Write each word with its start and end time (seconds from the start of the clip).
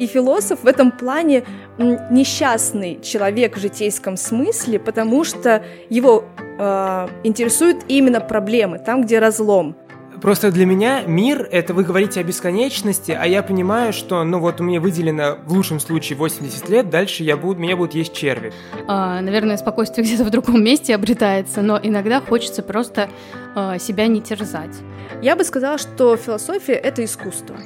И 0.00 0.06
философ 0.06 0.62
в 0.62 0.66
этом 0.66 0.90
плане 0.90 1.44
несчастный 1.78 2.98
человек 3.02 3.58
в 3.58 3.60
житейском 3.60 4.16
смысле, 4.16 4.78
потому 4.78 5.24
что 5.24 5.62
его 5.90 6.24
э, 6.58 7.08
интересуют 7.22 7.84
именно 7.86 8.20
проблемы, 8.20 8.78
там, 8.78 9.02
где 9.02 9.18
разлом. 9.18 9.76
Просто 10.22 10.50
для 10.50 10.64
меня 10.64 11.02
мир— 11.06 11.46
это 11.52 11.74
вы 11.74 11.84
говорите 11.84 12.20
о 12.20 12.22
бесконечности, 12.22 13.12
а 13.12 13.26
я 13.26 13.42
понимаю, 13.42 13.92
что, 13.92 14.24
ну 14.24 14.38
вот, 14.38 14.60
у 14.60 14.64
меня 14.64 14.80
выделено 14.80 15.36
в 15.44 15.52
лучшем 15.52 15.80
случае 15.80 16.16
80 16.18 16.68
лет, 16.70 16.88
дальше 16.88 17.22
я 17.22 17.36
буду, 17.36 17.60
меня 17.60 17.76
будут 17.76 17.94
есть 17.94 18.14
черви. 18.14 18.54
А, 18.88 19.20
наверное, 19.20 19.58
спокойствие 19.58 20.02
где-то 20.06 20.24
в 20.24 20.30
другом 20.30 20.64
месте 20.64 20.94
обретается, 20.94 21.60
но 21.60 21.78
иногда 21.82 22.22
хочется 22.22 22.62
просто 22.62 23.10
а, 23.54 23.78
себя 23.78 24.06
не 24.06 24.22
терзать. 24.22 24.76
Я 25.20 25.36
бы 25.36 25.44
сказала, 25.44 25.76
что 25.76 26.16
философия— 26.16 26.72
это 26.74 27.04
искусство. 27.04 27.56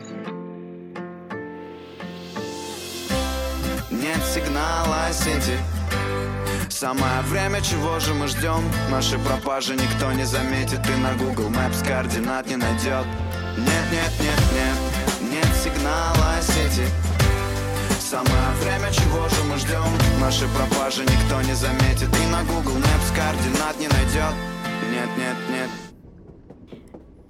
Нет 4.05 4.23
сигнала 4.23 5.11
сети 5.13 5.57
Самое 6.69 7.23
время, 7.23 7.63
чего 7.63 7.99
же 8.01 8.13
мы 8.13 8.29
ждем? 8.29 8.63
Наши 8.91 9.19
пропажи 9.19 9.75
никто 9.75 10.13
не 10.13 10.25
заметит 10.25 10.81
И 10.87 11.01
на 11.01 11.15
Google 11.15 11.49
Maps 11.49 11.83
координат 11.89 12.47
не 12.47 12.57
найдет 12.57 13.07
Нет, 13.57 13.87
нет, 13.91 14.13
нет, 14.21 14.43
нет 14.53 15.33
Нет 15.33 15.49
сигнала 15.57 16.39
сети 16.43 16.87
Самое 17.99 18.51
время, 18.63 18.93
чего 18.93 19.27
же 19.27 19.43
мы 19.51 19.57
ждем? 19.57 20.21
Наши 20.21 20.45
пропажи 20.49 21.05
никто 21.05 21.41
не 21.41 21.55
заметит 21.55 22.11
И 22.23 22.31
на 22.31 22.45
Google 22.45 22.77
Maps 22.77 23.09
координат 23.17 23.81
не 23.81 23.89
найдет 23.89 24.35
Нет, 24.93 25.09
нет, 25.17 25.37
нет 25.51 25.71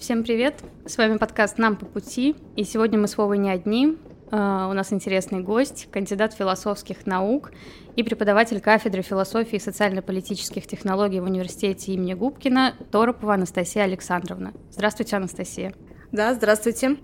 Всем 0.01 0.25
привет! 0.25 0.57
С 0.87 0.99
вами 0.99 1.19
подкаст 1.19 1.57
«Нам 1.57 1.77
по 1.77 1.87
пути», 1.87 2.35
и 2.57 2.65
сегодня 2.65 2.99
мы 2.99 3.07
с 3.07 3.17
Вовой 3.17 3.39
не 3.39 3.49
одни. 3.49 3.97
Uh, 4.35 4.69
у 4.69 4.73
нас 4.73 4.93
интересный 4.93 5.39
гость, 5.39 5.87
кандидат 5.93 6.35
философских 6.35 7.07
наук 7.07 7.53
и 7.95 8.03
преподаватель 8.03 8.61
кафедры 8.61 9.03
философии 9.03 9.57
и 9.57 9.61
социально-политических 9.61 10.67
технологий 10.67 11.21
в 11.21 11.25
университете 11.25 11.93
имени 11.93 12.15
Губкина 12.15 12.75
Торопова 12.91 13.35
Анастасия 13.35 13.85
Александровна. 13.85 14.53
Здравствуйте, 14.73 15.15
Анастасия. 15.15 15.73
Да, 16.11 16.35
здравствуйте. 16.35 16.97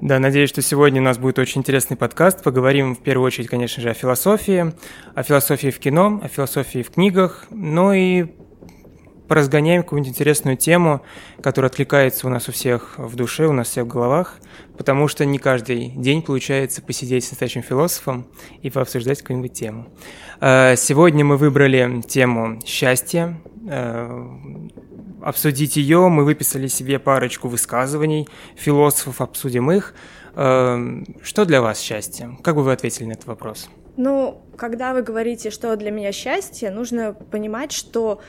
Да, 0.00 0.20
надеюсь, 0.20 0.50
что 0.50 0.62
сегодня 0.62 1.00
у 1.00 1.04
нас 1.04 1.18
будет 1.18 1.40
очень 1.40 1.62
интересный 1.62 1.96
подкаст. 1.96 2.44
Поговорим 2.44 2.94
в 2.94 3.02
первую 3.02 3.26
очередь, 3.26 3.48
конечно 3.48 3.82
же, 3.82 3.90
о 3.90 3.94
философии, 3.94 4.72
о 5.16 5.22
философии 5.24 5.70
в 5.70 5.80
кино, 5.80 6.20
о 6.22 6.28
философии 6.28 6.84
в 6.84 6.92
книгах, 6.92 7.46
но 7.50 7.92
и 7.92 8.26
поразгоняем 9.28 9.82
какую-нибудь 9.82 10.12
интересную 10.12 10.56
тему, 10.56 11.02
которая 11.42 11.70
откликается 11.70 12.26
у 12.26 12.30
нас 12.30 12.48
у 12.48 12.52
всех 12.52 12.98
в 12.98 13.14
душе, 13.16 13.46
у 13.46 13.52
нас 13.52 13.68
всех 13.68 13.84
в 13.84 13.88
головах, 13.88 14.38
потому 14.76 15.08
что 15.08 15.24
не 15.24 15.38
каждый 15.38 15.88
день 15.88 16.22
получается 16.22 16.82
посидеть 16.82 17.24
с 17.24 17.30
настоящим 17.30 17.62
философом 17.62 18.26
и 18.62 18.70
пообсуждать 18.70 19.20
какую-нибудь 19.22 19.52
тему. 19.52 19.88
Э, 20.40 20.76
сегодня 20.76 21.24
мы 21.24 21.36
выбрали 21.36 22.02
тему 22.02 22.60
счастья, 22.64 23.40
э, 23.68 24.26
обсудить 25.22 25.76
ее, 25.76 26.08
мы 26.08 26.24
выписали 26.24 26.66
себе 26.66 26.98
парочку 26.98 27.48
высказываний 27.48 28.28
философов, 28.56 29.20
обсудим 29.20 29.70
их. 29.70 29.94
Э, 30.34 31.02
что 31.22 31.44
для 31.44 31.62
вас 31.62 31.80
счастье? 31.80 32.36
Как 32.42 32.56
бы 32.56 32.62
вы 32.62 32.72
ответили 32.72 33.06
на 33.06 33.12
этот 33.12 33.26
вопрос? 33.26 33.68
Ну, 33.96 34.42
когда 34.56 34.94
вы 34.94 35.02
говорите, 35.02 35.50
что 35.50 35.76
для 35.76 35.90
меня 35.90 36.12
счастье, 36.12 36.70
нужно 36.70 37.12
понимать, 37.12 37.72
что 37.72 38.20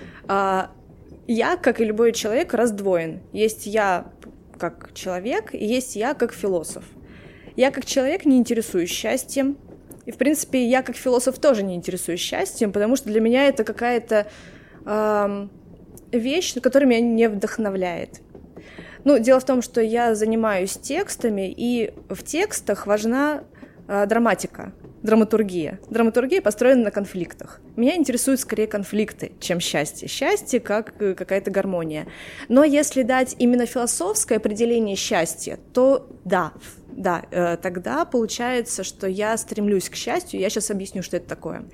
я, 1.27 1.57
как 1.57 1.79
и 1.81 1.85
любой 1.85 2.11
человек, 2.11 2.53
раздвоен. 2.53 3.21
Есть 3.31 3.65
я 3.65 4.11
как 4.57 4.91
человек, 4.93 5.53
и 5.53 5.65
есть 5.65 5.95
я 5.95 6.13
как 6.13 6.33
философ. 6.33 6.83
Я 7.55 7.71
как 7.71 7.85
человек 7.85 8.25
не 8.25 8.37
интересуюсь 8.37 8.89
счастьем, 8.89 9.57
и, 10.05 10.11
в 10.11 10.17
принципе, 10.17 10.65
я 10.65 10.81
как 10.81 10.95
философ 10.95 11.39
тоже 11.39 11.63
не 11.63 11.75
интересуюсь 11.75 12.19
счастьем, 12.19 12.71
потому 12.71 12.95
что 12.95 13.07
для 13.07 13.21
меня 13.21 13.47
это 13.47 13.63
какая-то 13.63 14.27
э, 14.85 15.47
вещь, 16.11 16.55
которая 16.61 16.89
меня 16.89 17.01
не 17.01 17.29
вдохновляет. 17.29 18.21
Ну, 19.05 19.19
дело 19.19 19.39
в 19.39 19.45
том, 19.45 19.61
что 19.61 19.81
я 19.81 20.15
занимаюсь 20.15 20.73
текстами, 20.73 21.53
и 21.55 21.93
в 22.09 22.23
текстах 22.23 22.85
важна 22.85 23.43
э, 23.87 24.05
драматика 24.07 24.73
драматургия. 25.03 25.79
Драматургия 25.89 26.41
построена 26.41 26.85
на 26.85 26.91
конфликтах. 26.91 27.59
Меня 27.75 27.95
интересуют 27.95 28.39
скорее 28.39 28.67
конфликты, 28.67 29.33
чем 29.39 29.59
счастье. 29.59 30.07
Счастье 30.07 30.59
как 30.59 30.99
э, 31.01 31.13
какая-то 31.13 31.51
гармония. 31.51 32.07
Но 32.47 32.63
если 32.63 33.03
дать 33.03 33.35
именно 33.37 33.65
философское 33.65 34.37
определение 34.37 34.95
счастья, 34.95 35.59
то 35.73 36.09
да, 36.23 36.53
да, 36.87 37.23
э, 37.29 37.57
тогда 37.57 38.05
получается, 38.05 38.83
что 38.83 39.07
я 39.07 39.37
стремлюсь 39.37 39.89
к 39.89 39.95
счастью. 39.95 40.39
Я 40.39 40.49
сейчас 40.49 40.71
объясню, 40.71 41.03
что 41.03 41.17
это 41.17 41.27
такое. 41.27 41.65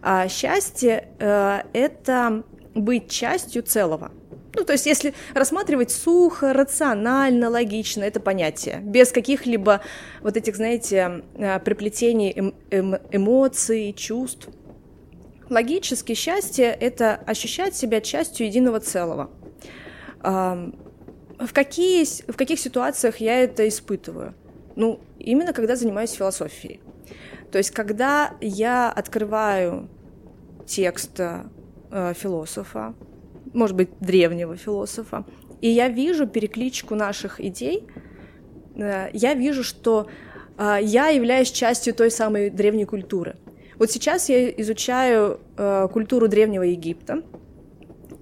А 0.00 0.28
счастье 0.28 1.08
э,— 1.18 1.62
это 1.72 2.44
быть 2.74 3.10
частью 3.10 3.62
целого. 3.64 4.12
Ну, 4.58 4.64
то 4.64 4.72
есть, 4.72 4.86
если 4.86 5.14
рассматривать 5.34 5.92
сухо, 5.92 6.52
рационально, 6.52 7.48
логично, 7.48 8.02
это 8.02 8.18
понятие, 8.18 8.80
без 8.82 9.12
каких-либо 9.12 9.82
вот 10.20 10.36
этих, 10.36 10.56
знаете, 10.56 11.22
э, 11.36 11.60
приплетений 11.60 12.32
эм 12.32 12.54
эм 12.70 12.96
эмоций, 13.12 13.92
чувств. 13.92 14.48
Логически 15.48 16.14
счастье— 16.14 16.64
это 16.80 17.14
ощущать 17.24 17.76
себя 17.76 18.00
частью 18.00 18.48
единого 18.48 18.80
целого. 18.80 19.30
В, 20.20 21.52
какие, 21.52 22.04
в 22.30 22.36
каких 22.36 22.58
ситуациях 22.58 23.18
я 23.18 23.44
это 23.44 23.66
испытываю? 23.68 24.34
Ну, 24.74 24.98
именно 25.20 25.52
когда 25.52 25.76
занимаюсь 25.76 26.10
философией. 26.10 26.80
То 27.52 27.58
есть, 27.58 27.70
когда 27.70 28.32
я 28.40 28.90
открываю 28.90 29.88
текст 30.66 31.20
э, 31.20 31.44
философа, 32.14 32.94
может 33.58 33.76
быть, 33.76 33.90
древнего 34.00 34.56
философа. 34.56 35.24
И 35.60 35.68
я 35.68 35.88
вижу 35.88 36.26
перекличку 36.26 36.94
наших 36.94 37.40
идей, 37.40 37.86
э, 38.76 39.10
я 39.12 39.34
вижу, 39.34 39.64
что 39.64 40.06
э, 40.56 40.78
я 40.82 41.08
являюсь 41.08 41.50
частью 41.50 41.94
той 41.94 42.10
самой 42.10 42.50
древней 42.50 42.84
культуры. 42.84 43.36
Вот 43.78 43.90
сейчас 43.90 44.28
я 44.28 44.50
изучаю 44.50 45.40
э, 45.56 45.88
культуру 45.92 46.28
Древнего 46.28 46.62
Египта, 46.62 47.22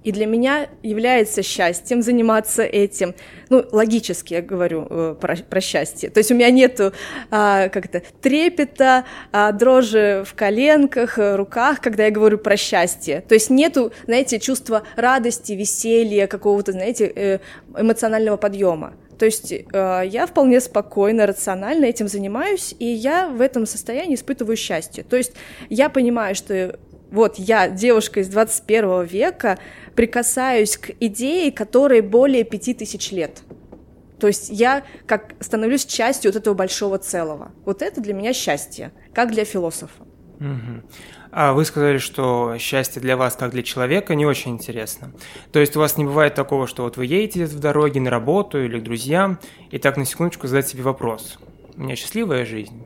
и 0.07 0.11
для 0.13 0.25
меня 0.25 0.69
является 0.83 1.43
счастьем 1.43 2.01
заниматься 2.01 2.63
этим. 2.63 3.13
Ну, 3.49 3.65
логически 3.73 4.35
я 4.35 4.41
говорю 4.41 4.87
э, 4.89 5.15
про, 5.19 5.35
про 5.35 5.59
счастье. 5.59 6.09
То 6.09 6.19
есть 6.19 6.31
у 6.31 6.33
меня 6.33 6.49
нету 6.49 6.93
а, 7.29 7.67
как-то 7.67 8.01
трепета, 8.21 9.03
а, 9.33 9.51
дрожи 9.51 10.23
в 10.25 10.33
коленках, 10.33 11.19
э, 11.19 11.35
руках, 11.35 11.81
когда 11.81 12.05
я 12.05 12.11
говорю 12.11 12.37
про 12.37 12.55
счастье. 12.55 13.21
То 13.27 13.33
есть 13.33 13.49
нету, 13.49 13.91
знаете, 14.05 14.39
чувства 14.39 14.83
радости, 14.95 15.51
веселья, 15.51 16.27
какого-то, 16.27 16.71
знаете, 16.71 17.11
э, 17.13 17.39
эмоционального 17.77 18.37
подъема. 18.37 18.93
То 19.17 19.25
есть 19.25 19.51
э, 19.51 19.63
я 20.05 20.25
вполне 20.25 20.61
спокойно, 20.61 21.25
рационально 21.25 21.85
этим 21.85 22.07
занимаюсь, 22.07 22.75
и 22.79 22.85
я 22.85 23.27
в 23.27 23.41
этом 23.41 23.65
состоянии 23.65 24.15
испытываю 24.15 24.55
счастье. 24.55 25.03
То 25.03 25.17
есть 25.17 25.33
я 25.69 25.89
понимаю, 25.89 26.35
что 26.35 26.79
вот 27.11 27.37
я, 27.37 27.69
девушка 27.69 28.19
из 28.19 28.27
21 28.29 29.03
века, 29.03 29.57
прикасаюсь 29.95 30.77
к 30.77 30.91
идее, 30.99 31.51
которой 31.51 32.01
более 32.01 32.43
пяти 32.43 32.73
тысяч 32.73 33.11
лет. 33.11 33.41
То 34.19 34.27
есть 34.27 34.49
я 34.49 34.83
как 35.05 35.35
становлюсь 35.39 35.85
частью 35.85 36.31
вот 36.31 36.39
этого 36.39 36.53
большого 36.53 36.97
целого. 36.97 37.51
Вот 37.65 37.81
это 37.81 38.01
для 38.01 38.13
меня 38.13 38.33
счастье, 38.33 38.91
как 39.13 39.31
для 39.31 39.45
философа. 39.45 40.03
Угу. 40.39 40.83
А 41.31 41.53
вы 41.53 41.65
сказали, 41.65 41.97
что 41.97 42.57
счастье 42.57 43.01
для 43.01 43.17
вас, 43.17 43.35
как 43.35 43.51
для 43.51 43.63
человека, 43.63 44.15
не 44.15 44.25
очень 44.25 44.51
интересно. 44.51 45.13
То 45.51 45.59
есть 45.59 45.75
у 45.75 45.79
вас 45.79 45.97
не 45.97 46.05
бывает 46.05 46.35
такого, 46.35 46.67
что 46.67 46.83
вот 46.83 46.97
вы 46.97 47.05
едете 47.05 47.45
в 47.45 47.59
дороге 47.59 47.99
на 47.99 48.09
работу 48.09 48.63
или 48.63 48.79
к 48.79 48.83
друзьям, 48.83 49.39
и 49.69 49.77
так 49.77 49.97
на 49.97 50.05
секундочку 50.05 50.47
задать 50.47 50.67
себе 50.67 50.83
вопрос. 50.83 51.37
У 51.75 51.81
меня 51.81 51.95
счастливая 51.95 52.45
жизнь? 52.45 52.81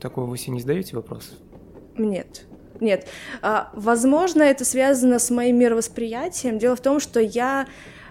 Такого 0.00 0.26
вы 0.26 0.38
себе 0.38 0.54
не 0.54 0.60
задаете 0.60 0.94
вопрос? 0.94 1.38
Нет. 1.96 2.46
Нет. 2.80 3.06
А, 3.42 3.70
возможно, 3.72 4.42
это 4.42 4.64
связано 4.64 5.18
с 5.18 5.30
моим 5.30 5.58
мировосприятием. 5.58 6.58
Дело 6.58 6.76
в 6.76 6.80
том, 6.80 7.00
что 7.00 7.20
я 7.20 7.66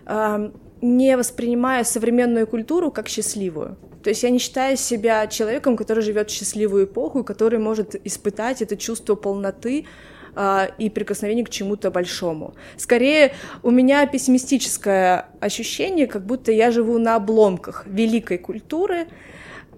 а, 0.06 0.52
не 0.82 1.18
воспринимаю 1.18 1.86
современную 1.86 2.48
культуру 2.48 2.92
как 2.92 3.08
счастливую. 3.08 3.78
То 4.04 4.10
есть 4.10 4.22
я 4.22 4.30
не 4.30 4.38
считаю 4.38 4.78
себя 4.78 5.26
человеком, 5.28 5.76
который 5.76 6.04
живет 6.04 6.30
в 6.30 6.34
счастливую 6.34 6.86
эпоху, 6.86 7.24
который 7.24 7.58
может 7.58 7.96
испытать 8.06 8.62
это 8.62 8.78
чувство 8.78 9.16
полноты 9.16 9.88
а, 10.36 10.70
и 10.78 10.90
прикосновения 10.90 11.44
к 11.44 11.50
чему-то 11.50 11.90
большому. 11.90 12.54
Скорее, 12.78 13.34
у 13.64 13.72
меня 13.72 14.06
пессимистическое 14.06 15.30
ощущение, 15.40 16.08
как 16.08 16.26
будто 16.26 16.52
я 16.52 16.72
живу 16.72 17.00
на 17.00 17.16
обломках 17.16 17.88
великой 17.88 18.38
культуры. 18.38 19.08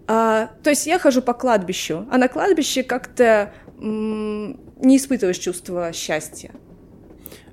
А, 0.08 0.50
то 0.64 0.72
есть 0.72 0.88
я 0.88 1.00
хожу 1.00 1.22
по 1.22 1.34
кладбищу, 1.34 2.06
а 2.12 2.18
на 2.18 2.28
кладбище 2.28 2.84
как-то 2.84 3.54
не 3.80 4.98
испытываешь 4.98 5.38
чувства 5.38 5.92
счастья. 5.94 6.52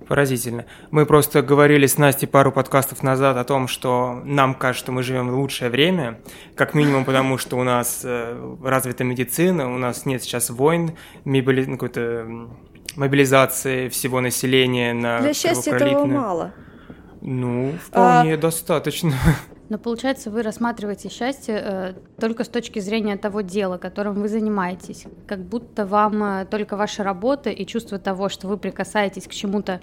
Поразительно. 0.09 0.67
Мы 0.91 1.07
просто 1.07 1.41
говорили 1.43 1.87
с 1.87 1.97
Настей 1.97 2.29
пару 2.29 2.53
подкастов 2.53 3.03
назад 3.03 3.37
о 3.37 3.45
том, 3.45 3.69
что 3.69 4.21
нам 4.25 4.55
кажется, 4.55 4.85
что 4.85 4.93
мы 4.93 5.03
живем 5.03 5.31
в 5.31 5.35
лучшее 5.35 5.71
время, 5.71 6.21
как 6.55 6.75
минимум 6.75 7.05
потому, 7.05 7.39
что 7.39 7.57
у 7.57 7.63
нас 7.63 8.03
э, 8.05 8.57
развита 8.63 9.03
медицина, 9.03 9.73
у 9.75 9.79
нас 9.79 10.05
нет 10.05 10.23
сейчас 10.23 10.51
войн, 10.51 10.93
мобили... 11.25 11.65
Ну, 11.65 11.79
какой-то 11.79 12.49
мобилизации 12.97 13.89
всего 13.89 14.21
населения 14.21 14.93
на 14.93 15.21
Для 15.21 15.35
счастья 15.35 15.73
этого 15.73 16.05
мало. 16.05 16.53
Ну, 17.25 17.73
вполне 17.83 18.35
а... 18.35 18.37
достаточно. 18.37 19.15
Но 19.71 19.79
получается, 19.79 20.31
вы 20.31 20.43
рассматриваете 20.43 21.09
счастье 21.09 21.59
э, 21.59 21.95
только 22.21 22.45
с 22.45 22.49
точки 22.49 22.81
зрения 22.81 23.17
того 23.17 23.41
дела, 23.41 23.79
которым 23.79 24.21
вы 24.21 24.29
занимаетесь. 24.29 25.07
Как 25.27 25.41
будто 25.41 25.87
вам 25.87 26.23
э, 26.23 26.45
только 26.45 26.77
ваша 26.77 27.03
работа 27.03 27.49
и 27.49 27.65
чувство 27.65 27.99
того, 27.99 28.29
что 28.29 28.47
вы 28.47 28.59
прикасаетесь 28.59 29.27
к 29.27 29.31
чему-то 29.31 29.81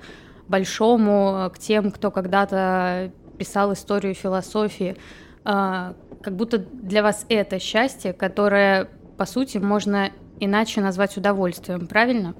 большому, 0.47 1.49
к 1.51 1.57
тем, 1.57 1.91
кто 1.91 2.11
когда-то 2.11 3.11
писал 3.39 3.73
историю 3.73 4.13
философии, 4.13 4.95
э, 5.43 5.93
как 6.21 6.35
будто 6.35 6.59
для 6.59 7.01
вас 7.01 7.25
это 7.27 7.57
счастье, 7.57 8.13
которое, 8.13 8.87
по 9.17 9.25
сути, 9.25 9.57
можно 9.57 10.11
иначе 10.39 10.79
назвать 10.81 11.17
удовольствием, 11.17 11.87
правильно? 11.87 12.35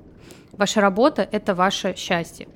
Ваша 0.54 0.82
работа— 0.82 1.28
это 1.32 1.56
ваше 1.56 1.96
счастье. 1.96 2.48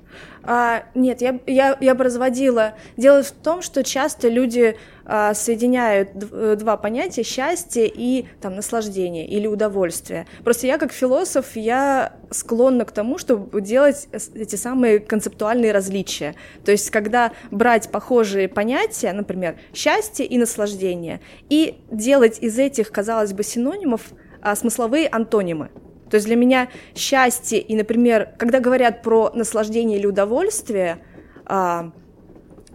А, 0.42 0.84
нет, 0.94 1.20
я, 1.22 1.40
я, 1.46 1.76
я 1.80 1.94
бы 1.94 2.04
разводила. 2.04 2.74
Дело 2.96 3.22
в 3.22 3.30
том, 3.30 3.62
что 3.62 3.82
часто 3.82 4.28
люди 4.28 4.76
а, 5.04 5.34
соединяют 5.34 6.10
э, 6.14 6.56
два 6.58 6.76
понятия 6.76 7.24
счастье 7.24 7.90
и 7.92 8.26
там 8.40 8.54
наслаждение 8.54 9.26
или 9.26 9.46
удовольствие. 9.46 10.26
Просто 10.44 10.66
я 10.66 10.78
как 10.78 10.92
философ, 10.92 11.56
я 11.56 12.12
склонна 12.30 12.84
к 12.84 12.92
тому, 12.92 13.18
чтобы 13.18 13.60
делать 13.60 14.08
эти 14.34 14.56
самые 14.56 15.00
концептуальные 15.00 15.72
различия. 15.72 16.36
То 16.64 16.70
есть, 16.70 16.90
когда 16.90 17.32
брать 17.50 17.90
похожие 17.90 18.48
понятия, 18.48 19.12
например, 19.12 19.56
счастье 19.74 20.26
и 20.26 20.38
наслаждение, 20.38 21.20
и 21.48 21.80
делать 21.90 22.38
из 22.40 22.58
этих, 22.58 22.92
казалось 22.92 23.32
бы, 23.32 23.42
синонимов 23.42 24.02
а, 24.42 24.54
смысловые 24.54 25.08
антонимы. 25.08 25.70
То 26.10 26.16
есть 26.16 26.26
для 26.26 26.36
меня 26.36 26.68
счастье 26.94 27.58
и, 27.60 27.74
например, 27.74 28.30
когда 28.38 28.60
говорят 28.60 29.02
про 29.02 29.30
наслаждение 29.34 29.98
или 29.98 30.06
удовольствие, 30.06 30.98
а, 31.44 31.92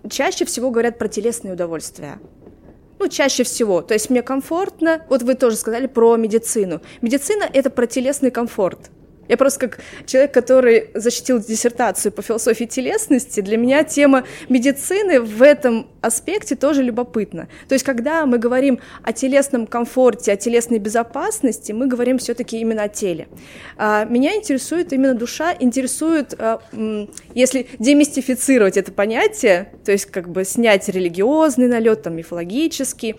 чаще 0.10 0.46
всего 0.46 0.72
говорят 0.72 0.98
про 0.98 1.08
телесные 1.08 1.54
удовольствия. 1.54 2.20
Ну, 3.00 3.08
чаще 3.08 3.44
всего. 3.44 3.82
То 3.82 3.96
есть 3.96 4.10
мне 4.10 4.22
комфортно. 4.22 5.06
Вот 5.10 5.24
вы 5.24 5.34
тоже 5.36 5.56
сказали 5.56 5.88
про 5.88 6.16
медицину. 6.18 6.82
Медицина— 7.02 7.46
это 7.54 7.70
про 7.70 7.88
телесный 7.88 8.30
комфорт. 8.30 8.92
Я 9.32 9.38
просто 9.38 9.62
как 9.62 9.80
человек, 10.06 10.34
который 10.34 10.90
защитил 10.94 11.40
диссертацию 11.40 12.12
по 12.12 12.22
философии 12.22 12.66
телесности, 12.66 13.40
для 13.40 13.56
меня 13.56 13.86
тема 13.86 14.26
медицины 14.50 15.22
в 15.22 15.42
этом 15.42 15.88
аспекте 16.02 16.58
тоже 16.58 16.84
любопытна. 16.84 17.48
То 17.70 17.76
есть, 17.76 17.86
когда 17.86 18.26
мы 18.26 18.40
говорим 18.40 18.80
о 19.04 19.14
телесном 19.14 19.68
комфорте, 19.68 20.34
о 20.34 20.36
телесной 20.36 20.80
безопасности, 20.80 21.72
мы 21.72 21.88
говорим 21.88 22.18
все-таки 22.18 22.60
именно 22.60 22.84
о 22.84 22.90
теле. 22.90 23.30
А, 23.78 24.04
меня 24.04 24.36
интересует 24.36 24.92
именно 24.92 25.14
душа, 25.14 25.56
интересует, 25.58 26.34
а, 26.38 26.60
если 27.34 27.68
демистифицировать 27.80 28.76
это 28.76 28.92
понятие, 28.92 29.72
то 29.86 29.94
есть 29.94 30.08
как 30.08 30.28
бы 30.28 30.44
снять 30.44 30.90
религиозный 30.90 31.70
налет, 31.70 32.02
там, 32.04 32.18
мифологический, 32.18 33.16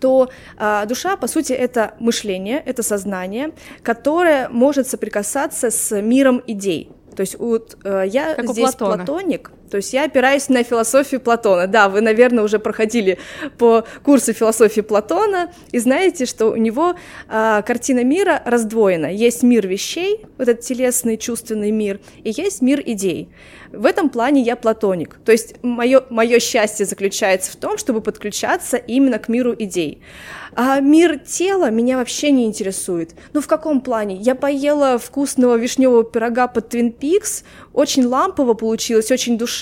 то 0.00 0.28
э, 0.58 0.84
душа, 0.86 1.16
по 1.16 1.26
сути, 1.26 1.52
это 1.52 1.94
мышление, 1.98 2.62
это 2.64 2.82
сознание, 2.82 3.52
которое 3.82 4.48
может 4.48 4.88
соприкасаться 4.88 5.70
с 5.70 6.00
миром 6.00 6.42
идей. 6.46 6.90
То 7.16 7.22
есть 7.22 7.38
вот 7.38 7.78
э, 7.84 8.04
я 8.06 8.34
как 8.34 8.50
здесь 8.50 8.74
платоник, 8.74 9.50
то 9.70 9.78
есть 9.78 9.92
я 9.92 10.04
опираюсь 10.04 10.48
на 10.48 10.62
философию 10.62 11.20
Платона. 11.20 11.66
Да, 11.66 11.88
вы, 11.88 12.00
наверное, 12.00 12.44
уже 12.44 12.58
проходили 12.58 13.18
по 13.58 13.84
курсу 14.02 14.32
философии 14.32 14.80
Платона 14.80 15.52
и 15.72 15.78
знаете, 15.78 16.26
что 16.26 16.48
у 16.48 16.56
него 16.56 16.94
э, 17.28 17.62
картина 17.66 18.04
мира 18.04 18.42
раздвоена. 18.44 19.12
Есть 19.12 19.42
мир 19.42 19.66
вещей, 19.66 20.24
вот 20.38 20.48
этот 20.48 20.64
телесный, 20.64 21.16
чувственный 21.16 21.70
мир, 21.70 22.00
и 22.22 22.30
есть 22.30 22.62
мир 22.62 22.82
идей. 22.84 23.28
В 23.72 23.84
этом 23.84 24.08
плане 24.08 24.42
я 24.42 24.56
платоник. 24.56 25.18
То 25.24 25.32
есть 25.32 25.62
мое, 25.62 26.02
мое 26.10 26.38
счастье 26.38 26.86
заключается 26.86 27.52
в 27.52 27.56
том, 27.56 27.78
чтобы 27.78 28.00
подключаться 28.00 28.76
именно 28.76 29.18
к 29.18 29.28
миру 29.28 29.54
идей. 29.58 30.00
А 30.54 30.80
мир 30.80 31.18
тела 31.18 31.70
меня 31.70 31.98
вообще 31.98 32.30
не 32.30 32.46
интересует. 32.46 33.14
Ну 33.34 33.42
в 33.42 33.46
каком 33.46 33.82
плане? 33.82 34.16
Я 34.16 34.34
поела 34.34 34.98
вкусного 34.98 35.56
вишневого 35.56 36.04
пирога 36.04 36.48
под 36.48 36.70
Твин 36.70 36.92
Пикс, 36.92 37.44
очень 37.74 38.06
лампово 38.06 38.54
получилось, 38.54 39.10
очень 39.10 39.36
душевно, 39.36 39.55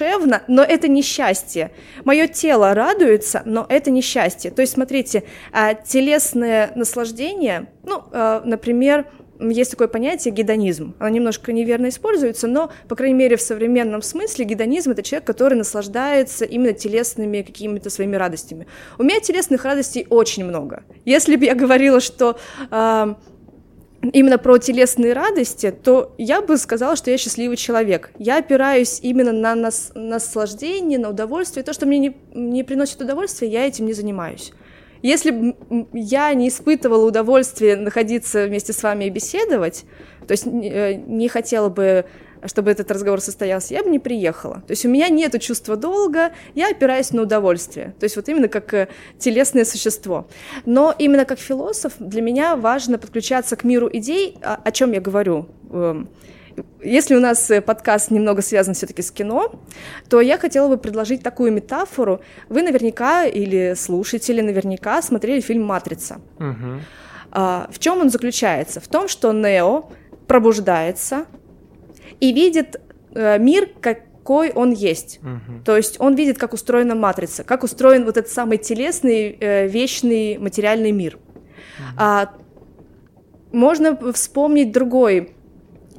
но 0.49 0.63
это 0.63 0.89
не 0.89 1.03
счастье. 1.03 1.71
Мое 2.05 2.27
тело 2.27 2.75
радуется, 2.75 3.43
но 3.45 3.67
это 3.69 3.91
не 3.91 4.01
счастье. 4.01 4.51
То 4.51 4.63
есть, 4.63 4.75
смотрите, 4.75 5.25
а, 5.53 5.75
телесное 5.75 6.73
наслаждение, 6.75 7.69
ну, 7.85 8.03
а, 8.13 8.43
например, 8.45 9.07
есть 9.41 9.71
такое 9.71 9.89
понятие 9.89 10.33
гедонизм. 10.33 10.95
Оно 10.99 11.09
немножко 11.09 11.53
неверно 11.53 11.89
используется, 11.89 12.47
но, 12.47 12.71
по 12.89 12.95
крайней 12.95 13.17
мере, 13.17 13.37
в 13.37 13.41
современном 13.41 14.03
смысле 14.03 14.45
гедонизм— 14.45 14.91
это 14.93 15.03
человек, 15.03 15.27
который 15.27 15.55
наслаждается 15.55 16.45
именно 16.45 16.73
телесными 16.73 17.43
какими-то 17.43 17.91
своими 17.91 18.17
радостями. 18.17 18.67
У 18.99 19.03
меня 19.03 19.21
телесных 19.21 19.65
радостей 19.65 20.07
очень 20.09 20.45
много. 20.45 20.85
Если 21.05 21.37
бы 21.37 21.45
я 21.45 21.55
говорила, 21.55 22.01
что 22.01 22.39
э, 22.71 23.15
именно 24.13 24.39
про 24.39 24.59
телесные 24.59 25.13
радости, 25.13 25.71
то 25.71 26.15
я 26.19 26.41
бы 26.41 26.57
сказала, 26.57 26.97
что 26.97 27.11
я 27.11 27.19
счастливый 27.19 27.57
человек. 27.57 28.11
Я 28.19 28.39
опираюсь 28.39 29.01
именно 29.03 29.33
на 29.33 29.55
нас, 29.55 29.93
наслаждение, 29.95 30.99
на 30.99 31.11
удовольствие. 31.11 31.65
То, 31.65 31.73
что 31.73 31.87
мне 31.87 31.99
не, 31.99 32.17
не 32.35 32.63
приносит 32.65 33.01
удовольствия, 33.01 33.49
я 33.49 33.67
этим 33.67 33.87
не 33.87 33.93
занимаюсь. 33.93 34.53
Если 35.03 35.33
бы 35.33 35.55
я 35.93 36.33
не 36.33 36.49
испытывала 36.49 37.07
удовольствие 37.07 37.77
находиться 37.77 38.47
вместе 38.47 38.73
с 38.73 38.83
вами 38.83 39.05
и 39.05 39.11
беседовать, 39.11 39.85
то 40.27 40.33
есть 40.33 40.47
э, 40.47 40.95
не 40.95 41.29
хотела 41.29 41.69
бы 41.69 42.07
чтобы 42.47 42.71
этот 42.71 42.91
разговор 42.91 43.21
состоялся, 43.21 43.75
я 43.75 43.83
бы 43.83 43.91
не 43.91 43.99
приехала. 43.99 44.63
То 44.67 44.73
есть 44.73 44.85
у 44.85 44.89
меня 44.89 45.09
нет 45.09 45.41
чувства 45.41 45.77
долга, 45.77 46.33
я 46.55 46.71
опираюсь 46.71 47.13
на 47.13 47.23
удовольствие. 47.23 47.95
То 47.99 48.05
есть 48.05 48.17
вот 48.17 48.29
именно 48.29 48.49
как 48.49 48.73
э, 48.75 48.89
телесное 49.19 49.65
существо. 49.65 50.27
Но 50.65 50.95
именно 50.99 51.25
как 51.25 51.39
философ 51.39 51.95
для 51.99 52.23
меня 52.23 52.57
важно 52.57 52.99
подключаться 52.99 53.57
к 53.57 53.65
миру 53.65 53.89
идей, 53.93 54.39
о, 54.43 54.71
чем 54.71 54.93
я 54.93 55.01
говорю. 55.01 55.47
Эм, 55.71 56.09
если 56.83 57.15
у 57.15 57.21
нас 57.21 57.51
э, 57.51 57.61
подкаст 57.61 58.11
немного 58.11 58.43
связан 58.43 58.75
все-таки 58.75 59.03
с 59.03 59.11
кино, 59.11 59.55
то 60.09 60.21
я 60.21 60.39
хотела 60.39 60.69
бы 60.69 60.77
предложить 60.77 61.23
такую 61.23 61.53
метафору. 61.53 62.21
Вы 62.49 62.63
наверняка 62.63 63.25
или 63.25 63.75
слушатели 63.77 64.41
наверняка 64.41 65.03
смотрели 65.03 65.41
фильм 65.41 65.65
«Матрица». 65.65 66.21
Угу. 66.39 66.81
А, 67.33 67.69
в 67.73 67.79
чем 67.79 68.01
он 68.01 68.11
заключается? 68.11 68.81
В 68.81 68.89
том, 68.89 69.09
что 69.09 69.33
Нео 69.33 69.91
пробуждается 70.27 71.27
и 72.21 72.33
видит 72.33 72.81
э, 73.15 73.39
мир 73.39 73.69
какой 73.81 74.51
он 74.51 74.73
есть. 74.73 75.21
Угу. 75.23 75.65
То 75.65 75.77
есть 75.77 76.01
он 76.01 76.15
видит, 76.15 76.39
как 76.39 76.53
устроена 76.53 76.95
матрица, 76.95 77.45
как 77.45 77.63
устроен 77.63 78.05
вот 78.05 78.17
этот 78.17 78.33
самый 78.33 78.59
телесный, 78.59 79.37
э, 79.39 79.69
вечный 79.69 80.39
материальный 80.39 80.93
мир. 80.93 81.17
Угу. 81.17 81.85
А, 81.99 82.35
можно 83.53 84.13
вспомнить 84.13 84.73
другой 84.73 85.35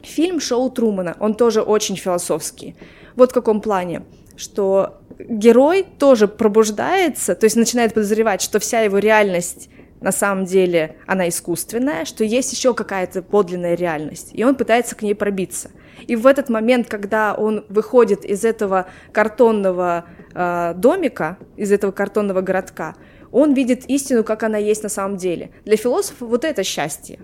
Фильм 0.06 0.40
«Шоу 0.40 0.70
Трумана», 0.70 1.18
он 1.20 1.34
тоже 1.34 1.62
очень 1.62 1.96
философский. 1.96 2.76
Вот 3.16 3.32
в 3.32 3.34
каком 3.34 3.60
плане, 3.60 4.04
что 4.38 5.02
герой 5.18 5.86
тоже 5.98 6.28
пробуждается, 6.28 7.34
то 7.34 7.46
есть 7.46 7.56
начинает 7.56 7.94
подозревать, 7.94 8.42
что 8.42 8.60
вся 8.60 8.82
его 8.82 9.00
реальность 9.00 9.70
на 10.02 10.12
самом 10.12 10.46
деле 10.46 10.98
она 11.08 11.28
искусственная, 11.30 12.06
что 12.06 12.24
есть 12.24 12.52
еще 12.54 12.74
какая-то 12.74 13.24
подлинная 13.24 13.76
реальность, 13.76 14.30
и 14.34 14.44
он 14.44 14.56
пытается 14.56 14.96
к 14.96 15.02
ней 15.02 15.16
пробиться. 15.16 15.72
И 16.08 16.16
в 16.16 16.28
этот 16.28 16.50
момент, 16.50 16.88
когда 16.90 17.34
он 17.34 17.66
выходит 17.70 18.26
из 18.26 18.46
этого 18.46 18.88
картонного 19.12 20.06
э, 20.34 20.74
домика, 20.76 21.38
из 21.58 21.72
этого 21.72 21.92
картонного 21.92 22.42
городка, 22.42 22.96
он 23.32 23.54
видит 23.54 23.86
истину, 23.90 24.24
как 24.24 24.44
она 24.44 24.58
есть 24.58 24.84
на 24.84 24.90
самом 24.90 25.18
деле. 25.18 25.52
Для 25.66 25.78
философа 25.78 26.26
вот 26.26 26.46
это 26.46 26.64
счастье. 26.64 27.20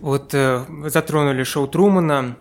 Вот 0.00 0.34
э, 0.34 0.64
вы 0.68 0.90
затронули 0.90 1.44
шоу 1.44 1.68
Трумана. 1.68 2.36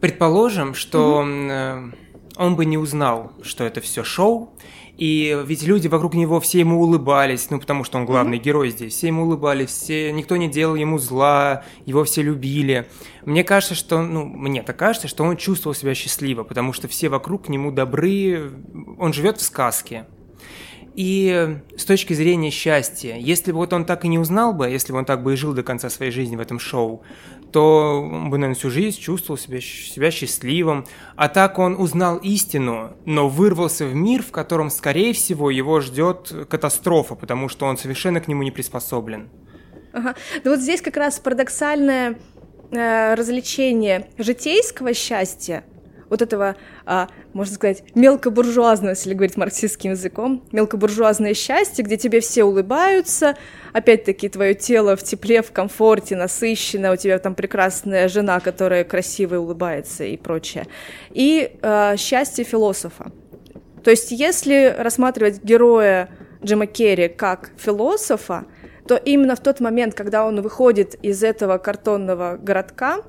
Предположим, 0.00 0.74
что 0.74 1.22
mm 1.22 1.94
он 2.40 2.56
бы 2.56 2.64
не 2.64 2.78
узнал, 2.78 3.32
что 3.42 3.64
это 3.64 3.82
все 3.82 4.02
шоу, 4.02 4.54
и 5.00 5.42
ведь 5.46 5.62
люди 5.62 5.88
вокруг 5.88 6.12
него 6.12 6.40
все 6.40 6.58
ему 6.58 6.78
улыбались, 6.82 7.48
ну 7.48 7.58
потому 7.58 7.84
что 7.84 7.96
он 7.96 8.04
главный 8.04 8.36
mm-hmm. 8.36 8.42
герой 8.42 8.68
здесь, 8.68 8.92
все 8.92 9.06
ему 9.06 9.22
улыбались, 9.22 9.70
все, 9.70 10.12
никто 10.12 10.36
не 10.36 10.46
делал 10.46 10.74
ему 10.74 10.98
зла, 10.98 11.64
его 11.86 12.04
все 12.04 12.20
любили. 12.20 12.86
Мне 13.24 13.42
кажется, 13.42 13.74
что, 13.74 14.02
ну, 14.02 14.26
мне 14.26 14.62
так 14.62 14.76
кажется, 14.76 15.08
что 15.08 15.24
он 15.24 15.38
чувствовал 15.38 15.74
себя 15.74 15.94
счастливо, 15.94 16.42
потому 16.44 16.74
что 16.74 16.86
все 16.86 17.08
вокруг 17.08 17.46
к 17.46 17.48
нему 17.48 17.72
добры, 17.72 18.52
он 18.98 19.14
живет 19.14 19.38
в 19.38 19.42
сказке. 19.42 20.04
И 20.94 21.56
с 21.78 21.86
точки 21.86 22.12
зрения 22.12 22.50
счастья, 22.50 23.16
если 23.16 23.52
бы 23.52 23.58
вот 23.58 23.72
он 23.72 23.86
так 23.86 24.04
и 24.04 24.08
не 24.08 24.18
узнал 24.18 24.52
бы, 24.52 24.68
если 24.68 24.92
бы 24.92 24.98
он 24.98 25.06
так 25.06 25.22
бы 25.22 25.32
и 25.32 25.36
жил 25.36 25.54
до 25.54 25.62
конца 25.62 25.88
своей 25.88 26.12
жизни 26.12 26.36
в 26.36 26.40
этом 26.40 26.58
шоу, 26.58 27.00
то 27.52 28.00
он 28.00 28.30
бы, 28.30 28.38
наверное, 28.38 28.58
всю 28.58 28.70
жизнь 28.70 29.00
чувствовал 29.00 29.38
себя, 29.38 29.60
себя 29.60 30.10
счастливым. 30.10 30.86
А 31.16 31.28
так 31.28 31.58
он 31.58 31.74
узнал 31.80 32.18
истину, 32.18 32.96
но 33.04 33.28
вырвался 33.28 33.86
в 33.86 33.94
мир, 33.94 34.22
в 34.22 34.30
котором, 34.30 34.70
скорее 34.70 35.12
всего, 35.12 35.50
его 35.50 35.80
ждет 35.80 36.32
катастрофа, 36.48 37.14
потому 37.14 37.48
что 37.48 37.66
он 37.66 37.76
совершенно 37.76 38.20
к 38.20 38.28
нему 38.28 38.42
не 38.42 38.50
приспособлен. 38.50 39.28
Ага. 39.92 40.14
Да 40.44 40.50
вот 40.50 40.60
здесь 40.60 40.80
как 40.80 40.96
раз 40.96 41.18
парадоксальное 41.18 42.18
э, 42.70 43.14
развлечение 43.14 44.08
житейского 44.18 44.94
счастья 44.94 45.64
вот 46.10 46.20
этого, 46.20 46.56
а, 46.84 47.08
можно 47.32 47.54
сказать, 47.54 47.84
мелкобуржуазного, 47.94 48.90
если 48.90 49.14
говорить 49.14 49.36
марксистским 49.36 49.92
языком, 49.92 50.44
мелкобуржуазное 50.52 51.32
счастье, 51.34 51.84
где 51.84 51.96
тебе 51.96 52.20
все 52.20 52.44
улыбаются, 52.44 53.36
опять-таки 53.72 54.28
твое 54.28 54.54
тело 54.54 54.96
в 54.96 55.02
тепле, 55.02 55.40
в 55.40 55.52
комфорте, 55.52 56.16
насыщенно, 56.16 56.92
у 56.92 56.96
тебя 56.96 57.18
там 57.18 57.34
прекрасная 57.34 58.08
жена, 58.08 58.40
которая 58.40 58.84
красиво 58.84 59.36
улыбается 59.36 60.04
и 60.04 60.16
прочее. 60.16 60.66
И 61.10 61.56
а, 61.62 61.96
счастье 61.96 62.44
философа. 62.44 63.12
То 63.84 63.90
есть 63.90 64.10
если 64.10 64.74
рассматривать 64.78 65.42
героя 65.42 66.10
Джима 66.44 66.66
Керри 66.66 67.08
как 67.08 67.50
философа, 67.56 68.44
то 68.86 68.96
именно 68.96 69.36
в 69.36 69.40
тот 69.40 69.60
момент, 69.60 69.94
когда 69.94 70.26
он 70.26 70.40
выходит 70.42 70.96
из 70.96 71.22
этого 71.22 71.58
картонного 71.58 72.36
городка, 72.36 73.02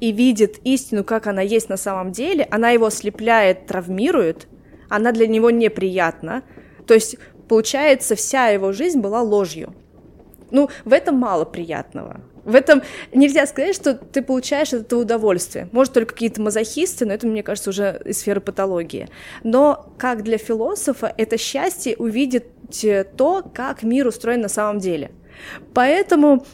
и 0.00 0.12
видит 0.12 0.58
истину, 0.64 1.04
как 1.04 1.26
она 1.26 1.42
есть 1.42 1.68
на 1.68 1.76
самом 1.76 2.12
деле, 2.12 2.46
она 2.50 2.70
его 2.70 2.86
ослепляет, 2.86 3.66
травмирует, 3.66 4.46
она 4.88 5.12
для 5.12 5.26
него 5.26 5.50
неприятна. 5.50 6.42
То 6.86 6.94
есть, 6.94 7.16
получается, 7.48 8.14
вся 8.14 8.48
его 8.48 8.72
жизнь 8.72 9.00
была 9.00 9.22
ложью. 9.22 9.74
Ну, 10.50 10.70
в 10.84 10.92
этом 10.92 11.16
мало 11.16 11.44
приятного. 11.44 12.22
В 12.44 12.54
этом 12.54 12.80
нельзя 13.12 13.46
сказать, 13.46 13.74
что 13.74 13.92
ты 13.92 14.22
получаешь 14.22 14.72
это 14.72 14.96
удовольствие. 14.96 15.68
Может, 15.72 15.92
только 15.92 16.14
какие-то 16.14 16.40
мазохисты, 16.40 17.04
но 17.04 17.12
это, 17.12 17.26
мне 17.26 17.42
кажется, 17.42 17.68
уже 17.68 18.00
из 18.06 18.20
сферы 18.20 18.40
патологии. 18.40 19.08
Но 19.44 19.92
как 19.98 20.22
для 20.22 20.38
философа 20.38 21.12
это 21.18 21.36
счастье 21.36 21.94
увидеть 21.98 22.44
то, 23.16 23.44
как 23.52 23.82
мир 23.82 24.06
устроен 24.06 24.40
на 24.40 24.48
самом 24.48 24.78
деле. 24.78 25.10
Поэтому 25.74 26.46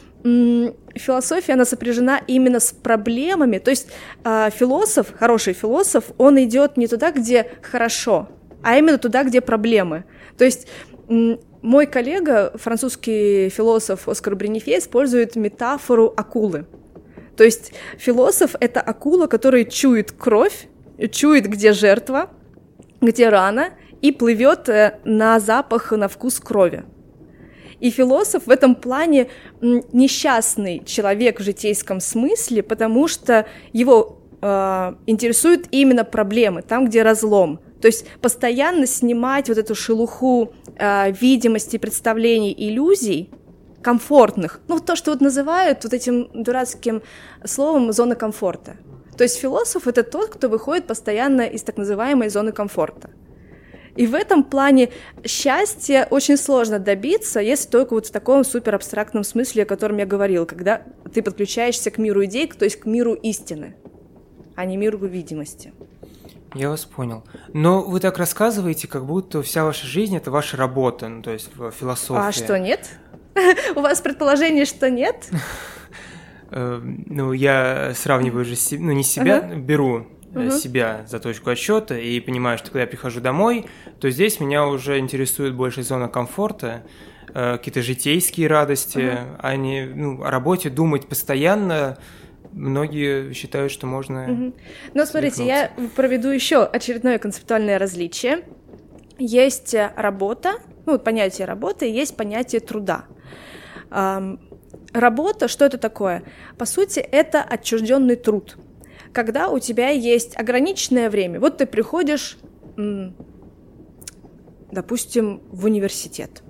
философия, 0.95 1.53
она 1.53 1.65
сопряжена 1.65 2.19
именно 2.25 2.59
с 2.59 2.71
проблемами. 2.71 3.59
То 3.59 3.69
есть 3.69 3.89
э, 4.23 4.49
философ, 4.51 5.13
хороший 5.17 5.53
философ, 5.53 6.05
он 6.17 6.43
идет 6.43 6.77
не 6.77 6.87
туда, 6.87 7.11
где 7.11 7.51
хорошо, 7.61 8.27
а 8.63 8.77
именно 8.77 8.97
туда, 8.97 9.23
где 9.23 9.41
проблемы. 9.41 10.05
То 10.37 10.45
есть 10.45 10.67
мой 11.07 11.85
коллега, 11.85 12.53
французский 12.55 13.49
философ 13.49 14.07
Оскар 14.09 14.35
Бренефе, 14.35 14.79
использует 14.79 15.35
метафору 15.35 16.11
акулы. 16.17 16.65
То 17.37 17.43
есть 17.43 17.73
философ— 17.97 18.55
это 18.59 18.81
акула, 18.81 19.27
которая 19.27 19.65
чует 19.65 20.11
кровь, 20.11 20.67
чует, 21.11 21.47
где 21.47 21.73
жертва, 21.73 22.31
где 23.01 23.29
рана, 23.29 23.69
и 24.01 24.11
плывет 24.11 24.69
э, 24.69 24.99
на 25.03 25.39
запах, 25.39 25.91
на 25.91 26.07
вкус 26.07 26.39
крови. 26.39 26.85
И 27.79 27.89
философ 27.89 28.47
в 28.47 28.49
этом 28.49 28.75
плане 28.75 29.27
несчастный 29.61 30.81
человек 30.85 31.39
в 31.39 31.43
житейском 31.43 31.99
смысле, 31.99 32.63
потому 32.63 33.07
что 33.07 33.45
его 33.73 34.19
э, 34.41 34.93
интересуют 35.05 35.67
именно 35.71 36.03
проблемы, 36.03 36.61
там, 36.61 36.85
где 36.85 37.03
разлом. 37.03 37.59
То 37.81 37.87
есть 37.87 38.07
постоянно 38.21 38.87
снимать 38.87 39.49
вот 39.49 39.57
эту 39.57 39.75
шелуху 39.75 40.53
э, 40.77 41.11
видимости, 41.11 41.77
представлений, 41.77 42.55
иллюзий, 42.57 43.29
комфортных. 43.81 44.61
Ну, 44.67 44.79
то, 44.79 44.95
что 44.95 45.11
вот 45.11 45.21
называют 45.21 45.83
вот 45.83 45.93
этим 45.93 46.29
дурацким 46.33 47.03
словом 47.43 47.91
зона 47.91 48.15
комфорта. 48.15 48.77
То 49.15 49.23
есть 49.23 49.37
философ— 49.37 49.87
это 49.87 50.03
тот, 50.03 50.29
кто 50.29 50.49
выходит 50.49 50.87
постоянно 50.87 51.43
из 51.43 51.61
так 51.61 51.77
называемой 51.77 52.29
зоны 52.29 52.51
комфорта. 52.51 53.11
И 53.95 54.07
в 54.07 54.13
этом 54.13 54.43
плане 54.43 54.89
счастье 55.25 56.07
очень 56.09 56.37
сложно 56.37 56.79
добиться, 56.79 57.39
если 57.39 57.69
только 57.69 57.93
вот 57.93 58.07
в 58.07 58.11
таком 58.11 58.43
супер 58.43 58.75
абстрактном 58.75 59.23
смысле, 59.23 59.63
о 59.63 59.65
котором 59.65 59.97
я 59.97 60.05
говорил, 60.05 60.45
когда 60.45 60.81
ты 61.13 61.21
подключаешься 61.21 61.91
к 61.91 61.97
миру 61.97 62.25
идей, 62.25 62.47
то 62.47 62.65
есть 62.65 62.79
к 62.79 62.85
миру 62.85 63.13
истины, 63.13 63.75
а 64.55 64.65
не 64.65 64.77
миру 64.77 64.97
видимости. 64.99 65.73
Я 66.53 66.69
вас 66.69 66.85
понял. 66.85 67.23
Но 67.53 67.81
вы 67.81 67.99
так 67.99 68.17
рассказываете, 68.17 68.87
как 68.87 69.05
будто 69.05 69.41
вся 69.41 69.65
ваша 69.65 69.85
жизнь 69.85 70.15
это 70.15 70.31
ваша 70.31 70.55
работа, 70.55 71.07
ну 71.09 71.21
то 71.21 71.31
есть 71.31 71.49
философия. 71.77 72.27
А 72.27 72.31
что 72.31 72.57
нет? 72.57 72.89
У 73.75 73.81
вас 73.81 74.01
предположение, 74.01 74.65
что 74.65 74.89
нет? 74.89 75.29
Э, 76.51 76.79
ну, 76.79 77.33
я 77.33 77.93
сравниваю 77.95 78.45
же, 78.45 78.55
ну 78.77 78.91
не 78.91 79.03
себя, 79.03 79.41
беру 79.41 80.05
угу. 80.35 80.51
себя 80.51 81.05
за 81.07 81.19
точку 81.19 81.49
отсчета 81.49 81.97
и 81.97 82.19
понимаю, 82.19 82.57
что 82.57 82.67
когда 82.67 82.81
я 82.81 82.87
прихожу 82.87 83.21
домой, 83.21 83.65
то 83.99 84.09
здесь 84.09 84.39
меня 84.39 84.67
уже 84.67 84.99
интересует 84.99 85.55
больше 85.55 85.83
зона 85.83 86.07
комфорта, 86.07 86.83
э, 87.33 87.57
какие-то 87.57 87.81
житейские 87.81 88.47
радости, 88.47 88.97
угу. 88.97 89.37
а 89.39 89.55
не 89.55 89.85
ну, 89.85 90.23
о 90.23 90.29
работе 90.29 90.69
думать 90.69 91.07
постоянно. 91.07 91.97
Многие 92.51 93.33
считают, 93.33 93.71
что 93.71 93.85
можно. 93.87 94.31
Угу. 94.31 94.53
Ну, 94.93 95.05
смотрите, 95.05 95.45
я 95.45 95.71
проведу 95.95 96.29
еще 96.29 96.63
очередное 96.63 97.17
концептуальное 97.17 97.79
различие. 97.79 98.43
Есть 99.17 99.75
работа, 99.95 100.55
ну, 100.85 100.99
понятие 100.99 101.47
работы, 101.47 101.89
есть 101.89 102.15
понятие 102.15 102.61
труда. 102.61 103.05
Работа, 104.93 105.47
что 105.47 105.65
это 105.65 105.77
такое? 105.77 106.23
По 106.57 106.65
сути, 106.65 106.99
это 106.99 107.41
отчужденный 107.41 108.15
труд 108.15 108.57
когда 109.15 109.47
у 109.47 109.59
тебя 109.59 109.89
есть 109.89 110.37
ограниченное 110.37 111.09
время. 111.09 111.39
Вот 111.39 111.57
ты 111.57 111.65
приходишь, 111.65 112.37
допустим, 114.71 115.41
в 115.51 115.63
университет. 115.65 116.43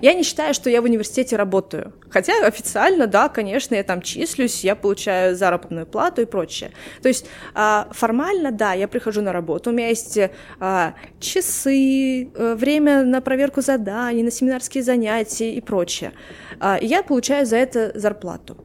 Я 0.00 0.14
не 0.14 0.22
считаю, 0.22 0.54
что 0.54 0.70
я 0.70 0.80
в 0.80 0.84
университете 0.84 1.34
работаю. 1.34 1.92
Хотя 2.08 2.46
официально, 2.46 3.08
да, 3.08 3.28
конечно, 3.28 3.74
я 3.74 3.82
там 3.82 4.00
числюсь, 4.00 4.62
я 4.62 4.76
получаю 4.76 5.34
заработную 5.34 5.84
плату 5.84 6.22
и 6.22 6.24
прочее. 6.24 6.70
То 7.02 7.08
есть 7.08 7.26
а, 7.54 7.88
формально, 7.90 8.52
да, 8.52 8.72
я 8.72 8.86
прихожу 8.86 9.20
на 9.20 9.32
работу, 9.32 9.70
у 9.70 9.72
меня 9.72 9.88
есть 9.88 10.18
а, 10.60 10.94
часы, 11.18 12.30
э, 12.32 12.54
время 12.54 13.02
на 13.02 13.20
проверку 13.20 13.60
заданий, 13.60 14.22
на 14.22 14.30
семинарские 14.30 14.84
занятия 14.84 15.52
и 15.52 15.60
прочее. 15.60 16.12
А, 16.60 16.76
и 16.76 16.86
я 16.86 17.02
получаю 17.02 17.44
за 17.44 17.56
это 17.56 17.90
зарплату. 17.98 18.64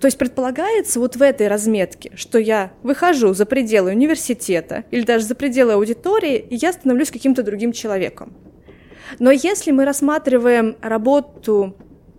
То 0.00 0.06
есть 0.06 0.18
предполагается 0.18 1.00
вот 1.00 1.16
в 1.16 1.22
этой 1.22 1.48
разметке, 1.48 2.12
что 2.16 2.38
я 2.38 2.72
выхожу 2.82 3.32
за 3.32 3.46
пределы 3.46 3.92
университета 3.92 4.84
или 4.90 5.02
даже 5.02 5.24
за 5.24 5.34
пределы 5.34 5.72
аудитории, 5.72 6.36
и 6.36 6.56
я 6.56 6.72
становлюсь 6.72 7.10
каким-то 7.10 7.42
другим 7.42 7.72
человеком. 7.72 8.34
Но 9.18 9.30
если 9.30 9.70
мы 9.70 9.84
рассматриваем 9.84 10.76
работу 10.82 11.76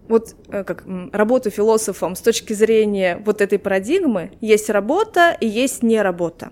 вот 0.08 0.36
э, 0.50 0.64
как 0.64 0.86
работу 1.12 1.50
философом 1.50 2.16
с 2.16 2.22
точки 2.22 2.54
зрения 2.54 3.22
вот 3.26 3.42
этой 3.42 3.60
парадигмы, 3.60 4.32
есть 4.42 4.70
работа 4.70 5.36
и 5.40 5.48
есть 5.48 5.84
не 5.84 6.02
работа, 6.02 6.52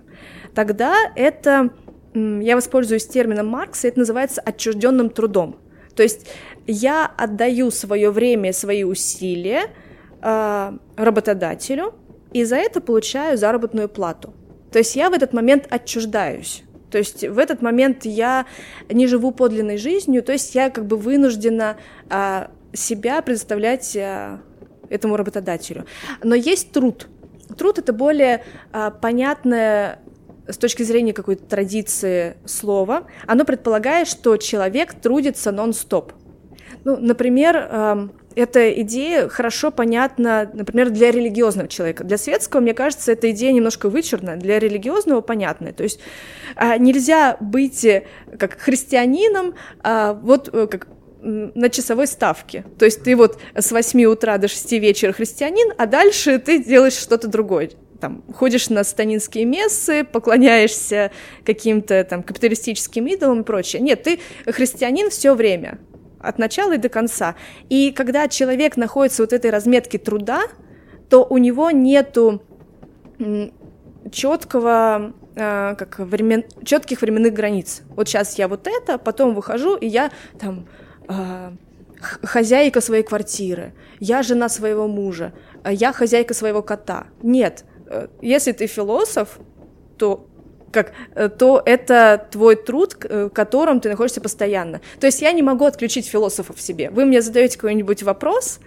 тогда 0.54 0.94
это, 1.16 1.70
я 2.14 2.54
воспользуюсь 2.54 3.06
термином 3.06 3.48
Маркса, 3.48 3.88
это 3.88 4.00
называется 4.00 4.40
отчужденным 4.42 5.10
трудом. 5.10 5.56
То 5.94 6.02
есть 6.02 6.28
я 6.66 7.06
отдаю 7.06 7.70
свое 7.70 8.10
время, 8.10 8.52
свои 8.52 8.84
усилия 8.84 9.70
работодателю 10.96 11.94
и 12.32 12.44
за 12.44 12.56
это 12.56 12.80
получаю 12.80 13.38
заработную 13.38 13.88
плату. 13.88 14.34
То 14.72 14.78
есть 14.78 14.96
я 14.96 15.08
в 15.08 15.12
этот 15.12 15.32
момент 15.32 15.66
отчуждаюсь. 15.70 16.64
То 16.90 16.98
есть 16.98 17.24
в 17.24 17.38
этот 17.38 17.62
момент 17.62 18.04
я 18.04 18.46
не 18.88 19.06
живу 19.06 19.32
подлинной 19.32 19.76
жизнью, 19.76 20.22
то 20.22 20.32
есть 20.32 20.54
я 20.54 20.70
как 20.70 20.86
бы 20.86 20.96
вынуждена 20.96 21.76
а, 22.08 22.50
себя 22.72 23.22
предоставлять 23.22 23.96
а, 23.96 24.40
этому 24.88 25.16
работодателю. 25.16 25.86
Но 26.22 26.34
есть 26.34 26.72
труд. 26.72 27.08
Труд 27.56 27.78
это 27.78 27.92
более 27.92 28.44
а, 28.72 28.90
понятное 28.90 29.98
с 30.48 30.58
точки 30.58 30.84
зрения 30.84 31.12
какой-то 31.12 31.44
традиции 31.44 32.36
слова. 32.44 33.04
Оно 33.26 33.44
предполагает, 33.44 34.06
что 34.06 34.36
человек 34.36 34.94
трудится 34.94 35.50
нон-стоп. 35.50 36.12
Ну, 36.84 36.96
например, 36.96 38.10
эта 38.36 38.70
идея 38.82 39.28
хорошо 39.28 39.70
понятна, 39.70 40.48
например, 40.52 40.90
для 40.90 41.10
религиозного 41.10 41.68
человека. 41.68 42.04
Для 42.04 42.18
светского, 42.18 42.60
мне 42.60 42.74
кажется, 42.74 43.12
эта 43.12 43.30
идея 43.30 43.52
немножко 43.52 43.88
вычурная, 43.88 44.36
для 44.36 44.58
религиозного 44.58 45.22
понятная. 45.22 45.72
То 45.72 45.82
есть 45.82 46.00
а, 46.54 46.76
нельзя 46.76 47.38
быть 47.40 47.84
э, 47.84 48.04
как 48.38 48.60
христианином, 48.60 49.54
а, 49.82 50.12
вот 50.12 50.50
э, 50.52 50.66
как 50.66 50.88
на 51.22 51.70
часовой 51.70 52.06
ставке. 52.06 52.64
То 52.78 52.84
есть 52.84 53.02
ты 53.02 53.16
вот 53.16 53.38
с 53.54 53.72
8 53.72 54.04
утра 54.04 54.38
до 54.38 54.48
6 54.48 54.72
вечера 54.72 55.12
христианин, 55.12 55.72
а 55.76 55.86
дальше 55.86 56.38
ты 56.38 56.62
делаешь 56.62 56.92
что-то 56.92 57.26
другое 57.26 57.70
там, 57.96 58.22
ходишь 58.34 58.68
на 58.68 58.84
станинские 58.84 59.46
мессы, 59.46 60.04
поклоняешься 60.04 61.10
каким-то 61.44 62.04
там 62.04 62.22
капиталистическим 62.22 63.06
идолам 63.06 63.40
и 63.40 63.44
прочее. 63.44 63.80
Нет, 63.80 64.02
ты 64.02 64.20
христианин 64.46 65.08
все 65.08 65.34
время 65.34 65.78
от 66.20 66.38
начала 66.38 66.74
и 66.74 66.78
до 66.78 66.88
конца. 66.88 67.34
И 67.68 67.92
когда 67.92 68.28
человек 68.28 68.76
находится 68.76 69.22
вот 69.22 69.32
этой 69.32 69.50
разметке 69.50 69.98
труда, 69.98 70.42
то 71.08 71.24
у 71.24 71.38
него 71.38 71.70
нету 71.70 72.42
четкого 74.10 75.12
э, 75.34 75.74
как 75.76 75.98
времен... 75.98 76.44
четких 76.64 77.02
временных 77.02 77.32
границ. 77.32 77.82
Вот 77.88 78.08
сейчас 78.08 78.38
я 78.38 78.48
вот 78.48 78.66
это, 78.66 78.98
потом 78.98 79.34
выхожу, 79.34 79.76
и 79.76 79.86
я 79.86 80.10
там 80.38 80.66
э, 81.08 81.52
хозяйка 82.00 82.80
своей 82.80 83.02
квартиры, 83.02 83.74
я 84.00 84.22
жена 84.22 84.48
своего 84.48 84.86
мужа, 84.86 85.32
а 85.62 85.72
я 85.72 85.92
хозяйка 85.92 86.34
своего 86.34 86.62
кота. 86.62 87.06
Нет, 87.22 87.64
э, 87.86 88.08
если 88.20 88.52
ты 88.52 88.66
философ, 88.66 89.38
то 89.96 90.26
как, 90.72 90.92
э, 91.14 91.28
то 91.28 91.62
это 91.64 92.26
твой 92.30 92.56
труд, 92.56 92.96
э, 93.04 93.26
в 93.26 93.30
котором 93.30 93.80
ты 93.80 93.88
находишься 93.88 94.20
постоянно. 94.20 94.80
То 95.00 95.06
есть 95.06 95.22
я 95.22 95.32
не 95.32 95.42
могу 95.42 95.64
отключить 95.64 96.06
философа 96.06 96.52
в 96.52 96.60
себе. 96.60 96.90
Вы 96.90 97.04
мне 97.04 97.22
задаете 97.22 97.56
какой-нибудь 97.56 98.02
вопрос, 98.02 98.60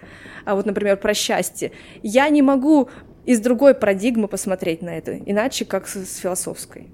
а 0.44 0.54
вот, 0.54 0.66
например, 0.66 0.96
про 0.96 1.14
счастье, 1.14 1.72
я 2.02 2.28
не 2.28 2.42
могу 2.42 2.88
из 3.26 3.40
другой 3.40 3.74
парадигмы 3.74 4.28
посмотреть 4.28 4.82
на 4.82 4.96
это, 4.96 5.18
иначе 5.18 5.64
как 5.64 5.86
с 5.86 6.18
философской. 6.18 6.88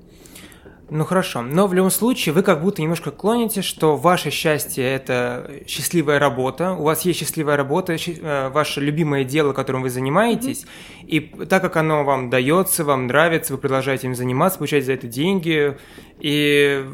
Ну 0.88 1.04
хорошо, 1.04 1.42
но 1.42 1.66
в 1.66 1.74
любом 1.74 1.90
случае 1.90 2.32
вы 2.32 2.42
как 2.42 2.62
будто 2.62 2.80
немножко 2.80 3.10
клоните, 3.10 3.60
что 3.60 3.96
ваше 3.96 4.30
счастье– 4.30 4.84
это 4.94 5.50
счастливая 5.66 6.20
работа, 6.20 6.74
у 6.74 6.84
вас 6.84 7.04
есть 7.04 7.18
счастливая 7.18 7.56
работа, 7.56 7.96
э, 7.96 8.48
ваше 8.50 8.80
любимое 8.80 9.24
дело, 9.24 9.52
которым 9.52 9.82
вы 9.82 9.90
занимаетесь, 9.90 10.64
mm-hmm. 10.64 11.06
и 11.06 11.46
так 11.46 11.62
как 11.62 11.76
оно 11.76 12.04
вам 12.04 12.30
дается, 12.30 12.84
вам 12.84 13.08
нравится, 13.08 13.54
вы 13.54 13.58
продолжаете 13.58 14.06
им 14.06 14.14
заниматься, 14.14 14.58
получаете 14.58 14.86
за 14.86 14.92
это 14.92 15.08
деньги, 15.08 15.76
и 16.20 16.86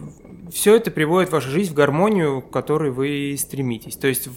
все 0.50 0.76
это 0.76 0.90
приводит 0.90 1.30
вашу 1.30 1.50
жизнь 1.50 1.72
в 1.72 1.74
гармонию, 1.74 2.40
к 2.40 2.50
которой 2.50 2.90
вы 2.90 3.36
стремитесь. 3.38 3.96
То 3.96 4.08
есть 4.08 4.30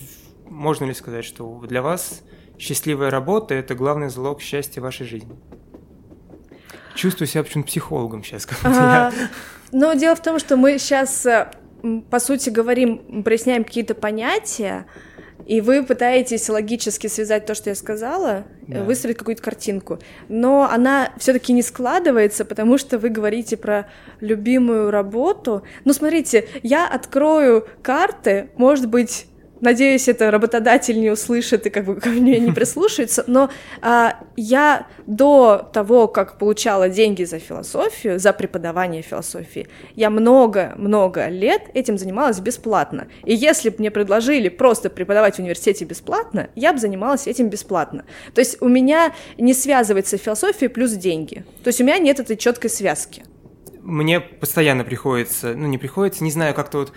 можно 0.50 0.84
ли 0.84 0.94
сказать, 0.94 1.24
что 1.24 1.62
для 1.66 1.82
вас 1.82 2.24
счастливая 2.58 3.10
работа– 3.10 3.54
это 3.56 3.74
главный 3.74 4.10
залог 4.10 4.42
счастья 4.42 4.82
вашей 4.82 5.06
жизни? 5.06 5.34
Чувствую 6.96 7.28
себя 7.28 7.44
почему-то 7.44 7.68
психологом 7.68 8.24
сейчас. 8.24 8.48
А. 8.64 9.12
Но 9.72 9.94
дело 9.94 10.16
в 10.16 10.22
том, 10.22 10.40
что 10.40 10.58
мы 10.58 10.80
сейчас, 10.80 11.26
э, 11.26 11.52
по 12.10 12.20
сути, 12.20 12.50
говорим, 12.50 13.24
проясняем 13.24 13.64
какие-то 13.64 13.94
понятия, 13.94 14.86
и 15.46 15.62
вы 15.62 15.84
пытаетесь 15.84 16.50
логически 16.50 17.08
связать 17.08 17.46
то, 17.46 17.54
что 17.54 17.70
я 17.70 17.76
сказала, 17.76 18.46
да. 18.68 18.84
выстроить 18.84 19.18
какую-то 19.18 19.44
картинку. 19.44 20.00
Но 20.28 20.68
она 20.72 21.12
все-таки 21.18 21.54
не 21.54 21.62
складывается, 21.62 22.46
потому 22.46 22.78
что 22.78 22.98
вы 22.98 23.10
говорите 23.10 23.58
про 23.58 23.88
любимую 24.22 24.90
работу. 24.90 25.64
Ну, 25.84 25.94
смотрите, 25.94 26.48
я 26.64 26.88
открою 26.88 27.68
карты, 27.84 28.50
может 28.56 28.88
быть, 28.88 29.28
Надеюсь, 29.62 30.08
это 30.10 30.32
работодатель 30.32 31.00
не 31.00 31.10
услышит 31.10 31.66
и 31.66 31.70
как 31.70 31.86
бы 31.86 31.96
ко 31.96 32.10
мне 32.10 32.40
не 32.40 32.52
прислушается, 32.52 33.24
но 33.28 33.50
а, 33.82 34.18
я 34.36 34.88
до 35.08 35.70
того, 35.72 36.08
как 36.08 36.38
получала 36.38 36.90
деньги 36.90 37.24
за 37.24 37.40
философию, 37.40 38.20
за 38.20 38.34
преподавание 38.34 39.02
философии, 39.02 39.68
я 39.96 40.10
много-много 40.10 41.28
лет 41.28 41.64
этим 41.74 41.98
занималась 41.98 42.40
бесплатно. 42.40 43.08
И 43.24 43.34
если 43.34 43.70
бы 43.70 43.78
мне 43.80 43.92
предложили 43.92 44.50
просто 44.50 44.90
преподавать 44.90 45.36
в 45.36 45.40
университете 45.40 45.86
бесплатно, 45.86 46.50
я 46.56 46.74
бы 46.74 46.80
занималась 46.80 47.28
этим 47.28 47.50
бесплатно. 47.50 48.06
То 48.34 48.40
есть 48.40 48.62
у 48.62 48.68
меня 48.68 49.14
не 49.38 49.54
связывается 49.54 50.18
философия 50.18 50.68
плюс 50.68 50.92
деньги. 50.92 51.46
То 51.64 51.70
есть 51.70 51.80
у 51.80 51.86
меня 51.86 51.98
нет 51.98 52.20
этой 52.20 52.36
четкой 52.36 52.70
связки. 52.70 53.24
Мне 53.82 54.20
постоянно 54.20 54.84
приходится, 54.84 55.54
ну 55.56 55.68
не 55.68 55.78
приходится, 55.78 56.24
не 56.24 56.32
знаю, 56.32 56.56
как-то 56.56 56.80
вот 56.80 56.94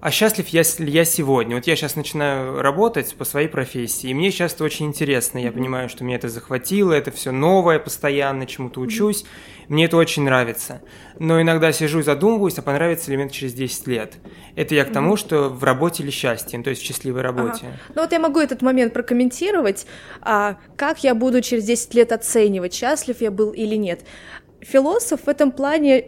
а 0.00 0.10
счастлив 0.10 0.48
я, 0.48 0.62
ли 0.78 0.90
я 0.90 1.04
сегодня? 1.04 1.56
Вот 1.56 1.66
я 1.66 1.76
сейчас 1.76 1.94
начинаю 1.94 2.62
работать 2.62 3.14
по 3.14 3.24
своей 3.24 3.48
профессии, 3.48 4.08
и 4.08 4.14
мне 4.14 4.30
сейчас 4.30 4.54
это 4.54 4.64
очень 4.64 4.86
интересно. 4.86 5.38
Я 5.38 5.52
понимаю, 5.52 5.90
что 5.90 6.04
меня 6.04 6.16
это 6.16 6.30
захватило, 6.30 6.92
это 6.92 7.10
все 7.10 7.32
новое 7.32 7.78
постоянно, 7.78 8.46
чему-то 8.46 8.80
учусь. 8.80 9.26
Мне 9.68 9.84
это 9.84 9.98
очень 9.98 10.24
нравится. 10.24 10.80
Но 11.18 11.40
иногда 11.40 11.70
сижу 11.70 12.00
и 12.00 12.02
задумываюсь, 12.02 12.58
а 12.58 12.62
понравится 12.62 13.10
ли 13.10 13.16
мне 13.18 13.26
это 13.26 13.34
через 13.34 13.52
10 13.52 13.86
лет. 13.88 14.14
Это 14.56 14.74
я 14.74 14.84
к 14.84 14.92
тому, 14.92 15.16
что 15.16 15.50
в 15.50 15.62
работе 15.64 16.02
или 16.02 16.10
счастье, 16.10 16.58
ну, 16.58 16.64
то 16.64 16.70
есть 16.70 16.82
в 16.82 16.84
счастливой 16.86 17.20
работе. 17.20 17.66
Ага. 17.66 17.76
Ну 17.94 18.02
вот 18.02 18.12
я 18.12 18.18
могу 18.18 18.40
этот 18.40 18.62
момент 18.62 18.94
прокомментировать. 18.94 19.86
А, 20.22 20.56
как 20.76 21.04
я 21.04 21.14
буду 21.14 21.42
через 21.42 21.64
10 21.64 21.94
лет 21.94 22.12
оценивать, 22.12 22.72
счастлив 22.72 23.20
я 23.20 23.30
был 23.30 23.50
или 23.50 23.76
нет? 23.76 24.00
Философ 24.60 25.20
в 25.24 25.28
этом 25.28 25.52
плане 25.52 26.06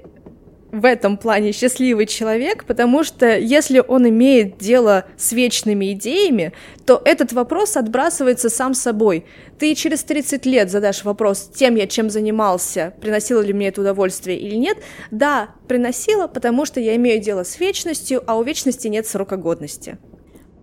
в 0.72 0.87
этом 0.87 1.18
плане 1.18 1.52
счастливый 1.52 2.06
человек, 2.06 2.64
потому 2.64 3.04
что 3.04 3.38
если 3.38 3.85
он 3.87 4.08
имеет 4.08 4.56
дело 4.56 5.04
с 5.18 5.32
вечными 5.32 5.92
идеями, 5.92 6.54
то 6.87 7.00
этот 7.04 7.35
вопрос 7.35 7.76
отбрасывается 7.76 8.48
сам 8.48 8.72
собой. 8.72 9.26
Ты 9.58 9.74
через 9.74 10.02
30 10.02 10.46
лет 10.46 10.70
задашь 10.70 11.04
вопрос 11.04 11.50
тем, 11.54 11.76
я 11.76 11.87
чем 11.87 12.08
занимался, 12.08 12.94
приносило 13.02 13.42
ли 13.42 13.52
мне 13.52 13.68
это 13.68 13.82
удовольствие 13.82 14.38
или 14.38 14.54
нет. 14.54 14.78
Да, 15.11 15.50
приносило, 15.68 16.26
потому 16.26 16.64
что 16.64 16.80
я 16.80 16.96
имею 16.96 17.20
дело 17.20 17.44
с 17.44 17.61
вечностью, 17.61 18.24
а 18.26 18.38
у 18.38 18.42
вечности 18.42 18.88
нет 18.88 19.06
срока 19.06 19.37
годности. 19.37 19.98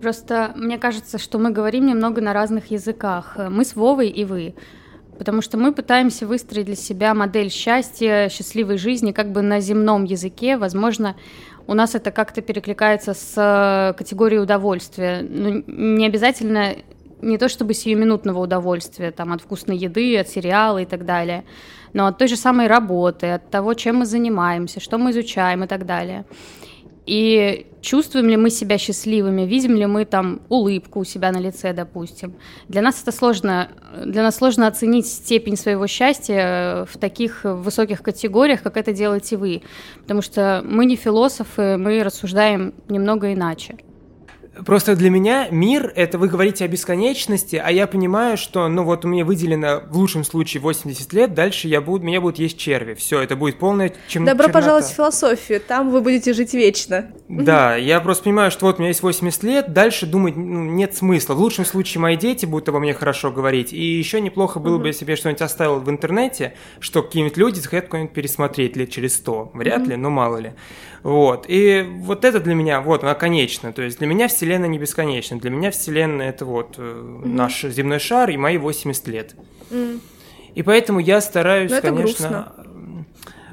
Просто 0.02 0.54
мне 0.56 0.80
кажется, 0.80 1.20
что 1.20 1.38
мы 1.38 1.52
говорим 1.52 1.86
немного 1.86 2.20
на 2.20 2.34
разных 2.34 2.72
языках. 2.72 3.38
Мы 3.38 3.64
с 3.64 3.76
Вовой 3.76 4.08
и 4.08 4.26
вы 4.26 4.56
потому 5.20 5.42
что 5.42 5.58
мы 5.58 5.74
пытаемся 5.74 6.26
выстроить 6.26 6.66
для 6.66 6.76
себя 6.78 7.14
модель 7.14 7.52
счастья, 7.52 8.30
счастливой 8.30 8.78
жизни 8.78 9.12
как 9.12 9.32
бы 9.32 9.42
на 9.42 9.60
земном 9.60 10.06
языке. 10.06 10.56
Возможно, 10.56 11.18
у 11.68 11.74
нас 11.74 11.94
это 11.94 12.10
как-то 12.10 12.42
перекликается 12.42 13.14
с 13.14 13.34
э, 13.36 13.94
категорией 13.98 14.40
удовольствия. 14.40 15.22
Ну, 15.22 15.64
не 15.68 16.08
обязательно 16.08 16.76
не 17.22 17.38
то 17.38 17.50
чтобы 17.50 17.74
сиюминутного 17.74 18.40
удовольствия, 18.40 19.12
там, 19.12 19.34
от 19.34 19.42
вкусной 19.42 19.76
еды, 19.76 20.18
от 20.18 20.30
сериала 20.30 20.78
и 20.78 20.86
так 20.86 21.06
далее, 21.06 21.44
но 21.92 22.08
от 22.08 22.18
той 22.18 22.30
же 22.30 22.38
самой 22.38 22.68
работы, 22.68 23.28
от 23.28 23.50
того, 23.50 23.74
чем 23.74 23.98
мы 23.98 24.06
занимаемся, 24.06 24.80
что 24.80 24.98
мы 24.98 25.12
изучаем 25.12 25.66
и 25.66 25.68
так 25.68 25.86
далее. 25.86 26.24
И 27.10 27.66
чувствуем 27.82 28.30
ли 28.30 28.38
мы 28.38 28.52
себя 28.52 28.78
счастливыми, 28.78 29.42
видим 29.42 29.76
ли 29.76 29.88
мы 29.88 30.06
там 30.06 30.42
улыбку 30.48 31.00
у 31.00 31.04
себя 31.04 31.32
на 31.32 31.40
лице, 31.40 31.74
допустим. 31.74 32.36
Для 32.68 32.84
нас 32.84 33.02
это 33.02 33.12
сложно, 33.12 33.70
для 34.06 34.22
нас 34.22 34.36
сложно 34.36 34.68
оценить 34.68 35.08
степень 35.08 35.58
своего 35.58 35.88
счастья 35.88 36.86
в 36.88 37.00
таких 37.00 37.46
высоких 37.46 38.04
категориях, 38.04 38.62
как 38.62 38.78
это 38.78 38.94
делаете 38.94 39.38
вы, 39.38 39.64
потому 40.02 40.22
что 40.22 40.62
мы 40.64 40.86
не 40.86 40.96
философы, 40.96 41.78
мы 41.78 42.04
рассуждаем 42.04 42.76
немного 42.90 43.34
иначе. 43.34 43.78
Просто 44.66 44.96
для 44.96 45.10
меня 45.10 45.48
мир– 45.52 45.92
это 45.96 46.18
вы 46.18 46.28
говорите 46.28 46.66
о 46.66 46.68
бесконечности, 46.68 47.62
а 47.64 47.72
я 47.72 47.88
понимаю, 47.88 48.38
что, 48.38 48.68
ну 48.68 48.84
вот 48.84 49.06
у 49.06 49.08
меня 49.08 49.26
выделено 49.26 49.82
в 49.90 49.98
лучшем 49.98 50.24
случае 50.24 50.62
80 50.62 51.14
лет, 51.14 51.34
дальше 51.34 51.68
я 51.68 51.82
буду, 51.82 52.06
меня 52.06 52.22
будут 52.22 52.40
есть 52.40 52.58
черви. 52.58 52.94
Все, 52.94 53.22
это 53.22 53.36
будет 53.36 53.60
полная 53.60 53.94
чем 54.08 54.26
Добро 54.26 54.46
чернота. 54.46 54.60
пожаловать 54.60 54.86
в 54.86 54.94
философию, 54.94 55.62
там 55.62 55.92
вы 55.92 56.02
будете 56.02 56.34
жить 56.34 56.54
вечно. 56.54 57.12
Да, 57.28 57.76
я 57.76 58.00
просто 58.00 58.26
понимаю, 58.26 58.52
что 58.52 58.66
вот 58.66 58.78
у 58.78 58.80
меня 58.80 58.90
есть 58.90 59.02
80 59.02 59.44
лет, 59.44 59.74
дальше 59.74 60.06
думать 60.06 60.36
ну, 60.36 60.64
нет 60.64 60.96
смысла. 60.96 61.34
В 61.34 61.40
лучшем 61.40 61.66
случае 61.66 62.02
мои 62.02 62.18
дети 62.18 62.46
будут 62.46 62.70
обо 62.70 62.80
мне 62.80 62.94
хорошо 62.94 63.32
говорить, 63.32 63.74
и 63.74 63.82
еще 63.82 64.22
неплохо 64.22 64.60
было 64.60 64.78
бы, 64.78 64.88
если 64.88 65.06
бы 65.06 65.12
я 65.12 65.18
что-нибудь 65.18 65.42
оставил 65.42 65.80
в 65.80 65.90
интернете, 65.90 66.54
что 66.80 67.04
какие-нибудь 67.04 67.38
люди 67.38 67.60
захотят 67.60 67.86
какое-нибудь 67.86 68.14
пересмотреть 68.14 68.76
лет 68.76 68.90
через 68.90 69.16
100. 69.16 69.52
Вряд 69.54 69.88
ли, 69.88 69.96
но 69.96 70.10
мало 70.10 70.38
ли. 70.38 70.54
Вот. 71.04 71.46
И 71.48 71.86
вот 72.02 72.26
это 72.26 72.40
для 72.40 72.56
меня, 72.56 72.82
вот, 72.82 73.04
она 73.04 73.16
конечна. 73.16 73.72
То 73.74 73.82
есть 73.82 74.00
для 74.00 74.08
меня 74.08 74.28
Вселенная 74.28 74.68
не 74.68 74.78
бесконечна. 74.78 75.40
Для 75.40 75.50
меня 75.50 75.72
Вселенная 75.72 76.30
это 76.30 76.46
вот 76.46 76.78
mm-hmm. 76.78 77.28
наш 77.28 77.62
земной 77.64 78.00
шар 78.00 78.30
и 78.30 78.38
мои 78.38 78.58
80 78.58 79.08
лет. 79.08 79.36
Mm. 79.70 80.00
И 80.56 80.64
поэтому 80.64 81.00
я 81.00 81.22
стараюсь, 81.22 81.72
но 81.72 81.82
конечно, 81.82 82.04
грустно. 82.04 82.54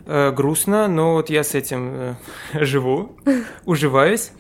Э, 0.07 0.31
грустно, 0.31 0.87
но 0.87 1.15
вот 1.15 1.31
я 1.31 1.43
с 1.43 1.55
этим 1.55 1.91
э, 1.93 2.15
живу, 2.65 3.17
уживаюсь. 3.65 4.31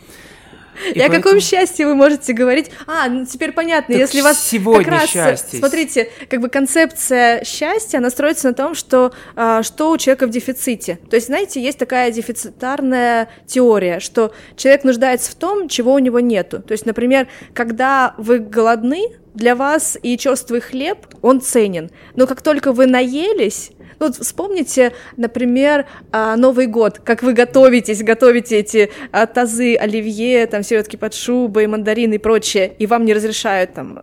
И, 0.94 1.00
о 1.00 1.08
каком 1.08 1.40
счастье 1.40 1.86
вы 1.86 1.94
можете 1.94 2.32
говорить? 2.32 2.70
А, 2.86 3.08
ну 3.08 3.24
теперь 3.26 3.52
понятно, 3.52 3.94
так 3.94 4.00
если 4.00 4.20
вас 4.20 4.46
сегодня 4.46 4.84
как 4.84 4.92
раз, 4.92 5.10
счастье. 5.10 5.58
смотрите, 5.58 6.10
как 6.28 6.40
бы 6.40 6.48
концепция 6.48 7.44
счастья, 7.44 7.98
она 7.98 8.10
строится 8.10 8.48
на 8.48 8.54
том, 8.54 8.74
что 8.74 9.12
а, 9.34 9.62
что 9.62 9.90
у 9.90 9.98
человека 9.98 10.26
в 10.26 10.30
дефиците. 10.30 10.98
То 11.10 11.16
есть, 11.16 11.26
знаете, 11.26 11.62
есть 11.62 11.78
такая 11.78 12.10
дефицитарная 12.10 13.28
теория, 13.46 14.00
что 14.00 14.32
человек 14.56 14.84
нуждается 14.84 15.30
в 15.30 15.34
том, 15.34 15.68
чего 15.68 15.94
у 15.94 15.98
него 15.98 16.20
нету. 16.20 16.60
То 16.60 16.72
есть, 16.72 16.86
например, 16.86 17.28
когда 17.54 18.14
вы 18.18 18.38
голодны, 18.38 19.16
для 19.36 19.54
вас 19.54 19.98
и 20.02 20.16
черствый 20.16 20.60
хлеб, 20.62 21.06
он 21.20 21.42
ценен. 21.42 21.90
Но 22.14 22.26
как 22.26 22.40
только 22.40 22.72
вы 22.72 22.86
наелись, 22.86 23.70
ну, 23.98 24.06
вот 24.06 24.16
вспомните, 24.16 24.92
например, 25.16 25.86
а, 26.12 26.36
Новый 26.36 26.66
год, 26.66 27.00
как 27.04 27.22
вы 27.22 27.32
готовитесь, 27.32 28.02
готовите 28.02 28.58
эти 28.58 28.90
а, 29.12 29.26
тазы 29.26 29.76
оливье, 29.76 30.46
там 30.46 30.62
селедки 30.62 30.96
под 30.96 31.14
шубой, 31.14 31.66
мандарины 31.66 32.14
и 32.14 32.18
прочее, 32.18 32.72
и 32.78 32.86
вам 32.86 33.04
не 33.04 33.14
разрешают 33.14 33.74
там 33.74 34.02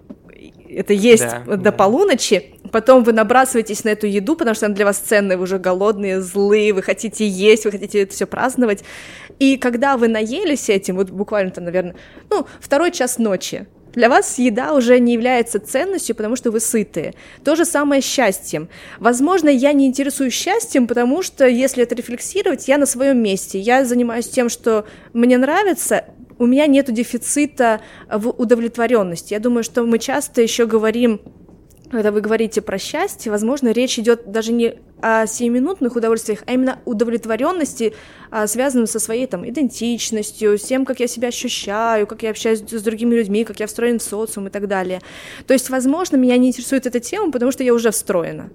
это 0.76 0.94
есть 0.94 1.24
да, 1.24 1.44
до 1.46 1.58
да. 1.58 1.72
полуночи, 1.72 2.56
потом 2.72 3.04
вы 3.04 3.14
набрасываетесь 3.14 3.84
на 3.84 3.90
эту 3.90 4.08
еду, 4.08 4.36
потому 4.36 4.56
что 4.56 4.66
она 4.66 4.76
для 4.76 4.86
вас 4.86 4.98
ценная, 4.98 5.38
вы 5.38 5.44
уже 5.44 5.60
голодные, 5.60 6.22
злые, 6.22 6.74
вы 6.74 6.82
хотите 6.82 7.28
есть, 7.28 7.66
вы 7.66 7.72
хотите 7.72 8.02
это 8.02 8.14
все 8.14 8.26
праздновать. 8.26 8.84
И 9.40 9.58
когда 9.58 9.98
вы 9.98 10.08
наелись 10.08 10.70
этим, 10.70 10.96
вот 10.96 11.10
буквально 11.10 11.52
там, 11.52 11.66
наверное, 11.66 11.96
ну, 12.30 12.48
второй 12.60 12.92
час 12.92 13.18
ночи, 13.18 13.68
Для 13.94 14.10
вас 14.10 14.40
еда 14.40 14.74
уже 14.74 15.00
не 15.00 15.14
является 15.14 15.60
ценностью, 15.60 16.16
потому 16.16 16.36
что 16.36 16.52
вы 16.52 16.60
сытые. 16.60 17.14
То 17.44 17.56
же 17.56 17.66
самое 17.66 18.02
с 18.02 18.06
счастьем. 18.06 18.70
Возможно, 19.00 19.50
я 19.50 19.74
не 19.74 19.86
интересуюсь 19.86 20.34
счастьем, 20.34 20.88
потому 20.88 21.22
что, 21.22 21.48
если 21.48 21.84
это 21.84 21.96
рефлексировать, 21.96 22.68
я 22.68 22.78
на 22.78 22.86
своем 22.86 23.22
месте. 23.22 23.60
Я 23.60 23.86
занимаюсь 23.86 24.28
тем, 24.30 24.50
что 24.50 24.86
мне 25.14 25.38
нравится, 25.38 26.06
у 26.40 26.46
меня 26.46 26.66
нет 26.68 26.92
дефицита 26.92 27.82
в 28.12 28.30
удовлетворенности. 28.30 29.34
Я 29.34 29.40
думаю, 29.40 29.64
что 29.64 29.84
мы 29.84 30.00
часто 30.00 30.42
еще 30.42 30.66
говорим 30.66 31.22
когда 31.90 32.12
вы 32.12 32.22
говорите 32.22 32.62
про 32.62 32.78
счастье, 32.78 33.32
возможно, 33.32 33.72
речь 33.72 34.00
идет 34.00 34.32
даже 34.32 34.52
не 34.52 34.76
о 35.02 35.28
сиюминутных 35.28 35.96
удовольствиях, 35.96 36.44
а 36.48 36.54
именно 36.54 36.80
удовлетворенности, 36.86 37.94
а, 38.32 38.48
связанном 38.48 38.88
со 38.88 39.00
своей 39.00 39.28
там 39.28 39.48
идентичностью, 39.48 40.58
с 40.58 40.64
тем, 40.64 40.86
как 40.86 41.00
я 41.00 41.08
себя 41.08 41.28
ощущаю, 41.28 42.08
как 42.08 42.24
я 42.24 42.30
общаюсь 42.30 42.62
с 42.62 42.82
другими 42.82 43.16
людьми, 43.16 43.44
как 43.44 43.60
я 43.60 43.68
встроен 43.68 44.00
в 44.00 44.04
социум 44.04 44.48
и 44.48 44.50
так 44.50 44.68
далее. 44.68 45.02
То 45.46 45.54
есть, 45.54 45.70
возможно, 45.70 46.16
меня 46.16 46.38
не 46.38 46.48
интересует 46.48 46.86
эта 46.86 47.00
тема, 47.00 47.32
потому 47.32 47.52
что 47.52 47.64
я 47.64 47.74
уже 47.74 47.92
встроена. 47.92 48.50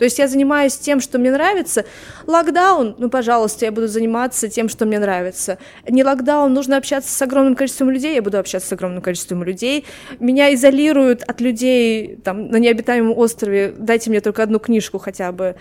То 0.00 0.04
есть 0.04 0.18
я 0.18 0.28
занимаюсь 0.28 0.78
тем, 0.78 0.98
что 0.98 1.18
мне 1.18 1.30
нравится. 1.30 1.84
Локдаун, 2.26 2.94
ну, 2.96 3.10
пожалуйста, 3.10 3.66
я 3.66 3.70
буду 3.70 3.86
заниматься 3.86 4.48
тем, 4.48 4.70
что 4.70 4.86
мне 4.86 4.98
нравится. 4.98 5.58
Не 5.86 6.02
локдаун, 6.02 6.54
нужно 6.54 6.78
общаться 6.78 7.14
с 7.14 7.20
огромным 7.20 7.54
количеством 7.54 7.90
людей, 7.90 8.14
я 8.14 8.22
буду 8.22 8.38
общаться 8.38 8.66
с 8.66 8.72
огромным 8.72 9.02
количеством 9.02 9.44
людей. 9.44 9.84
Меня 10.18 10.54
изолируют 10.54 11.22
от 11.24 11.42
людей 11.42 12.16
там, 12.24 12.48
на 12.48 12.56
необитаемом 12.56 13.12
острове, 13.18 13.74
дайте 13.76 14.08
мне 14.08 14.22
только 14.22 14.42
одну 14.42 14.58
книжку 14.58 14.96
хотя 14.96 15.32
бы, 15.32 15.56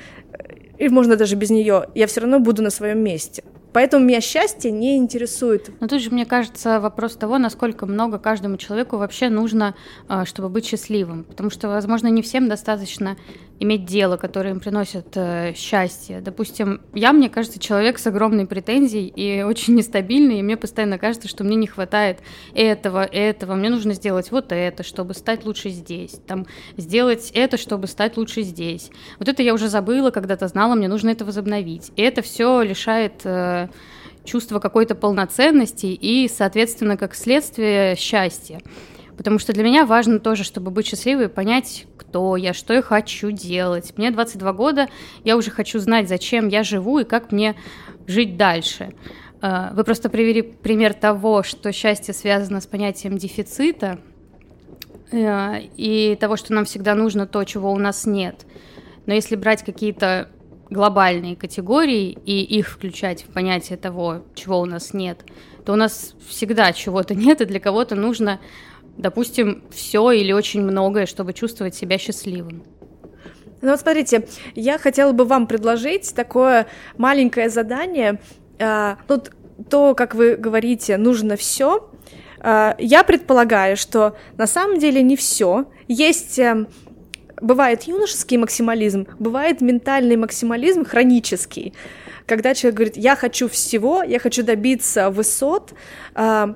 и 0.78 0.88
можно 0.88 1.17
даже 1.17 1.36
без 1.36 1.49
нее, 1.49 1.89
я 1.93 2.08
все 2.08 2.21
равно 2.21 2.39
буду 2.39 2.62
на 2.62 2.69
своем 2.69 2.99
месте. 2.99 3.43
Поэтому 3.73 4.05
меня 4.05 4.21
счастье 4.21 4.71
не 4.71 4.97
интересует. 4.97 5.69
Но 5.79 5.88
тут 5.88 6.01
же, 6.01 6.10
мне 6.10 6.25
кажется, 6.25 6.79
вопрос 6.79 7.15
того, 7.15 7.38
насколько 7.38 7.86
много 7.86 8.17
каждому 8.17 8.58
человеку 8.58 8.97
вообще 8.97 9.29
нужно, 9.29 9.75
а, 10.08 10.25
чтобы 10.25 10.49
быть 10.49 10.65
счастливым. 10.65 11.23
Потому 11.23 11.49
что, 11.49 11.67
возможно, 11.67 12.08
не 12.08 12.21
всем 12.21 12.49
достаточно 12.49 13.17
иметь 13.60 13.86
дело, 13.86 14.17
которое 14.17 14.51
им 14.51 14.60
приносит 14.60 15.15
э, 15.15 15.53
счастье. 15.55 16.21
Допустим, 16.21 16.82
я, 16.93 17.12
мне 17.12 17.29
кажется, 17.29 17.60
человек 17.60 17.99
с 17.99 18.08
огромной 18.08 18.47
претензией 18.47 19.08
и 19.08 19.43
очень 19.43 19.75
нестабильный, 19.75 20.39
и 20.39 20.43
мне 20.43 20.58
постоянно 20.58 20.97
кажется, 20.97 21.27
что 21.27 21.43
мне 21.43 21.55
не 21.55 21.67
хватает 21.67 22.19
этого, 22.53 23.03
этого, 23.03 23.55
мне 23.55 23.69
нужно 23.69 23.93
сделать 23.93 24.32
вот 24.32 24.51
это, 24.51 24.84
чтобы 24.84 25.13
стать 25.13 25.45
лучше 25.45 25.69
здесь, 25.69 26.19
там, 26.25 26.45
сделать 26.77 27.32
это, 27.34 27.58
чтобы 27.58 27.88
стать 27.88 28.17
лучше 28.17 28.43
здесь. 28.43 28.91
Вот 29.19 29.27
это 29.27 29.43
я 29.43 29.53
уже 29.53 29.67
забыла, 29.67 30.12
когда-то 30.12 30.47
знала, 30.47 30.75
мне 30.75 30.88
нужно 30.88 31.10
это 31.10 31.25
возобновить. 31.25 31.91
И 31.97 32.01
это 32.01 32.21
все 32.21 32.62
лишает 32.62 33.25
чувства 34.24 34.60
какой-то 34.60 34.95
полноценности 34.95 35.88
и, 35.88 36.28
соответственно, 36.28 36.98
как 36.98 37.15
следствие, 37.15 37.95
счастья. 37.95 38.62
Потому 39.17 39.39
что 39.39 39.52
для 39.52 39.63
меня 39.63 39.86
важно 39.86 40.19
тоже, 40.19 40.43
чтобы 40.43 40.72
быть 40.72 40.88
счастливой, 40.88 41.28
понять, 41.28 41.88
кто 41.98 42.38
я, 42.38 42.54
что 42.54 42.74
я 42.74 42.82
хочу 42.82 43.32
делать. 43.32 43.93
Мне 43.98 44.12
22 44.12 44.54
года, 44.54 44.88
я 45.26 45.36
уже 45.36 45.52
хочу 45.52 45.80
знать, 45.80 46.08
зачем 46.08 46.48
я 46.48 46.63
живу 46.63 47.00
и 47.00 47.04
как 47.04 47.32
мне 47.32 47.56
жить 48.08 48.38
дальше. 48.38 48.93
А, 49.41 49.72
вы 49.74 49.84
просто 49.84 50.10
привели 50.10 50.41
пример 50.41 50.93
того, 50.93 51.43
что 51.43 51.72
счастье 51.72 52.13
связано 52.13 52.62
с 52.62 52.67
понятием 52.67 53.17
дефицита 53.17 54.00
э, 55.12 55.62
и 55.76 56.17
того, 56.19 56.36
что 56.36 56.54
нам 56.54 56.65
всегда 56.65 56.95
нужно 56.95 57.28
то, 57.28 57.43
чего 57.43 57.72
у 57.72 57.78
нас 57.78 58.06
нет. 58.06 58.45
Но 59.06 59.13
если 59.13 59.36
брать 59.36 59.63
какие-то 59.63 60.30
глобальные 60.69 61.36
категории 61.36 62.17
и 62.25 62.41
их 62.43 62.69
включать 62.69 63.23
в 63.23 63.27
понятие 63.27 63.77
того, 63.77 64.23
чего 64.36 64.60
у 64.60 64.65
нас 64.65 64.93
нет, 64.93 65.25
то 65.65 65.73
у 65.73 65.75
нас 65.75 66.15
всегда 66.27 66.73
чего-то 66.73 67.15
нет, 67.15 67.41
и 67.41 67.45
для 67.45 67.60
кого-то 67.60 67.95
нужно 67.95 68.39
допустим, 68.99 69.63
все 69.71 70.12
или 70.12 70.34
очень 70.34 70.62
многое, 70.62 71.05
чтобы 71.05 71.34
чувствовать 71.34 71.73
себя 71.73 71.97
счастливым. 71.97 72.63
Ну 73.62 73.71
вот 73.71 73.79
смотрите, 73.79 74.27
я 74.55 74.77
хотела 74.77 75.13
бы 75.13 75.23
вам 75.23 75.47
предложить 75.47 76.13
такое 76.13 76.67
маленькое 76.97 77.49
задание. 77.49 78.19
А, 78.60 78.97
ну, 79.08 79.21
то, 79.69 79.95
как 79.95 80.15
вы 80.15 80.36
говорите, 80.36 80.97
нужно 80.97 81.38
все. 81.38 81.89
А, 82.39 82.75
я 82.77 83.03
предполагаю, 83.03 83.77
что 83.77 84.17
на 84.38 84.47
самом 84.47 84.79
деле 84.79 85.01
не 85.01 85.15
все. 85.15 85.65
Есть 85.88 86.38
эм, 86.39 86.67
бывает 87.41 87.84
юношеский 87.84 88.38
максимализм, 88.38 89.08
бывает 89.19 89.62
ментальный 89.62 90.15
максимализм 90.15 90.86
хронический, 90.86 91.73
когда 92.25 92.54
человек 92.54 92.75
говорит, 92.75 92.97
я 92.97 93.15
хочу 93.15 93.47
всего, 93.47 94.04
я 94.04 94.19
хочу 94.19 94.43
добиться 94.43 95.10
высот, 95.10 95.73
а, 96.13 96.56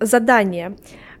задания 0.00 0.76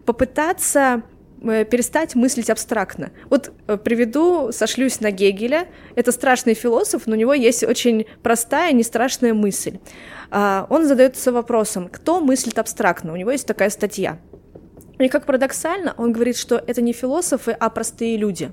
попытаться 0.06 1.02
э, 1.42 1.64
перестать 1.64 2.14
мыслить 2.14 2.50
абстрактно. 2.50 3.10
Вот 3.28 3.52
э, 3.66 3.76
приведу, 3.76 4.50
сошлюсь 4.52 5.00
на 5.00 5.10
Гегеля. 5.10 5.68
Это 5.94 6.10
страшный 6.10 6.54
философ, 6.54 7.06
но 7.06 7.14
у 7.14 7.18
него 7.18 7.34
есть 7.34 7.62
очень 7.62 8.06
простая, 8.22 8.72
не 8.72 8.82
страшная 8.82 9.34
мысль. 9.34 9.78
А, 10.30 10.66
он 10.70 10.86
задается 10.86 11.32
вопросом, 11.32 11.88
кто 11.88 12.20
мыслит 12.20 12.58
абстрактно? 12.58 13.12
У 13.12 13.16
него 13.16 13.30
есть 13.30 13.46
такая 13.46 13.70
статья. 13.70 14.18
И 14.98 15.08
как 15.08 15.26
парадоксально, 15.26 15.94
он 15.96 16.12
говорит, 16.12 16.36
что 16.36 16.62
это 16.66 16.82
не 16.82 16.92
философы, 16.92 17.52
а 17.52 17.70
простые 17.70 18.16
люди. 18.16 18.52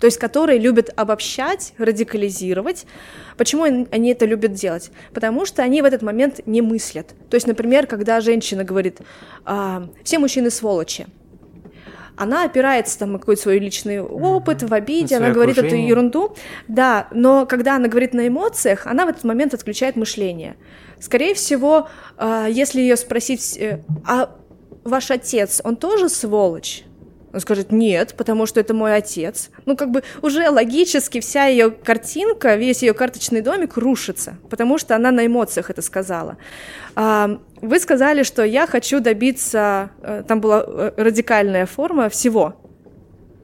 То 0.00 0.06
есть, 0.06 0.18
которые 0.18 0.58
любят 0.58 0.90
обобщать, 0.96 1.74
радикализировать. 1.78 2.86
Почему 3.36 3.64
они 3.64 4.10
это 4.10 4.24
любят 4.24 4.54
делать? 4.54 4.90
Потому 5.12 5.44
что 5.44 5.62
они 5.62 5.82
в 5.82 5.84
этот 5.84 6.02
момент 6.02 6.40
не 6.46 6.62
мыслят. 6.62 7.08
То 7.28 7.34
есть, 7.34 7.46
например, 7.46 7.86
когда 7.86 8.20
женщина 8.20 8.64
говорит, 8.64 8.98
а, 9.44 9.86
все 10.02 10.18
мужчины 10.18 10.50
сволочи, 10.50 11.06
она 12.16 12.44
опирается 12.44 12.98
там 12.98 13.12
на 13.12 13.18
какой-то 13.18 13.42
свой 13.42 13.58
личный 13.58 14.00
опыт, 14.00 14.62
в 14.62 14.74
обиде, 14.74 15.16
она 15.16 15.30
говорит 15.30 15.56
окружение. 15.56 15.84
эту 15.84 15.90
ерунду, 15.90 16.36
да, 16.68 17.08
но 17.12 17.46
когда 17.46 17.76
она 17.76 17.88
говорит 17.88 18.12
на 18.12 18.28
эмоциях, 18.28 18.86
она 18.86 19.06
в 19.06 19.08
этот 19.08 19.24
момент 19.24 19.54
отключает 19.54 19.96
мышление. 19.96 20.56
Скорее 20.98 21.34
всего, 21.34 21.88
а, 22.18 22.46
если 22.46 22.80
ее 22.80 22.96
спросить, 22.96 23.56
э, 23.58 23.80
а 24.06 24.36
ваш 24.84 25.10
отец, 25.10 25.62
он 25.64 25.76
тоже 25.76 26.10
сволочь? 26.10 26.84
Он 27.32 27.40
скажет 27.40 27.70
нет, 27.70 28.14
потому 28.16 28.46
что 28.46 28.60
это 28.60 28.74
мой 28.74 28.96
отец. 28.96 29.50
Ну, 29.66 29.76
как 29.76 29.90
бы 29.90 30.02
уже 30.22 30.50
логически 30.50 31.20
вся 31.20 31.46
ее 31.46 31.70
картинка, 31.70 32.56
весь 32.56 32.82
ее 32.82 32.92
карточный 32.92 33.40
домик 33.40 33.76
рушится, 33.76 34.36
потому 34.48 34.78
что 34.78 34.96
она 34.96 35.10
на 35.10 35.26
эмоциях 35.26 35.70
это 35.70 35.82
сказала. 35.82 36.36
А, 36.96 37.38
вы 37.60 37.78
сказали, 37.78 38.24
что 38.24 38.42
я 38.42 38.66
хочу 38.66 39.00
добиться, 39.00 39.90
э, 40.02 40.24
там 40.26 40.40
была 40.40 40.64
э, 40.66 40.92
радикальная 40.96 41.66
форма 41.66 42.08
всего. 42.08 42.56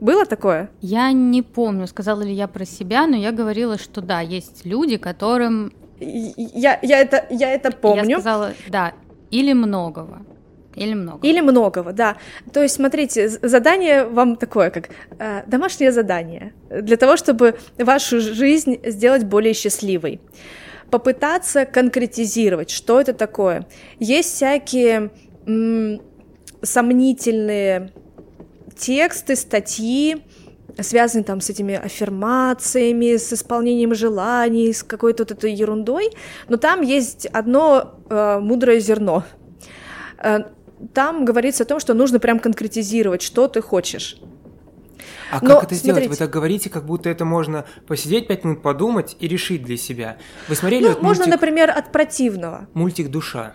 Было 0.00 0.26
такое? 0.26 0.68
Я 0.80 1.12
не 1.12 1.42
помню, 1.42 1.86
сказала 1.86 2.22
ли 2.22 2.32
я 2.32 2.48
про 2.48 2.64
себя, 2.64 3.06
но 3.06 3.16
я 3.16 3.32
говорила, 3.32 3.78
что 3.78 4.00
да, 4.00 4.20
есть 4.20 4.66
люди, 4.66 4.96
которым... 4.98 5.72
Я, 5.98 6.78
я, 6.82 6.98
это, 7.00 7.26
я 7.30 7.54
это 7.54 7.70
помню. 7.70 8.04
Я 8.04 8.16
сказала, 8.16 8.52
да, 8.68 8.92
или 9.30 9.54
многого. 9.54 10.20
Или 10.76 10.94
много. 10.94 11.26
Или 11.26 11.40
многого, 11.40 11.92
да. 11.92 12.18
То 12.52 12.62
есть, 12.62 12.76
смотрите, 12.76 13.28
задание 13.28 14.04
вам 14.04 14.36
такое, 14.36 14.70
как 14.70 14.90
э, 15.18 15.42
домашнее 15.46 15.90
задание, 15.90 16.52
для 16.70 16.96
того, 16.98 17.16
чтобы 17.16 17.58
вашу 17.78 18.20
жизнь 18.20 18.78
сделать 18.84 19.24
более 19.24 19.54
счастливой. 19.54 20.20
Попытаться 20.90 21.64
конкретизировать, 21.64 22.70
что 22.70 23.00
это 23.00 23.14
такое. 23.14 23.66
Есть 23.98 24.34
всякие 24.34 25.10
м- 25.46 26.02
сомнительные 26.62 27.92
тексты, 28.76 29.34
статьи, 29.34 30.22
связанные 30.78 31.24
там 31.24 31.40
с 31.40 31.48
этими 31.48 31.74
аффирмациями, 31.74 33.16
с 33.16 33.32
исполнением 33.32 33.94
желаний, 33.94 34.72
с 34.74 34.82
какой-то 34.82 35.22
вот 35.22 35.30
этой 35.30 35.54
ерундой, 35.54 36.10
но 36.48 36.58
там 36.58 36.82
есть 36.82 37.24
одно 37.26 37.94
э, 38.10 38.38
мудрое 38.40 38.78
зерно. 38.80 39.24
Э, 40.18 40.44
там 40.94 41.24
говорится 41.24 41.64
о 41.64 41.66
том, 41.66 41.80
что 41.80 41.94
нужно 41.94 42.18
прям 42.18 42.38
конкретизировать, 42.38 43.22
что 43.22 43.48
ты 43.48 43.60
хочешь. 43.60 44.18
А 45.30 45.40
Но, 45.42 45.54
как 45.56 45.64
это 45.64 45.74
сделать? 45.74 46.04
Смотрите, 46.04 46.10
Вы 46.10 46.16
так 46.16 46.30
говорите, 46.30 46.70
как 46.70 46.86
будто 46.86 47.08
это 47.08 47.24
можно 47.24 47.64
посидеть 47.86 48.28
пять 48.28 48.44
минут, 48.44 48.62
подумать 48.62 49.16
и 49.18 49.28
решить 49.28 49.62
для 49.64 49.76
себя. 49.76 50.18
Вы 50.48 50.54
смотрели? 50.54 50.84
Ну, 50.84 50.88
вот 50.90 51.02
можно, 51.02 51.24
мультик... 51.24 51.40
например, 51.40 51.70
от 51.70 51.92
противного. 51.92 52.68
Мультик 52.74 53.10
«Душа». 53.10 53.54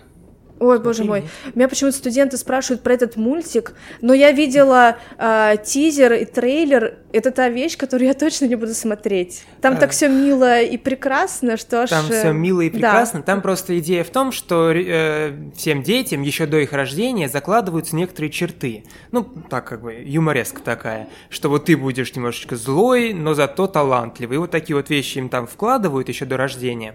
Ой, 0.62 0.80
боже 0.80 1.04
мой. 1.04 1.24
Меня 1.56 1.68
почему-то 1.68 1.98
студенты 1.98 2.38
спрашивают 2.38 2.84
про 2.84 2.94
этот 2.94 3.16
мультик, 3.16 3.74
но 4.00 4.14
я 4.14 4.32
видела 4.32 4.98
э, 5.18 5.56
тизер 5.66 6.14
и 6.14 6.26
трейлер. 6.26 7.00
Это 7.12 7.32
та 7.32 7.50
вещь, 7.50 7.76
которую 7.76 8.08
я 8.08 8.14
точно 8.14 8.46
не 8.46 8.56
буду 8.56 8.76
смотреть. 8.76 9.44
Там 9.60 9.74
а... 9.74 9.78
так 9.78 9.90
все 9.90 10.08
мило 10.08 10.62
и 10.62 10.78
прекрасно, 10.78 11.58
что 11.58 11.82
аж... 11.82 11.90
Там 11.90 12.06
все 12.06 12.30
э, 12.30 12.34
мило 12.34 12.62
и 12.62 12.70
прекрасно. 12.70 13.22
Да. 13.22 13.26
Там 13.26 13.42
просто 13.42 13.80
идея 13.80 14.04
в 14.04 14.12
том, 14.12 14.32
что 14.32 14.72
э, 14.72 15.34
всем 15.56 15.82
детям 15.82 16.22
еще 16.22 16.46
до 16.46 16.60
их 16.60 16.74
рождения 16.74 17.28
закладываются 17.28 17.96
некоторые 17.96 18.30
черты. 18.30 18.86
Ну, 19.12 19.24
так 19.50 19.66
как 19.68 19.82
бы 19.82 19.94
юмореска 20.06 20.62
такая, 20.62 21.08
что 21.30 21.50
вот 21.50 21.66
ты 21.66 21.76
будешь 21.76 22.16
немножечко 22.16 22.56
злой, 22.56 23.14
но 23.14 23.34
зато 23.34 23.66
талантливый. 23.66 24.36
И 24.36 24.40
вот 24.40 24.52
такие 24.52 24.76
вот 24.76 24.92
вещи 24.92 25.18
им 25.18 25.30
там 25.30 25.48
вкладывают 25.48 26.08
еще 26.08 26.26
до 26.26 26.38
рождения. 26.38 26.94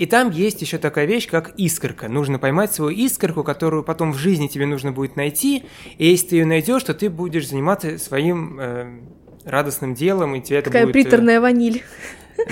И 0.00 0.06
там 0.06 0.30
есть 0.30 0.62
еще 0.62 0.78
такая 0.78 1.04
вещь, 1.04 1.28
как 1.28 1.50
искорка. 1.58 2.08
Нужно 2.08 2.38
поймать 2.38 2.72
свою 2.72 2.90
искорку, 2.90 3.44
которую 3.44 3.82
потом 3.82 4.14
в 4.14 4.16
жизни 4.16 4.46
тебе 4.46 4.64
нужно 4.64 4.92
будет 4.92 5.14
найти, 5.14 5.64
и 5.98 6.06
если 6.06 6.28
ты 6.28 6.36
ее 6.36 6.46
найдешь, 6.46 6.82
то 6.84 6.94
ты 6.94 7.10
будешь 7.10 7.46
заниматься 7.46 7.98
своим 7.98 8.58
э, 8.58 9.00
радостным 9.44 9.92
делом, 9.92 10.34
и 10.36 10.40
тебе 10.40 10.60
это 10.60 10.70
Какая 10.70 10.86
будет... 10.86 10.96
э, 10.96 11.02
приторная 11.02 11.38
ваниль. 11.42 11.82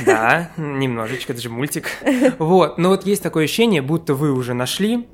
Да, 0.04 0.50
немножечко, 0.58 1.32
это 1.32 1.40
же 1.40 1.48
мультик. 1.48 1.86
Вот, 2.38 2.76
но 2.76 2.90
вот 2.90 3.06
есть 3.06 3.22
такое 3.22 3.44
ощущение, 3.44 3.80
будто 3.80 4.12
вы 4.12 4.30
уже 4.30 4.52
нашли, 4.52 5.08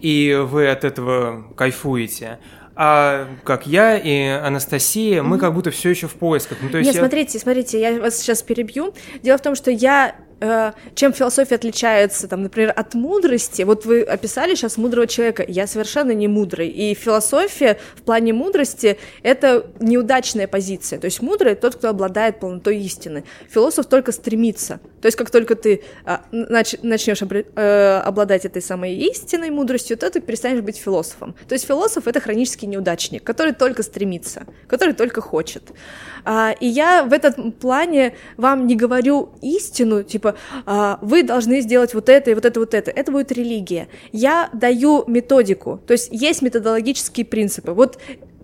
и 0.00 0.40
вы 0.48 0.68
от 0.68 0.84
этого 0.84 1.52
кайфуете. 1.56 2.38
А 2.76 3.26
как 3.42 3.66
я 3.66 3.98
и 3.98 4.28
Анастасия, 4.28 5.24
мы 5.24 5.38
как 5.38 5.54
будто 5.54 5.72
все 5.72 5.90
еще 5.90 6.06
в 6.06 6.14
поисках. 6.14 6.58
Ну, 6.62 6.68
то 6.68 6.78
есть 6.78 6.86
Нет, 6.86 6.94
я- 6.94 7.00
смотрите, 7.02 7.38
смотрите, 7.40 7.80
я 7.80 8.00
вас 8.00 8.18
сейчас 8.18 8.42
перебью. 8.42 8.94
Дело 9.24 9.38
в 9.38 9.42
том, 9.42 9.56
что 9.56 9.72
я 9.72 10.14
чем 10.94 11.12
философия 11.12 11.56
отличается, 11.56 12.28
там, 12.28 12.42
например, 12.42 12.72
от 12.74 12.94
мудрости. 12.94 13.62
Вот 13.62 13.84
вы 13.84 14.02
описали 14.02 14.54
сейчас 14.54 14.76
мудрого 14.76 15.06
человека. 15.06 15.44
Я 15.46 15.66
совершенно 15.66 16.12
не 16.12 16.28
мудрый. 16.28 16.68
И 16.68 16.94
философия 16.94 17.78
в 17.96 18.02
плане 18.02 18.32
мудрости 18.32 18.98
это 19.22 19.66
неудачная 19.80 20.46
позиция. 20.46 20.98
То 20.98 21.06
есть 21.06 21.22
мудрый 21.22 21.54
тот, 21.54 21.76
кто 21.76 21.88
обладает 21.88 22.40
полнотой 22.40 22.78
истины. 22.78 23.24
Философ 23.48 23.86
только 23.86 24.12
стремится. 24.12 24.80
То 25.04 25.08
есть 25.08 25.18
как 25.18 25.30
только 25.30 25.54
ты 25.54 25.82
а, 26.06 26.22
нач- 26.32 26.78
начнешь 26.82 27.20
э, 27.20 28.00
обладать 28.06 28.46
этой 28.46 28.62
самой 28.62 28.94
истинной 28.94 29.50
мудростью, 29.50 29.98
то 29.98 30.08
ты 30.10 30.18
перестанешь 30.18 30.62
быть 30.62 30.78
философом. 30.78 31.34
То 31.46 31.52
есть 31.52 31.66
философ 31.66 32.08
это 32.08 32.20
хронический 32.20 32.66
неудачник, 32.66 33.22
который 33.22 33.52
только 33.52 33.82
стремится, 33.82 34.46
который 34.66 34.94
только 34.94 35.20
хочет. 35.20 35.62
А, 36.24 36.54
и 36.58 36.66
я 36.66 37.02
в 37.02 37.12
этом 37.12 37.52
плане 37.52 38.14
вам 38.38 38.66
не 38.66 38.76
говорю 38.76 39.28
истину, 39.42 40.04
типа 40.04 40.36
а, 40.64 40.98
вы 41.02 41.22
должны 41.22 41.60
сделать 41.60 41.92
вот 41.92 42.08
это 42.08 42.30
и 42.30 42.34
вот 42.34 42.46
это 42.46 42.58
вот 42.58 42.72
это. 42.72 42.90
Это 42.90 43.12
будет 43.12 43.30
религия. 43.30 43.88
Я 44.10 44.48
даю 44.54 45.04
методику, 45.06 45.82
то 45.86 45.92
есть 45.92 46.08
есть 46.12 46.40
методологические 46.40 47.26
принципы. 47.26 47.72
Вот 47.72 47.98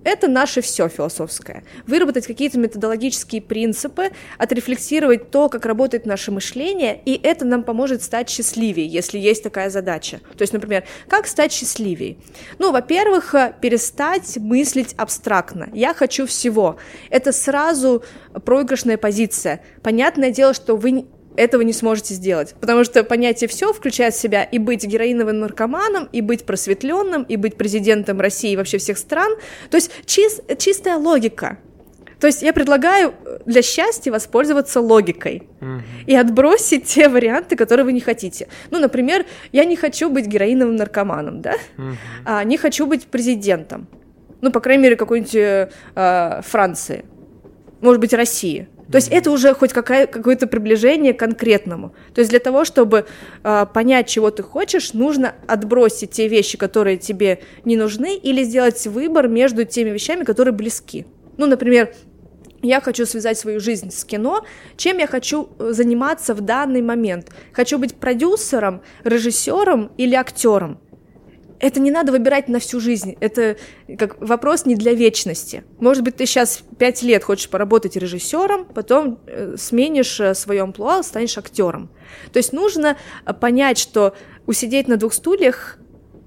это 0.05 0.29
наше 0.29 0.61
все 0.61 0.89
философское. 0.89 1.65
Выработать 1.87 2.27
какие-то 2.27 2.59
методологические 2.59 3.43
принципы, 3.43 4.11
отрефлексировать 4.39 5.31
то, 5.31 5.49
как 5.49 5.67
работает 5.67 6.07
наше 6.07 6.31
мышление, 6.31 7.01
и 7.05 7.21
это 7.23 7.45
нам 7.45 7.65
поможет 7.65 8.03
стать 8.03 8.29
счастливее, 8.31 8.87
если 8.87 9.19
есть 9.19 9.43
такая 9.43 9.71
задача. 9.71 10.21
То 10.37 10.43
есть, 10.43 10.53
например, 10.53 10.85
как 11.09 11.27
стать 11.27 11.53
счастливее? 11.53 12.17
Ну, 12.59 12.73
во-первых, 12.73 13.35
э, 13.35 13.55
перестать 13.61 14.37
мыслить 14.39 14.95
абстрактно. 14.95 15.69
Я 15.73 15.95
хочу 15.95 16.27
всего. 16.27 16.77
Это 17.11 17.33
сразу 17.33 18.03
проигрышная 18.45 18.97
позиция. 18.97 19.63
Понятное 19.83 20.31
дело, 20.31 20.55
что 20.55 20.77
вы 20.77 21.07
этого 21.37 21.63
не 21.63 21.73
сможете 21.73 22.15
сделать, 22.15 22.55
потому 22.61 22.85
что 22.85 23.03
понятие 23.05 23.49
все 23.49 23.73
включает 23.73 24.15
в 24.15 24.19
себя 24.21 24.43
и 24.45 24.59
быть 24.59 24.85
героиновым 24.85 25.39
наркоманом, 25.41 26.09
и 26.13 26.21
быть 26.21 26.45
просветленным, 26.45 27.23
и 27.23 27.37
быть 27.37 27.57
президентом 27.57 28.21
России 28.21 28.53
и 28.53 28.57
вообще 28.57 28.79
всех 28.79 28.99
стран. 28.99 29.33
То 29.71 29.77
есть 29.77 29.91
чис- 30.07 30.57
чистая 30.57 30.97
логика. 30.97 31.59
То 32.19 32.27
есть 32.27 32.43
я 32.43 32.53
предлагаю 32.53 33.15
э, 33.25 33.39
для 33.47 33.63
счастья 33.63 34.13
воспользоваться 34.13 34.81
логикой 34.83 35.45
Мгм. 35.61 35.83
и 36.07 36.15
отбросить 36.15 36.85
те 36.85 37.09
варианты, 37.09 37.57
которые 37.57 37.85
вы 37.85 37.93
не 37.95 38.01
хотите. 38.01 38.49
Ну, 38.71 38.79
например, 38.79 39.25
я 39.53 39.65
не 39.65 39.75
хочу 39.77 40.11
быть 40.11 40.27
героиновым 40.27 40.77
наркоманом, 40.77 41.41
да? 41.41 41.55
Мгм. 41.79 41.97
а, 42.27 42.45
не 42.45 42.59
хочу 42.59 42.87
быть 42.87 43.07
президентом. 43.07 43.87
Ну, 44.43 44.51
по 44.53 44.61
крайней 44.61 44.83
мере, 44.83 44.97
какой-нибудь 44.97 45.35
э, 45.35 45.71
э, 45.95 46.41
Франции. 46.43 47.05
Может 47.81 48.01
быть, 48.03 48.13
России. 48.13 48.69
То 48.91 48.97
есть 48.97 49.09
это 49.09 49.31
уже 49.31 49.55
хоть 49.55 49.73
какая, 49.73 50.07
какое-то 50.07 50.47
приближение 50.47 51.15
к 51.15 51.19
конкретному. 51.19 51.95
То 52.15 52.21
есть 52.21 52.31
для 52.31 52.41
того, 52.41 52.65
чтобы 52.65 53.07
э, 53.45 53.67
понять, 53.73 54.09
чего 54.09 54.31
ты 54.31 54.43
хочешь, 54.43 54.93
нужно 54.93 55.35
отбросить 55.47 56.11
те 56.11 56.29
вещи, 56.29 56.59
которые 56.59 56.97
тебе 56.97 57.41
не 57.65 57.77
нужны, 57.77 58.17
или 58.17 58.43
сделать 58.43 58.87
выбор 58.87 59.29
между 59.29 59.65
теми 59.65 59.91
вещами, 59.91 60.25
которые 60.25 60.53
близки. 60.53 61.07
Ну, 61.37 61.47
например, 61.47 61.95
я 62.63 62.81
хочу 62.81 63.07
связать 63.07 63.39
свою 63.39 63.61
жизнь 63.61 63.91
с 63.91 64.05
кино, 64.05 64.45
чем 64.77 64.99
я 64.99 65.07
хочу 65.07 65.49
э, 65.59 65.73
заниматься 65.73 66.35
в 66.35 66.41
данный 66.41 66.83
момент. 66.83 67.31
Хочу 67.53 67.79
быть 67.79 67.95
продюсером, 67.95 68.83
режиссером 69.05 69.93
или 69.97 70.15
актером. 70.15 70.79
Это 71.61 71.79
не 71.79 71.91
надо 71.91 72.11
выбирать 72.11 72.49
на 72.49 72.59
всю 72.59 72.81
жизнь. 72.81 73.17
Это 73.21 73.57
как 73.99 74.21
вопрос 74.21 74.65
не 74.65 74.75
для 74.75 74.95
вечности. 74.95 75.63
Может 75.79 76.03
быть, 76.03 76.17
ты 76.17 76.27
сейчас 76.27 76.63
пять 76.79 77.03
лет 77.03 77.23
хочешь 77.23 77.51
поработать 77.51 77.97
режиссером, 77.97 78.65
потом 78.65 79.21
э, 79.27 79.57
сменишь 79.59 80.19
э, 80.21 80.35
свое 80.35 80.63
амплуа, 80.63 81.03
станешь 81.03 81.37
актером. 81.37 81.91
То 82.33 82.39
есть 82.39 82.55
нужно 82.55 82.97
э, 83.27 83.35
понять, 83.35 83.79
что 83.79 84.15
усидеть 84.47 84.89
на 84.89 84.97
двух 84.97 85.13
стульях 85.13 85.77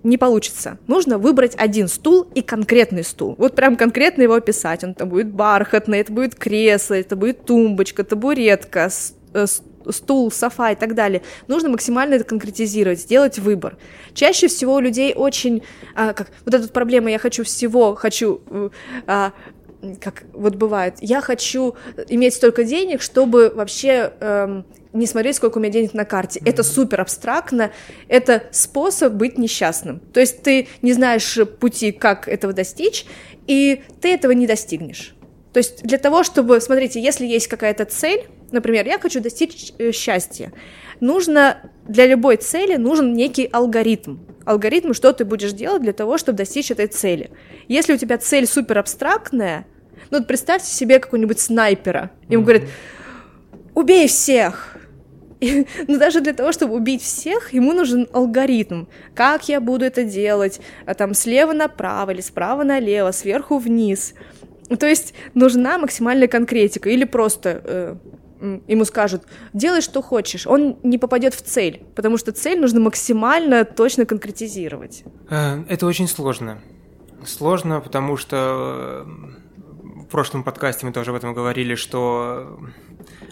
не 0.03 0.17
получится. 0.17 0.77
Нужно 0.85 1.17
выбрать 1.17 1.55
один 1.57 1.87
стул 1.87 2.27
и 2.35 2.41
конкретный 2.41 3.03
стул. 3.03 3.35
Вот 3.37 3.55
прям 3.55 3.75
конкретно 3.75 4.21
его 4.21 4.35
описать. 4.35 4.83
Он 4.83 4.93
там 4.93 5.09
будет 5.09 5.31
бархатный, 5.31 5.99
это 5.99 6.11
будет 6.11 6.35
кресло, 6.35 6.93
это 6.93 7.15
будет 7.15 7.45
тумбочка, 7.45 8.03
табуретка, 8.03 8.91
стул, 9.91 10.31
софа 10.31 10.71
и 10.71 10.75
так 10.75 10.95
далее. 10.95 11.21
Нужно 11.47 11.69
максимально 11.69 12.15
это 12.15 12.23
конкретизировать, 12.23 12.99
сделать 12.99 13.39
выбор. 13.39 13.77
Чаще 14.13 14.47
всего 14.47 14.75
у 14.75 14.79
людей 14.79 15.13
очень... 15.13 15.63
а, 15.95 16.13
как, 16.13 16.31
вот 16.45 16.53
эта 16.53 16.67
проблема 16.69 17.09
«я 17.11 17.19
хочу 17.19 17.43
всего», 17.43 17.95
«хочу...» 17.95 18.41
э, 18.49 18.69
а, 19.07 19.33
как 19.99 20.23
вот 20.33 20.55
бывает, 20.55 20.95
я 21.01 21.21
хочу 21.21 21.75
иметь 22.07 22.35
столько 22.35 22.63
денег, 22.63 23.01
чтобы 23.01 23.51
вообще 23.53 24.13
эм, 24.21 24.65
не 24.93 25.07
смотреть, 25.07 25.35
сколько 25.35 25.57
у 25.57 25.61
меня 25.61 25.71
денег 25.71 25.93
на 25.93 26.05
карте. 26.05 26.41
Это 26.45 26.63
супер 26.63 27.01
абстрактно, 27.01 27.71
это 28.07 28.43
способ 28.51 29.13
быть 29.13 29.37
несчастным. 29.37 29.99
То 29.99 30.19
есть 30.19 30.41
ты 30.43 30.67
не 30.81 30.93
знаешь 30.93 31.37
пути, 31.59 31.91
как 31.91 32.27
этого 32.27 32.53
достичь, 32.53 33.05
и 33.47 33.83
ты 34.01 34.13
этого 34.13 34.31
не 34.31 34.47
достигнешь. 34.47 35.15
То 35.51 35.57
есть 35.57 35.83
для 35.83 35.97
того, 35.97 36.23
чтобы, 36.23 36.61
смотрите, 36.61 37.01
если 37.01 37.25
есть 37.25 37.47
какая-то 37.47 37.85
цель, 37.85 38.25
например, 38.53 38.87
я 38.87 38.99
хочу 38.99 39.19
достичь 39.19 39.73
э, 39.77 39.91
счастья, 39.91 40.53
нужно 40.99 41.57
для 41.87 42.05
любой 42.07 42.37
цели 42.37 42.75
нужен 42.75 43.13
некий 43.13 43.49
алгоритм. 43.51 44.19
Алгоритм, 44.45 44.93
что 44.93 45.11
ты 45.13 45.25
будешь 45.25 45.51
делать 45.53 45.81
для 45.81 45.93
того, 45.93 46.17
чтобы 46.17 46.37
достичь 46.37 46.71
этой 46.71 46.87
цели. 46.87 47.31
Если 47.67 47.93
у 47.93 47.97
тебя 47.97 48.17
цель 48.17 48.47
супер 48.47 48.77
абстрактная, 48.77 49.65
ну 50.11 50.19
вот 50.19 50.27
представьте 50.27 50.71
себе 50.71 50.99
какого-нибудь 50.99 51.39
снайпера, 51.39 52.11
ему 52.29 52.43
говорят, 52.43 52.63
убей 53.73 54.07
всех. 54.07 54.77
Но 55.87 55.97
даже 55.97 56.21
для 56.21 56.33
того, 56.33 56.51
чтобы 56.51 56.75
убить 56.75 57.01
всех, 57.01 57.53
ему 57.53 57.73
нужен 57.73 58.07
алгоритм. 58.13 58.85
Как 59.13 59.49
я 59.49 59.59
буду 59.59 59.85
это 59.85 60.03
делать? 60.03 60.61
А 60.85 60.93
там 60.93 61.13
слева 61.13 61.53
направо 61.53 62.11
или 62.11 62.21
справа 62.21 62.63
налево, 62.63 63.11
сверху 63.11 63.57
вниз. 63.57 64.13
То 64.79 64.87
есть 64.87 65.13
нужна 65.33 65.77
максимальная 65.77 66.27
конкретика. 66.27 66.89
Или 66.89 67.03
просто 67.03 67.61
э, 67.63 67.95
ему 68.67 68.85
скажут, 68.85 69.23
делай, 69.53 69.81
что 69.81 70.01
хочешь. 70.01 70.47
Он 70.47 70.77
не 70.83 70.97
попадет 70.97 71.33
в 71.33 71.41
цель, 71.41 71.83
потому 71.95 72.17
что 72.17 72.31
цель 72.31 72.59
нужно 72.59 72.79
максимально 72.79 73.65
точно 73.65 74.05
конкретизировать. 74.05 75.03
Э, 75.29 75.63
Это 75.69 75.85
очень 75.85 76.07
сложно. 76.07 76.61
Сложно, 77.25 77.79
потому 77.79 78.17
что 78.17 79.05
э, 79.05 80.01
в 80.01 80.05
прошлом 80.11 80.43
подкасте 80.43 80.85
мы 80.85 80.91
тоже 80.91 81.11
об 81.11 81.17
этом 81.17 81.33
говорили, 81.33 81.75
что 81.75 82.59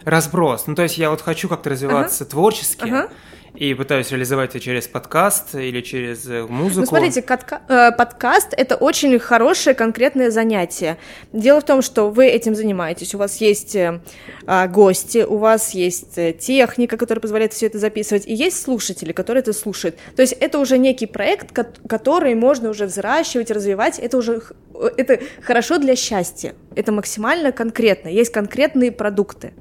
разброс. 0.05 0.67
Ну, 0.67 0.75
то 0.75 0.83
есть 0.83 0.97
я 0.97 1.09
вот 1.09 1.21
хочу 1.21 1.49
как-то 1.49 1.69
развиваться 1.69 2.25
творчески 2.25 2.85
Ага. 2.85 3.09
И 3.55 3.73
пытаюсь 3.73 4.09
реализовать 4.11 4.51
это 4.51 4.59
через 4.59 4.87
подкаст 4.87 5.55
или 5.55 5.81
через 5.81 6.25
э, 6.25 6.43
музыку. 6.47 6.81
Ну, 6.81 6.85
смотрите, 6.85 7.21
э, 7.21 7.91
подкаст— 7.91 8.53
это 8.57 8.75
очень 8.75 9.17
хорошее 9.19 9.75
конкретное 9.75 10.31
занятие. 10.31 10.97
Дело 11.33 11.59
в 11.59 11.65
том, 11.65 11.81
что 11.81 12.09
вы 12.09 12.27
этим 12.27 12.55
занимаетесь, 12.55 13.13
у 13.13 13.17
вас 13.17 13.41
есть 13.41 13.75
э, 13.75 13.99
а, 14.47 14.67
гости, 14.67 15.25
у 15.27 15.37
вас 15.37 15.71
есть 15.71 16.15
техника, 16.39 16.97
которая 16.97 17.21
позволяет 17.21 17.53
все 17.53 17.65
это 17.65 17.77
записывать, 17.77 18.25
и 18.25 18.33
есть 18.33 18.61
слушатели, 18.61 19.11
которые 19.11 19.41
это 19.41 19.53
слушают. 19.53 19.97
То 20.15 20.21
есть 20.21 20.33
это 20.33 20.57
уже 20.57 20.77
некий 20.77 21.05
проект, 21.05 21.51
ко- 21.51 21.73
который 21.87 22.35
можно 22.35 22.69
уже 22.69 22.85
взращивать, 22.85 23.51
развивать, 23.51 23.99
это 23.99 24.17
уже 24.17 24.41
это 24.97 25.19
хорошо 25.41 25.77
для 25.77 25.95
счастья, 25.95 26.55
это 26.75 26.91
максимально 26.91 27.51
конкретно, 27.51 28.07
есть 28.07 28.31
конкретные 28.31 28.91
продукты. 28.91 29.53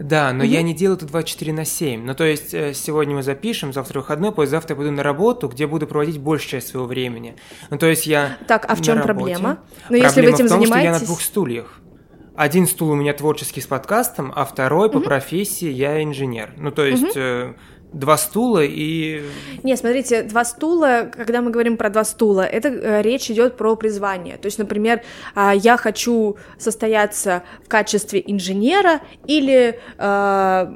Да, 0.00 0.32
но 0.32 0.42
я 0.42 0.62
не 0.62 0.72
делаю 0.74 0.96
это 0.96 1.06
24 1.06 1.52
на 1.52 1.64
7. 1.64 2.04
Ну, 2.04 2.14
то 2.14 2.24
есть, 2.24 2.54
э, 2.54 2.72
сегодня 2.74 3.14
мы 3.14 3.22
запишем, 3.22 3.72
завтра 3.72 4.00
выходной, 4.00 4.32
послезавтра 4.32 4.74
я 4.74 4.76
пойду 4.76 4.92
на 4.92 5.02
работу, 5.02 5.46
где 5.48 5.66
буду 5.66 5.86
проводить 5.86 6.18
большую 6.18 6.50
часть 6.50 6.68
своего 6.68 6.86
времени. 6.86 7.36
Ну, 7.68 7.76
то 7.76 7.86
есть, 7.86 8.06
я 8.06 8.38
Так, 8.48 8.64
а 8.68 8.74
в 8.74 8.82
чем 8.82 9.02
проблема? 9.02 9.58
Но 9.90 9.96
если 9.96 10.22
вы 10.22 10.28
Проблема 10.28 10.34
этим 10.34 10.46
в 10.46 10.48
том, 10.48 10.64
что 10.64 10.74
я 10.78 10.90
на 10.92 10.98
занимаетесь- 10.98 11.06
двух 11.06 11.20
стульях. 11.20 11.80
Один 12.34 12.66
стул 12.66 12.90
у 12.90 12.94
меня 12.94 13.12
творческий 13.12 13.60
с 13.60 13.66
подкастом, 13.66 14.32
а 14.34 14.46
второй 14.46 14.90
по 14.90 15.00
профессии 15.00 15.68
я 15.68 16.02
инженер. 16.02 16.54
Ну, 16.56 16.70
то 16.70 16.84
есть, 16.86 17.12
э, 17.16 17.52
два 17.92 18.16
стула 18.16 18.62
и... 18.64 19.22
Не, 19.62 19.76
смотрите, 19.76 20.22
два 20.22 20.44
стула, 20.44 21.10
когда 21.12 21.40
мы 21.42 21.50
говорим 21.50 21.76
про 21.76 21.90
два 21.90 22.04
стула, 22.04 22.42
это 22.42 22.68
э, 22.68 23.02
речь 23.02 23.30
идет 23.30 23.56
про 23.56 23.76
призвание. 23.76 24.36
То 24.36 24.46
есть, 24.46 24.58
например, 24.58 25.02
а, 25.34 25.54
я 25.54 25.76
хочу 25.76 26.36
состояться 26.58 27.42
в 27.64 27.68
качестве 27.68 28.22
инженера 28.26 29.00
или 29.26 29.78
э, 29.98 30.72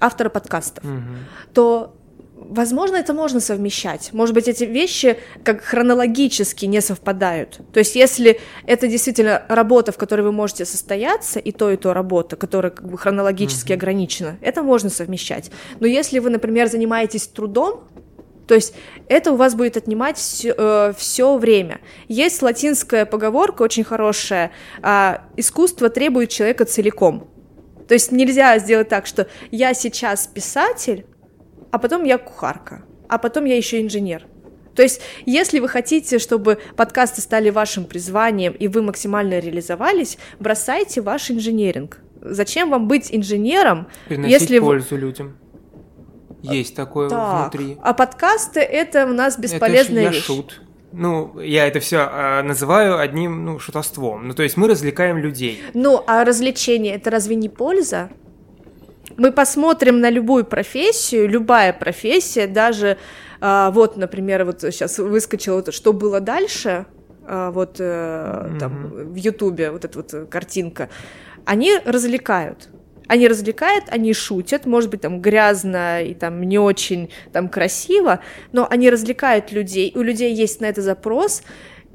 автора 0.00 0.28
подкастов, 0.28 0.84
Мгм. 0.84 1.18
то 1.54 1.94
Возможно, 2.48 2.96
это 2.96 3.12
можно 3.12 3.38
совмещать. 3.38 4.10
Может 4.12 4.34
быть, 4.34 4.48
эти 4.48 4.64
вещи 4.64 5.18
как 5.44 5.62
хронологически 5.62 6.64
не 6.64 6.80
совпадают. 6.80 7.60
То 7.72 7.80
есть, 7.80 7.94
если 7.96 8.40
это 8.66 8.88
действительно 8.88 9.42
работа, 9.48 9.92
в 9.92 9.98
которой 9.98 10.22
вы 10.22 10.32
можете 10.32 10.64
состояться, 10.64 11.38
и 11.38 11.52
то, 11.52 11.70
и 11.70 11.76
то 11.76 11.92
работа, 11.92 12.36
которая 12.36 12.72
как 12.72 12.90
бы 12.90 12.96
хронологически 12.96 13.72
mm-hmm. 13.72 13.74
ограничена, 13.74 14.38
это 14.40 14.62
можно 14.62 14.88
совмещать. 14.88 15.50
Но 15.80 15.86
если 15.86 16.18
вы, 16.18 16.30
например, 16.30 16.68
занимаетесь 16.68 17.26
трудом, 17.26 17.84
то 18.48 18.54
есть 18.54 18.74
это 19.06 19.32
у 19.32 19.36
вас 19.36 19.54
будет 19.54 19.76
отнимать 19.76 20.16
все, 20.16 20.54
э, 20.56 20.92
все 20.96 21.36
время. 21.36 21.80
Есть 22.08 22.40
латинская 22.40 23.04
поговорка 23.04 23.62
очень 23.62 23.84
хорошая: 23.84 24.50
э, 24.82 25.18
искусство 25.36 25.90
требует 25.90 26.30
человека 26.30 26.64
целиком. 26.64 27.28
То 27.86 27.94
есть 27.94 28.12
нельзя 28.12 28.58
сделать 28.58 28.88
так, 28.88 29.06
что 29.06 29.28
я 29.50 29.74
сейчас 29.74 30.26
писатель, 30.26 31.06
а 31.70 31.78
потом 31.78 32.04
я 32.04 32.18
кухарка, 32.18 32.82
а 33.08 33.18
потом 33.18 33.44
я 33.44 33.56
еще 33.56 33.80
инженер. 33.80 34.26
То 34.74 34.82
есть, 34.82 35.00
если 35.26 35.58
вы 35.58 35.68
хотите, 35.68 36.18
чтобы 36.18 36.58
подкасты 36.76 37.20
стали 37.20 37.50
вашим 37.50 37.84
призванием 37.84 38.52
и 38.52 38.68
вы 38.68 38.82
максимально 38.82 39.38
реализовались, 39.38 40.16
бросайте 40.38 41.00
ваш 41.00 41.30
инженеринг. 41.30 41.98
Зачем 42.22 42.70
вам 42.70 42.86
быть 42.86 43.08
инженером, 43.10 43.88
Приносить 44.08 44.40
если 44.40 44.58
пользу 44.58 44.94
вы... 44.94 44.98
людям? 44.98 45.36
Есть 46.42 46.74
такое 46.74 47.10
так, 47.10 47.42
внутри. 47.42 47.76
А 47.82 47.92
подкасты 47.92 48.60
это 48.60 49.06
у 49.06 49.12
нас 49.12 49.38
бесполезная 49.38 50.04
это 50.04 50.12
вещь. 50.14 50.24
шут. 50.24 50.62
Ну, 50.92 51.38
я 51.38 51.66
это 51.66 51.80
все 51.80 51.98
э, 51.98 52.42
называю 52.42 52.98
одним, 52.98 53.44
ну, 53.44 53.58
шутовством. 53.58 54.26
Ну, 54.26 54.34
то 54.34 54.42
есть 54.42 54.56
мы 54.56 54.66
развлекаем 54.66 55.18
людей. 55.18 55.62
Ну, 55.74 56.02
а 56.06 56.24
развлечение 56.24 56.94
это 56.96 57.10
разве 57.10 57.36
не 57.36 57.48
польза? 57.48 58.10
Мы 59.20 59.32
посмотрим 59.32 60.00
на 60.00 60.08
любую 60.08 60.46
профессию, 60.46 61.28
любая 61.28 61.74
профессия, 61.74 62.46
даже 62.46 62.96
э, 63.42 63.70
вот, 63.70 63.98
например, 63.98 64.46
вот 64.46 64.62
сейчас 64.62 64.98
выскочило, 64.98 65.62
что 65.72 65.92
было 65.92 66.20
дальше, 66.20 66.86
э, 67.28 67.50
вот 67.52 67.76
э, 67.80 67.84
mm-hmm. 67.84 68.58
там 68.58 68.90
в 69.12 69.14
Ютубе 69.16 69.72
вот 69.72 69.84
эта 69.84 69.98
вот 69.98 70.30
картинка, 70.30 70.88
они 71.44 71.76
развлекают 71.84 72.70
они 73.08 73.26
развлекают, 73.26 73.86
они 73.88 74.14
шутят, 74.14 74.66
может 74.66 74.88
быть, 74.88 75.00
там 75.00 75.20
грязно 75.20 76.00
и 76.00 76.14
там 76.14 76.42
не 76.44 76.60
очень 76.60 77.10
там 77.32 77.48
красиво, 77.48 78.20
но 78.52 78.68
они 78.70 78.88
развлекают 78.88 79.50
людей, 79.50 79.92
у 79.96 80.00
людей 80.00 80.32
есть 80.32 80.60
на 80.60 80.66
это 80.66 80.80
запрос, 80.80 81.42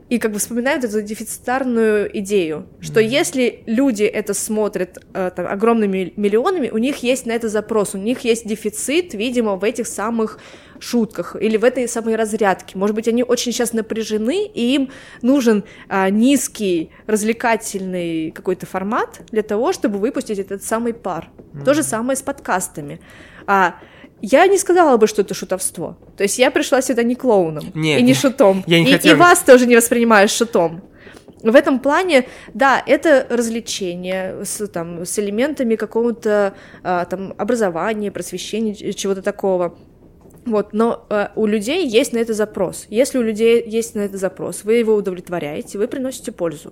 и 0.08 0.20
как 0.20 0.32
бы 0.32 0.39
вспоминают 0.39 0.84
эту 0.84 1.02
дефицитарную 1.02 2.15
идею, 2.20 2.68
что 2.80 3.00
mm-hmm. 3.00 3.08
если 3.08 3.63
люди 3.65 4.04
это 4.04 4.36
смотрят 4.36 5.00
э, 5.13 5.32
там, 5.36 5.48
огромными 5.48 6.13
миллионами, 6.15 6.70
у 6.70 6.78
них 6.78 6.98
есть 6.98 7.26
на 7.26 7.32
это 7.32 7.50
запрос, 7.50 7.96
у 7.96 7.98
них 7.98 8.20
есть 8.20 8.48
дефицит, 8.48 9.15
видимо, 9.15 9.56
в 9.56 9.63
этих 9.63 9.88
самых 9.88 10.39
шутках 10.80 11.36
или 11.39 11.58
в 11.58 11.63
этой 11.63 11.88
самой 11.88 12.15
разрядке. 12.15 12.78
Может 12.78 12.96
быть, 12.96 13.08
они 13.08 13.24
очень 13.24 13.52
сейчас 13.52 13.74
напряжены, 13.74 14.46
и 14.46 14.76
им 14.76 14.91
нужен 15.24 15.63
а, 15.88 16.10
низкий 16.12 16.91
развлекательный 17.08 18.30
какой-то 18.32 18.68
формат 18.68 19.22
для 19.32 19.41
того, 19.41 19.74
чтобы 19.74 19.98
выпустить 19.98 20.38
этот 20.38 20.63
самый 20.63 20.94
пар. 20.94 21.30
Mm-hmm. 21.54 21.63
То 21.63 21.74
же 21.74 21.82
самое 21.82 22.15
с 22.15 22.22
подкастами. 22.22 23.00
А, 23.48 23.80
я 24.21 24.47
не 24.47 24.58
сказала 24.58 24.97
бы, 24.97 25.08
что 25.08 25.21
это 25.21 25.34
шутовство. 25.34 25.97
То 26.17 26.23
есть 26.23 26.39
я 26.39 26.51
пришла 26.51 26.82
сюда 26.82 27.04
не 27.04 27.15
клоуном 27.15 27.65
Нет, 27.73 27.99
и 27.99 28.04
не 28.04 28.13
шутом. 28.13 28.63
Я 28.67 28.80
не 28.80 28.89
и, 28.89 28.93
хотела... 28.93 29.15
и 29.15 29.17
вас 29.17 29.39
тоже 29.41 29.65
не 29.67 29.75
воспринимаю 29.75 30.28
шутом. 30.30 30.82
В 31.43 31.56
этом 31.56 31.80
плане, 31.80 32.28
да, 32.56 32.82
это 32.88 33.28
развлечение 33.30 34.43
с, 34.43 34.67
там, 34.67 35.06
с 35.06 35.19
элементами 35.19 35.75
какого-то 35.75 36.56
а, 36.82 37.06
там 37.06 37.36
образования, 37.38 38.12
просвещения, 38.12 38.73
чего-то 38.93 39.21
такого. 39.21 39.78
Вот, 40.45 40.73
но 40.73 41.06
э, 41.10 41.30
у 41.36 41.47
людей 41.47 41.88
есть 41.88 42.13
на 42.13 42.19
это 42.19 42.34
запрос. 42.34 42.86
Если 42.89 43.17
у 43.17 43.23
людей 43.23 43.63
есть 43.67 43.95
на 43.95 44.01
это 44.01 44.17
запрос, 44.17 44.63
вы 44.63 44.75
его 44.75 44.93
удовлетворяете, 44.93 45.80
вы 45.80 45.88
приносите 45.88 46.32
пользу. 46.32 46.71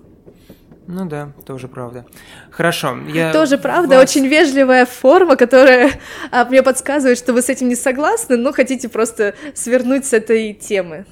Ну 0.86 1.06
да, 1.06 1.32
тоже 1.46 1.68
правда. 1.68 2.04
Хорошо. 2.50 2.98
Я 3.08 3.32
тоже 3.32 3.56
правда, 3.56 3.96
вас... 3.96 4.10
очень 4.10 4.26
вежливая 4.26 4.84
форма, 4.84 5.36
которая 5.36 5.90
а, 6.30 6.44
мне 6.44 6.62
подсказывает, 6.62 7.16
что 7.16 7.32
вы 7.32 7.40
с 7.40 7.48
этим 7.48 7.68
не 7.68 7.76
согласны, 7.76 8.36
но 8.36 8.52
хотите 8.52 8.88
просто 8.88 9.34
свернуть 9.54 10.04
с 10.04 10.12
этой 10.12 10.52
темы. 10.52 11.06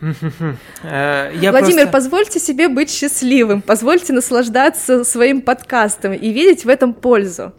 Э, 0.82 1.50
Владимир, 1.50 1.90
позвольте 1.90 2.38
себе 2.38 2.68
быть 2.68 2.90
счастливым, 2.90 3.62
позвольте 3.62 4.12
наслаждаться 4.12 5.04
своим 5.04 5.40
подкастом 5.40 6.12
и 6.12 6.32
видеть 6.32 6.64
в 6.64 6.68
этом 6.68 6.92
пользу. 6.92 7.54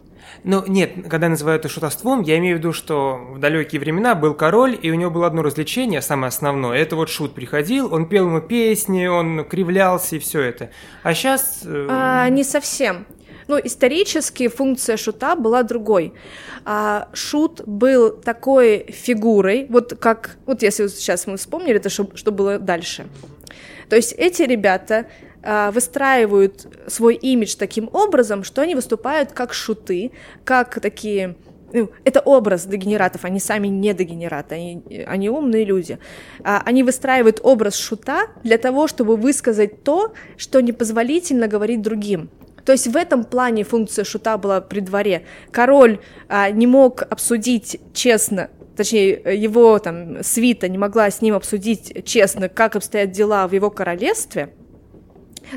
Ну, 0.50 0.64
нет, 0.66 0.92
когда 1.10 1.28
называют 1.28 1.66
это 1.66 1.68
шутовством, 1.68 2.22
я 2.22 2.38
имею 2.38 2.56
в 2.56 2.60
виду, 2.60 2.72
что 2.72 3.18
в 3.32 3.38
далекие 3.38 3.78
времена 3.78 4.14
был 4.14 4.32
король, 4.32 4.78
и 4.80 4.90
у 4.90 4.94
него 4.94 5.10
было 5.10 5.26
одно 5.26 5.42
развлечение, 5.42 6.00
самое 6.00 6.28
основное. 6.28 6.78
Это 6.78 6.96
вот 6.96 7.10
шут 7.10 7.34
приходил, 7.34 7.92
он 7.92 8.08
пел 8.08 8.24
ему 8.24 8.40
песни, 8.40 9.06
он 9.06 9.44
кривлялся 9.44 10.16
и 10.16 10.18
все 10.18 10.40
это. 10.40 10.70
А 11.02 11.12
сейчас... 11.12 11.60
Э, 11.66 11.86
а, 11.90 12.28
не 12.30 12.44
совсем. 12.44 13.04
Ну, 13.46 13.60
исторически 13.62 14.48
функция 14.48 14.96
шута 14.96 15.36
была 15.36 15.64
другой. 15.64 16.14
А, 16.64 17.10
шут 17.12 17.60
был 17.66 18.16
такой 18.16 18.86
фигурой, 18.90 19.66
вот 19.68 19.98
как, 20.00 20.38
вот 20.46 20.62
если 20.62 20.86
сейчас 20.86 21.26
мы 21.26 21.36
вспомнили, 21.36 21.76
это 21.76 21.90
что, 21.90 22.08
что 22.14 22.32
было 22.32 22.58
дальше. 22.58 23.06
То 23.90 23.96
есть 23.96 24.14
эти 24.16 24.44
ребята 24.44 25.08
выстраивают 25.42 26.66
свой 26.88 27.14
имидж 27.14 27.54
таким 27.56 27.88
образом, 27.92 28.42
что 28.42 28.62
они 28.62 28.74
выступают 28.74 29.32
как 29.32 29.54
шуты, 29.54 30.10
как 30.44 30.80
такие 30.80 31.36
ну, 31.72 31.90
это 32.04 32.20
образ 32.20 32.66
дегенератов, 32.66 33.24
они 33.24 33.40
сами 33.40 33.68
не 33.68 33.92
дегенераты, 33.92 34.54
они, 34.54 35.04
они 35.06 35.28
умные 35.28 35.64
люди. 35.64 35.98
А, 36.42 36.62
они 36.64 36.82
выстраивают 36.82 37.40
образ 37.42 37.76
шута 37.76 38.28
для 38.42 38.58
того, 38.58 38.86
чтобы 38.86 39.16
высказать 39.16 39.82
то, 39.82 40.14
что 40.36 40.60
непозволительно 40.60 41.46
говорить 41.46 41.82
другим. 41.82 42.30
То 42.64 42.72
есть 42.72 42.86
в 42.86 42.96
этом 42.96 43.24
плане 43.24 43.64
функция 43.64 44.04
шута 44.04 44.36
была 44.38 44.60
при 44.60 44.80
дворе. 44.80 45.24
Король 45.50 46.00
а, 46.28 46.50
не 46.50 46.66
мог 46.66 47.02
обсудить 47.02 47.80
честно 47.92 48.50
точнее, 48.76 49.20
его 49.34 49.76
там 49.80 50.22
свита 50.22 50.68
не 50.68 50.78
могла 50.78 51.10
с 51.10 51.20
ним 51.20 51.34
обсудить 51.34 52.04
честно, 52.06 52.48
как 52.48 52.76
обстоят 52.76 53.10
дела 53.10 53.48
в 53.48 53.52
его 53.52 53.70
королевстве, 53.70 54.50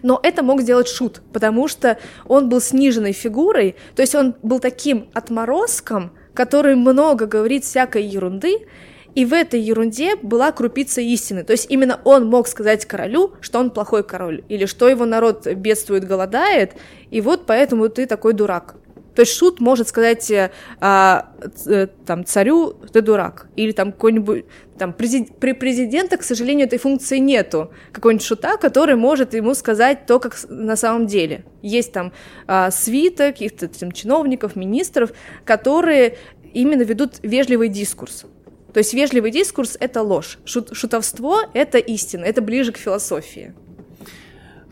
но 0.04 0.20
это 0.22 0.44
мог 0.44 0.62
сделать 0.62 0.88
Шут, 0.88 1.22
потому 1.34 1.68
что 1.68 1.98
он 2.26 2.50
был 2.50 2.62
сниженной 2.62 3.14
фигурой, 3.14 3.76
то 3.96 4.02
есть 4.02 4.16
он 4.16 4.36
был 4.44 4.60
таким 4.60 5.10
отморозком, 5.14 6.12
который 6.34 6.76
много 6.76 7.26
говорит 7.26 7.64
всякой 7.64 8.04
ерунды, 8.04 8.68
и 9.14 9.26
в 9.26 9.34
этой 9.34 9.60
ерунде 9.60 10.16
была 10.16 10.52
крупица 10.52 11.02
истины. 11.02 11.44
То 11.44 11.52
есть 11.52 11.70
именно 11.70 12.00
он 12.06 12.28
мог 12.28 12.48
сказать 12.48 12.86
королю, 12.86 13.34
что 13.42 13.60
он 13.60 13.72
плохой 13.72 14.04
король, 14.04 14.44
или 14.48 14.66
что 14.66 14.88
его 14.88 15.06
народ 15.06 15.46
бедствует, 15.48 16.06
голодает, 16.08 16.74
и 17.10 17.20
вот 17.22 17.46
поэтому 17.46 17.90
ты 17.90 18.06
такой 18.06 18.34
дурак. 18.34 18.76
То 19.16 19.22
есть 19.22 19.34
шут 19.34 19.60
может 19.60 19.88
сказать 19.88 20.30
э, 20.32 20.52
а, 20.80 21.34
э, 21.66 21.88
там 22.06 22.26
царю 22.26 22.74
ты 22.94 23.02
дурак 23.02 23.48
или 23.56 23.72
там 23.72 23.92
какой-нибудь 23.92 24.46
там 24.78 24.94
президент, 24.94 25.38
при 25.38 25.54
президента, 25.54 26.18
к 26.18 26.24
сожалению, 26.24 26.66
этой 26.66 26.80
функции 26.80 27.18
нету 27.18 27.72
какой-нибудь 27.92 28.26
шута, 28.26 28.58
который 28.58 28.96
может 28.96 29.34
ему 29.34 29.54
сказать 29.54 30.06
то, 30.06 30.20
как 30.20 30.38
на 30.50 30.76
самом 30.76 31.08
деле. 31.08 31.46
Есть 31.62 31.92
там 31.92 32.14
а, 32.48 32.72
свита 32.72 33.32
каких-то 33.32 33.68
там 33.68 33.92
чиновников, 33.92 34.56
министров, 34.56 35.12
которые 35.46 36.18
именно 36.54 36.82
ведут 36.84 37.20
вежливый 37.22 37.70
дискурс. 37.70 38.26
То 38.74 38.78
есть 38.78 38.94
вежливый 38.94 39.32
дискурс— 39.32 39.78
это 39.80 40.02
ложь, 40.02 40.40
шут, 40.46 40.70
шутовство— 40.76 41.42
это 41.54 41.78
истина, 41.78 42.24
это 42.24 42.42
ближе 42.42 42.72
к 42.72 42.78
философии. 42.78 43.54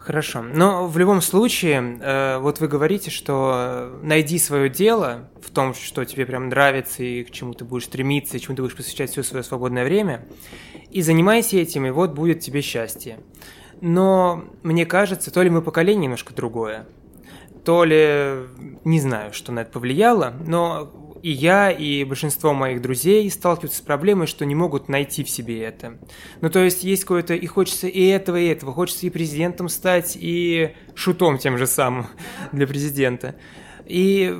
Хорошо. 0.09 0.41
Но 0.41 0.87
в 0.87 0.97
любом 0.97 1.21
случае, 1.21 1.99
э, 2.01 2.39
вот 2.39 2.59
вы 2.59 2.67
говорите, 2.67 3.11
что 3.11 3.99
найди 4.01 4.39
свое 4.39 4.67
дело 4.67 5.29
в 5.39 5.51
том, 5.51 5.75
что 5.75 6.03
тебе 6.03 6.25
прям 6.25 6.49
нравится 6.49 7.03
и 7.03 7.23
к 7.23 7.29
чему 7.29 7.53
ты 7.53 7.63
будешь 7.63 7.85
стремиться, 7.85 8.35
и 8.35 8.39
чему 8.39 8.55
ты 8.55 8.63
будешь 8.63 8.75
посвящать 8.75 9.11
все 9.11 9.21
свое 9.21 9.43
свободное 9.43 9.83
время, 9.83 10.25
и 10.89 11.03
занимайся 11.03 11.57
этим, 11.57 11.85
и 11.85 11.91
вот 11.91 12.13
будет 12.13 12.39
тебе 12.39 12.61
счастье. 12.61 13.19
Но 13.81 14.45
мне 14.63 14.87
кажется, 14.87 15.29
то 15.29 15.43
ли 15.43 15.51
мы 15.51 15.61
поколение 15.61 16.05
немножко 16.05 16.33
другое, 16.33 16.87
то 17.63 17.83
ли 17.83 18.47
не 18.83 18.99
знаю, 18.99 19.31
что 19.31 19.51
на 19.51 19.59
это 19.59 19.69
повлияло, 19.69 20.33
но 20.43 20.91
и 21.21 21.32
я, 21.32 21.71
и 21.71 22.03
большинство 22.03 22.53
моих 22.53 22.82
друзей 22.82 23.29
сталкиваются 23.29 23.79
с 23.79 23.81
проблемой, 23.81 24.27
что 24.27 24.46
не 24.46 24.56
могут 24.56 24.89
найти 24.89 25.23
в 25.23 25.29
себе 25.29 25.63
это. 25.63 25.98
Ну, 26.41 26.50
то 26.50 26.60
есть 26.60 26.83
есть 26.83 27.04
какое-то, 27.04 27.33
и 27.33 27.46
хочется 27.46 27.87
и 27.87 28.06
этого, 28.08 28.37
и 28.37 28.48
этого. 28.48 28.73
Хочется 28.73 29.06
и 29.06 29.10
президентом 29.10 29.69
стать, 29.69 30.17
и 30.19 30.75
шутом 30.96 31.37
тем 31.37 31.58
же 31.58 31.67
самым 31.67 32.08
для 32.52 32.67
президента. 32.67 33.35
И 33.85 34.35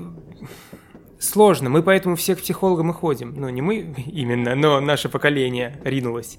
сложно. 1.20 1.70
Мы 1.70 1.84
поэтому 1.84 2.16
все 2.16 2.36
к 2.36 2.40
психологам 2.40 2.92
и 2.92 2.94
ходим. 2.94 3.34
Ну, 3.36 3.50
не 3.50 3.62
мы 3.62 3.96
именно, 4.06 4.56
но 4.56 4.80
наше 4.80 5.10
поколение 5.10 5.80
ринулось. 5.84 6.38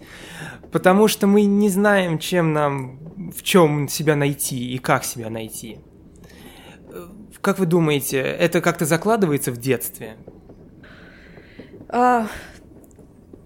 Потому 0.72 1.08
что 1.08 1.26
мы 1.26 1.42
не 1.42 1.68
знаем, 1.68 2.18
чем 2.18 2.52
нам, 2.52 3.30
в 3.36 3.42
чем 3.42 3.88
себя 3.88 4.16
найти 4.16 4.72
и 4.72 4.78
как 4.78 5.04
себя 5.04 5.30
найти. 5.30 5.78
Как 7.40 7.58
вы 7.58 7.66
думаете, 7.66 8.18
это 8.18 8.60
как-то 8.60 8.84
закладывается 8.84 9.50
в 9.50 9.56
детстве? 9.56 10.16
А, 11.92 12.28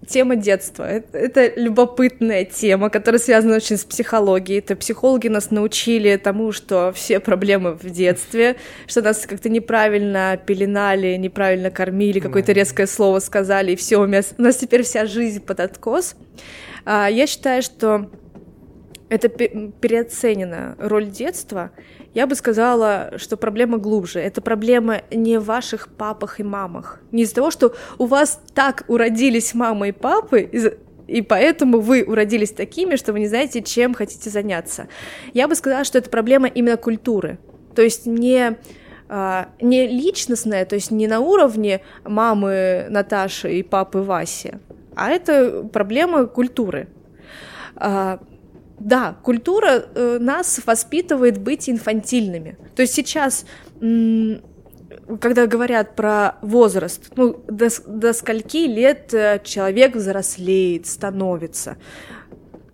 тема 0.07 0.35
детства. 0.35 0.83
Это, 0.83 1.17
это 1.17 1.59
любопытная 1.59 2.45
тема, 2.45 2.89
которая 2.89 3.19
связана 3.19 3.55
очень 3.55 3.77
с 3.77 3.83
психологией. 3.83 4.59
Это 4.59 4.75
психологи 4.75 5.27
нас 5.27 5.51
научили 5.51 6.15
тому, 6.17 6.51
что 6.51 6.91
все 6.93 7.19
проблемы 7.19 7.73
в 7.73 7.89
детстве, 7.89 8.55
что 8.87 9.01
нас 9.01 9.25
как-то 9.25 9.49
неправильно 9.49 10.39
пеленали, 10.45 11.15
неправильно 11.15 11.71
кормили, 11.71 12.19
какое-то 12.19 12.51
резкое 12.51 12.87
слово 12.87 13.19
сказали, 13.19 13.71
и 13.71 13.75
все, 13.75 13.97
у 13.97 14.05
нас, 14.05 14.33
у 14.37 14.41
нас 14.41 14.57
теперь 14.57 14.83
вся 14.83 15.05
жизнь 15.05 15.41
под 15.41 15.59
откос. 15.59 16.15
А, 16.85 17.09
я 17.09 17.25
считаю, 17.25 17.63
что 17.63 18.11
это 19.09 19.29
переоценена 19.29 20.75
роль 20.79 21.07
детства. 21.07 21.71
Я 22.13 22.27
бы 22.27 22.35
сказала, 22.35 23.13
что 23.17 23.37
проблема 23.37 23.77
глубже. 23.77 24.19
Это 24.19 24.41
проблема 24.41 25.01
не 25.11 25.37
в 25.37 25.45
ваших 25.45 25.89
папах 25.89 26.39
и 26.39 26.43
мамах. 26.43 27.01
Не 27.11 27.23
из-за 27.23 27.35
того, 27.35 27.51
что 27.51 27.75
у 27.97 28.05
вас 28.05 28.41
так 28.53 28.85
уродились 28.87 29.53
мама 29.53 29.89
и 29.89 29.91
папы, 29.91 30.49
и 31.07 31.21
поэтому 31.21 31.79
вы 31.79 32.03
уродились 32.03 32.51
такими, 32.51 32.95
что 32.95 33.13
вы 33.13 33.19
не 33.19 33.27
знаете, 33.27 33.61
чем 33.61 33.93
хотите 33.93 34.29
заняться. 34.29 34.87
Я 35.33 35.47
бы 35.47 35.55
сказала, 35.55 35.83
что 35.83 35.99
это 35.99 36.09
проблема 36.09 36.47
именно 36.47 36.77
культуры. 36.77 37.37
То 37.75 37.83
есть 37.83 38.07
не 38.07 38.57
а, 39.07 39.49
не 39.61 39.85
личностная, 39.85 40.65
то 40.65 40.75
есть 40.75 40.89
не 40.89 41.07
на 41.07 41.19
уровне 41.19 41.81
мамы 42.03 42.87
Наташи 42.89 43.59
и 43.59 43.63
папы 43.63 43.99
Васи, 43.99 44.53
а 44.95 45.11
это 45.11 45.63
проблема 45.71 46.25
культуры. 46.25 46.87
Да, 48.79 49.17
культура 49.23 49.85
э, 49.95 50.17
нас 50.19 50.59
воспитывает 50.65 51.37
быть 51.37 51.69
инфантильными. 51.69 52.57
То 52.75 52.81
есть 52.81 52.93
сейчас, 52.93 53.45
когда 53.79 55.47
говорят 55.47 55.95
про 55.95 56.35
возраст, 56.41 57.11
ну, 57.15 57.41
до, 57.47 57.69
до 57.87 58.13
скольки 58.13 58.67
лет 58.67 59.13
э, 59.13 59.39
человек 59.43 59.95
взрослеет, 59.95 60.87
становится. 60.87 61.77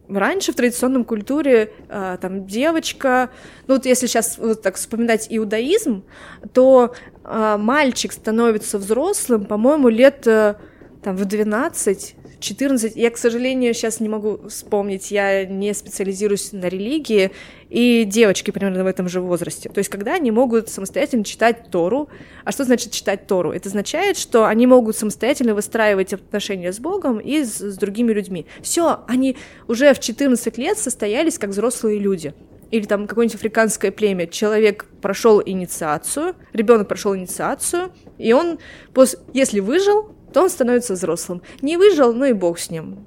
Раньше 0.10 0.52
в 0.52 0.56
традиционном 0.56 1.06
культуре 1.06 1.72
э, 1.88 2.18
там 2.20 2.46
девочка, 2.46 3.30
ну 3.68 3.76
вот 3.76 3.86
если 3.86 4.08
сейчас 4.08 4.38
вот 4.38 4.62
так 4.62 4.76
вспоминать 4.76 5.28
иудаизм, 5.30 6.04
то 6.52 6.94
э, 7.24 7.58
мальчик 7.58 8.12
становится 8.12 8.78
взрослым, 8.78 9.46
по-моему, 9.46 9.88
лет 9.88 10.26
э, 10.28 10.56
там 11.04 11.16
в 11.16 11.26
12 11.26 12.16
14. 12.42 12.96
Я, 12.96 13.10
к 13.12 13.18
сожалению, 13.18 13.74
сейчас 13.74 14.00
не 14.00 14.10
могу 14.10 14.50
вспомнить, 14.50 15.12
я 15.12 15.46
не 15.46 15.74
специализируюсь 15.74 16.52
на 16.52 16.66
религии, 16.66 17.32
и 17.70 18.04
девочки 18.04 18.52
примерно 18.52 18.84
в 18.84 18.88
этом 18.88 19.08
же 19.08 19.22
возрасте. 19.22 19.70
То 19.70 19.78
есть, 19.78 19.90
когда 19.90 20.16
они 20.16 20.32
могут 20.32 20.68
самостоятельно 20.68 21.24
читать 21.24 21.70
Тору. 21.72 22.10
А 22.44 22.52
что 22.52 22.66
значит 22.66 22.92
читать 22.92 23.28
Тору? 23.28 23.52
Это 23.52 23.70
означает, 23.70 24.18
что 24.18 24.46
они 24.46 24.68
могут 24.68 24.98
самостоятельно 24.98 25.56
выстраивать 25.56 26.14
отношения 26.14 26.74
с 26.74 26.80
Богом 26.80 27.20
и 27.20 27.44
с, 27.44 27.60
с 27.60 27.78
другими 27.78 28.12
людьми. 28.12 28.46
Все, 28.62 29.02
они 29.08 29.38
уже 29.68 29.94
в 29.94 30.00
14 30.00 30.58
лет 30.58 30.78
состоялись 30.78 31.38
как 31.38 31.52
взрослые 31.52 32.00
люди 32.00 32.34
или 32.72 32.86
там 32.86 33.06
какое-нибудь 33.06 33.36
африканское 33.36 33.92
племя, 33.92 34.28
человек 34.28 34.86
прошел 35.02 35.42
инициацию, 35.46 36.36
ребенок 36.54 36.88
прошел 36.88 37.16
инициацию, 37.16 37.92
и 38.18 38.32
он, 38.32 38.60
после, 38.94 39.20
если 39.34 39.60
выжил, 39.60 40.16
то 40.34 40.44
он 40.44 40.50
становится 40.50 40.94
взрослым. 40.94 41.42
Не 41.62 41.78
выжил, 41.78 42.14
ну 42.14 42.26
и 42.26 42.34
бог 42.34 42.60
с 42.60 42.70
ним. 42.70 43.06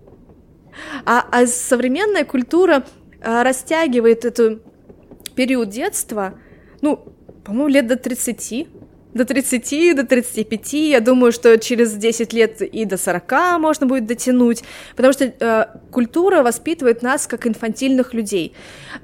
А, 1.05 1.27
а 1.31 1.47
современная 1.47 2.25
культура 2.25 2.85
а, 3.23 3.45
растягивает 3.45 4.25
этот 4.25 4.63
период 5.35 5.69
детства, 5.69 6.35
ну, 6.81 7.15
по-моему, 7.45 7.69
лет 7.69 7.87
до 7.87 7.97
30, 7.97 8.69
до 9.15 9.25
30, 9.25 9.97
до 9.97 10.05
35, 10.05 10.73
я 10.73 11.01
думаю, 11.01 11.33
что 11.33 11.57
через 11.59 11.95
10 11.95 12.33
лет 12.33 12.63
и 12.63 12.85
до 12.85 12.97
40 12.97 13.61
можно 13.61 13.87
будет 13.87 14.07
дотянуть, 14.07 14.65
потому 14.97 15.13
что 15.13 15.25
э, 15.25 15.67
культура 15.91 16.43
воспитывает 16.43 17.03
нас 17.03 17.27
как 17.27 17.47
инфантильных 17.47 18.13
людей. 18.13 18.55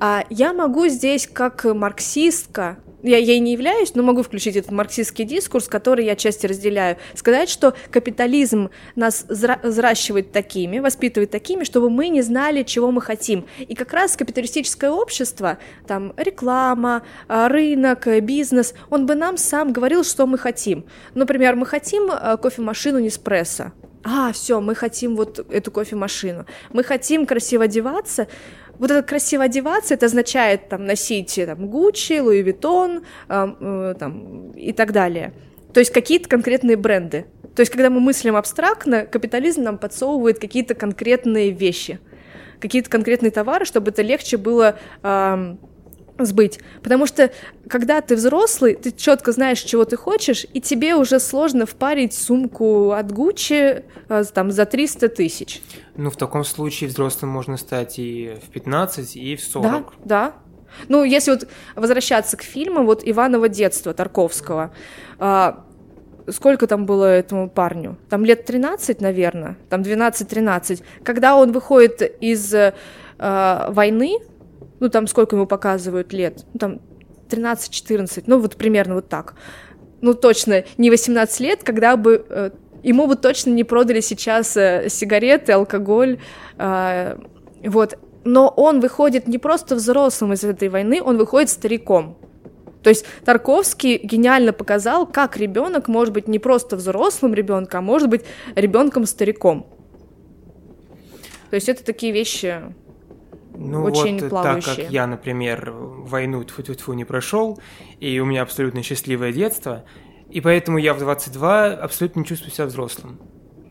А 0.01 0.25
я 0.29 0.53
могу 0.53 0.89
здесь 0.89 1.29
как 1.33 1.65
марксистка 1.65 2.79
я 3.03 3.19
ей 3.19 3.39
не 3.39 3.53
являюсь, 3.53 3.95
но 3.95 4.03
могу 4.03 4.23
включить 4.23 4.57
этот 4.57 4.71
марксистский 4.71 5.25
дискурс, 5.25 5.69
который 5.69 6.05
я 6.05 6.17
части 6.17 6.47
разделяю, 6.47 6.97
сказать, 7.15 7.49
что 7.49 7.75
капитализм 7.91 8.71
нас 8.97 9.25
взращивает 9.29 10.33
такими, 10.33 10.79
воспитывает 10.79 11.31
такими, 11.31 11.65
чтобы 11.65 11.91
мы 11.91 12.09
не 12.09 12.23
знали, 12.23 12.63
чего 12.63 12.91
мы 12.91 13.01
хотим. 13.01 13.47
И 13.59 13.75
как 13.75 13.93
раз 13.93 14.17
капиталистическое 14.17 14.91
общество, 14.91 15.59
там 15.87 16.13
реклама, 16.17 17.03
а, 17.29 17.49
рынок, 17.49 18.07
бизнес, 18.23 18.75
он 18.91 19.07
бы 19.07 19.15
нам 19.15 19.37
сам 19.37 19.73
говорил, 19.73 20.05
что 20.05 20.27
мы 20.27 20.39
хотим. 20.39 20.85
Например, 21.15 21.57
мы 21.57 21.67
хотим 21.67 22.11
а, 22.11 22.37
кофемашину 22.37 22.99
Неспрессо. 22.99 23.73
А, 24.03 24.33
все, 24.33 24.61
мы 24.61 24.75
хотим 24.75 25.17
вот 25.17 25.39
эту 25.51 25.71
кофемашину. 25.71 26.47
Мы 26.73 26.85
хотим 26.85 27.27
красиво 27.27 27.65
одеваться, 27.65 28.29
вот 28.79 28.91
это 28.91 29.03
красиво 29.03 29.45
одеваться, 29.45 29.93
это 29.93 30.07
означает 30.07 30.71
там 30.71 30.87
носить 30.87 31.39
там 31.45 31.69
Гуччи, 31.69 32.19
Луи 32.19 32.41
Виттон 32.41 33.03
э, 33.29 33.95
там, 33.99 34.53
и 34.53 34.73
так 34.73 34.93
далее. 34.93 35.35
То 35.75 35.81
есть 35.81 35.93
какие-то 35.93 36.29
конкретные 36.31 36.77
бренды. 36.77 37.27
То 37.55 37.61
есть 37.61 37.71
когда 37.71 37.91
мы 37.91 38.01
мыслим 38.01 38.37
абстрактно, 38.37 39.05
капитализм 39.05 39.65
нам 39.65 39.77
подсовывает 39.77 40.39
какие-то 40.39 40.75
конкретные 40.75 41.51
вещи, 41.51 42.01
какие-то 42.59 42.89
конкретные 42.89 43.31
товары, 43.31 43.67
чтобы 43.67 43.91
это 43.91 44.01
легче 44.01 44.39
было 44.39 44.79
э, 45.03 45.57
сбыть. 46.27 46.61
Потому 46.83 47.07
что, 47.07 47.31
когда 47.69 48.01
ты 48.01 48.17
взрослый, 48.17 48.75
ты 48.75 48.93
четко 48.93 49.33
знаешь, 49.33 49.61
чего 49.61 49.85
ты 49.85 49.97
хочешь, 49.97 50.47
и 50.53 50.61
тебе 50.61 50.95
уже 50.95 51.21
сложно 51.21 51.67
впарить 51.67 52.15
сумку 52.15 52.93
от 52.93 53.13
Гуччи 53.13 53.85
э, 54.09 54.25
там, 54.33 54.51
за 54.51 54.67
300 54.67 55.09
тысяч. 55.09 55.63
Ну, 55.97 56.11
в 56.11 56.17
таком 56.17 56.45
случае 56.45 56.89
взрослым 56.89 57.31
можно 57.31 57.57
стать 57.57 57.99
и 57.99 58.37
в 58.43 58.51
15, 58.51 59.17
и 59.17 59.37
в 59.37 59.43
40. 59.43 59.63
Да, 59.63 59.85
да. 60.05 60.35
Ну, 60.89 61.05
если 61.05 61.33
вот 61.33 61.49
возвращаться 61.75 62.37
к 62.37 62.43
фильму, 62.43 62.85
вот 62.85 63.03
«Иваново 63.05 63.49
детство» 63.49 63.93
Тарковского, 63.93 64.73
а, 65.19 65.65
сколько 66.29 66.67
там 66.67 66.87
было 66.87 67.05
этому 67.05 67.49
парню? 67.51 67.97
Там 68.09 68.25
лет 68.25 68.45
13, 68.45 69.01
наверное, 69.01 69.57
там 69.69 69.83
12-13. 69.83 70.83
Когда 71.05 71.37
он 71.37 71.53
выходит 71.53 72.03
из 72.21 72.55
а, 72.55 73.71
войны, 73.71 74.19
ну, 74.81 74.89
там 74.89 75.07
сколько 75.07 75.37
ему 75.37 75.47
показывают 75.47 76.13
лет? 76.13 76.45
Ну, 76.53 76.59
там 76.59 76.81
13-14, 77.29 78.25
ну, 78.27 78.39
вот 78.39 78.57
примерно 78.57 78.97
вот 78.97 79.09
так. 79.09 79.35
Ну, 80.01 80.15
точно, 80.15 80.65
не 80.79 80.91
18 80.91 81.41
лет, 81.41 81.63
когда 81.63 81.97
бы 81.97 82.25
э, 82.29 82.51
ему 82.83 83.07
бы 83.07 83.17
точно 83.17 83.51
не 83.51 83.65
продали 83.65 84.01
сейчас 84.01 84.57
э, 84.57 84.89
сигареты, 84.89 85.53
алкоголь, 85.53 86.19
э, 86.59 87.17
вот. 87.65 87.99
Но 88.25 88.49
он 88.49 88.81
выходит 88.81 89.29
не 89.29 89.39
просто 89.39 89.77
взрослым 89.77 90.33
из 90.35 90.45
этой 90.45 90.69
войны, 90.69 91.03
он 91.03 91.17
выходит 91.17 91.49
стариком. 91.49 92.19
То 92.83 92.91
есть 92.91 93.05
Тарковский 93.25 93.99
гениально 93.99 94.53
показал, 94.53 95.07
как 95.07 95.37
ребенок 95.37 95.89
может 95.89 96.15
быть 96.15 96.29
не 96.29 96.39
просто 96.39 96.77
взрослым 96.77 97.35
ребенком, 97.35 97.81
а 97.81 97.83
может 97.83 98.09
быть 98.09 98.23
ребенком-стариком. 98.55 99.67
То 101.51 101.57
есть 101.57 101.69
это 101.69 101.85
такие 101.85 102.13
вещи 102.13 102.63
ну 103.61 103.85
очень 103.85 104.21
вот 104.21 104.31
плавающие. 104.31 104.75
так 104.75 104.85
как 104.85 104.93
я, 104.93 105.07
например, 105.07 105.73
войну 105.73 106.43
тьфу 106.45 106.63
-тьфу 106.63 106.75
-тьфу 106.75 106.95
не 106.95 107.05
прошел, 107.05 107.61
и 108.01 108.19
у 108.21 108.25
меня 108.25 108.43
абсолютно 108.43 108.83
счастливое 108.83 109.33
детство, 109.33 109.85
и 110.31 110.41
поэтому 110.41 110.79
я 110.79 110.95
в 110.95 110.99
22 110.99 111.67
абсолютно 111.75 112.21
не 112.21 112.27
чувствую 112.27 112.53
себя 112.53 112.67
взрослым. 112.67 113.19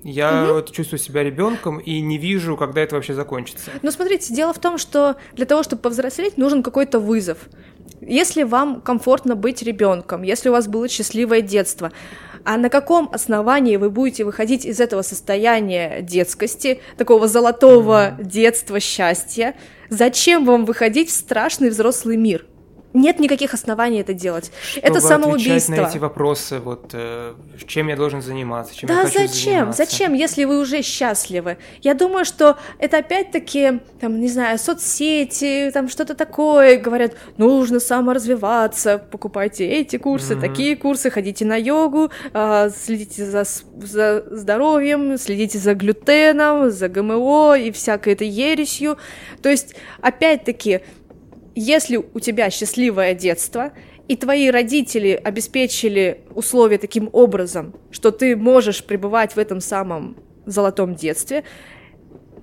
Я 0.03 0.43
угу. 0.43 0.53
вот 0.53 0.71
чувствую 0.71 0.99
себя 0.99 1.23
ребенком 1.23 1.79
и 1.79 1.99
не 1.99 2.17
вижу, 2.17 2.55
когда 2.55 2.81
это 2.81 2.95
вообще 2.95 3.13
закончится. 3.13 3.71
Ну, 3.81 3.91
смотрите, 3.91 4.33
дело 4.33 4.53
в 4.53 4.59
том, 4.59 4.77
что 4.77 5.17
для 5.33 5.45
того, 5.45 5.63
чтобы 5.63 5.81
повзрослеть, 5.81 6.37
нужен 6.37 6.63
какой-то 6.63 6.99
вызов. 6.99 7.37
Если 7.99 8.43
вам 8.43 8.81
комфортно 8.81 9.35
быть 9.35 9.61
ребенком, 9.61 10.23
если 10.23 10.49
у 10.49 10.51
вас 10.53 10.67
было 10.67 10.87
счастливое 10.87 11.41
детство, 11.41 11.91
а 12.45 12.57
на 12.57 12.69
каком 12.69 13.09
основании 13.11 13.75
вы 13.75 13.89
будете 13.89 14.23
выходить 14.23 14.65
из 14.65 14.79
этого 14.79 15.01
состояния 15.01 16.01
детскости, 16.01 16.79
такого 16.97 17.27
золотого 17.27 18.11
mm 18.17 18.23
детства, 18.23 18.79
счастья? 18.79 19.55
Зачем 19.89 20.45
вам 20.45 20.65
выходить 20.65 21.09
в 21.09 21.13
страшный 21.13 21.69
взрослый 21.69 22.15
мир? 22.15 22.45
Нет 22.93 23.19
никаких 23.19 23.53
оснований 23.53 23.99
это 23.99 24.13
делать. 24.13 24.51
Чтобы 24.63 24.87
это 24.87 25.01
самоубийство. 25.01 25.75
на 25.75 25.87
эти 25.87 25.99
вопросы, 25.99 26.59
вот 26.59 26.89
э, 26.93 27.35
чем 27.67 27.87
я 27.87 27.95
должен 27.95 28.21
заниматься, 28.21 28.75
чем 28.75 28.87
да 28.87 29.01
я 29.01 29.05
хочу 29.05 29.19
зачем? 29.19 29.53
заниматься. 29.53 29.85
Зачем, 29.85 30.13
если 30.13 30.45
вы 30.45 30.59
уже 30.59 30.81
счастливы? 30.81 31.57
Я 31.81 31.93
думаю, 31.93 32.25
что 32.25 32.57
это 32.79 32.97
опять-таки, 32.97 33.81
там, 34.01 34.19
не 34.19 34.27
знаю, 34.27 34.57
соцсети, 34.57 35.69
там 35.71 35.87
что-то 35.87 36.15
такое. 36.15 36.77
Говорят, 36.77 37.15
нужно 37.37 37.79
саморазвиваться, 37.79 38.97
покупайте 38.97 39.67
эти 39.67 39.97
курсы, 39.97 40.33
mm-hmm. 40.33 40.41
такие 40.41 40.75
курсы, 40.75 41.11
ходите 41.11 41.45
на 41.45 41.57
йогу, 41.57 42.09
э, 42.33 42.69
следите 42.75 43.23
за, 43.25 43.43
за 43.43 44.25
здоровьем, 44.31 45.19
следите 45.19 45.59
за 45.59 45.75
глютеном, 45.75 46.71
за 46.71 46.89
ГМО 46.89 47.55
и 47.55 47.71
всякой 47.71 48.13
этой 48.13 48.27
ересью. 48.27 48.97
То 49.43 49.49
есть, 49.49 49.75
опять-таки, 50.01 50.81
если 51.55 51.97
у 51.97 52.19
тебя 52.19 52.49
счастливое 52.49 53.13
детство, 53.13 53.71
и 54.07 54.15
твои 54.15 54.49
родители 54.49 55.19
обеспечили 55.23 56.21
условия 56.33 56.79
таким 56.79 57.09
образом, 57.13 57.75
что 57.91 58.11
ты 58.11 58.35
можешь 58.35 58.83
пребывать 58.83 59.35
в 59.35 59.37
этом 59.37 59.61
самом 59.61 60.17
золотом 60.45 60.95
детстве, 60.95 61.43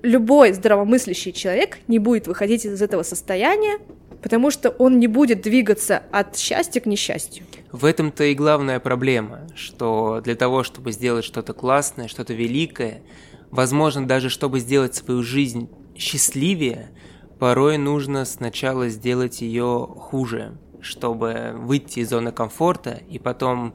любой 0.02 0.52
здравомыслящий 0.52 1.32
человек 1.32 1.78
не 1.88 1.98
будет 1.98 2.28
выходить 2.28 2.64
из 2.64 2.80
этого 2.80 3.02
состояния, 3.02 3.78
потому 4.22 4.50
что 4.50 4.70
он 4.70 4.98
не 4.98 5.08
будет 5.08 5.42
двигаться 5.42 6.02
от 6.12 6.36
счастья 6.36 6.80
к 6.80 6.86
несчастью. 6.86 7.44
В 7.72 7.84
этом-то 7.84 8.24
и 8.24 8.34
главная 8.34 8.80
проблема, 8.80 9.46
что 9.54 10.20
для 10.22 10.36
того, 10.36 10.62
чтобы 10.62 10.92
сделать 10.92 11.24
что-то 11.24 11.52
классное, 11.52 12.08
что-то 12.08 12.32
великое, 12.32 13.02
возможно, 13.50 14.06
даже 14.06 14.30
чтобы 14.30 14.60
сделать 14.60 14.94
свою 14.94 15.22
жизнь 15.22 15.68
счастливее, 15.96 16.90
порой 17.38 17.78
нужно 17.78 18.24
сначала 18.24 18.88
сделать 18.88 19.40
ее 19.42 19.86
хуже, 19.86 20.58
чтобы 20.80 21.52
выйти 21.54 22.00
из 22.00 22.10
зоны 22.10 22.32
комфорта 22.32 23.00
и 23.08 23.18
потом 23.18 23.74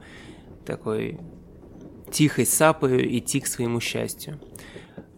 такой 0.64 1.18
тихой 2.10 2.46
сапою 2.46 3.16
идти 3.18 3.40
к 3.40 3.46
своему 3.46 3.80
счастью. 3.80 4.40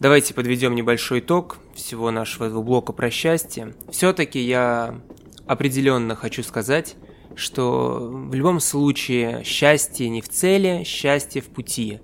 Давайте 0.01 0.35
подведем 0.35 0.75
небольшой 0.75 1.21
итог 1.21 1.59
всего 1.75 2.11
нашего 2.11 2.47
этого 2.47 2.63
блока 2.63 2.93
про 2.93 3.11
счастье. 3.11 3.75
Все-таки 3.91 4.41
я 4.41 5.01
определенно 5.47 6.15
хочу 6.15 6.43
сказать, 6.43 6.97
что 7.37 8.11
в 8.11 8.35
любом 8.35 8.61
случае 8.61 9.43
счастье 9.45 10.09
не 10.09 10.21
в 10.21 10.29
цели, 10.29 10.85
счастье 10.85 11.43
в 11.43 11.47
пути. 11.47 12.01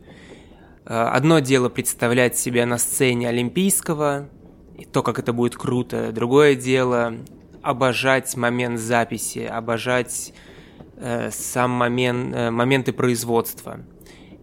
Э, 0.85 1.09
одно 1.13 1.41
дело 1.41 1.69
представлять 1.69 2.37
себя 2.37 2.67
на 2.67 2.79
сцене 2.79 3.29
Олимпийского, 3.29 4.29
и 4.81 4.87
то, 4.87 5.03
как 5.03 5.19
это 5.19 5.33
будет 5.33 5.57
круто. 5.57 6.11
Другое 6.11 6.55
дело 6.55 7.15
обожать 7.63 8.35
момент 8.37 8.81
записи, 8.81 9.41
обожать 9.41 10.33
э, 10.97 11.31
сам 11.31 11.71
момент, 11.71 12.35
э, 12.35 12.51
моменты 12.51 12.93
производства. 12.93 13.81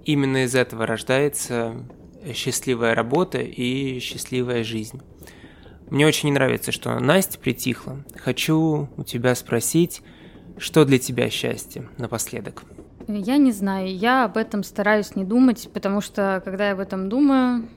Именно 0.06 0.44
из 0.44 0.54
этого 0.54 0.86
рождается 0.86 1.74
счастливая 2.34 2.94
работа 2.94 3.40
и 3.40 4.00
счастливая 4.00 4.64
жизнь. 4.64 5.02
Мне 5.90 6.06
очень 6.06 6.32
нравится, 6.32 6.72
что 6.72 7.00
Настя 7.00 7.40
притихла. 7.40 8.04
Хочу 8.16 8.90
у 8.96 9.04
тебя 9.04 9.34
спросить, 9.36 10.02
что 10.58 10.86
для 10.86 11.00
тебя 11.00 11.30
счастье 11.30 11.90
напоследок? 11.98 12.64
Я 13.08 13.38
не 13.38 13.54
знаю, 13.54 13.96
я 13.96 14.26
об 14.26 14.38
этом 14.38 14.64
стараюсь 14.64 15.16
не 15.16 15.24
думать, 15.24 15.70
потому 15.74 16.02
что 16.02 16.42
когда 16.44 16.68
я 16.68 16.74
об 16.74 16.80
этом 16.80 17.08
думаю, 17.08 17.70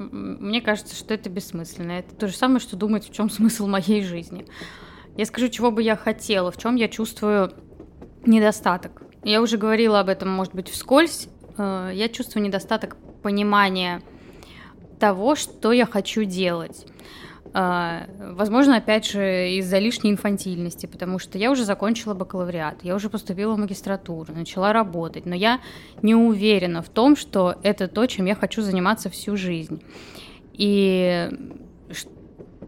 мне 0.00 0.60
кажется, 0.60 0.94
что 0.94 1.14
это 1.14 1.28
бессмысленно. 1.28 1.92
Это 1.92 2.14
то 2.14 2.26
же 2.26 2.34
самое, 2.34 2.60
что 2.60 2.76
думать, 2.76 3.08
в 3.08 3.12
чем 3.12 3.28
смысл 3.30 3.66
моей 3.66 4.02
жизни. 4.02 4.46
Я 5.16 5.26
скажу, 5.26 5.48
чего 5.48 5.70
бы 5.70 5.82
я 5.82 5.96
хотела, 5.96 6.50
в 6.50 6.56
чем 6.56 6.76
я 6.76 6.88
чувствую 6.88 7.52
недостаток. 8.24 9.02
Я 9.22 9.42
уже 9.42 9.58
говорила 9.58 10.00
об 10.00 10.08
этом, 10.08 10.30
может 10.30 10.54
быть, 10.54 10.70
вскользь. 10.70 11.28
Э, 11.58 11.90
я 11.92 12.08
чувствую 12.08 12.44
недостаток 12.44 12.96
понимания 13.22 14.02
того, 14.98 15.34
что 15.34 15.72
я 15.72 15.86
хочу 15.86 16.24
делать. 16.24 16.86
А, 17.52 18.06
возможно, 18.18 18.76
опять 18.76 19.06
же, 19.06 19.50
из-за 19.58 19.78
лишней 19.78 20.12
инфантильности, 20.12 20.86
потому 20.86 21.18
что 21.18 21.36
я 21.36 21.50
уже 21.50 21.64
закончила 21.64 22.14
бакалавриат, 22.14 22.84
я 22.84 22.94
уже 22.94 23.10
поступила 23.10 23.54
в 23.54 23.58
магистратуру, 23.58 24.32
начала 24.32 24.72
работать, 24.72 25.26
но 25.26 25.34
я 25.34 25.60
не 26.00 26.14
уверена 26.14 26.80
в 26.80 26.88
том, 26.88 27.16
что 27.16 27.56
это 27.62 27.88
то, 27.88 28.06
чем 28.06 28.26
я 28.26 28.36
хочу 28.36 28.62
заниматься 28.62 29.10
всю 29.10 29.36
жизнь. 29.36 29.82
И, 30.52 31.28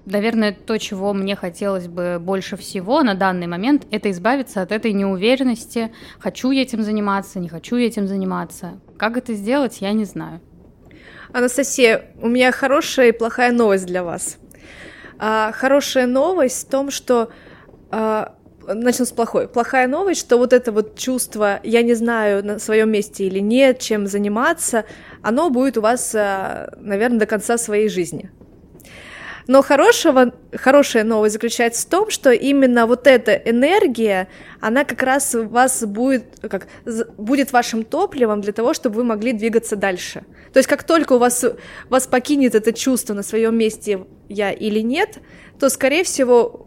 наверное, 0.04 0.52
то, 0.52 0.76
чего 0.78 1.12
мне 1.12 1.36
хотелось 1.36 1.86
бы 1.86 2.18
больше 2.20 2.56
всего 2.56 3.04
на 3.04 3.14
данный 3.14 3.46
момент, 3.46 3.86
это 3.92 4.10
избавиться 4.10 4.62
от 4.62 4.72
этой 4.72 4.92
неуверенности, 4.92 5.92
хочу 6.18 6.50
я 6.50 6.62
этим 6.62 6.82
заниматься, 6.82 7.38
не 7.38 7.48
хочу 7.48 7.76
я 7.76 7.86
этим 7.86 8.08
заниматься. 8.08 8.80
Как 8.96 9.16
это 9.16 9.34
сделать, 9.34 9.80
я 9.80 9.92
не 9.92 10.06
знаю. 10.06 10.40
Анастасия, 11.32 12.10
у 12.20 12.28
меня 12.28 12.50
хорошая 12.50 13.08
и 13.08 13.12
плохая 13.12 13.52
новость 13.52 13.86
для 13.86 14.02
вас. 14.02 14.38
А, 15.24 15.52
хорошая 15.52 16.08
новость 16.08 16.66
в 16.66 16.68
том, 16.68 16.90
что 16.90 17.28
а, 17.92 18.34
начнем 18.66 19.06
с 19.06 19.12
плохой. 19.12 19.46
Плохая 19.46 19.86
новость, 19.86 20.18
что 20.18 20.36
вот 20.36 20.52
это 20.52 20.72
вот 20.72 20.98
чувство 20.98 21.60
«я 21.62 21.82
не 21.82 21.94
знаю, 21.94 22.44
на 22.44 22.58
своем 22.58 22.90
месте 22.90 23.28
или 23.28 23.38
нет, 23.38 23.78
чем 23.78 24.08
заниматься», 24.08 24.84
оно 25.22 25.48
будет 25.48 25.78
у 25.78 25.80
вас, 25.80 26.12
а, 26.16 26.72
наверное, 26.76 27.20
до 27.20 27.26
конца 27.26 27.56
своей 27.56 27.88
жизни. 27.88 28.32
Но 29.46 29.62
хорошего, 29.62 30.32
хорошая 30.54 31.04
новость 31.04 31.34
заключается 31.34 31.86
в 31.86 31.90
том, 31.90 32.10
что 32.10 32.30
именно 32.30 32.86
вот 32.86 33.06
эта 33.06 33.34
энергия, 33.34 34.28
она 34.60 34.84
как 34.84 35.02
раз 35.02 35.34
вас 35.34 35.84
будет, 35.84 36.24
как, 36.42 36.68
будет 37.16 37.52
вашим 37.52 37.84
топливом 37.84 38.40
для 38.40 38.52
того, 38.52 38.74
чтобы 38.74 38.96
вы 38.96 39.04
могли 39.04 39.32
двигаться 39.32 39.76
дальше. 39.76 40.24
То 40.52 40.58
есть 40.58 40.68
как 40.68 40.84
только 40.84 41.14
у 41.14 41.18
вас, 41.18 41.44
вас 41.88 42.06
покинет 42.06 42.54
это 42.54 42.72
чувство 42.72 43.14
на 43.14 43.22
своем 43.22 43.56
месте 43.56 44.06
я 44.28 44.52
или 44.52 44.80
нет, 44.80 45.18
то, 45.58 45.68
скорее 45.68 46.04
всего, 46.04 46.66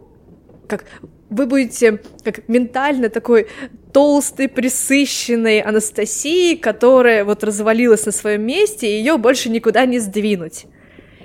как 0.68 0.84
вы 1.30 1.46
будете 1.46 2.00
как 2.22 2.48
ментально 2.48 3.08
такой 3.08 3.48
толстой, 3.92 4.48
присыщенной 4.48 5.60
Анастасией, 5.60 6.56
которая 6.56 7.24
вот 7.24 7.42
развалилась 7.42 8.06
на 8.06 8.12
своем 8.12 8.42
месте, 8.42 8.86
и 8.86 8.98
ее 8.98 9.16
больше 9.16 9.48
никуда 9.48 9.86
не 9.86 9.98
сдвинуть 9.98 10.66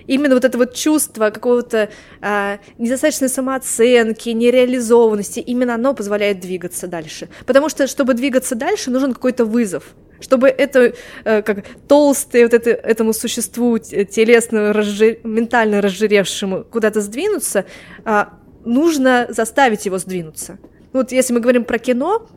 именно 0.08 0.36
вот 0.36 0.46
это 0.46 0.58
вот 0.58 0.74
чувство 0.74 1.30
какого-то 1.30 1.90
а, 2.22 2.60
недостаточной 2.78 3.30
самооценки, 3.30 4.30
нереализованности, 4.30 5.40
именно 5.40 5.76
оно 5.76 5.94
позволяет 5.94 6.40
двигаться 6.40 6.88
дальше. 6.88 7.30
Потому 7.46 7.70
что, 7.70 7.88
чтобы 7.88 8.14
двигаться 8.14 8.56
дальше, 8.56 8.92
нужен 8.92 9.14
какой-то 9.14 9.46
вызов. 9.46 9.84
Чтобы 10.20 10.50
это, 10.50 10.94
э, 11.24 11.42
как 11.42 11.66
толстое 11.88 12.44
вот 12.44 12.54
это, 12.54 12.70
этому 12.70 13.12
существу 13.12 13.80
телесно, 13.80 14.72
разжир... 14.72 15.18
ментально 15.24 15.82
разжиревшему 15.82 16.64
куда-то 16.64 17.02
сдвинуться, 17.02 17.66
э, 18.06 18.26
нужно 18.64 19.26
заставить 19.30 19.86
его 19.88 19.98
сдвинуться. 19.98 20.60
Вот 20.94 21.12
если 21.12 21.34
мы 21.34 21.40
говорим 21.40 21.64
про 21.64 21.80
кино, 21.80 22.28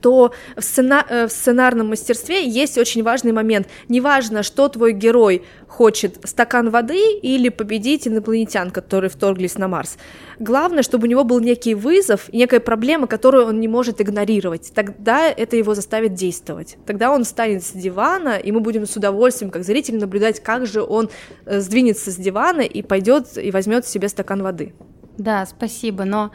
то 0.00 0.32
в, 0.56 0.62
сцена... 0.62 1.04
Э, 1.08 1.26
в 1.26 1.30
сценарном 1.30 1.88
мастерстве 1.88 2.48
есть 2.48 2.78
очень 2.78 3.02
важный 3.02 3.32
момент. 3.32 3.68
Неважно, 3.88 4.42
что 4.42 4.68
твой 4.68 4.92
герой 4.92 5.42
хочет, 5.66 6.18
стакан 6.24 6.70
воды 6.70 7.18
или 7.22 7.48
победить 7.48 8.08
инопланетян, 8.08 8.70
которые 8.70 9.10
вторглись 9.10 9.58
на 9.58 9.68
Марс. 9.68 9.98
Главное, 10.38 10.82
чтобы 10.82 11.06
у 11.06 11.10
него 11.10 11.24
был 11.24 11.40
некий 11.40 11.74
вызов, 11.74 12.32
некая 12.32 12.60
проблема, 12.60 13.06
которую 13.06 13.46
он 13.46 13.60
не 13.60 13.68
может 13.68 14.00
игнорировать. 14.00 14.72
Тогда 14.74 15.28
это 15.28 15.56
его 15.56 15.74
заставит 15.74 16.14
действовать. 16.14 16.76
Тогда 16.86 17.10
он 17.10 17.24
встанет 17.24 17.64
с 17.64 17.72
дивана, 17.72 18.36
и 18.36 18.52
мы 18.52 18.60
будем 18.60 18.86
с 18.86 18.96
удовольствием, 18.96 19.50
как 19.50 19.64
зритель, 19.64 19.98
наблюдать, 19.98 20.40
как 20.40 20.66
же 20.66 20.82
он 20.82 21.10
э, 21.44 21.60
сдвинется 21.60 22.10
с 22.10 22.16
дивана 22.16 22.62
и 22.62 22.82
пойдет 22.82 23.36
и 23.36 23.50
возьмет 23.50 23.86
себе 23.86 24.08
стакан 24.08 24.42
воды. 24.42 24.74
Да, 25.18 25.46
спасибо, 25.46 26.04
но 26.04 26.30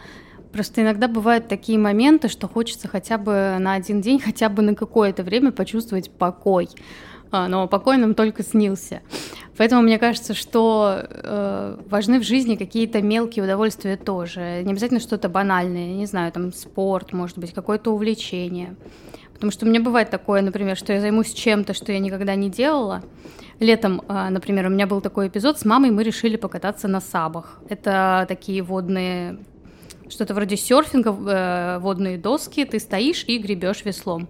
Просто 0.54 0.84
иногда 0.84 1.08
бывают 1.08 1.47
такие 1.47 1.80
моменты, 1.80 2.30
что 2.30 2.47
хочется 2.47 2.88
хотя 2.88 3.18
бы 3.18 3.58
на 3.60 3.74
один 3.74 4.01
день, 4.01 4.20
хотя 4.20 4.49
бы 4.49 4.62
на 4.62 4.76
какое-то 4.76 5.24
время 5.24 5.51
почувствовать 5.51 6.12
покой. 6.12 6.70
А, 7.32 7.47
но 7.47 7.68
покой 7.68 7.97
нам 7.97 8.14
только 8.14 8.43
снился. 8.43 9.01
Поэтому 9.58 9.82
мне 9.82 9.97
кажется, 9.97 10.36
что 10.36 11.08
э, 11.10 11.78
важны 11.89 12.20
в 12.20 12.24
жизни 12.24 12.56
какие-то 12.56 13.01
мелкие 13.01 13.43
удовольствия 13.43 13.97
тоже. 13.97 14.62
Не 14.64 14.72
обязательно 14.72 14.99
что-то 14.99 15.28
банальное, 15.28 15.95
не 15.95 16.06
знаю, 16.06 16.32
там 16.32 16.54
спорт, 16.54 17.12
может 17.14 17.39
быть, 17.39 17.51
какое-то 17.51 17.91
увлечение. 17.91 18.76
Потому 19.34 19.51
что 19.51 19.66
у 19.66 19.70
меня 19.70 19.82
бывает 19.82 20.12
такое, 20.12 20.43
например, 20.43 20.78
что 20.78 20.93
я 20.93 21.01
займусь 21.01 21.34
чем-то, 21.34 21.74
что 21.74 21.91
я 21.91 21.97
никогда 21.97 22.36
не 22.36 22.51
делала. 22.51 23.01
Летом, 23.60 24.04
э, 24.08 24.30
например, 24.30 24.68
у 24.68 24.70
меня 24.70 24.86
был 24.86 25.01
такой 25.01 25.30
эпизод, 25.30 25.58
с 25.58 25.66
мамой 25.66 25.89
мы 25.89 26.04
решили 26.04 26.36
покататься 26.36 26.88
на 26.88 27.01
сабах. 27.01 27.60
Это 27.68 28.28
такие 28.28 28.62
водные 28.62 29.39
что-то 30.14 30.34
вроде 30.34 30.55
серфинга, 30.55 31.09
э, 31.11 31.80
водные 31.80 32.18
доски, 32.18 32.66
ты 32.66 32.80
стоишь 32.80 33.26
и 33.28 33.38
гребешь 33.38 33.84
веслом. 33.84 34.28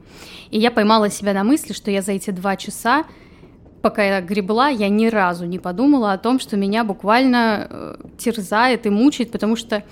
И 0.49 0.59
я 0.59 0.71
поймала 0.71 1.09
себя 1.09 1.33
на 1.33 1.43
мысли, 1.43 1.73
что 1.73 1.91
я 1.91 2.01
за 2.01 2.13
эти 2.13 2.31
два 2.31 2.55
часа, 2.55 3.03
пока 3.83 4.01
я 4.01 4.21
гребла, 4.21 4.69
я 4.69 4.87
ни 4.87 5.07
разу 5.07 5.45
не 5.45 5.59
подумала 5.59 6.13
о 6.13 6.17
том, 6.17 6.39
что 6.39 6.55
меня 6.55 6.85
буквально 6.85 7.67
э, 7.69 7.95
терзает 8.17 8.85
и 8.85 8.89
мучает, 8.89 9.31
потому 9.31 9.57
что 9.57 9.83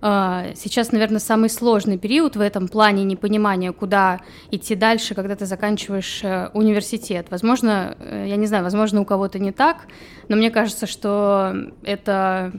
э, 0.00 0.52
сейчас, 0.56 0.92
наверное, 0.92 1.20
самый 1.20 1.50
сложный 1.50 1.98
период 1.98 2.36
в 2.36 2.40
этом 2.40 2.68
плане 2.68 3.04
непонимания, 3.04 3.72
куда 3.72 4.20
идти 4.50 4.74
дальше, 4.74 5.14
когда 5.14 5.36
ты 5.36 5.44
заканчиваешь 5.44 6.24
э, 6.24 6.48
университет. 6.54 7.26
Возможно, 7.30 7.96
э, 8.00 8.24
я 8.28 8.36
не 8.36 8.46
знаю, 8.46 8.64
возможно, 8.64 9.02
у 9.02 9.04
кого-то 9.04 9.38
не 9.38 9.52
так, 9.52 9.88
но 10.28 10.36
мне 10.36 10.50
кажется, 10.50 10.86
что 10.86 11.54
это 11.82 12.50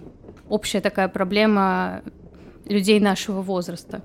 общая 0.49 0.81
такая 0.81 1.07
проблема 1.07 2.03
людей 2.65 2.99
нашего 2.99 3.41
возраста. 3.41 4.01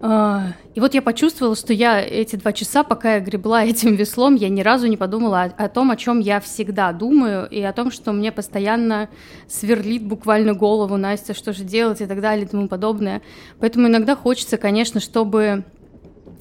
А, 0.00 0.52
и 0.74 0.80
вот 0.80 0.94
я 0.94 1.02
почувствовала, 1.02 1.56
что 1.56 1.72
я 1.72 2.00
эти 2.00 2.36
два 2.36 2.52
часа, 2.52 2.84
пока 2.84 3.14
я 3.14 3.20
гребла 3.20 3.64
этим 3.64 3.96
веслом, 3.96 4.36
я 4.36 4.48
ни 4.48 4.60
разу 4.60 4.86
не 4.86 4.96
подумала 4.96 5.42
о, 5.42 5.64
о 5.64 5.68
том, 5.68 5.90
о 5.90 5.96
чем 5.96 6.20
я 6.20 6.40
всегда 6.40 6.92
думаю, 6.92 7.48
и 7.48 7.60
о 7.62 7.72
том, 7.72 7.90
что 7.90 8.12
мне 8.12 8.30
постоянно 8.30 9.08
сверлит 9.48 10.04
буквально 10.04 10.54
голову 10.54 10.96
Настя, 10.96 11.34
что 11.34 11.52
же 11.52 11.64
делать 11.64 12.00
и 12.00 12.06
так 12.06 12.20
далее 12.20 12.46
и 12.46 12.48
тому 12.48 12.68
подобное. 12.68 13.22
Поэтому 13.58 13.88
иногда 13.88 14.14
хочется, 14.14 14.56
конечно, 14.56 15.00
чтобы 15.00 15.64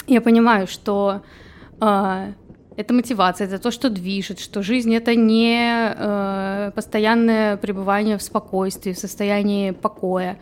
я 0.05 0.21
понимаю, 0.21 0.67
что 0.67 1.23
э, 1.81 2.33
это 2.77 2.93
мотивация, 2.93 3.47
это 3.47 3.57
то, 3.57 3.71
что 3.71 3.89
движет, 3.89 4.39
что 4.39 4.61
жизнь 4.61 4.93
это 4.93 5.15
не 5.15 5.93
э, 5.95 6.71
постоянное 6.75 7.57
пребывание 7.57 8.19
в 8.19 8.21
спокойствии, 8.21 8.93
в 8.93 8.99
состоянии 8.99 9.71
покоя. 9.71 10.37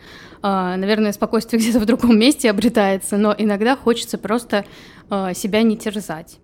Э, 0.46 0.76
наверное, 0.76 1.12
спокойствие 1.12 1.60
где-то 1.62 1.80
в 1.80 1.86
другом 1.86 2.20
месте 2.20 2.50
обретается, 2.50 3.18
но 3.18 3.34
иногда 3.36 3.76
хочется 3.76 4.18
просто 4.18 4.66
э, 5.10 5.34
себя 5.34 5.64
не 5.64 5.76
терзать. 5.76 6.40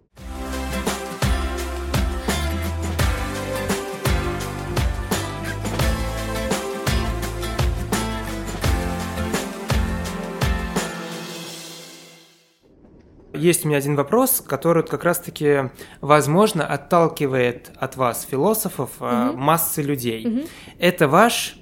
есть 13.33 13.65
у 13.65 13.69
меня 13.69 13.79
один 13.79 13.95
вопрос, 13.95 14.43
который 14.45 14.83
как 14.83 15.03
раз-таки, 15.03 15.71
возможно, 15.99 16.63
отталкивает 16.63 17.71
от 17.75 17.95
вас, 17.95 18.27
философов, 18.29 18.91
угу. 18.99 19.35
массы 19.35 19.81
людей. 19.81 20.27
Угу. 20.27 20.47
Это 20.77 21.07
ваш 21.07 21.60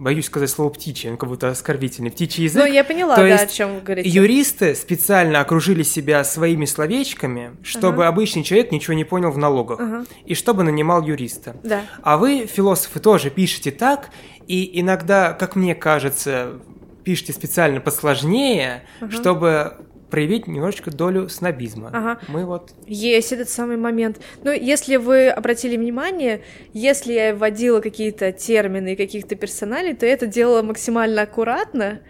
боюсь 0.00 0.26
сказать 0.26 0.48
слово 0.48 0.70
птичий, 0.70 1.10
он 1.10 1.18
как 1.18 1.28
будто 1.28 1.50
оскорбительный, 1.50 2.10
птичий 2.10 2.44
язык. 2.44 2.62
Ну, 2.62 2.72
я 2.72 2.84
поняла, 2.84 3.16
То 3.16 3.20
да, 3.20 3.28
есть 3.28 3.44
о 3.44 3.46
чем 3.54 3.74
вы 3.74 3.80
говорите. 3.82 4.08
Юристы 4.08 4.74
специально 4.74 5.40
окружили 5.40 5.82
себя 5.82 6.24
своими 6.24 6.64
словечками, 6.64 7.52
чтобы 7.62 8.04
ага. 8.04 8.08
обычный 8.08 8.42
человек 8.42 8.72
ничего 8.72 8.94
не 8.94 9.04
понял 9.04 9.30
в 9.30 9.36
налогах, 9.36 9.78
ага. 9.78 10.06
и 10.24 10.34
чтобы 10.34 10.62
нанимал 10.62 11.02
юриста. 11.02 11.54
Да. 11.62 11.82
А 12.02 12.16
вы, 12.16 12.46
философы, 12.46 12.98
тоже 12.98 13.28
пишете 13.28 13.70
так, 13.70 14.08
и 14.46 14.80
иногда, 14.80 15.34
как 15.34 15.54
мне 15.54 15.74
кажется, 15.74 16.60
пишете 17.04 17.34
специально 17.34 17.80
посложнее, 17.80 18.84
ага. 19.00 19.12
чтобы 19.12 19.76
проявить 20.10 20.46
немножечко 20.46 20.90
долю 20.90 21.28
снобизма. 21.28 21.90
Ага. 21.92 22.20
Мы 22.28 22.44
вот... 22.44 22.72
Есть 22.86 23.32
этот 23.32 23.48
самый 23.48 23.76
момент. 23.76 24.20
Ну, 24.42 24.52
если 24.52 24.96
вы 24.96 25.28
обратили 25.28 25.76
внимание, 25.76 26.42
если 26.72 27.12
я 27.12 27.34
вводила 27.34 27.80
какие-то 27.80 28.32
термины 28.32 28.92
и 28.92 28.96
каких-то 28.96 29.36
персоналей, 29.36 29.94
то 29.94 30.06
я 30.06 30.12
это 30.12 30.26
делала 30.26 30.62
максимально 30.62 31.22
аккуратно, 31.22 32.00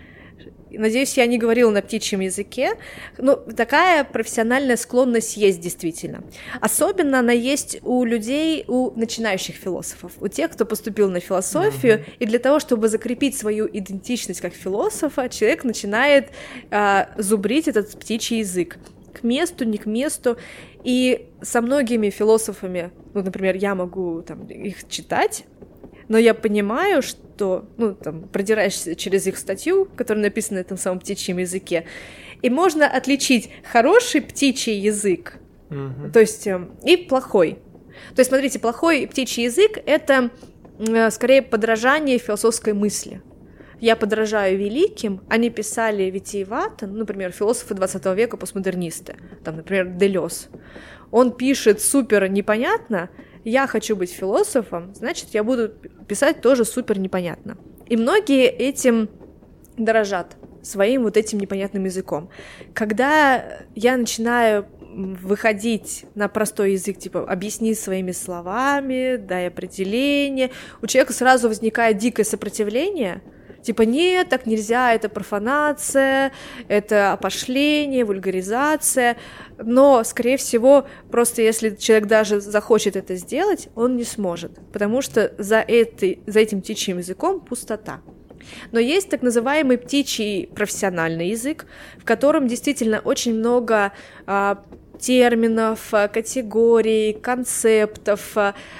Надеюсь, 0.71 1.16
я 1.16 1.27
не 1.27 1.39
говорила 1.39 1.71
на 1.71 1.83
птичьем 1.83 2.21
языке. 2.21 2.73
Ну, 3.18 3.37
такая 3.37 4.05
профессиональная 4.05 4.77
склонность 4.77 5.37
есть 5.37 5.61
действительно. 5.61 6.23
Особенно 6.61 7.18
она 7.18 7.33
есть 7.33 7.79
у 7.83 8.05
людей, 8.05 8.64
у 8.68 8.91
начинающих 8.99 9.57
философов, 9.57 10.12
у 10.21 10.29
тех, 10.29 10.51
кто 10.51 10.64
поступил 10.64 11.11
на 11.11 11.21
философию. 11.21 11.99
Mm-hmm. 11.99 12.14
И 12.21 12.27
для 12.27 12.39
того, 12.39 12.61
чтобы 12.61 12.89
закрепить 12.89 13.37
свою 13.37 13.68
идентичность 13.71 14.41
как 14.41 14.55
философа, 14.55 15.29
человек 15.29 15.64
начинает 15.64 16.31
э, 16.71 17.07
зубрить 17.18 17.68
этот 17.68 17.91
птичий 17.99 18.39
язык 18.39 18.79
к 19.12 19.23
месту, 19.23 19.64
не 19.64 19.79
к 19.79 19.87
месту. 19.87 20.37
И 20.85 21.29
со 21.43 21.61
многими 21.61 22.11
философами, 22.11 22.91
ну, 23.14 23.23
например, 23.23 23.57
я 23.57 23.75
могу 23.75 24.23
там, 24.23 24.47
их 24.47 24.89
читать, 24.89 25.45
но 26.11 26.19
я 26.19 26.35
понимаю, 26.35 27.03
что, 27.03 27.67
ну, 27.77 27.95
там, 27.95 28.23
продираешься 28.23 28.97
через 28.97 29.29
их 29.29 29.39
статью, 29.39 29.89
которая 29.97 30.25
написана 30.25 30.59
на 30.59 30.63
этом 30.63 30.77
самом 30.77 30.99
птичьем 30.99 31.39
языке, 31.39 31.85
и 32.43 32.51
можно 32.51 32.85
отличить 32.89 33.51
хороший 33.63 34.21
птичий 34.21 34.77
язык, 34.77 35.35
mm-hmm. 35.71 36.11
то 36.11 36.19
есть, 36.19 36.49
э, 36.49 36.67
и 36.85 36.97
плохой. 36.97 37.61
То 38.17 38.21
есть, 38.23 38.31
смотрите, 38.31 38.59
плохой 38.59 39.07
птичий 39.07 39.45
язык— 39.45 39.79
это 39.87 40.31
э, 40.81 41.11
скорее 41.13 41.43
подражание 41.43 42.19
философской 42.19 42.73
мысли. 42.73 43.23
Я 43.79 43.95
подражаю 43.95 44.59
великим, 44.59 45.21
они 45.29 45.49
писали 45.49 46.11
витиевато, 46.11 46.89
ну, 46.89 46.99
например, 46.99 47.31
философы 47.31 47.75
20 47.75 48.05
века, 48.17 48.37
постмодернисты, 48.37 49.15
там, 49.45 49.59
например, 49.59 49.87
Делес. 49.87 50.49
Он 51.13 51.31
пишет 51.33 51.81
супер 51.81 52.29
непонятно, 52.29 53.11
я 53.45 53.66
хочу 53.66 53.97
быть 53.97 54.11
философом, 54.11 54.95
значит, 54.95 55.28
я 55.32 55.45
буду 55.45 55.68
писать 56.09 56.41
тоже 56.41 56.64
супер 56.64 56.99
непонятно. 56.99 57.57
И 57.86 57.97
многие 57.97 58.47
этим 58.47 59.09
дорожат 59.76 60.36
своим 60.62 61.03
вот 61.05 61.16
этим 61.16 61.38
непонятным 61.38 61.84
языком. 61.84 62.28
Когда 62.74 63.45
я 63.74 63.97
начинаю 63.97 64.66
выходить 64.93 66.05
на 66.14 66.28
простой 66.28 66.72
язык, 66.72 66.99
типа 66.99 67.24
объясни 67.24 67.74
своими 67.74 68.12
словами, 68.12 69.16
дай 69.16 69.49
определение, 69.49 70.51
у 70.82 70.86
человека 70.86 71.12
сразу 71.12 71.49
возникает 71.49 71.99
дикое 71.99 72.24
сопротивление, 72.24 73.22
Типа, 73.63 73.83
нет, 73.83 74.29
так 74.29 74.47
нельзя, 74.47 74.95
это 74.95 75.09
профанация, 75.09 76.33
это 76.69 77.13
опошление, 77.13 78.05
вульгаризация. 78.05 79.17
Но, 79.59 80.03
скорее 80.05 80.37
всего, 80.39 80.87
просто 81.11 81.43
если 81.43 81.75
человек 81.75 82.07
даже 82.07 82.41
захочет 82.41 82.97
это 82.97 83.17
сделать, 83.17 83.69
он 83.75 83.97
не 83.97 84.05
сможет, 84.05 84.59
потому 84.73 85.03
что 85.03 85.33
за, 85.39 85.59
этой, 85.59 86.21
за 86.27 86.41
этим 86.41 86.63
птичьим 86.63 86.99
языком 86.99 87.41
пустота. 87.41 88.01
Но 88.73 88.81
есть 88.81 89.11
так 89.11 89.21
называемый 89.21 89.77
птичий 89.77 90.47
профессиональный 90.47 91.29
язык, 91.29 91.67
в 91.99 92.05
котором 92.05 92.49
действительно 92.49 93.01
очень 93.01 93.35
много 93.35 93.93
а, 94.27 94.65
терминов, 94.99 95.91
категорий, 95.91 97.13
концептов, 97.13 98.37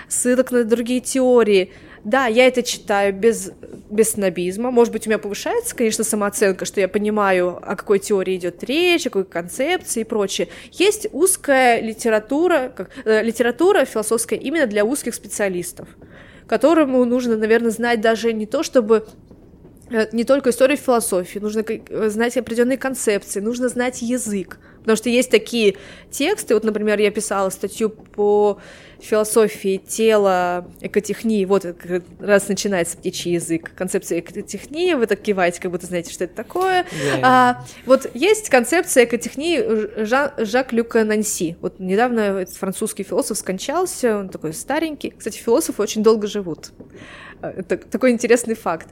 ссылок 0.09 0.51
на 0.51 0.64
другие 0.64 1.01
теории— 1.01 1.72
да, 2.05 2.26
я 2.26 2.46
это 2.46 2.62
читаю 2.62 3.12
без, 3.12 3.53
без 3.90 4.12
снобизма. 4.12 4.70
Может 4.70 4.92
быть, 4.92 5.07
у 5.07 5.11
меня 5.11 5.18
повышается, 5.18 5.74
конечно, 5.74 6.03
самооценка, 6.03 6.64
что 6.64 6.80
я 6.80 6.88
понимаю, 6.88 7.59
о 7.62 7.76
какой 7.76 7.98
теории 7.98 8.36
идет 8.36 8.64
речь, 8.64 9.07
о 9.07 9.11
какой 9.11 9.24
концепции 9.24 10.01
и 10.01 10.05
прочее. 10.05 10.48
Есть 10.72 11.09
узкая 11.12 11.80
литература, 11.80 12.72
как, 12.74 12.90
э, 13.05 13.22
литература 13.22 13.84
философская 13.84 14.38
именно 14.38 14.66
для 14.66 14.84
узких 14.84 15.14
специалистов, 15.14 15.88
которому 16.46 17.05
нужно, 17.05 17.36
наверное, 17.36 17.70
знать 17.70 18.01
даже 18.01 18.32
не 18.32 18.46
то, 18.46 18.62
чтобы 18.62 19.07
э, 19.90 20.07
не 20.12 20.24
только 20.24 20.51
историю 20.51 20.78
философии, 20.78 21.38
нужно 21.38 21.64
э, 21.66 22.09
знать 22.09 22.36
определенные 22.38 22.78
концепции, 22.78 23.40
нужно 23.40 23.68
знать 23.68 24.01
язык. 24.01 24.59
Потому 24.78 24.96
что 24.96 25.11
есть 25.11 25.30
такие 25.30 25.76
тексты, 26.11 26.55
вот, 26.55 26.64
например, 26.64 26.98
я 26.98 27.11
писала 27.11 27.51
статью 27.51 27.90
по 27.90 28.59
философии 29.01 29.78
тела, 29.78 30.70
экотехнии, 30.80 31.44
вот 31.44 31.66
раз 32.20 32.48
начинается 32.48 32.96
птичий 32.96 33.32
язык, 33.32 33.72
концепция 33.74 34.20
экотехнии, 34.20 34.94
вы 34.94 35.07
так 35.07 35.20
киваете, 35.20 35.61
как 35.61 35.70
будто 35.70 35.86
знаете, 35.86 36.12
что 36.12 36.24
это 36.24 36.34
такое. 36.34 36.82
Yeah. 36.82 37.20
А, 37.22 37.64
вот 37.86 38.11
есть 38.14 38.48
концепция 38.51 39.05
экотехнии 39.05 40.05
Жан, 40.05 40.32
Жак-Люка 40.38 41.05
Нанси. 41.05 41.57
Вот 41.61 41.80
недавно 41.80 42.20
этот 42.20 42.57
французский 42.57 43.03
философ 43.03 43.38
скончался, 43.38 44.18
он 44.18 44.28
такой 44.28 44.53
старенький. 44.53 45.11
Кстати, 45.11 45.38
философы 45.38 45.82
очень 45.82 46.03
долго 46.03 46.26
живут. 46.26 46.72
Это 47.40 47.78
такой 47.78 48.11
интересный 48.11 48.55
факт. 48.55 48.88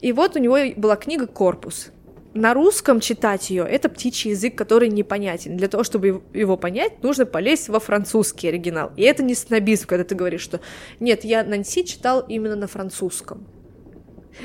И 0.00 0.12
вот 0.12 0.36
у 0.36 0.38
него 0.38 0.56
была 0.76 0.96
книга 0.96 1.26
«Корпус», 1.26 1.90
на 2.34 2.54
русском 2.54 3.00
читать 3.00 3.50
ее 3.50 3.64
это 3.64 3.88
птичий 3.88 4.30
язык, 4.30 4.56
который 4.56 4.88
непонятен. 4.88 5.56
Для 5.56 5.68
того, 5.68 5.82
чтобы 5.82 6.22
его 6.32 6.56
понять, 6.56 7.02
нужно 7.02 7.26
полезть 7.26 7.68
во 7.68 7.80
французский 7.80 8.48
оригинал. 8.48 8.92
И 8.96 9.02
это 9.02 9.22
не 9.22 9.34
снобизм, 9.34 9.86
когда 9.86 10.04
ты 10.04 10.14
говоришь, 10.14 10.42
что 10.42 10.60
нет, 11.00 11.24
я 11.24 11.42
Нанси 11.42 11.84
читал 11.84 12.20
именно 12.20 12.56
на 12.56 12.66
французском. 12.66 13.46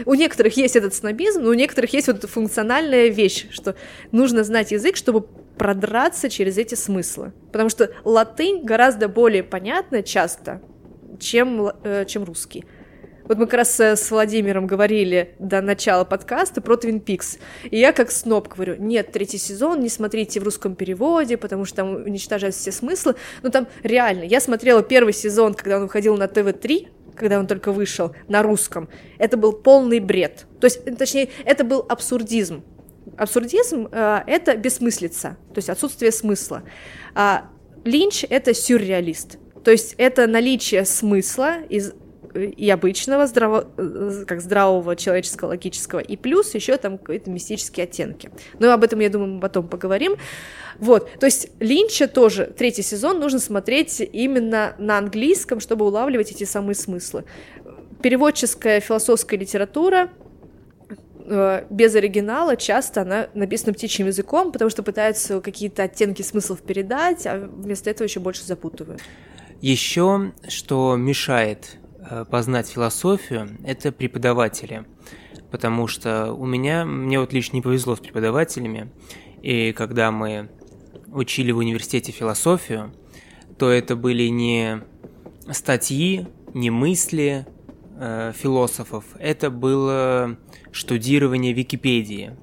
У 0.05 0.13
некоторых 0.15 0.57
есть 0.57 0.75
этот 0.75 0.93
снобизм, 0.93 1.41
но 1.41 1.51
у 1.51 1.53
некоторых 1.53 1.93
есть 1.93 2.07
вот 2.07 2.17
эта 2.17 2.27
функциональная 2.27 3.07
вещь, 3.07 3.47
что 3.51 3.75
нужно 4.11 4.43
знать 4.43 4.71
язык, 4.71 4.95
чтобы 4.95 5.21
продраться 5.57 6.29
через 6.29 6.57
эти 6.57 6.75
смыслы. 6.75 7.33
Потому 7.51 7.69
что 7.69 7.91
латынь 8.03 8.63
гораздо 8.63 9.07
более 9.07 9.43
понятна 9.43 10.03
часто, 10.03 10.61
чем, 11.19 11.71
э, 11.83 12.05
чем 12.07 12.23
русский. 12.23 12.65
Вот 13.27 13.39
мы 13.39 13.45
как 13.45 13.55
раз 13.55 13.79
с 13.79 14.11
Владимиром 14.11 14.67
говорили 14.67 15.33
до 15.39 15.61
начала 15.61 16.03
подкаста 16.03 16.61
про 16.61 16.75
Twin 16.75 17.03
Peaks. 17.03 17.39
И 17.71 17.79
я 17.79 17.91
как 17.91 18.11
сноб 18.11 18.47
говорю, 18.49 18.75
нет, 18.77 19.11
третий 19.11 19.39
сезон 19.39 19.79
не 19.79 19.89
смотрите 19.89 20.39
в 20.39 20.43
русском 20.43 20.75
переводе, 20.75 21.35
потому 21.35 21.65
что 21.65 21.77
там 21.77 21.95
уничтожаются 21.95 22.61
все 22.61 22.71
смыслы. 22.71 23.15
Но 23.41 23.49
там 23.49 23.67
реально, 23.81 24.23
я 24.25 24.39
смотрела 24.39 24.83
первый 24.83 25.11
сезон, 25.11 25.55
когда 25.55 25.77
он 25.77 25.83
выходил 25.83 26.15
на 26.17 26.27
ТВ-3, 26.27 26.89
когда 27.15 27.39
он 27.39 27.47
только 27.47 27.71
вышел 27.71 28.15
на 28.27 28.43
русском. 28.43 28.89
Это 29.17 29.37
был 29.37 29.53
полный 29.53 29.99
бред. 29.99 30.45
То 30.61 30.65
есть, 30.65 30.85
точнее, 30.95 31.29
это 31.45 31.63
был 31.63 31.83
абсурдизм. 31.89 32.63
Абсурдизм 33.17 33.87
э,— 33.91 34.21
это 34.27 34.55
бессмыслица, 34.55 35.37
то 35.53 35.57
есть 35.57 35.69
отсутствие 35.69 36.11
смысла. 36.11 36.61
А 37.15 37.49
Линч— 37.85 38.23
это 38.29 38.53
сюрреалист. 38.53 39.39
То 39.63 39.71
есть 39.71 39.95
это 39.97 40.27
наличие 40.27 40.85
смысла 40.85 41.61
из 41.69 41.93
и 42.35 42.69
обычного 42.69 43.27
здраво, 43.27 43.67
э, 43.77 44.23
как 44.27 44.41
здравого 44.41 44.95
человеческого 44.95 45.49
логического, 45.49 45.99
и 45.99 46.15
плюс 46.17 46.53
еще 46.53 46.77
там 46.77 46.97
какие-то 46.97 47.29
мистические 47.29 47.85
оттенки. 47.85 48.29
Но 48.59 48.71
об 48.71 48.83
этом, 48.83 48.99
я 48.99 49.09
думаю, 49.09 49.33
мы 49.33 49.39
потом 49.39 49.67
поговорим. 49.67 50.15
Вот, 50.79 51.09
то 51.19 51.25
есть 51.25 51.49
Линча 51.59 52.07
тоже, 52.07 52.53
третий 52.57 52.81
сезон, 52.81 53.19
нужно 53.19 53.39
смотреть 53.39 54.01
именно 54.01 54.75
на 54.77 54.97
английском, 54.97 55.59
чтобы 55.59 55.85
улавливать 55.85 56.31
эти 56.31 56.43
самые 56.43 56.75
смыслы. 56.75 57.23
Переводческая 58.01 58.81
философская 58.81 59.39
литература 59.39 60.09
э, 61.19 61.65
без 61.69 61.95
оригинала 61.95 62.57
часто 62.57 63.01
она 63.01 63.29
написана 63.33 63.73
птичьим 63.73 64.07
языком, 64.07 64.51
потому 64.51 64.69
что 64.69 64.83
пытаются 64.83 65.39
какие-то 65.39 65.83
оттенки 65.83 66.21
смыслов 66.21 66.61
передать, 66.61 67.25
а 67.25 67.37
вместо 67.37 67.89
этого 67.89 68.05
еще 68.05 68.19
больше 68.19 68.43
запутывают. 68.43 69.01
Еще, 69.61 70.33
что 70.49 70.95
мешает 70.97 71.77
познать 72.29 72.67
философию, 72.69 73.57
это 73.63 73.91
преподаватели. 73.91 74.85
Потому 75.51 75.87
что 75.87 76.33
у 76.33 76.45
меня, 76.45 76.85
мне 76.85 77.19
вот 77.19 77.31
лично 77.33 77.57
не 77.57 77.61
повезло 77.61 77.95
с 77.95 77.99
преподавателями, 77.99 78.91
и 79.41 79.71
когда 79.73 80.11
мы 80.11 80.49
учили 81.11 81.51
в 81.51 81.59
университете 81.59 82.11
философию, 82.11 82.93
то 83.57 83.69
это 83.69 83.95
были 83.95 84.27
не 84.27 84.81
статьи, 85.51 86.27
не 86.53 86.69
мысли 86.71 87.45
э, 87.97 88.33
философов, 88.35 89.05
это 89.19 89.49
было 89.49 90.37
штудирование 90.71 91.53
Википедии. 91.53 92.35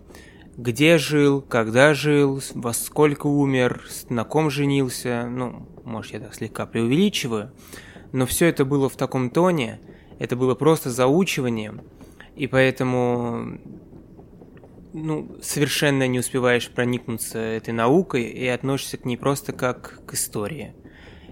Где 0.56 0.98
жил, 0.98 1.40
когда 1.40 1.94
жил, 1.94 2.40
во 2.54 2.72
сколько 2.72 3.26
умер, 3.26 3.82
на 4.08 4.24
ком 4.24 4.50
женился, 4.50 5.26
ну, 5.28 5.66
может, 5.84 6.12
я 6.12 6.20
так 6.20 6.34
слегка 6.34 6.66
преувеличиваю, 6.66 7.52
но 8.12 8.26
все 8.26 8.46
это 8.46 8.64
было 8.64 8.88
в 8.88 8.96
таком 8.96 9.30
тоне, 9.30 9.80
это 10.18 10.36
было 10.36 10.54
просто 10.54 10.90
заучиванием, 10.90 11.82
и 12.36 12.46
поэтому 12.46 13.58
ну, 14.92 15.36
совершенно 15.42 16.06
не 16.06 16.18
успеваешь 16.18 16.68
проникнуться 16.70 17.38
этой 17.38 17.72
наукой 17.72 18.24
и 18.24 18.46
относишься 18.46 18.98
к 18.98 19.04
ней 19.04 19.16
просто 19.16 19.52
как 19.52 20.00
к 20.06 20.14
истории. 20.14 20.74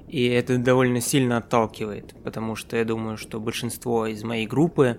И 0.08 0.26
это 0.26 0.58
довольно 0.58 1.00
сильно 1.00 1.36
отталкивает, 1.36 2.14
потому 2.24 2.56
что 2.56 2.76
я 2.76 2.84
думаю, 2.84 3.16
что 3.16 3.38
большинство 3.38 4.06
из 4.06 4.24
моей 4.24 4.46
группы 4.46 4.98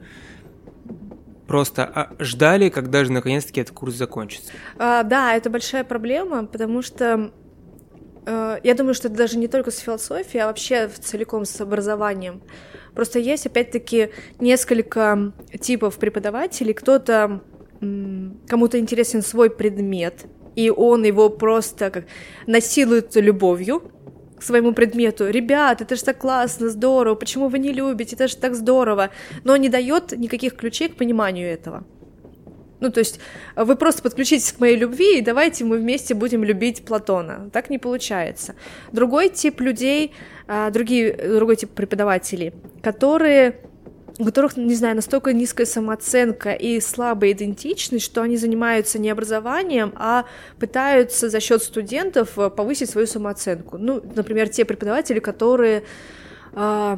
просто 1.47 1.83
а, 1.83 2.15
ждали, 2.19 2.69
когда 2.69 3.03
же 3.03 3.11
наконец-таки 3.11 3.59
этот 3.59 3.75
курс 3.75 3.95
закончится. 3.95 4.53
А, 4.77 5.03
да, 5.03 5.35
это 5.35 5.49
большая 5.49 5.83
проблема, 5.83 6.45
потому 6.45 6.81
что 6.81 7.33
я 8.25 8.75
думаю, 8.75 8.93
что 8.93 9.07
это 9.07 9.17
даже 9.17 9.37
не 9.37 9.47
только 9.47 9.71
с 9.71 9.79
философией, 9.79 10.43
а 10.43 10.47
вообще 10.47 10.87
целиком 10.87 11.45
с 11.45 11.59
образованием. 11.61 12.41
Просто 12.93 13.19
есть, 13.19 13.45
опять-таки, 13.45 14.09
несколько 14.39 15.33
типов 15.59 15.97
преподавателей. 15.97 16.73
Кто-то 16.73 17.41
кому-то 17.79 18.77
интересен 18.77 19.21
свой 19.21 19.49
предмет, 19.49 20.25
и 20.55 20.69
он 20.69 21.03
его 21.03 21.29
просто 21.29 21.89
как 21.89 22.05
насилует 22.45 23.15
любовью 23.15 23.91
к 24.37 24.43
своему 24.43 24.73
предмету. 24.73 25.29
Ребят, 25.29 25.81
это 25.81 25.95
же 25.95 26.03
так 26.03 26.17
классно, 26.17 26.69
здорово, 26.69 27.15
почему 27.15 27.47
вы 27.47 27.59
не 27.59 27.71
любите, 27.71 28.15
это 28.15 28.27
же 28.27 28.35
так 28.37 28.55
здорово. 28.55 29.09
Но 29.43 29.55
не 29.57 29.69
дает 29.69 30.11
никаких 30.11 30.55
ключей 30.55 30.89
к 30.89 30.97
пониманию 30.97 31.47
этого. 31.47 31.85
Ну, 32.81 32.91
то 32.91 32.99
есть 32.99 33.19
вы 33.55 33.75
просто 33.75 34.01
подключитесь 34.01 34.51
к 34.51 34.59
моей 34.59 34.75
любви, 34.75 35.19
и 35.19 35.21
давайте 35.21 35.63
мы 35.63 35.77
вместе 35.77 36.13
будем 36.15 36.43
любить 36.43 36.83
Платона. 36.83 37.49
Так 37.53 37.69
не 37.69 37.77
получается. 37.77 38.55
Другой 38.91 39.29
тип 39.29 39.61
людей, 39.61 40.13
а, 40.47 40.71
другие, 40.71 41.13
другой 41.13 41.55
тип 41.55 41.69
преподавателей, 41.69 42.53
которые 42.81 43.55
у 44.19 44.25
которых, 44.25 44.57
не 44.57 44.75
знаю, 44.75 44.95
настолько 44.95 45.33
низкая 45.33 45.65
самооценка 45.65 46.51
и 46.51 46.79
слабая 46.79 47.31
идентичность, 47.31 48.05
что 48.05 48.21
они 48.21 48.37
занимаются 48.37 48.99
не 48.99 49.09
образованием, 49.09 49.93
а 49.95 50.25
пытаются 50.59 51.29
за 51.29 51.39
счет 51.39 51.63
студентов 51.63 52.37
э, 52.37 52.49
повысить 52.49 52.89
свою 52.89 53.07
самооценку. 53.07 53.77
Ну, 53.77 54.01
например, 54.15 54.49
те 54.49 54.65
преподаватели, 54.65 55.19
которые 55.19 55.83
э, 56.53 56.97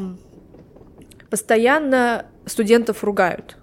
постоянно 1.30 2.26
студентов 2.46 3.04
ругают 3.04 3.58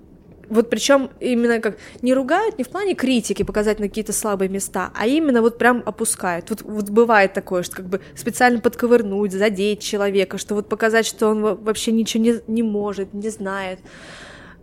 вот 0.50 0.68
причем 0.68 1.10
именно 1.20 1.60
как 1.60 1.78
не 2.02 2.12
ругают, 2.12 2.58
не 2.58 2.64
в 2.64 2.68
плане 2.68 2.94
критики 2.94 3.44
показать 3.44 3.78
на 3.78 3.88
какие-то 3.88 4.12
слабые 4.12 4.48
места, 4.48 4.90
а 4.94 5.06
именно 5.06 5.40
вот 5.40 5.58
прям 5.58 5.82
опускают. 5.86 6.50
Вот, 6.50 6.62
вот 6.62 6.90
бывает 6.90 7.32
такое, 7.32 7.62
что 7.62 7.76
как 7.76 7.86
бы 7.86 8.00
специально 8.14 8.60
подковырнуть, 8.60 9.32
задеть 9.32 9.80
человека, 9.80 10.38
что 10.38 10.54
вот 10.54 10.68
показать, 10.68 11.06
что 11.06 11.28
он 11.28 11.42
вообще 11.42 11.92
ничего 11.92 12.22
не, 12.22 12.34
не 12.48 12.62
может, 12.62 13.14
не 13.14 13.28
знает. 13.30 13.78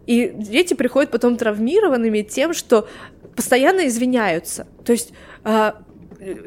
И 0.05 0.31
дети 0.35 0.73
приходят 0.73 1.09
потом 1.09 1.38
травмированными 1.38 2.21
тем, 2.21 2.53
что 2.53 2.88
постоянно 3.35 3.88
извиняются. 3.88 4.67
То 4.85 4.91
есть 4.91 5.13
а, 5.43 5.81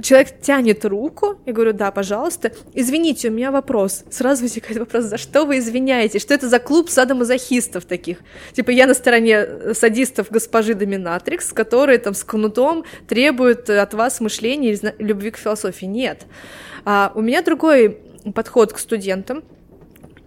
человек 0.03 0.41
тянет 0.41 0.85
руку, 0.85 1.39
я 1.47 1.53
говорю, 1.53 1.73
да, 1.73 1.91
пожалуйста, 1.91 2.53
извините, 2.75 3.29
у 3.29 3.33
меня 3.33 3.51
вопрос. 3.51 4.05
Сразу 4.11 4.43
возникает 4.43 4.79
вопрос, 4.79 5.05
за 5.05 5.19
что 5.19 5.45
вы 5.45 5.59
извиняете? 5.59 6.19
Что 6.19 6.35
это 6.35 6.49
за 6.49 6.59
клуб 6.59 6.91
садомазохистов 6.91 7.85
таких? 7.85 8.19
Типа 8.53 8.71
я 8.71 8.87
на 8.87 8.95
стороне 8.95 9.75
садистов 9.75 10.31
госпожи 10.31 10.75
Доминатрикс, 10.75 11.53
которые 11.53 11.99
там 11.99 12.15
с 12.15 12.25
кнутом 12.25 12.85
требуют 13.09 13.71
от 13.71 13.95
вас 13.95 14.21
мышления 14.21 14.73
и 14.73 14.79
любви 14.99 15.31
к 15.31 15.37
философии. 15.37 15.87
Нет. 15.87 16.27
А, 16.85 17.13
у 17.15 17.23
меня 17.23 17.43
другой 17.43 17.99
подход 18.35 18.73
к 18.73 18.79
студентам. 18.79 19.43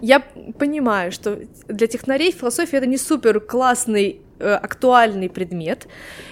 Я 0.02 0.20
понимаю, 0.60 1.12
что 1.12 1.40
для 1.68 1.88
технарей 1.88 2.32
философия 2.32 2.78
это 2.78 2.88
не 2.88 2.98
супер 2.98 3.40
классный 3.40 4.20
э, 4.40 4.54
актуальный 4.54 5.30
предмет, 5.30 5.88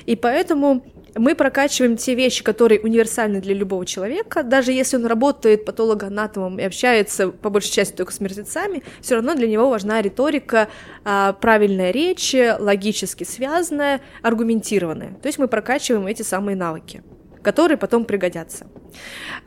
и 0.05 0.15
поэтому 0.15 0.83
мы 1.15 1.35
прокачиваем 1.35 1.97
те 1.97 2.15
вещи, 2.15 2.43
которые 2.43 2.79
универсальны 2.81 3.41
для 3.41 3.53
любого 3.53 3.85
человека, 3.85 4.43
даже 4.43 4.71
если 4.71 4.97
он 4.97 5.05
работает 5.05 5.65
патологоанатомом 5.65 6.59
и 6.59 6.63
общается 6.63 7.29
по 7.29 7.49
большей 7.49 7.71
части 7.71 7.95
только 7.95 8.13
с 8.13 8.19
мертвецами, 8.19 8.83
все 9.01 9.15
равно 9.15 9.35
для 9.35 9.47
него 9.47 9.69
важна 9.69 10.01
риторика, 10.01 10.69
а, 11.03 11.33
правильная 11.33 11.91
речь, 11.91 12.35
логически 12.59 13.23
связанная, 13.23 14.01
аргументированная. 14.21 15.15
То 15.21 15.27
есть 15.27 15.39
мы 15.39 15.47
прокачиваем 15.47 16.07
эти 16.07 16.21
самые 16.21 16.55
навыки 16.55 17.03
которые 17.43 17.77
потом 17.77 18.05
пригодятся. 18.05 18.67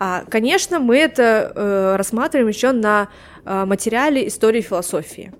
А, 0.01 0.25
конечно, 0.29 0.81
мы 0.81 0.97
это 0.97 1.53
э, 1.55 1.97
рассматриваем 1.97 2.49
еще 2.49 2.73
на 2.73 3.09
э, 3.45 3.65
материале 3.65 4.27
истории 4.27 4.63
философии. 4.63 5.33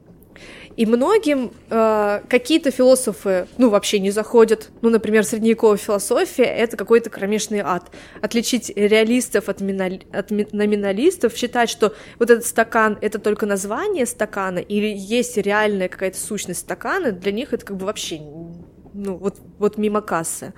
И 0.77 0.87
многим 0.87 1.53
э, 1.71 2.21
какие-то 2.29 2.71
философы, 2.73 3.47
ну, 3.59 3.71
вообще 3.71 4.01
не 4.01 4.11
заходят. 4.11 4.71
Ну, 4.83 4.91
например, 4.91 5.25
средневековая 5.25 5.77
философия— 5.77 6.45
это 6.45 6.77
какой-то 6.77 7.11
кромешный 7.11 7.61
ад. 7.61 7.91
Отличить 8.21 8.73
реалистов 8.75 9.49
от, 9.49 9.61
минали... 9.61 10.03
от 10.13 10.31
номиналистов, 10.31 11.37
считать, 11.37 11.71
что 11.71 11.95
вот 12.19 12.31
этот 12.31 12.45
стакан— 12.45 12.99
это 13.01 13.21
только 13.21 13.47
название 13.47 14.05
стакана, 14.05 14.59
или 14.59 14.93
есть 14.93 15.37
реальная 15.37 15.89
какая-то 15.89 16.19
сущность 16.19 16.61
стакана, 16.61 17.13
для 17.13 17.31
них 17.31 17.53
это 17.53 17.65
как 17.65 17.77
бы 17.77 17.87
вообще, 17.87 18.19
ну, 18.93 19.17
вот, 19.17 19.37
вот 19.59 19.79
мимо 19.79 20.01
кассы. 20.01 20.55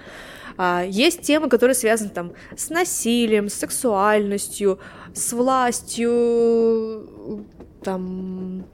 А, 0.57 0.83
есть 0.89 1.21
темы, 1.23 1.51
которые 1.51 1.75
связаны 1.75 2.09
там 2.11 2.33
с 2.57 2.71
насилием, 2.71 3.51
с 3.51 3.55
сексуальностью, 3.55 4.79
с 5.15 5.33
властью, 5.35 7.07
там 7.83 8.65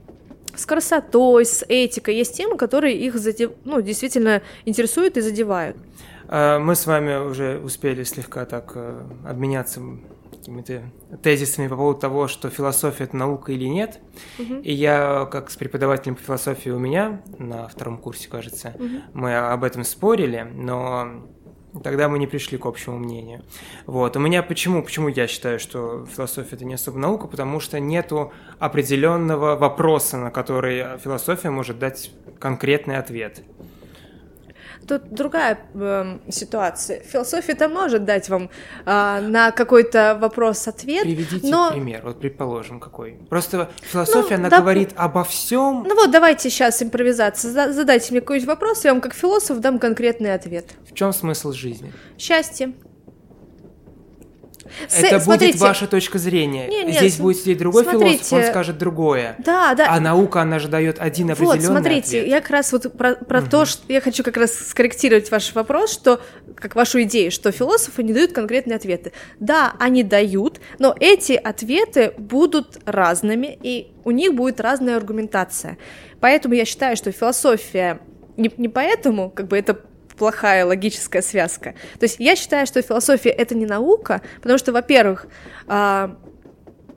с 0.55 0.65
красотой, 0.65 1.45
с 1.45 1.63
этикой. 1.67 2.15
Есть 2.15 2.35
темы, 2.35 2.57
которые 2.57 2.97
их 2.97 3.17
задев... 3.17 3.51
ну, 3.63 3.81
действительно 3.81 4.41
интересуют 4.65 5.17
и 5.17 5.21
задевают. 5.21 5.77
А, 6.27 6.59
мы 6.59 6.75
с 6.75 6.85
вами 6.85 7.15
уже 7.29 7.59
успели 7.59 8.03
слегка 8.03 8.45
так 8.45 8.73
э, 8.75 9.03
обменяться 9.25 9.81
какими-то 10.31 10.83
тезисами 11.21 11.67
по 11.69 11.77
поводу 11.77 11.99
того, 11.99 12.27
что 12.27 12.49
философия 12.49 13.05
это 13.05 13.15
наука 13.15 13.53
или 13.53 13.65
нет. 13.65 13.99
Угу. 14.39 14.55
И 14.55 14.73
я, 14.73 15.27
как 15.31 15.49
с 15.49 15.55
преподавателем 15.55 16.15
по 16.15 16.21
философии 16.21 16.69
у 16.69 16.79
меня 16.79 17.21
на 17.37 17.67
втором 17.67 17.97
курсе, 17.97 18.27
кажется, 18.27 18.73
угу. 18.75 19.01
мы 19.13 19.35
об 19.37 19.63
этом 19.63 19.83
спорили, 19.83 20.45
но 20.53 21.23
Тогда 21.81 22.07
мы 22.07 22.19
не 22.19 22.27
пришли 22.27 22.57
к 22.57 22.65
общему 22.65 22.99
мнению. 22.99 23.41
Вот. 23.87 24.15
У 24.15 24.19
меня 24.19 24.43
почему, 24.43 24.83
почему 24.83 25.07
я 25.07 25.27
считаю, 25.27 25.59
что 25.59 26.05
философия 26.05 26.55
это 26.55 26.65
не 26.65 26.75
особо 26.75 26.99
наука, 26.99 27.27
потому 27.27 27.59
что 27.59 27.79
нету 27.79 28.31
определенного 28.59 29.55
вопроса, 29.55 30.17
на 30.17 30.29
который 30.29 30.99
философия 30.99 31.49
может 31.49 31.79
дать 31.79 32.11
конкретный 32.39 32.97
ответ. 32.97 33.41
Тут 34.87 35.09
другая 35.09 35.59
э, 35.73 36.17
ситуация. 36.29 36.99
Философия-то 37.01 37.69
может 37.69 38.05
дать 38.05 38.29
вам 38.29 38.49
э, 38.85 39.19
на 39.21 39.51
какой-то 39.51 40.17
вопрос 40.19 40.67
ответ. 40.67 41.03
Приведите 41.03 41.47
но... 41.49 41.71
пример, 41.71 42.01
вот 42.03 42.19
предположим, 42.19 42.79
какой. 42.79 43.13
Просто 43.29 43.69
философия, 43.81 44.37
ну, 44.37 44.41
она 44.41 44.49
да... 44.49 44.59
говорит 44.59 44.89
обо 44.95 45.23
всем. 45.23 45.85
Ну 45.87 45.95
вот, 45.95 46.11
давайте 46.11 46.49
сейчас 46.49 46.81
импровизация. 46.81 47.71
Задайте 47.71 48.11
мне 48.11 48.21
какой-нибудь 48.21 48.47
вопрос, 48.47 48.83
я 48.85 48.91
вам 48.91 49.01
как 49.01 49.13
философ 49.13 49.59
дам 49.59 49.79
конкретный 49.79 50.33
ответ. 50.33 50.71
В 50.89 50.93
чем 50.93 51.13
смысл 51.13 51.51
жизни? 51.51 51.93
Счастье. 52.17 52.73
Это 54.91 55.19
С, 55.19 55.25
будет 55.25 55.55
ваша 55.55 55.87
точка 55.87 56.17
зрения. 56.17 56.67
Не, 56.67 56.83
нет, 56.83 56.97
Здесь 56.97 57.17
будет 57.17 57.37
сидеть 57.37 57.57
другой 57.57 57.83
смотрите. 57.83 58.17
философ, 58.17 58.33
он 58.33 58.43
скажет 58.43 58.77
другое. 58.77 59.35
Да, 59.39 59.73
да. 59.75 59.87
А 59.89 59.99
наука, 59.99 60.41
она 60.41 60.59
же 60.59 60.67
дает 60.67 60.99
один 60.99 61.31
определенный 61.31 61.59
Вот, 61.59 61.67
смотрите, 61.67 62.19
ответ. 62.19 62.27
я 62.27 62.41
как 62.41 62.49
раз 62.49 62.71
вот 62.71 62.93
про, 62.97 63.15
про 63.15 63.39
угу. 63.39 63.49
то, 63.49 63.65
что 63.65 63.81
я 63.91 64.01
хочу 64.01 64.23
как 64.23 64.37
раз 64.37 64.53
скорректировать 64.53 65.31
ваш 65.31 65.53
вопрос, 65.53 65.91
что 65.91 66.21
как 66.55 66.75
вашу 66.75 67.03
идею, 67.03 67.31
что 67.31 67.51
философы 67.51 68.03
не 68.03 68.13
дают 68.13 68.31
конкретные 68.31 68.75
ответы. 68.75 69.11
Да, 69.39 69.73
они 69.79 70.03
дают, 70.03 70.59
но 70.79 70.95
эти 70.99 71.33
ответы 71.33 72.13
будут 72.17 72.79
разными, 72.85 73.57
и 73.61 73.91
у 74.03 74.11
них 74.11 74.33
будет 74.33 74.59
разная 74.59 74.97
аргументация. 74.97 75.77
Поэтому 76.19 76.53
я 76.53 76.65
считаю, 76.65 76.95
что 76.95 77.11
философия 77.11 77.99
не, 78.37 78.51
не 78.57 78.69
поэтому, 78.69 79.29
как 79.29 79.47
бы 79.47 79.57
это 79.57 79.79
плохая 80.17 80.65
логическая 80.65 81.21
связка. 81.21 81.73
То 81.99 82.03
есть 82.03 82.17
я 82.19 82.35
считаю, 82.35 82.65
что 82.65 82.81
философия 82.81 83.29
это 83.29 83.55
не 83.55 83.65
наука, 83.65 84.21
потому 84.41 84.57
что, 84.57 84.71
во-первых, 84.71 85.27
а, 85.67 86.17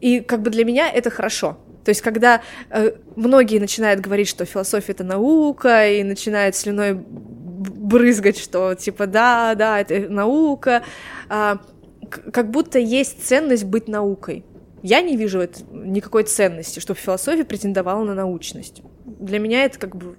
и 0.01 0.21
как 0.21 0.43
бы 0.43 0.51
для 0.51 0.65
меня 0.65 0.91
это 0.91 1.11
хорошо. 1.11 1.59
То 1.85 1.91
есть, 1.91 2.01
когда 2.01 2.43
э, 2.71 2.97
многие 3.15 3.61
начинают 3.61 4.01
говорить, 4.01 4.27
что 4.27 4.45
философия 4.45 4.91
это 4.91 5.05
наука, 5.05 5.87
и 5.87 6.03
начинают 6.03 6.57
слюной 6.57 6.95
брызгать, 6.95 8.39
что 8.39 8.75
типа 8.75 9.07
да, 9.07 9.55
да, 9.55 9.81
это 9.81 10.09
наука, 10.11 10.83
э, 11.31 11.57
как 12.33 12.51
будто 12.51 12.81
есть 12.81 13.25
ценность 13.25 13.65
быть 13.65 13.87
наукой. 13.87 14.45
Я 14.83 15.01
не 15.01 15.17
вижу 15.17 15.41
это, 15.41 15.61
никакой 15.71 16.25
ценности, 16.25 16.81
чтобы 16.81 16.99
философия 16.99 17.45
претендовала 17.45 18.03
на 18.05 18.15
научность. 18.15 18.83
Для 19.05 19.39
меня 19.39 19.65
это 19.65 19.79
как 19.79 19.95
бы 19.95 20.17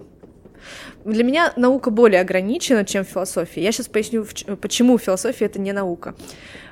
для 1.06 1.24
меня 1.24 1.54
наука 1.56 1.90
более 1.90 2.22
ограничена, 2.22 2.86
чем 2.86 3.04
философия. 3.04 3.64
Я 3.64 3.72
сейчас 3.72 3.88
поясню, 3.88 4.26
почему 4.62 4.98
философия 4.98 5.46
это 5.46 5.60
не 5.60 5.72
наука. 5.72 6.16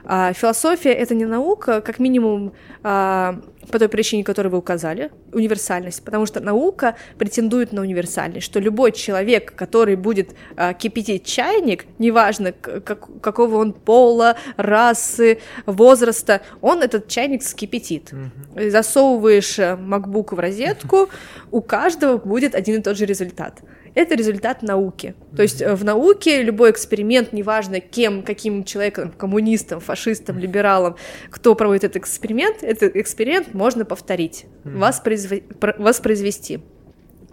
А, 0.05 0.33
философия 0.33 0.93
это 0.93 1.15
не 1.15 1.25
наука, 1.25 1.81
как 1.81 1.99
минимум 1.99 2.53
а, 2.83 3.41
по 3.71 3.79
той 3.79 3.89
причине, 3.89 4.23
которую 4.23 4.51
вы 4.51 4.59
указали, 4.59 5.11
универсальность, 5.33 6.03
потому 6.03 6.25
что 6.27 6.39
наука 6.39 6.95
претендует 7.17 7.73
на 7.73 7.81
универсальность, 7.81 8.45
что 8.45 8.59
любой 8.59 8.91
человек, 8.91 9.55
который 9.55 9.95
будет 9.95 10.35
а, 10.55 10.73
кипятить 10.73 11.25
чайник, 11.25 11.85
неважно 11.97 12.51
как, 12.51 13.21
какого 13.21 13.57
он 13.57 13.73
пола, 13.73 14.37
расы, 14.57 15.39
возраста, 15.65 16.41
он 16.61 16.83
этот 16.83 17.07
чайник 17.07 17.41
скипятит. 17.41 18.11
Mm-hmm. 18.11 18.69
Засовываешь 18.69 19.57
э, 19.57 19.77
MacBook 19.79 20.35
в 20.35 20.39
розетку, 20.39 21.09
у 21.51 21.61
каждого 21.61 22.17
будет 22.17 22.53
один 22.53 22.79
и 22.79 22.83
тот 22.83 22.97
же 22.97 23.05
результат 23.05 23.61
это 23.95 24.15
результат 24.15 24.61
науки. 24.61 25.15
То 25.35 25.41
есть 25.41 25.61
э, 25.61 25.73
в 25.73 25.83
науке 25.83 26.43
любой 26.43 26.71
эксперимент, 26.71 27.33
неважно 27.33 27.79
кем, 27.79 28.23
каким 28.23 28.63
человеком, 28.63 29.11
коммунистом, 29.11 29.79
фашистом, 29.79 30.37
либералом, 30.37 30.97
кто 31.29 31.55
проводит 31.55 31.85
этот 31.85 31.97
эксперимент, 31.97 32.61
этот 32.61 32.95
эксперимент 32.95 33.53
можно 33.53 33.85
повторить, 33.85 34.45
воспроизв... 34.63 35.33
воспроизвести. 35.77 36.59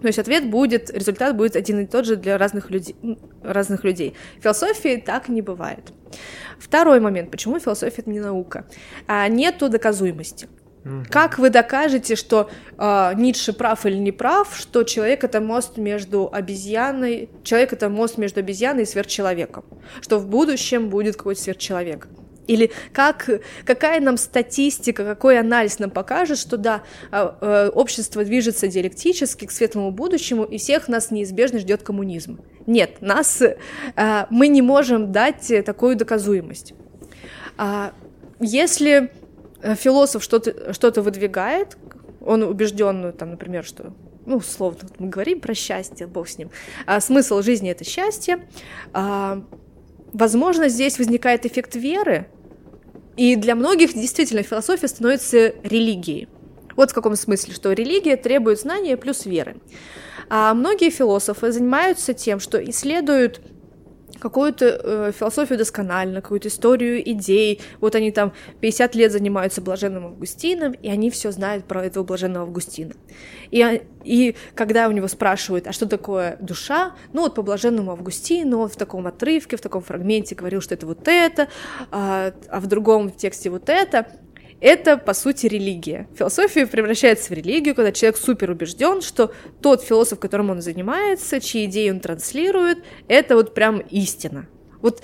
То 0.00 0.08
есть 0.08 0.18
ответ 0.18 0.50
будет, 0.50 0.90
результат 0.90 1.36
будет 1.36 1.54
один 1.54 1.80
и 1.80 1.86
тот 1.86 2.06
же 2.06 2.16
для 2.16 2.36
разных 2.36 2.70
людей. 2.70 2.96
Разных 3.42 3.84
людей. 3.84 4.14
В 4.38 4.42
философии 4.42 5.02
так 5.04 5.28
не 5.28 5.42
бывает. 5.42 5.92
Второй 6.58 7.00
момент, 7.00 7.30
почему 7.30 7.58
философия 7.60 8.02
это 8.02 8.10
не 8.10 8.20
наука? 8.20 8.66
А, 9.06 9.28
нету 9.28 9.68
доказуемости. 9.68 10.48
Как 11.11 11.39
вы 11.39 11.51
докажете, 11.51 12.16
что 12.16 12.51
э, 12.76 13.12
Ницше 13.14 13.53
прав 13.53 13.87
или 13.87 13.97
не 13.97 14.11
прав, 14.11 14.57
что 14.57 14.83
человек 14.83 15.22
это 15.22 15.41
мост 15.41 15.76
между 15.76 16.28
обезьяной, 16.33 17.30
человек 17.45 17.72
это 17.72 17.89
мост 17.89 18.18
между 18.18 18.41
обезьяной 18.41 18.83
и 18.83 18.87
сверхчеловеком, 18.87 19.64
что 20.01 20.18
в 20.18 20.26
будущем 20.26 20.89
будет 20.89 21.16
какой-то 21.16 21.41
сверхчеловек? 21.41 22.09
Или 22.49 22.72
как, 22.93 23.30
какая 23.64 24.01
нам 24.01 24.16
статистика, 24.16 25.05
какой 25.05 25.39
анализ 25.39 25.78
нам 25.78 25.91
покажет, 25.91 26.39
что 26.39 26.57
да, 26.57 26.83
а, 27.12 27.37
э, 27.41 27.68
общество 27.68 28.24
движется 28.24 28.66
диалектически 28.66 29.47
к 29.47 29.53
светлому 29.53 29.93
будущему, 29.93 30.43
и 30.43 30.59
всех 30.59 30.89
нас 30.89 31.12
неизбежно 31.12 31.61
ждет 31.61 31.85
коммунизм. 31.85 32.41
Нет, 32.66 33.01
нас, 33.01 33.41
мы 34.30 34.49
не 34.49 34.62
можем 34.62 35.12
дать 35.12 35.53
такую 35.64 35.95
доказуемость. 35.95 36.74
А, 37.57 37.93
если 38.41 39.12
философ 39.76 40.22
что-то 40.22 40.72
что 40.72 41.02
выдвигает, 41.02 41.76
он 42.20 42.42
убежден, 42.42 43.12
там, 43.12 43.30
например, 43.30 43.64
что 43.64 43.92
ну, 44.24 44.36
условно, 44.36 44.88
мы 44.98 45.08
говорим 45.08 45.40
про 45.40 45.54
счастье, 45.54 46.06
бог 46.06 46.28
с 46.28 46.38
ним. 46.38 46.50
А 46.86 47.00
смысл 47.00 47.42
жизни 47.42 47.70
это 47.70 47.84
счастье. 47.84 48.46
А, 48.92 49.42
возможно, 50.12 50.68
здесь 50.68 50.98
возникает 50.98 51.44
эффект 51.44 51.74
веры, 51.74 52.28
и 53.16 53.36
для 53.36 53.54
многих 53.54 53.94
действительно 53.94 54.42
философия 54.42 54.88
становится 54.88 55.54
религией. 55.62 56.28
Вот 56.76 56.92
в 56.92 56.94
каком 56.94 57.16
смысле, 57.16 57.52
что 57.52 57.72
религия 57.72 58.16
требует 58.16 58.60
знания 58.60 58.96
плюс 58.96 59.26
веры. 59.26 59.56
А 60.30 60.54
многие 60.54 60.90
философы 60.90 61.52
занимаются 61.52 62.14
тем, 62.14 62.40
что 62.40 62.62
исследуют 62.62 63.42
какую-то 64.18 64.80
э, 64.82 65.12
философию 65.18 65.58
досконально, 65.58 66.20
какую-то 66.20 66.48
историю 66.48 67.02
идей. 67.10 67.60
Вот 67.80 67.94
они 67.94 68.10
там 68.10 68.32
50 68.60 68.94
лет 68.94 69.12
занимаются 69.12 69.60
блаженным 69.60 70.06
Августином, 70.06 70.72
и 70.72 70.88
они 70.88 71.10
все 71.10 71.30
знают 71.30 71.64
про 71.64 71.84
этого 71.84 72.04
блаженного 72.04 72.46
Августина. 72.46 72.94
И, 73.50 73.82
и 74.04 74.36
когда 74.54 74.88
у 74.88 74.92
него 74.92 75.08
спрашивают, 75.08 75.66
а 75.66 75.72
что 75.72 75.86
такое 75.86 76.36
душа, 76.40 76.94
ну 77.12 77.22
вот 77.22 77.34
по 77.34 77.42
блаженному 77.42 77.92
Августину 77.92 78.60
он 78.60 78.68
в 78.68 78.76
таком 78.76 79.06
отрывке, 79.06 79.56
в 79.56 79.60
таком 79.60 79.82
фрагменте 79.82 80.34
говорил, 80.34 80.60
что 80.60 80.74
это 80.74 80.86
вот 80.86 81.06
это, 81.06 81.48
а, 81.90 82.32
а 82.48 82.60
в 82.60 82.66
другом 82.66 83.10
тексте 83.10 83.50
вот 83.50 83.68
это, 83.68 84.06
это, 84.62 84.96
по 84.96 85.12
сути, 85.12 85.46
религия. 85.46 86.08
Философия 86.16 86.66
превращается 86.66 87.30
в 87.30 87.36
религию, 87.36 87.74
когда 87.74 87.90
человек 87.90 88.16
супер 88.16 88.50
убежден, 88.52 89.02
что 89.02 89.32
тот 89.60 89.82
философ, 89.82 90.20
которым 90.20 90.50
он 90.50 90.62
занимается, 90.62 91.40
чьи 91.40 91.64
идеи 91.64 91.90
он 91.90 91.98
транслирует, 91.98 92.78
это 93.08 93.34
вот 93.34 93.54
прям 93.54 93.80
истина. 93.80 94.46
Вот 94.80 95.02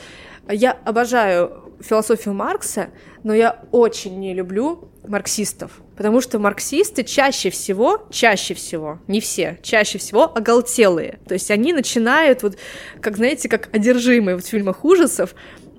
я 0.48 0.72
обожаю 0.84 1.74
философию 1.80 2.34
Маркса, 2.34 2.90
но 3.24 3.34
я 3.34 3.64
очень 3.72 4.18
не 4.20 4.32
люблю 4.32 4.90
марксистов, 5.06 5.80
потому 5.96 6.20
что 6.20 6.38
марксисты 6.38 7.02
чаще 7.02 7.50
всего, 7.50 8.06
чаще 8.11 8.54
всего, 8.54 9.00
не 9.09 9.20
все, 9.20 9.59
чаще 9.62 9.98
всего 9.98 10.24
оголтелые. 10.24 11.18
То 11.26 11.34
есть 11.34 11.50
они 11.50 11.72
начинают 11.72 12.42
вот, 12.42 12.59
как 13.00 13.16
знаете, 13.16 13.48
как 13.48 13.74
одержимые 13.74 14.36
вот 14.36 14.44
в 14.44 14.48
фильмах 14.48 14.84
ужасов, 14.84 15.34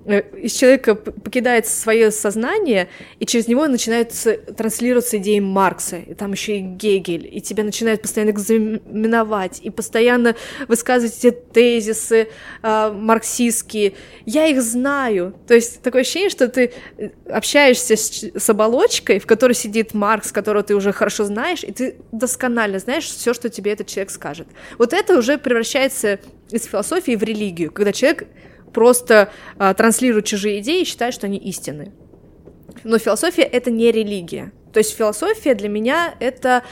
из 0.06 0.54
человека 0.54 0.95
покидает 0.95 1.68
свое 1.68 2.12
сознание, 2.12 2.89
и 3.20 3.26
через 3.26 3.47
него 3.47 3.68
начинают 3.68 4.12
транслироваться 4.58 5.18
идеи 5.18 5.39
Маркса, 5.39 5.97
и 5.97 6.14
там 6.14 6.32
еще 6.32 6.58
и 6.58 6.62
Гегель, 6.62 7.30
и 7.32 7.41
тебя 7.41 7.64
начинают 7.64 8.02
постоянно 8.02 8.32
экзаменовать, 8.32 9.60
и 9.62 9.70
постоянно 9.70 10.36
высказывать 10.68 11.18
эти 11.18 11.32
тезисы 11.32 12.30
э, 12.64 12.91
марксистские. 12.91 13.93
Я 14.26 14.47
их 14.47 14.62
знаю. 14.62 15.36
То 15.47 15.54
есть 15.54 15.82
такое 15.82 16.02
ощущение, 16.02 16.30
что 16.30 16.47
ты 16.47 16.72
э, 16.97 17.10
общаешься 17.30 17.95
с, 17.95 18.24
с 18.24 18.50
оболочкой, 18.50 19.20
в 19.20 19.28
которой 19.28 19.54
сидит 19.54 19.93
Маркс, 19.93 20.32
которого 20.32 20.64
ты 20.64 20.76
уже 20.76 20.91
хорошо 20.91 21.26
знаешь, 21.26 21.64
и 21.64 21.72
ты 21.72 21.95
досконально 22.12 22.80
знаешь 22.80 23.06
все, 23.06 23.34
что 23.34 23.50
тебе 23.50 23.74
этот 23.74 23.88
человек 23.88 24.12
скажет. 24.12 24.47
Вот 24.78 24.93
это 24.93 25.18
уже 25.18 25.38
превращается 25.38 26.20
из 26.52 26.66
философии 26.66 27.16
в 27.16 27.24
религию, 27.24 27.72
когда 27.72 27.91
человек 27.91 28.28
просто 28.74 29.32
а, 29.57 29.74
транслируют 29.74 30.26
чужие 30.26 30.59
идеи 30.59 30.82
и 30.82 30.86
считают, 30.86 31.15
что 31.15 31.28
они 31.28 31.38
истины. 31.38 31.91
Но 32.84 32.97
философия— 32.97 33.41
это 33.43 33.72
не 33.72 33.91
религия. 33.91 34.51
То 34.74 34.80
есть 34.80 34.95
философия 34.95 35.55
для 35.55 35.70
меня— 35.70 36.15
это 36.20 36.63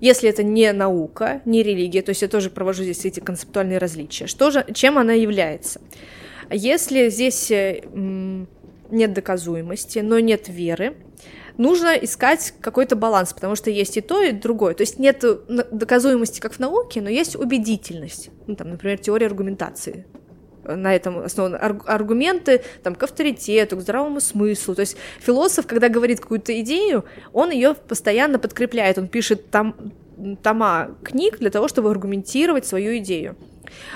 если 0.00 0.28
это 0.28 0.42
не 0.42 0.70
наука, 0.72 1.40
не 1.46 1.62
религия, 1.62 2.02
то 2.02 2.10
есть 2.10 2.20
я 2.20 2.28
тоже 2.28 2.50
провожу 2.50 2.82
здесь 2.82 3.04
эти 3.06 3.20
концептуальные 3.20 3.78
различия, 3.78 4.26
что 4.26 4.50
же, 4.50 4.66
чем 4.74 4.98
она 4.98 5.14
является? 5.14 5.80
Если 6.50 7.08
здесь 7.08 7.50
э, 7.50 7.80
нет 8.90 9.12
доказуемости, 9.14 10.00
но 10.00 10.18
нет 10.18 10.48
веры, 10.48 10.96
нужно 11.56 11.94
искать 11.94 12.52
какой-то 12.60 12.96
баланс, 12.96 13.32
потому 13.32 13.54
что 13.54 13.70
есть 13.70 13.96
и 13.96 14.00
то, 14.00 14.20
и 14.20 14.32
другое. 14.32 14.74
То 14.74 14.82
есть 14.82 14.98
нет 14.98 15.24
доказуемости, 15.48 16.40
как 16.40 16.52
в 16.52 16.58
науке, 16.58 17.00
но 17.00 17.08
есть 17.08 17.36
убедительность. 17.36 18.30
Ну, 18.46 18.56
там, 18.56 18.70
например, 18.70 18.98
теория 18.98 19.26
аргументации 19.26 20.06
на 20.64 20.94
этом 20.94 21.18
основаны 21.18 21.56
аргументы 21.56 22.62
там, 22.82 22.94
к 22.94 23.02
авторитету, 23.02 23.76
к 23.76 23.80
здравому 23.80 24.20
смыслу. 24.20 24.74
То 24.74 24.80
есть 24.80 24.96
философ, 25.20 25.66
когда 25.66 25.88
говорит 25.88 26.20
какую-то 26.20 26.58
идею, 26.60 27.04
он 27.32 27.50
ее 27.50 27.74
постоянно 27.74 28.38
подкрепляет, 28.38 28.98
он 28.98 29.08
пишет 29.08 29.50
там 29.50 29.74
тома 30.42 30.90
книг 31.02 31.38
для 31.38 31.50
того, 31.50 31.68
чтобы 31.68 31.90
аргументировать 31.90 32.66
свою 32.66 32.98
идею. 32.98 33.36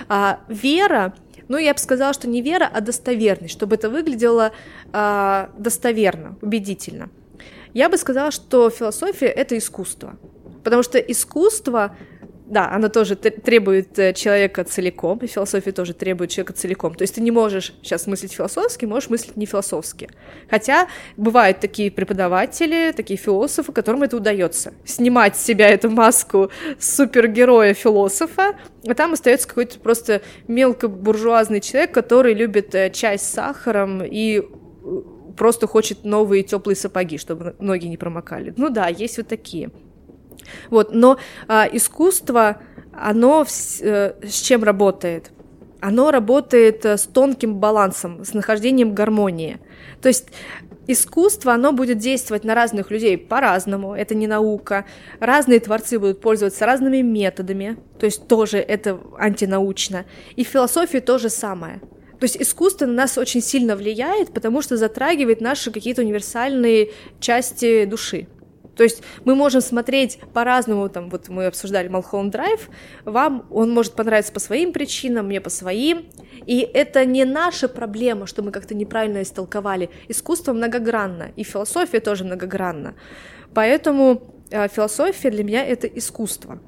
А, 0.08 0.40
вера, 0.48 1.14
ну, 1.48 1.56
я 1.56 1.72
бы 1.72 1.78
сказала, 1.78 2.12
что 2.12 2.28
не 2.28 2.42
вера, 2.42 2.70
а 2.72 2.80
достоверность, 2.80 3.52
чтобы 3.52 3.76
это 3.76 3.88
выглядело 3.88 4.52
а, 4.92 5.50
достоверно, 5.56 6.36
убедительно. 6.42 7.10
Я 7.74 7.88
бы 7.88 7.96
сказала, 7.96 8.30
что 8.30 8.70
философия— 8.70 9.26
это 9.26 9.56
искусство. 9.56 10.16
Потому 10.64 10.82
что 10.82 10.98
искусство 10.98 11.96
да, 12.48 12.70
она 12.70 12.88
тоже 12.88 13.14
требует 13.14 13.98
э, 13.98 14.14
человека 14.14 14.64
целиком, 14.64 15.18
и 15.18 15.26
философия 15.26 15.72
тоже 15.72 15.92
требует 15.92 16.30
человека 16.30 16.54
целиком. 16.54 16.94
То 16.94 17.02
есть 17.02 17.14
ты 17.14 17.20
не 17.20 17.30
можешь 17.30 17.74
сейчас 17.82 18.06
мыслить 18.06 18.32
философски, 18.32 18.86
можешь 18.86 19.10
мыслить 19.10 19.36
не 19.36 19.44
философски. 19.44 20.08
Хотя 20.50 20.88
бывают 21.16 21.60
такие 21.60 21.90
преподаватели, 21.90 22.92
такие 22.92 23.18
философы, 23.18 23.72
которым 23.72 24.02
это 24.02 24.16
удается. 24.16 24.72
Снимать 24.84 25.36
с 25.36 25.44
себя 25.44 25.68
эту 25.68 25.90
маску 25.90 26.50
супергероя-философа, 26.78 28.56
а 28.86 28.94
там 28.94 29.12
остается 29.12 29.46
какой-то 29.46 29.78
просто 29.78 30.22
мелкобуржуазный 30.46 31.60
человек, 31.60 31.92
который 31.92 32.32
любит 32.32 32.74
э, 32.74 32.90
чай 32.90 33.18
с 33.18 33.22
сахаром 33.22 34.02
и 34.02 34.40
э, 34.40 35.02
просто 35.36 35.66
хочет 35.66 36.04
новые 36.04 36.42
теплые 36.44 36.76
сапоги, 36.76 37.18
чтобы 37.18 37.56
ноги 37.58 37.86
не 37.86 37.98
промокали. 37.98 38.54
Ну 38.56 38.70
да, 38.70 38.88
есть 38.88 39.18
вот 39.18 39.28
такие. 39.28 39.70
Вот, 40.70 40.94
но 40.94 41.18
а, 41.46 41.68
искусство, 41.70 42.58
оно 42.92 43.44
в, 43.44 43.48
э, 43.80 44.14
с 44.22 44.40
чем 44.40 44.64
работает? 44.64 45.30
оно 45.80 46.10
работает 46.10 46.84
э, 46.84 46.96
с 46.96 47.02
тонким 47.02 47.56
балансом, 47.56 48.24
с 48.24 48.34
нахождением 48.34 48.94
гармонии. 48.94 49.58
То 50.02 50.08
есть 50.08 50.26
искусство, 50.86 51.52
оно 51.52 51.72
будет 51.72 51.98
действовать 51.98 52.44
на 52.44 52.54
разных 52.54 52.90
людей 52.90 53.16
по-разному, 53.16 53.94
это 53.94 54.14
не 54.14 54.26
наука. 54.26 54.84
Разные 55.20 55.60
творцы 55.60 55.98
будут 55.98 56.20
пользоваться 56.20 56.66
разными 56.66 57.00
методами, 57.00 57.76
то 57.98 58.06
есть 58.06 58.26
тоже 58.26 58.58
это 58.58 58.98
антинаучно. 59.18 60.04
И 60.36 60.44
в 60.44 60.48
философии 60.48 60.98
то 60.98 61.18
же 61.18 61.28
самое. 61.28 61.80
То 62.18 62.24
есть 62.24 62.36
искусство 62.40 62.86
на 62.86 62.94
нас 62.94 63.16
очень 63.16 63.40
сильно 63.40 63.76
влияет, 63.76 64.32
потому 64.34 64.60
что 64.60 64.76
затрагивает 64.76 65.40
наши 65.40 65.70
какие-то 65.70 66.02
универсальные 66.02 66.90
части 67.20 67.84
души. 67.84 68.26
То 68.78 68.84
есть 68.84 69.02
мы 69.24 69.34
можем 69.34 69.60
смотреть 69.60 70.20
по-разному, 70.32 70.88
там, 70.88 71.10
вот 71.10 71.28
мы 71.28 71.46
обсуждали 71.46 71.88
Малхолланд 71.88 72.30
Драйв, 72.30 72.70
вам 73.04 73.44
он 73.50 73.72
может 73.72 73.94
понравиться 73.94 74.32
по 74.32 74.38
своим 74.38 74.72
причинам, 74.72 75.26
мне 75.26 75.40
по 75.40 75.50
своим, 75.50 76.06
и 76.46 76.60
это 76.60 77.04
не 77.04 77.24
наша 77.24 77.68
проблема, 77.68 78.28
что 78.28 78.40
мы 78.44 78.52
как-то 78.52 78.76
неправильно 78.76 79.22
истолковали. 79.22 79.90
Искусство 80.06 80.52
многогранно, 80.52 81.32
и 81.34 81.42
философия 81.42 81.98
тоже 81.98 82.22
многогранна. 82.22 82.94
Поэтому 83.52 84.22
э, 84.50 84.68
философия 84.68 85.30
для 85.30 85.42
меня 85.42 85.66
это 85.66 85.88
искусство. 85.88 86.60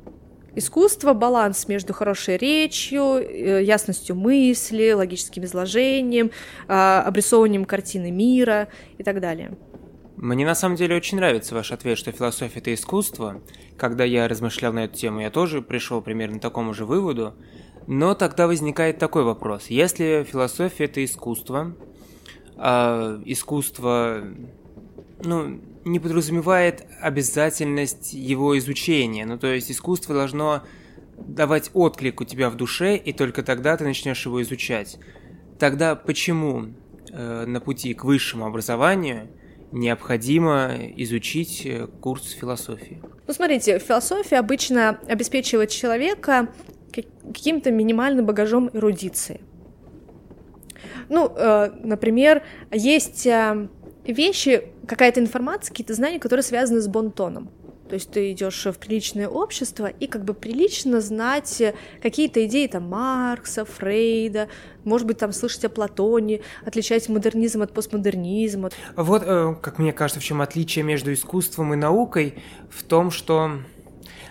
Искусство— 0.57 1.13
баланс 1.15 1.69
между 1.69 1.93
хорошей 1.93 2.39
речью, 2.39 3.21
э, 3.21 3.63
ясностью 3.63 4.17
мысли, 4.17 4.91
логическим 4.91 5.45
изложением, 5.45 6.33
э, 6.67 6.73
обрисовыванием 6.73 7.65
картины 7.65 8.11
мира 8.11 8.67
и 8.99 9.05
так 9.05 9.21
далее. 9.21 9.57
Мне 10.17 10.45
на 10.45 10.55
самом 10.55 10.77
деле 10.77 10.97
очень 10.97 11.17
нравится 11.17 11.55
ваш 11.55 11.73
ответ, 11.73 11.97
что 11.99 12.13
философия 12.13 12.59
это 12.59 12.75
искусство. 12.75 13.41
Когда 13.77 14.05
я 14.05 14.29
размышлял 14.29 14.73
на 14.73 14.85
эту 14.85 14.97
тему, 14.97 15.21
я 15.21 15.31
тоже 15.31 15.63
пришел 15.63 16.03
примерно 16.03 16.39
к 16.39 16.43
такому 16.43 16.75
же 16.75 16.85
выводу. 16.85 17.35
Но 17.87 18.15
тогда 18.15 18.47
возникает 18.47 18.99
такой 18.99 19.25
вопрос. 19.25 19.67
Если 19.69 20.27
философия 20.31 20.85
это 20.85 21.05
искусство, 21.05 21.75
а 22.57 23.21
искусство 23.25 24.23
ну, 25.25 25.61
не 25.85 25.99
подразумевает 25.99 26.87
обязательность 27.01 28.13
его 28.13 28.59
изучения. 28.59 29.25
Ну, 29.25 29.39
то 29.39 29.47
есть 29.47 29.71
искусство 29.71 30.15
должно 30.15 30.63
давать 31.17 31.71
отклик 31.75 32.21
у 32.21 32.25
тебя 32.25 32.51
в 32.51 32.57
душе, 32.57 32.97
и 32.97 33.13
только 33.13 33.43
тогда 33.43 33.77
ты 33.77 33.85
начнешь 33.85 34.25
его 34.27 34.43
изучать. 34.43 34.99
Тогда 35.59 35.95
почему 35.95 36.67
э, 37.11 37.45
на 37.47 37.61
пути 37.61 37.95
к 37.95 38.05
высшему 38.05 38.47
образованию 38.47 39.29
необходимо 39.73 40.75
изучить 40.97 41.63
э, 41.65 41.87
курс 42.01 42.31
философии? 42.33 43.01
Ну, 43.27 43.33
смотрите, 43.33 43.79
философия 43.79 44.39
обычно 44.39 45.01
обеспечивает 45.07 45.71
человека 45.71 46.49
каким-то 46.93 47.71
минимальным 47.71 48.27
багажом 48.27 48.71
эрудиции. 48.73 49.41
Ну, 51.09 51.33
э, 51.35 51.71
например, 51.83 52.43
есть 52.71 53.27
э, 53.27 53.69
вещи, 54.05 54.65
какая-то 54.87 55.21
информация, 55.21 55.71
какие-то 55.71 55.95
знания, 55.95 56.19
которые 56.19 56.43
связаны 56.43 56.81
с 56.81 56.89
бонтоном. 56.89 57.51
То 57.91 57.95
есть 57.95 58.13
ты 58.13 58.31
идешь 58.31 58.67
в 58.67 58.79
приличное 58.79 59.29
общество, 59.29 59.87
и 59.87 60.07
как 60.07 60.25
бы 60.25 60.33
прилично 60.33 61.01
знать 61.01 61.61
какие-то 62.01 62.47
идеи 62.47 62.69
там 62.69 62.85
Маркса, 62.85 63.65
Фрейда, 63.65 64.49
может 64.85 65.09
быть, 65.09 65.19
там 65.19 65.33
слышать 65.33 65.65
о 65.65 65.71
Платоне, 65.71 66.41
отличать 66.65 67.09
модернизм 67.09 67.63
от 67.63 67.75
постмодернизма. 67.75 68.71
Вот, 68.95 69.25
э, 69.27 69.57
как 69.61 69.81
мне 69.81 69.93
кажется, 69.93 70.21
в 70.21 70.25
чем 70.25 70.41
отличие 70.41 70.85
между 70.85 71.13
искусством 71.13 71.75
и 71.75 71.77
наукой, 71.77 72.37
в 72.71 72.85
том, 72.85 73.11
что 73.11 73.59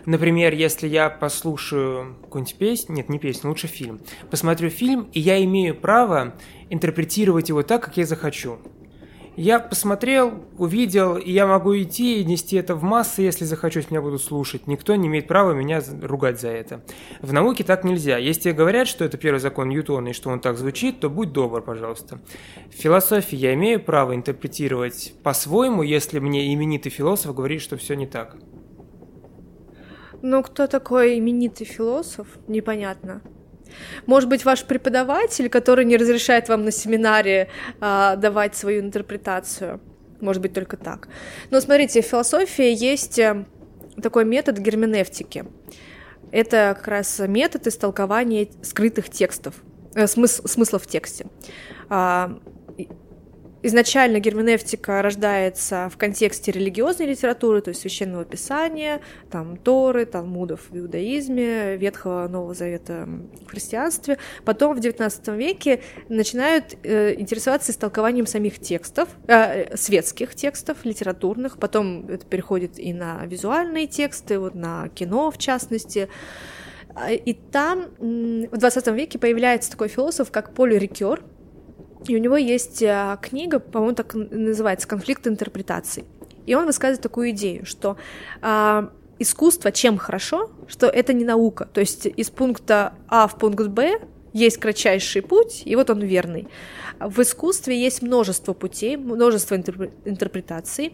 Например, 0.06 0.54
если 0.54 0.88
я 0.88 1.10
послушаю 1.10 2.16
какую-нибудь 2.24 2.56
песню, 2.56 2.96
нет, 2.96 3.10
не 3.10 3.20
песню, 3.20 3.50
лучше 3.50 3.68
фильм, 3.68 4.00
посмотрю 4.32 4.70
фильм, 4.70 5.10
и 5.12 5.20
я 5.20 5.44
имею 5.44 5.76
право 5.76 6.36
интерпретировать 6.70 7.50
его 7.50 7.62
так, 7.62 7.84
как 7.84 7.98
я 7.98 8.06
захочу. 8.06 8.60
Я 9.42 9.60
посмотрел, 9.60 10.44
увидел, 10.58 11.16
и 11.16 11.32
я 11.32 11.48
могу 11.48 11.74
идти 11.74 12.20
и 12.20 12.26
нести 12.26 12.58
это 12.58 12.76
в 12.76 12.84
массы, 12.84 13.22
если 13.22 13.46
захочу, 13.46 13.80
меня 13.90 14.02
будут 14.02 14.22
слушать. 14.22 14.68
Никто 14.68 14.96
не 14.96 15.08
имеет 15.08 15.28
права 15.28 15.54
меня 15.54 15.82
ругать 16.02 16.42
за 16.42 16.50
это. 16.50 16.82
В 17.22 17.32
науке 17.32 17.64
так 17.64 17.86
нельзя. 17.86 18.18
Если 18.18 18.42
тебе 18.42 18.54
говорят, 18.54 18.90
что 18.90 19.06
это 19.06 19.18
первый 19.18 19.40
закон 19.40 19.70
Ньютона 19.70 20.10
и 20.10 20.14
что 20.14 20.30
он 20.30 20.42
так 20.42 20.58
звучит, 20.58 21.00
то 21.00 21.10
будь 21.10 21.32
добр, 21.32 21.62
пожалуйста. 21.62 22.20
В 22.70 22.74
философии 22.74 23.38
я 23.38 23.54
имею 23.54 23.82
право 23.82 24.14
интерпретировать 24.14 25.14
по-своему, 25.24 25.84
если 25.84 26.20
мне 26.20 26.54
именитый 26.54 26.92
философ 26.92 27.34
говорит, 27.34 27.62
что 27.62 27.78
все 27.78 27.94
не 27.94 28.08
так. 28.08 28.36
Ну, 30.22 30.44
кто 30.44 30.68
такой 30.68 31.18
именитый 31.18 31.66
философ? 31.66 32.28
Непонятно. 32.50 33.22
Может 34.06 34.30
быть, 34.30 34.46
ваш 34.46 34.64
преподаватель, 34.64 35.50
который 35.50 35.86
не 35.86 35.98
разрешает 35.98 36.50
вам 36.50 36.66
на 36.66 36.72
семинаре 36.72 37.50
э, 37.80 38.16
давать 38.18 38.56
свою 38.56 38.82
интерпретацию. 38.82 39.80
Может 40.22 40.42
быть, 40.42 40.54
только 40.54 40.78
так. 40.78 41.08
Но 41.50 41.62
смотрите, 41.62 42.02
в 42.02 42.06
философии 42.06 42.74
есть 42.74 43.20
э, 43.20 43.46
такой 44.02 44.26
метод 44.26 44.58
герменевтики. 44.58 45.46
Это 46.32 46.76
как 46.78 46.88
раз 46.88 47.20
метод 47.20 47.68
истолкования 47.68 48.48
скрытых 48.62 49.10
текстов, 49.10 49.56
э, 49.96 50.08
смысл, 50.08 50.46
смысла 50.48 50.80
в 50.80 50.88
тексте. 50.88 51.26
А, 51.90 52.40
Изначально 53.62 54.20
герменевтика 54.20 55.02
рождается 55.02 55.90
в 55.92 55.98
контексте 55.98 56.52
религиозной 56.52 57.08
литературы, 57.08 57.62
то 57.62 57.70
есть 57.70 57.82
священного 57.82 58.24
писания, 58.24 59.02
там 59.30 59.58
Торы, 59.58 60.06
Талмудов 60.06 60.70
в 60.70 60.78
иудаизме, 60.78 61.76
Ветхого 61.76 62.30
Нового 62.30 62.54
Завета 62.54 63.06
в 63.46 63.50
христианстве. 63.50 64.18
Потом 64.46 64.78
в 64.78 64.80
XIX 64.80 65.36
веке 65.36 65.82
начинают 66.08 66.78
э, 66.84 67.16
интересоваться 67.20 67.74
истолкованием 67.74 68.28
самих 68.28 68.60
текстов, 68.60 69.10
э, 69.28 69.76
светских 69.76 70.36
текстов, 70.36 70.86
литературных. 70.86 71.58
Потом 71.58 72.08
это 72.08 72.26
переходит 72.26 72.80
и 72.80 72.94
на 72.94 73.26
визуальные 73.26 73.88
тексты, 73.88 74.40
вот 74.40 74.56
на 74.56 74.88
кино 74.90 75.32
в 75.32 75.38
частности. 75.38 76.08
И 77.10 77.34
там 77.34 77.88
в 78.00 78.58
20 78.58 78.88
веке 78.88 79.20
появляется 79.20 79.70
такой 79.70 79.90
философ, 79.90 80.32
как 80.32 80.54
Поль 80.54 80.78
Рикер, 80.78 81.24
и 82.08 82.16
у 82.16 82.20
него 82.20 82.38
есть 82.38 82.82
а, 82.84 83.18
книга, 83.18 83.60
по-моему, 83.60 83.96
так 83.96 84.14
называется 84.14 84.88
«Конфликт 84.88 85.28
интерпретаций». 85.28 86.06
И 86.46 86.56
он 86.56 86.66
высказывает 86.66 87.02
такую 87.02 87.32
идею, 87.32 87.66
что 87.66 87.98
а, 88.42 88.92
искусство 89.20 89.72
чем 89.72 89.98
хорошо, 89.98 90.50
что 90.68 90.88
это 90.88 91.14
не 91.14 91.26
наука. 91.26 91.68
То 91.72 91.82
есть 91.82 92.06
из 92.06 92.30
пункта 92.30 92.94
А 93.08 93.28
в 93.28 93.38
пункт 93.38 93.68
Б 93.68 94.00
есть 94.34 94.58
кратчайший 94.58 95.22
путь, 95.22 95.64
и 95.66 95.76
вот 95.76 95.90
он 95.90 96.02
верный. 96.02 96.48
В 97.00 97.22
искусстве 97.22 97.80
есть 97.80 98.02
множество 98.02 98.54
путей, 98.54 98.96
множество 98.98 99.56
интерпретаций. 99.56 100.94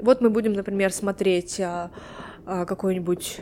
Вот 0.00 0.20
мы 0.20 0.30
будем, 0.30 0.52
например, 0.52 0.92
смотреть 0.92 1.60
а, 1.60 1.90
а, 2.46 2.64
какой-нибудь 2.64 3.40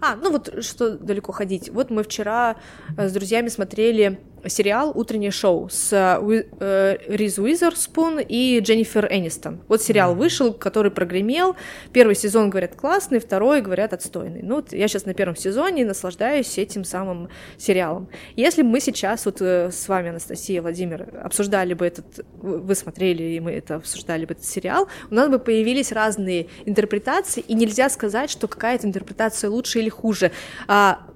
а, 0.00 0.16
ну 0.16 0.32
вот 0.32 0.64
что 0.64 0.98
далеко 0.98 1.30
ходить. 1.30 1.70
Вот 1.70 1.90
мы 1.90 2.02
вчера 2.02 2.56
э, 2.96 3.08
с 3.08 3.12
друзьями 3.12 3.46
смотрели 3.46 4.18
сериал 4.46 4.92
«Утреннее 4.94 5.30
шоу» 5.30 5.68
с 5.68 5.92
э, 5.92 6.44
э, 6.60 6.96
Риз 7.08 7.38
Уизерспун 7.38 8.20
и 8.20 8.60
Дженнифер 8.60 9.06
Энистон. 9.10 9.60
Вот 9.68 9.82
сериал 9.82 10.14
вышел, 10.14 10.52
который 10.52 10.90
прогремел. 10.90 11.56
Первый 11.92 12.14
сезон, 12.14 12.50
говорят, 12.50 12.74
классный, 12.74 13.18
второй, 13.18 13.60
говорят, 13.60 13.92
отстойный. 13.92 14.42
Ну, 14.42 14.56
вот 14.56 14.72
я 14.72 14.88
сейчас 14.88 15.06
на 15.06 15.14
первом 15.14 15.36
сезоне 15.36 15.84
наслаждаюсь 15.84 16.58
этим 16.58 16.84
самым 16.84 17.28
сериалом. 17.58 18.08
Если 18.36 18.62
бы 18.62 18.68
мы 18.68 18.80
сейчас 18.80 19.26
вот 19.26 19.40
с 19.40 19.88
вами, 19.88 20.10
Анастасия, 20.10 20.62
Владимир, 20.62 21.08
обсуждали 21.22 21.74
бы 21.74 21.86
этот, 21.86 22.26
вы 22.40 22.74
смотрели, 22.74 23.22
и 23.22 23.40
мы 23.40 23.52
это 23.52 23.76
обсуждали 23.76 24.24
бы 24.24 24.32
этот 24.32 24.44
сериал, 24.44 24.88
у 25.10 25.14
нас 25.14 25.28
бы 25.28 25.38
появились 25.38 25.92
разные 25.92 26.48
интерпретации, 26.64 27.40
и 27.40 27.54
нельзя 27.54 27.88
сказать, 27.88 28.30
что 28.30 28.48
какая-то 28.48 28.86
интерпретация 28.86 29.50
лучше 29.50 29.78
или 29.80 29.88
хуже. 29.88 30.32
А, 30.66 31.06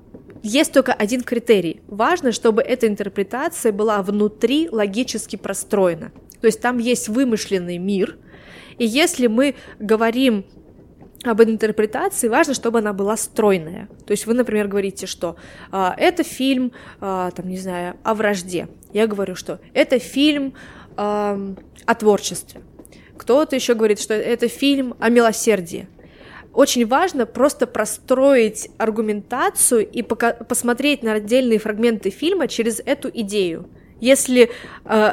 есть 0.46 0.72
только 0.72 0.92
один 0.92 1.22
критерий. 1.22 1.80
Важно, 1.88 2.32
чтобы 2.32 2.62
эта 2.62 2.86
интерпретация 2.86 3.72
была 3.72 4.02
внутри 4.02 4.68
логически 4.70 5.36
простроена. 5.36 6.12
То 6.40 6.46
есть 6.46 6.60
там 6.60 6.78
есть 6.78 7.08
вымышленный 7.08 7.78
мир, 7.78 8.16
и 8.78 8.86
если 8.86 9.26
мы 9.26 9.54
говорим 9.78 10.44
об 11.24 11.42
интерпретации, 11.42 12.28
важно, 12.28 12.54
чтобы 12.54 12.78
она 12.78 12.92
была 12.92 13.16
стройная. 13.16 13.88
То 14.06 14.12
есть 14.12 14.26
вы, 14.26 14.34
например, 14.34 14.68
говорите, 14.68 15.06
что 15.06 15.36
а, 15.72 15.94
это 15.96 16.22
фильм, 16.22 16.72
а, 17.00 17.30
там, 17.32 17.48
не 17.48 17.58
знаю, 17.58 17.96
о 18.04 18.14
вражде. 18.14 18.68
Я 18.92 19.06
говорю, 19.06 19.34
что 19.34 19.58
это 19.72 19.98
фильм 19.98 20.54
а, 20.96 21.40
о 21.84 21.94
творчестве. 21.94 22.60
Кто-то 23.16 23.56
еще 23.56 23.74
говорит, 23.74 23.98
что 23.98 24.14
это 24.14 24.46
фильм 24.46 24.94
о 25.00 25.08
милосердии 25.08 25.88
очень 26.56 26.86
важно 26.86 27.26
просто 27.26 27.66
простроить 27.66 28.70
аргументацию 28.78 29.86
и 29.86 30.02
пока 30.02 30.32
посмотреть 30.32 31.02
на 31.02 31.12
отдельные 31.12 31.58
фрагменты 31.58 32.08
фильма 32.08 32.48
через 32.48 32.80
эту 32.80 33.10
идею. 33.12 33.68
Если 34.00 34.50
э, 34.86 35.12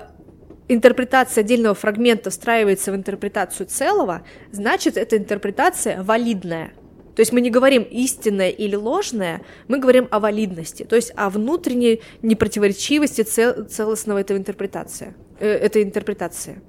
интерпретация 0.69 1.43
отдельного 1.43 1.75
фрагмента 1.75 2.29
встраивается 2.29 2.93
в 2.93 2.95
интерпретацию 2.95 3.67
целого, 3.67 4.23
значит, 4.51 4.95
эта 4.95 5.17
интерпретация 5.17 6.01
валидная. 6.01 6.71
То 7.15 7.19
есть 7.19 7.33
мы 7.33 7.41
не 7.41 7.49
говорим 7.49 7.83
истинное 7.83 8.49
или 8.49 8.75
ложное, 8.75 9.41
мы 9.67 9.79
говорим 9.79 10.07
о 10.11 10.19
валидности, 10.19 10.83
то 10.83 10.95
есть 10.95 11.11
о 11.15 11.29
внутренней 11.29 12.01
непротиворечивости 12.21 13.21
цел- 13.21 13.65
целостного 13.65 14.19
этого 14.19 14.37
интерпретации, 14.37 15.13
э, 15.39 15.47
этой 15.49 15.83
интерпретации. 15.83 16.61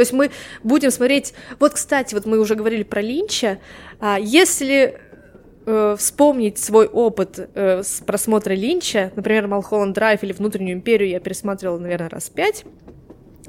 То 0.00 0.02
есть 0.02 0.14
мы 0.14 0.30
будем 0.62 0.90
смотреть... 0.90 1.34
Вот, 1.58 1.74
кстати, 1.74 2.14
вот 2.14 2.24
мы 2.24 2.38
уже 2.38 2.54
говорили 2.54 2.84
про 2.84 3.02
Линча. 3.02 3.58
А, 4.00 4.18
если 4.18 4.98
э, 5.66 5.96
вспомнить 5.98 6.56
свой 6.58 6.86
опыт 6.86 7.50
э, 7.54 7.82
с 7.82 8.00
просмотра 8.00 8.54
Линча, 8.54 9.12
например, 9.14 9.46
Малхолланд 9.46 9.94
Драйв 9.94 10.22
или 10.22 10.32
Внутреннюю 10.32 10.78
империю 10.78 11.10
я 11.10 11.20
пересматривала, 11.20 11.78
наверное, 11.78 12.08
раз 12.08 12.30
пять, 12.30 12.64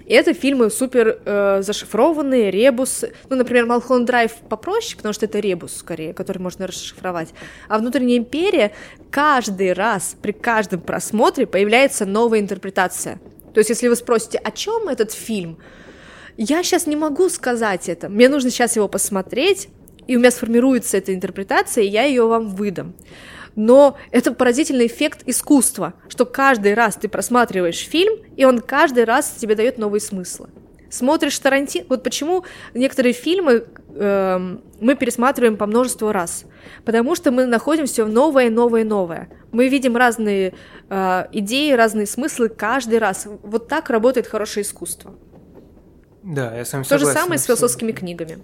это 0.05 0.33
фильмы 0.33 0.69
супер 0.69 1.21
э, 1.23 1.61
зашифрованные, 1.61 2.51
ребус. 2.51 3.05
Ну, 3.29 3.37
например, 3.37 3.65
Малхолланд 3.65 4.07
Драйв 4.07 4.33
попроще, 4.49 4.97
потому 4.97 5.13
что 5.13 5.27
это 5.27 5.39
ребус, 5.39 5.73
скорее, 5.73 6.13
который 6.13 6.39
можно 6.39 6.67
расшифровать. 6.67 7.29
А 7.69 7.77
«Внутренняя 7.77 8.17
империя» 8.17 8.73
каждый 9.09 9.71
раз, 9.71 10.17
при 10.21 10.33
каждом 10.33 10.81
просмотре 10.81 11.47
появляется 11.47 12.05
новая 12.05 12.41
интерпретация. 12.41 13.21
То 13.53 13.59
есть, 13.59 13.69
если 13.69 13.87
вы 13.87 13.95
спросите, 13.95 14.37
о 14.37 14.51
чем 14.51 14.89
этот 14.89 15.13
фильм, 15.13 15.57
я 16.37 16.63
сейчас 16.63 16.87
не 16.87 16.95
могу 16.95 17.29
сказать 17.29 17.89
это. 17.89 18.09
Мне 18.09 18.29
нужно 18.29 18.49
сейчас 18.49 18.75
его 18.75 18.87
посмотреть, 18.87 19.69
и 20.07 20.15
у 20.15 20.19
меня 20.19 20.31
сформируется 20.31 20.97
эта 20.97 21.13
интерпретация, 21.13 21.83
и 21.83 21.87
я 21.87 22.03
ее 22.03 22.25
вам 22.27 22.49
выдам. 22.49 22.95
Но 23.55 23.97
это 24.11 24.33
поразительный 24.33 24.87
эффект 24.87 25.23
искусства, 25.25 25.93
что 26.07 26.25
каждый 26.25 26.73
раз 26.73 26.95
ты 26.95 27.09
просматриваешь 27.09 27.79
фильм, 27.79 28.15
и 28.37 28.45
он 28.45 28.59
каждый 28.59 29.03
раз 29.03 29.35
тебе 29.37 29.55
дает 29.55 29.77
новые 29.77 30.01
смыслы. 30.01 30.49
Смотришь 30.89 31.39
Тарантино, 31.39 31.85
вот 31.87 32.03
почему 32.03 32.43
некоторые 32.73 33.13
фильмы 33.13 33.65
э, 33.95 34.57
мы 34.81 34.95
пересматриваем 34.95 35.55
по 35.55 35.65
множеству 35.65 36.11
раз, 36.11 36.43
потому 36.83 37.15
что 37.15 37.31
мы 37.31 37.45
находим 37.45 37.85
все 37.85 38.05
новое, 38.05 38.49
новое, 38.49 38.83
новое. 38.83 39.29
Мы 39.53 39.69
видим 39.69 39.95
разные 39.95 40.53
э, 40.89 41.25
идеи, 41.31 41.71
разные 41.71 42.07
смыслы 42.07 42.49
каждый 42.49 42.99
раз. 42.99 43.25
Вот 43.25 43.69
так 43.69 43.89
работает 43.89 44.27
хорошее 44.27 44.65
искусство. 44.65 45.15
Да, 46.23 46.55
я 46.55 46.65
с 46.65 46.73
вами 46.73 46.83
То 46.83 46.97
же 46.97 47.05
согласен. 47.05 47.21
самое 47.21 47.39
с 47.39 47.45
философскими 47.45 47.91
книгами. 47.91 48.39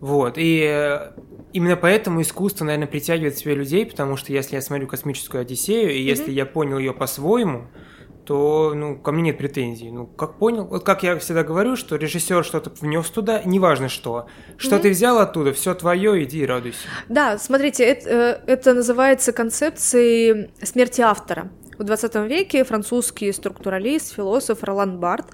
Вот, 0.00 0.34
и 0.36 0.64
э, 0.68 1.12
именно 1.52 1.76
поэтому 1.76 2.22
искусство, 2.22 2.64
наверное, 2.64 2.88
притягивает 2.88 3.34
к 3.34 3.38
себе 3.38 3.54
людей, 3.54 3.86
потому 3.86 4.16
что 4.16 4.32
если 4.32 4.56
я 4.56 4.62
смотрю 4.62 4.88
«Космическую 4.88 5.42
Одиссею», 5.42 5.92
и 5.92 6.02
если 6.02 6.30
я 6.32 6.46
понял 6.46 6.78
ее 6.78 6.92
по-своему, 6.92 7.68
то, 8.24 8.72
ну, 8.74 8.96
ко 8.96 9.12
мне 9.12 9.22
нет 9.22 9.38
претензий. 9.38 9.90
Ну, 9.90 10.06
как 10.06 10.38
понял, 10.38 10.64
вот 10.64 10.84
как 10.84 11.02
я 11.02 11.18
всегда 11.18 11.42
говорю, 11.42 11.76
что 11.76 11.96
режиссер 11.96 12.44
что-то 12.44 12.72
внес 12.80 13.08
туда, 13.10 13.42
неважно 13.44 13.88
что. 13.88 14.26
Что 14.56 14.78
ты 14.78 14.90
взял 14.90 15.18
оттуда, 15.18 15.52
все 15.52 15.74
твое, 15.74 16.22
иди 16.24 16.40
и 16.40 16.46
радуйся. 16.46 16.86
Да, 17.08 17.38
смотрите, 17.38 17.84
это, 17.84 18.08
э, 18.08 18.52
это 18.52 18.74
называется 18.74 19.32
концепцией 19.32 20.50
смерти 20.62 21.00
автора. 21.00 21.50
В 21.78 21.84
20 21.84 22.14
веке 22.28 22.64
французский 22.64 23.32
структуралист, 23.32 24.14
философ 24.14 24.62
Ролан 24.62 24.98
Барт 24.98 25.26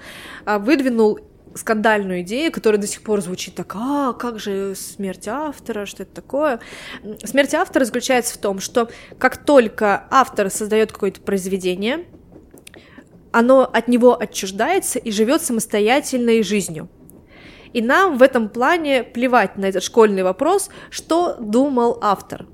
а, 0.45 0.59
выдвинул 0.59 1.21
скандальную 1.59 2.23
идею, 2.23 2.53
которая 2.53 2.81
до 2.81 2.87
сих 2.87 3.03
пор 3.03 3.21
звучит 3.21 3.55
так, 3.55 3.75
а 3.77 4.13
как 4.13 4.39
же 4.39 4.75
смерть 4.75 5.29
автора, 5.29 5.87
что 5.87 6.05
это 6.05 6.15
такое? 6.15 6.61
Смерть 7.25 7.55
автора 7.55 7.85
заключается 7.85 8.35
в 8.35 8.39
том, 8.39 8.61
что 8.61 8.89
как 9.19 9.37
только 9.45 10.05
автор 10.11 10.51
создает 10.51 10.93
какое-то 10.93 11.21
произведение, 11.21 12.07
оно 13.33 13.63
от 13.63 13.89
него 13.89 14.19
отчуждается 14.19 14.99
и 14.99 15.11
живет 15.11 15.43
самостоятельной 15.43 16.43
жизнью. 16.43 16.89
И 17.73 17.83
нам 17.83 18.17
в 18.17 18.23
этом 18.23 18.49
плане 18.49 19.05
плевать 19.05 19.57
на 19.57 19.67
этот 19.67 19.83
школьный 19.83 20.23
вопрос, 20.23 20.71
что 20.91 21.37
думал 21.39 21.99
автор. 22.01 22.47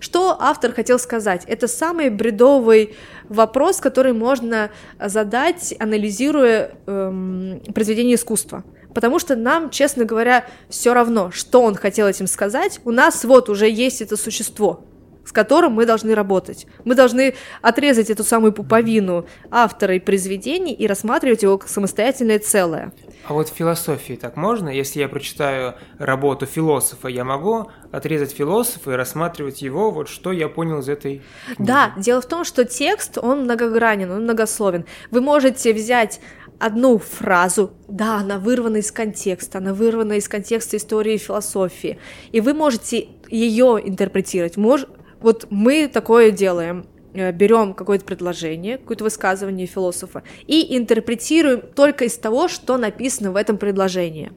Что 0.00 0.36
автор 0.38 0.72
хотел 0.72 0.98
сказать? 0.98 1.44
Это 1.46 1.66
самый 1.66 2.10
бредовый 2.10 2.94
вопрос, 3.28 3.80
который 3.80 4.12
можно 4.12 4.70
задать, 4.98 5.74
анализируя 5.78 6.72
эм, 6.86 7.60
произведение 7.74 8.16
искусства. 8.16 8.64
Потому 8.94 9.18
что 9.18 9.36
нам, 9.36 9.70
честно 9.70 10.04
говоря, 10.04 10.44
все 10.68 10.94
равно, 10.94 11.30
что 11.30 11.62
он 11.62 11.74
хотел 11.74 12.06
этим 12.06 12.26
сказать. 12.26 12.80
У 12.84 12.90
нас 12.90 13.24
вот 13.24 13.48
уже 13.48 13.68
есть 13.70 14.02
это 14.02 14.16
существо, 14.16 14.84
с 15.28 15.32
которым 15.32 15.72
мы 15.74 15.84
должны 15.84 16.14
работать. 16.14 16.66
Мы 16.86 16.94
должны 16.94 17.34
отрезать 17.60 18.08
эту 18.08 18.24
самую 18.24 18.54
пуповину 18.54 19.26
автора 19.50 19.94
и 19.94 19.98
произведений 20.00 20.72
и 20.72 20.86
рассматривать 20.86 21.42
его 21.42 21.58
как 21.58 21.68
самостоятельное 21.68 22.38
целое. 22.38 22.94
А 23.26 23.34
вот 23.34 23.50
в 23.50 23.52
философии 23.52 24.14
так 24.14 24.36
можно? 24.36 24.70
Если 24.70 25.00
я 25.00 25.08
прочитаю 25.08 25.74
работу 25.98 26.46
философа, 26.46 27.08
я 27.08 27.24
могу 27.24 27.70
отрезать 27.92 28.32
философа 28.32 28.92
и 28.92 28.94
рассматривать 28.94 29.60
его, 29.60 29.90
вот 29.90 30.08
что 30.08 30.32
я 30.32 30.48
понял 30.48 30.78
из 30.78 30.88
этой 30.88 31.20
книги? 31.44 31.58
Да, 31.58 31.92
дело 31.98 32.22
в 32.22 32.26
том, 32.26 32.44
что 32.44 32.64
текст, 32.64 33.18
он 33.18 33.42
многогранен, 33.42 34.10
он 34.10 34.22
многословен. 34.22 34.86
Вы 35.10 35.20
можете 35.20 35.74
взять 35.74 36.20
одну 36.58 36.96
фразу, 36.96 37.72
да, 37.86 38.16
она 38.16 38.38
вырвана 38.38 38.78
из 38.78 38.90
контекста, 38.90 39.58
она 39.58 39.74
вырвана 39.74 40.14
из 40.14 40.26
контекста 40.26 40.78
истории 40.78 41.14
и 41.14 41.18
философии, 41.18 41.98
и 42.32 42.40
вы 42.40 42.54
можете 42.54 43.08
ее 43.28 43.78
интерпретировать. 43.84 44.56
Мож... 44.56 44.86
Вот 45.20 45.46
мы 45.50 45.88
такое 45.88 46.30
делаем. 46.30 46.86
Э, 47.14 47.32
Берем 47.32 47.74
какое-то 47.74 48.04
предложение, 48.04 48.78
какое-то 48.78 49.04
высказывание 49.04 49.66
философа 49.66 50.22
и 50.46 50.76
интерпретируем 50.76 51.62
только 51.74 52.04
из 52.04 52.16
того, 52.16 52.48
что 52.48 52.76
написано 52.76 53.32
в 53.32 53.36
этом 53.36 53.58
предложении. 53.58 54.32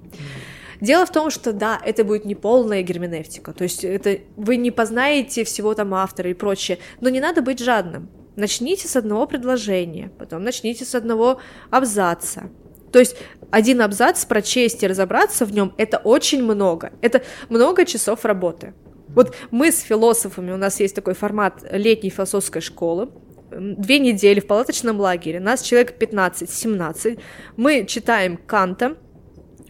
Дело 0.79 1.05
в 1.05 1.11
том, 1.11 1.29
что 1.29 1.53
да, 1.53 1.79
это 1.85 2.03
будет 2.03 2.25
не 2.25 2.33
полная 2.33 2.81
герменевтика, 2.81 3.53
то 3.53 3.63
есть 3.63 3.83
это 3.83 4.17
вы 4.35 4.57
не 4.57 4.71
познаете 4.71 5.43
всего 5.43 5.75
там 5.75 5.93
автора 5.93 6.31
и 6.31 6.33
прочее, 6.33 6.79
но 7.01 7.09
не 7.09 7.19
надо 7.19 7.43
быть 7.43 7.59
жадным. 7.59 8.09
Начните 8.35 8.87
с 8.87 8.95
одного 8.95 9.27
предложения, 9.27 10.11
потом 10.17 10.43
начните 10.43 10.85
с 10.85 10.95
одного 10.95 11.39
абзаца. 11.69 12.49
То 12.91 12.97
есть 12.97 13.15
один 13.51 13.81
абзац 13.81 14.25
прочесть 14.25 14.81
и 14.81 14.87
разобраться 14.87 15.45
в 15.45 15.53
нем 15.53 15.73
это 15.77 15.97
очень 15.97 16.43
много. 16.43 16.93
Это 17.01 17.21
много 17.49 17.85
часов 17.85 18.25
работы. 18.25 18.73
Вот 19.15 19.35
мы 19.51 19.71
с 19.71 19.79
философами, 19.81 20.51
у 20.51 20.57
нас 20.57 20.79
есть 20.79 20.95
такой 20.95 21.13
формат 21.13 21.65
летней 21.71 22.09
философской 22.09 22.61
школы, 22.61 23.09
две 23.51 23.99
недели 23.99 24.39
в 24.39 24.47
палаточном 24.47 24.99
лагере, 24.99 25.39
нас 25.39 25.61
человек 25.61 26.01
15-17, 26.01 27.19
мы 27.57 27.85
читаем 27.85 28.37
Канта, 28.37 28.97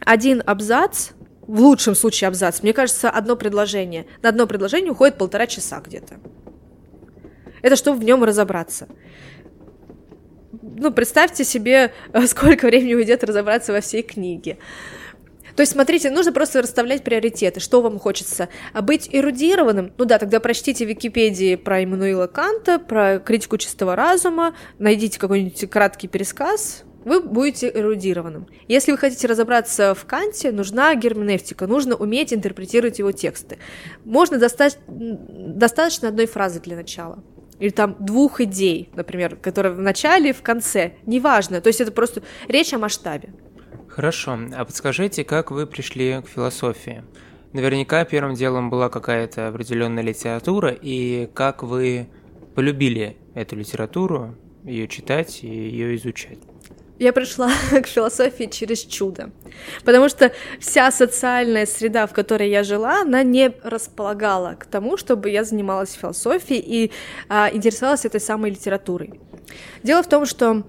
один 0.05 0.43
абзац, 0.45 1.11
в 1.41 1.59
лучшем 1.59 1.95
случае 1.95 2.27
абзац, 2.27 2.61
мне 2.61 2.73
кажется, 2.73 3.09
одно 3.09 3.35
предложение. 3.35 4.05
На 4.21 4.29
одно 4.29 4.47
предложение 4.47 4.91
уходит 4.91 5.17
полтора 5.17 5.47
часа 5.47 5.81
где-то. 5.85 6.19
Это 7.61 7.75
чтобы 7.75 7.99
в 7.99 8.03
нем 8.03 8.23
разобраться. 8.23 8.87
Ну, 10.61 10.91
представьте 10.91 11.43
себе, 11.43 11.93
сколько 12.27 12.67
времени 12.67 12.93
уйдет 12.93 13.23
разобраться 13.23 13.73
во 13.73 13.81
всей 13.81 14.03
книге. 14.03 14.57
То 15.55 15.61
есть, 15.61 15.73
смотрите, 15.73 16.09
нужно 16.11 16.31
просто 16.31 16.61
расставлять 16.61 17.03
приоритеты, 17.03 17.59
что 17.59 17.81
вам 17.81 17.99
хочется. 17.99 18.49
А 18.73 18.81
быть 18.81 19.09
эрудированным, 19.11 19.93
ну 19.97 20.05
да, 20.05 20.17
тогда 20.19 20.39
прочтите 20.39 20.85
Википедии 20.85 21.55
про 21.55 21.83
Иммануила 21.83 22.27
Канта, 22.27 22.79
про 22.79 23.19
критику 23.19 23.57
чистого 23.57 23.95
разума, 23.95 24.55
найдите 24.79 25.19
какой-нибудь 25.19 25.69
краткий 25.69 26.07
пересказ, 26.07 26.83
вы 27.03 27.21
будете 27.21 27.71
эрудированным. 27.73 28.47
Если 28.67 28.91
вы 28.91 28.97
хотите 28.97 29.27
разобраться 29.27 29.95
в 29.95 30.05
Канте, 30.05 30.51
нужна 30.51 30.93
герменевтика, 30.95 31.67
нужно 31.67 31.95
уметь 31.95 32.33
интерпретировать 32.33 32.99
его 32.99 33.11
тексты. 33.11 33.57
Можно 34.05 34.37
достать, 34.37 34.77
достаточно 34.87 36.09
одной 36.09 36.27
фразы 36.27 36.59
для 36.59 36.75
начала. 36.75 37.23
Или 37.59 37.69
там 37.69 37.95
двух 37.99 38.41
идей, 38.41 38.89
например, 38.95 39.35
которые 39.35 39.73
в 39.73 39.81
начале 39.81 40.31
и 40.31 40.33
в 40.33 40.41
конце. 40.41 40.93
Неважно. 41.05 41.61
То 41.61 41.67
есть 41.67 41.79
это 41.79 41.91
просто 41.91 42.23
речь 42.47 42.73
о 42.73 42.79
масштабе. 42.79 43.33
Хорошо, 43.91 44.39
а 44.55 44.63
подскажите, 44.63 45.25
как 45.25 45.51
вы 45.51 45.67
пришли 45.67 46.21
к 46.21 46.29
философии? 46.29 47.03
Наверняка 47.51 48.05
первым 48.05 48.35
делом 48.35 48.69
была 48.69 48.87
какая-то 48.87 49.49
определенная 49.49 50.01
литература, 50.01 50.71
и 50.71 51.29
как 51.33 51.61
вы 51.61 52.07
полюбили 52.55 53.17
эту 53.35 53.57
литературу, 53.57 54.33
ее 54.63 54.87
читать 54.87 55.43
и 55.43 55.47
ее 55.47 55.97
изучать? 55.97 56.39
Я 56.99 57.11
пришла 57.11 57.51
к 57.71 57.85
философии 57.85 58.45
через 58.45 58.79
чудо, 58.79 59.31
потому 59.83 60.07
что 60.07 60.31
вся 60.61 60.89
социальная 60.89 61.65
среда, 61.65 62.07
в 62.07 62.13
которой 62.13 62.49
я 62.49 62.63
жила, 62.63 63.01
она 63.01 63.23
не 63.23 63.51
располагала 63.61 64.55
к 64.57 64.67
тому, 64.67 64.95
чтобы 64.95 65.29
я 65.29 65.43
занималась 65.43 65.91
философией 65.91 66.63
и 66.65 66.91
а, 67.27 67.49
интересовалась 67.51 68.05
этой 68.05 68.21
самой 68.21 68.51
литературой. 68.51 69.19
Дело 69.83 70.01
в 70.01 70.07
том, 70.07 70.25
что 70.25 70.63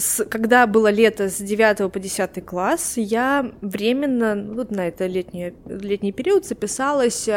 с- 0.00 0.24
когда 0.24 0.66
было 0.66 0.90
лето 0.90 1.28
с 1.28 1.38
9 1.38 1.90
по 1.90 1.98
10 2.00 2.40
класс, 2.44 2.94
я 2.96 3.52
временно, 3.60 4.36
вот 4.54 4.70
на 4.70 4.88
это 4.88 5.06
летний, 5.06 5.54
летний 5.66 6.12
период 6.12 6.44
записалась 6.46 7.28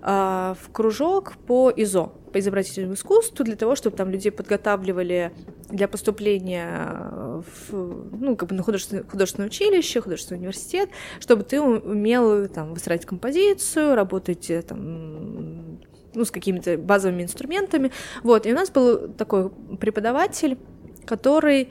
а, 0.00 0.54
в 0.62 0.70
кружок 0.70 1.32
по 1.46 1.72
ИЗО, 1.74 2.12
по 2.32 2.38
изобразительному 2.38 2.94
искусству, 2.94 3.44
для 3.44 3.56
того, 3.56 3.74
чтобы 3.74 3.96
там 3.96 4.10
людей 4.10 4.30
подготавливали 4.30 5.32
для 5.70 5.88
поступления 5.88 7.42
в, 7.68 8.16
ну, 8.16 8.36
как 8.36 8.48
бы 8.50 8.54
на 8.54 8.62
художественное, 8.62 9.02
художественное 9.02 9.48
училище, 9.48 10.00
художественный 10.00 10.38
университет, 10.38 10.90
чтобы 11.18 11.42
ты 11.42 11.60
умел 11.60 12.46
там 12.48 12.74
выстраивать 12.74 13.06
композицию, 13.06 13.96
работать 13.96 14.48
э, 14.50 14.62
там 14.62 15.78
ну, 16.14 16.24
с 16.24 16.30
какими-то 16.30 16.78
базовыми 16.78 17.22
инструментами. 17.24 17.90
Вот, 18.22 18.46
и 18.46 18.52
у 18.52 18.54
нас 18.54 18.70
был 18.70 19.08
такой 19.08 19.50
преподаватель, 19.80 20.58
который, 21.08 21.70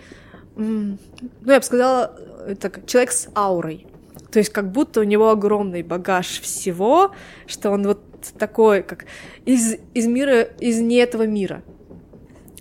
ну, 0.56 0.98
я 1.46 1.60
бы 1.60 1.64
сказала, 1.64 2.16
это 2.48 2.72
человек 2.86 3.12
с 3.12 3.30
аурой. 3.36 3.88
То 4.32 4.40
есть 4.40 4.52
как 4.52 4.72
будто 4.72 5.02
у 5.02 5.04
него 5.04 5.30
огромный 5.30 5.84
багаж 5.84 6.42
всего, 6.42 7.14
что 7.46 7.70
он 7.72 7.88
вот 7.88 8.02
такой, 8.38 8.84
как 8.84 9.06
из, 9.46 9.76
из 9.94 10.08
мира, 10.08 10.42
из 10.42 10.80
не 10.80 10.98
этого 10.98 11.28
мира. 11.28 11.64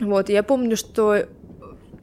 Вот, 0.00 0.28
я 0.28 0.42
помню, 0.42 0.76
что 0.76 1.26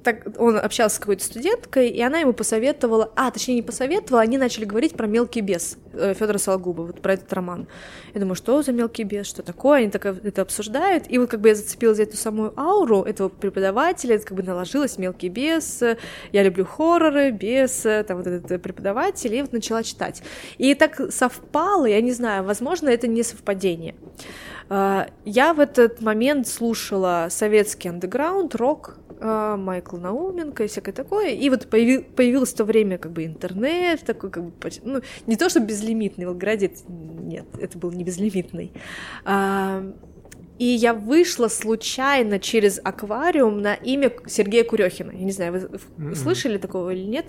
так, 0.03 0.27
он 0.37 0.57
общался 0.57 0.97
с 0.97 0.99
какой-то 0.99 1.23
студенткой, 1.23 1.89
и 1.89 2.01
она 2.01 2.19
ему 2.19 2.33
посоветовала, 2.33 3.11
а, 3.15 3.31
точнее, 3.31 3.55
не 3.55 3.61
посоветовала, 3.61 4.21
они 4.21 4.37
начали 4.37 4.65
говорить 4.65 4.95
про 4.95 5.07
«Мелкий 5.07 5.41
бес» 5.41 5.77
э, 5.93 6.13
Федора 6.13 6.37
Сологуба, 6.37 6.81
вот 6.81 7.01
про 7.01 7.13
этот 7.13 7.31
роман. 7.33 7.67
Я 8.13 8.19
думаю, 8.19 8.35
что 8.35 8.61
за 8.61 8.71
«Мелкий 8.71 9.03
бес», 9.03 9.27
что 9.27 9.43
такое, 9.43 9.79
они 9.79 9.89
так 9.89 10.05
это 10.05 10.41
обсуждают, 10.41 11.05
и 11.09 11.17
вот 11.17 11.29
как 11.29 11.41
бы 11.41 11.49
я 11.49 11.55
зацепилась 11.55 11.97
за 11.97 12.03
эту 12.03 12.17
самую 12.17 12.59
ауру 12.59 13.03
этого 13.03 13.29
преподавателя, 13.29 14.15
это 14.15 14.25
как 14.25 14.37
бы 14.37 14.43
наложилось 14.43 14.97
«Мелкий 14.97 15.29
бес», 15.29 15.81
я 16.31 16.43
люблю 16.43 16.65
хорроры, 16.65 17.31
бес, 17.31 17.85
там 18.07 18.17
вот 18.17 18.27
этот 18.27 18.61
преподаватель, 18.61 19.33
и 19.33 19.41
вот 19.41 19.53
начала 19.53 19.83
читать. 19.83 20.21
И 20.57 20.75
так 20.75 20.99
совпало, 21.11 21.85
я 21.85 22.01
не 22.01 22.11
знаю, 22.11 22.43
возможно, 22.43 22.89
это 22.89 23.07
не 23.07 23.23
совпадение. 23.23 23.95
А, 24.69 25.07
я 25.25 25.53
в 25.53 25.59
этот 25.59 26.01
момент 26.01 26.47
слушала 26.47 27.27
советский 27.29 27.89
андеграунд, 27.89 28.55
рок, 28.55 28.97
Майкл 29.19 29.97
Науменко 29.97 30.63
и 30.63 30.67
всякое 30.67 30.91
такое. 30.91 31.29
И 31.29 31.49
вот 31.49 31.67
появи, 31.67 31.99
появилось 31.99 32.53
в 32.53 32.57
то 32.57 32.65
время 32.65 32.97
как 32.97 33.11
бы 33.11 33.25
интернет, 33.25 34.01
такой 34.01 34.29
как 34.29 34.43
бы, 34.43 34.53
ну, 34.83 35.01
не 35.27 35.35
то, 35.35 35.49
что 35.49 35.59
безлимитный, 35.59 36.25
в 36.25 36.29
Волгограде 36.29 36.71
нет, 36.87 37.45
это 37.59 37.77
был 37.77 37.91
не 37.91 38.03
безлимитный. 38.03 38.71
А, 39.25 39.83
и 40.59 40.65
я 40.65 40.93
вышла 40.93 41.47
случайно 41.47 42.39
через 42.39 42.79
аквариум 42.83 43.61
на 43.61 43.73
имя 43.73 44.11
Сергея 44.27 44.63
Курехина. 44.63 45.11
Я 45.11 45.23
не 45.23 45.31
знаю, 45.31 45.53
вы 45.53 45.59
mm-hmm. 45.59 46.15
слышали 46.15 46.57
такого 46.57 46.91
или 46.91 47.03
нет? 47.03 47.25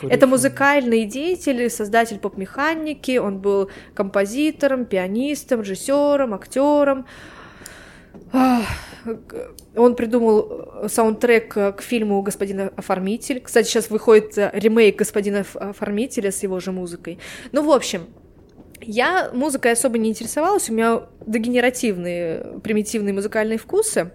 Курехин. 0.00 0.16
Это 0.16 0.26
музыкальный 0.26 1.04
деятель, 1.04 1.70
создатель 1.70 2.18
поп-механики. 2.18 3.16
Он 3.18 3.38
был 3.38 3.70
композитором, 3.94 4.86
пианистом, 4.86 5.60
режиссером, 5.62 6.34
актером. 6.34 7.06
Он 9.76 9.96
придумал 9.96 10.88
саундтрек 10.88 11.52
к 11.52 11.80
фильму 11.80 12.22
«Господин 12.22 12.70
оформитель». 12.76 13.40
Кстати, 13.40 13.66
сейчас 13.66 13.90
выходит 13.90 14.34
ремейк 14.36 14.96
«Господина 14.96 15.44
оформителя» 15.54 16.30
с 16.30 16.42
его 16.42 16.60
же 16.60 16.72
музыкой. 16.72 17.18
Ну, 17.52 17.62
в 17.62 17.70
общем, 17.72 18.06
я 18.80 19.30
музыкой 19.32 19.72
особо 19.72 19.98
не 19.98 20.10
интересовалась, 20.10 20.68
у 20.70 20.74
меня 20.74 21.02
дегенеративные, 21.26 22.60
примитивные 22.62 23.14
музыкальные 23.14 23.58
вкусы. 23.58 24.12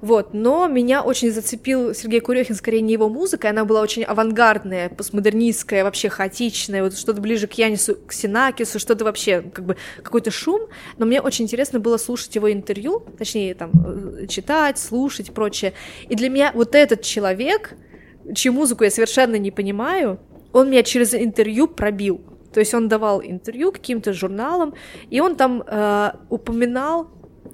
Вот, 0.00 0.32
но 0.32 0.68
меня 0.68 1.02
очень 1.02 1.30
зацепил 1.30 1.94
Сергей 1.94 2.20
Курехин, 2.20 2.54
скорее 2.54 2.80
не 2.80 2.92
его 2.92 3.08
музыка, 3.08 3.50
она 3.50 3.64
была 3.64 3.80
очень 3.80 4.04
авангардная, 4.04 4.88
постмодернистская, 4.90 5.82
вообще 5.82 6.08
хаотичная, 6.08 6.82
вот 6.82 6.96
что-то 6.96 7.20
ближе 7.20 7.46
к 7.46 7.54
Янису, 7.54 7.96
к 8.06 8.12
Синакису, 8.12 8.78
что-то 8.78 9.04
вообще, 9.04 9.42
как 9.42 9.64
бы, 9.64 9.76
какой-то 10.02 10.30
шум, 10.30 10.68
но 10.98 11.06
мне 11.06 11.20
очень 11.20 11.46
интересно 11.46 11.80
было 11.80 11.96
слушать 11.96 12.34
его 12.34 12.52
интервью, 12.52 13.04
точнее, 13.18 13.54
там, 13.54 13.72
э, 13.74 14.26
читать, 14.28 14.78
слушать 14.78 15.30
и 15.30 15.32
прочее, 15.32 15.72
и 16.08 16.14
для 16.14 16.28
меня 16.28 16.52
вот 16.54 16.74
этот 16.74 17.02
человек, 17.02 17.74
чью 18.34 18.52
музыку 18.52 18.84
я 18.84 18.90
совершенно 18.90 19.36
не 19.36 19.50
понимаю, 19.50 20.20
он 20.52 20.70
меня 20.70 20.82
через 20.82 21.12
интервью 21.14 21.66
пробил, 21.66 22.20
то 22.52 22.60
есть 22.60 22.72
он 22.72 22.88
давал 22.88 23.20
интервью 23.20 23.72
каким-то 23.72 24.12
журналам, 24.12 24.74
и 25.10 25.20
он 25.20 25.36
там 25.36 25.62
э, 25.66 26.12
упоминал 26.28 27.08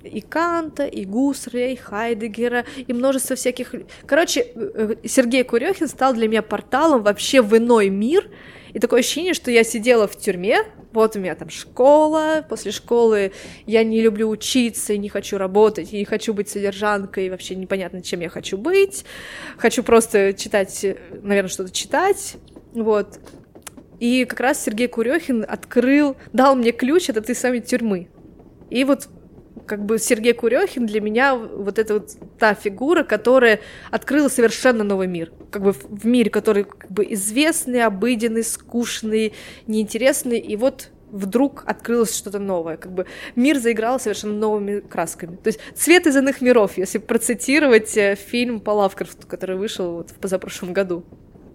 и 0.05 0.21
Канта, 0.21 0.85
и 0.87 1.05
Гусаря, 1.05 1.73
и 1.73 1.77
Хайдегера, 1.77 2.65
и 2.77 2.93
множество 2.93 3.37
всяких... 3.37 3.75
Короче, 4.07 4.47
э, 4.55 4.95
Сергей 5.05 5.45
Курехин 5.45 5.89
стал 5.89 6.15
для 6.15 6.29
меня 6.29 6.43
порталом 6.43 7.03
вообще 7.03 7.43
в 7.43 7.57
иной 7.57 7.89
мир, 7.89 8.31
и 8.73 8.81
такое 8.81 9.01
ощущение, 9.01 9.35
что 9.35 9.51
я 9.51 9.63
сидела 9.63 10.09
в 10.09 10.17
тюрьме, 10.17 10.65
вот 10.93 11.15
у 11.15 11.21
меня 11.21 11.35
там 11.37 11.49
школа, 11.49 12.45
после 12.49 12.73
школы 12.73 13.33
я 13.67 13.85
не 13.85 14.01
люблю 14.01 14.29
учиться 14.29 14.93
и 14.93 14.99
не 14.99 15.09
хочу 15.09 15.39
работать, 15.39 15.93
и 15.93 15.99
не 15.99 16.05
хочу 16.05 16.35
быть 16.35 16.49
содержанкой, 16.49 17.27
и 17.27 17.31
вообще 17.31 17.55
непонятно, 17.55 18.03
чем 18.03 18.21
я 18.21 18.29
хочу 18.29 18.59
быть, 18.59 19.05
хочу 19.59 19.83
просто 19.83 20.33
читать, 20.35 20.85
наверное, 21.23 21.49
что-то 21.49 21.73
читать, 21.73 22.37
вот. 22.73 23.21
И 24.01 24.25
как 24.25 24.41
раз 24.41 24.63
Сергей 24.63 24.89
Курехин 24.89 25.45
открыл, 25.49 26.17
дал 26.33 26.57
мне 26.57 26.73
ключ 26.73 27.09
от 27.09 27.17
этой 27.17 27.37
самой 27.37 27.61
тюрьмы. 27.61 28.09
И 28.71 28.83
вот 28.83 29.09
как 29.67 29.85
бы 29.85 29.99
Сергей 29.99 30.33
Курехин 30.33 30.87
для 30.87 31.01
меня 31.01 31.35
вот 31.35 31.79
это 31.79 31.95
вот 31.95 32.11
та 32.39 32.55
фигура, 32.55 33.03
которая 33.03 33.61
открыла 33.91 34.29
совершенно 34.29 34.85
новый 34.85 35.07
мир. 35.07 35.33
Как 35.51 35.63
бы 35.63 35.73
в 35.73 36.07
мире, 36.07 36.31
который 36.31 36.65
как 36.65 36.91
бы 36.91 37.07
известный, 37.11 37.83
обыденный, 37.85 38.45
скучный, 38.45 39.33
неинтересный, 39.67 40.39
и 40.39 40.57
вот 40.57 40.91
вдруг 41.11 41.63
открылось 41.67 42.15
что-то 42.15 42.39
новое. 42.39 42.77
Как 42.77 42.93
бы 42.93 43.07
мир 43.37 43.59
заиграл 43.59 44.01
совершенно 44.01 44.35
новыми 44.35 44.81
красками. 44.81 45.37
То 45.37 45.49
есть 45.49 45.61
цвет 45.75 46.07
из 46.07 46.17
иных 46.17 46.41
миров, 46.41 46.77
если 46.77 46.99
процитировать 46.99 47.97
э, 47.97 48.17
фильм 48.17 48.61
по 48.61 48.71
Лавкрафту, 48.71 49.27
который 49.27 49.57
вышел 49.57 49.95
вот 49.95 50.11
в 50.11 50.15
позапрошлом 50.15 50.73
году. 50.73 51.05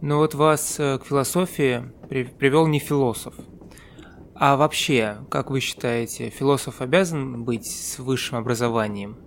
Ну 0.01 0.17
вот 0.17 0.33
вас 0.33 0.79
э, 0.79 0.97
к 0.97 1.05
философии 1.05 1.83
привел 2.09 2.67
не 2.67 2.79
философ, 2.79 3.35
а 4.39 4.55
вообще, 4.55 5.17
как 5.29 5.51
вы 5.51 5.59
считаете, 5.59 6.29
философ 6.29 6.81
обязан 6.81 7.43
быть 7.43 7.69
с 7.69 7.99
высшим 7.99 8.37
образованием? 8.37 9.17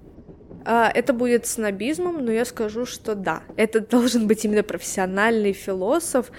А, 0.64 0.90
это 0.90 1.12
будет 1.12 1.46
снобизмом, 1.46 2.24
но 2.24 2.32
я 2.32 2.44
скажу, 2.44 2.86
что 2.86 3.14
да, 3.14 3.42
это 3.56 3.80
должен 3.90 4.26
быть 4.26 4.44
именно 4.44 4.62
профессиональный 4.62 5.52
философ. 5.52 6.30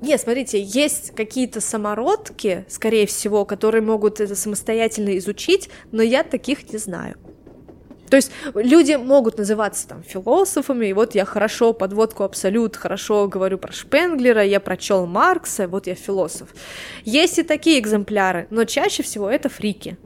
Не, 0.00 0.16
смотрите, 0.16 0.62
есть 0.62 1.14
какие-то 1.14 1.60
самородки, 1.60 2.64
скорее 2.68 3.06
всего, 3.06 3.44
которые 3.44 3.82
могут 3.82 4.20
это 4.20 4.34
самостоятельно 4.34 5.16
изучить, 5.18 5.68
но 5.92 6.02
я 6.02 6.22
таких 6.22 6.72
не 6.72 6.78
знаю. 6.78 7.16
То 8.10 8.16
есть 8.16 8.32
люди 8.54 8.94
могут 8.94 9.38
называться 9.38 9.88
там 9.88 10.02
философами, 10.02 10.86
и 10.86 10.92
вот 10.92 11.14
я 11.14 11.24
хорошо 11.24 11.72
подводку 11.72 12.24
абсолют, 12.24 12.76
хорошо 12.76 13.28
говорю 13.28 13.58
про 13.58 13.72
Шпенглера, 13.72 14.44
я 14.44 14.60
прочел 14.60 15.06
Маркса, 15.06 15.68
вот 15.68 15.86
я 15.86 15.94
философ. 15.94 16.48
Есть 17.04 17.38
и 17.38 17.42
такие 17.42 17.78
экземпляры, 17.78 18.46
но 18.50 18.64
чаще 18.64 19.02
всего 19.02 19.28
это 19.28 19.48
фрики. 19.48 19.96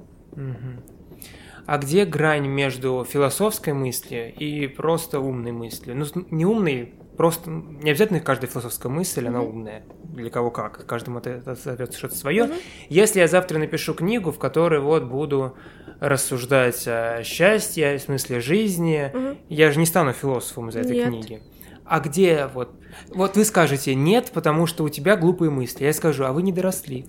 А 1.65 1.79
где 1.79 2.05
грань 2.05 2.49
между 2.49 3.07
философской 3.09 3.73
мыслью 3.73 4.35
и 4.35 4.66
просто 4.66 5.20
умной 5.20 5.53
мыслью? 5.53 5.97
Ну, 5.97 6.07
не 6.31 6.45
умной, 6.45 6.93
просто 7.16 7.51
не 7.51 7.91
обязательно 7.91 8.20
каждая 8.20 8.51
философская 8.51 8.91
мысль, 8.91 9.24
mm-hmm. 9.24 9.29
она 9.29 9.43
умная. 9.43 9.85
Для 10.03 10.29
кого 10.29 10.51
как, 10.51 10.85
каждому 10.87 11.20
это, 11.20 11.57
это 11.65 11.97
что-то 11.97 12.16
свое. 12.16 12.45
Mm-hmm. 12.45 12.62
Если 12.89 13.20
я 13.20 13.29
завтра 13.29 13.59
напишу 13.59 13.95
книгу, 13.95 14.33
в 14.33 14.39
которой 14.39 14.81
вот 14.81 15.05
буду 15.05 15.57
рассуждать 16.03 16.83
о 16.89 17.23
счастье, 17.23 17.95
о 17.95 17.99
смысле 17.99 18.41
жизни. 18.41 19.11
Угу. 19.15 19.39
Я 19.49 19.70
же 19.70 19.79
не 19.79 19.87
стану 19.87 20.12
философом 20.12 20.69
из 20.70 20.77
этой 20.77 20.97
нет. 20.97 21.09
книги. 21.09 21.43
А 21.85 22.01
где 22.01 22.49
вот... 22.53 22.70
Вот 23.09 23.37
вы 23.37 23.45
скажете 23.45 23.95
«нет», 23.95 24.31
потому 24.35 24.66
что 24.66 24.85
у 24.85 24.89
тебя 24.89 25.16
глупые 25.16 25.51
мысли. 25.51 25.85
Я 25.85 25.93
скажу 25.93 26.24
«а 26.24 26.33
вы 26.33 26.43
не 26.43 26.53
доросли». 26.53 27.07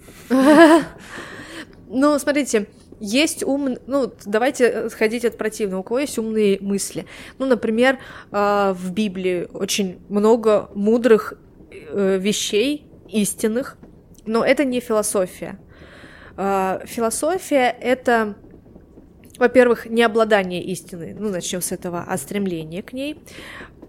Ну, 1.95 2.18
смотрите, 2.18 2.68
есть 2.99 3.44
ум, 3.44 3.78
ну, 3.86 4.11
давайте 4.26 4.90
сходить 4.90 5.26
от 5.26 5.38
противного. 5.38 5.82
У 5.82 5.84
кого 5.84 5.99
есть 5.99 6.18
умные 6.18 6.57
мысли? 6.60 7.06
Ну, 7.38 7.45
например, 7.45 7.99
а, 8.32 8.74
в 8.74 8.91
Библии 8.91 9.48
очень 9.53 9.99
много 10.10 10.72
мудрых 10.74 11.36
э, 11.70 12.18
вещей, 12.20 12.88
истинных, 13.10 13.78
но 14.26 14.44
это 14.44 14.65
не 14.65 14.80
философия. 14.80 15.60
А, 16.36 16.82
философия— 16.86 17.76
это 17.80 18.36
во-первых, 19.44 19.88
не 19.88 20.03
обладание 20.03 20.64
истиной, 20.64 21.14
ну, 21.20 21.30
начнем 21.30 21.61
с 21.61 21.74
этого, 21.74 22.06
а 22.07 22.18
стремление 22.18 22.82
к 22.82 22.94
ней. 22.94 23.18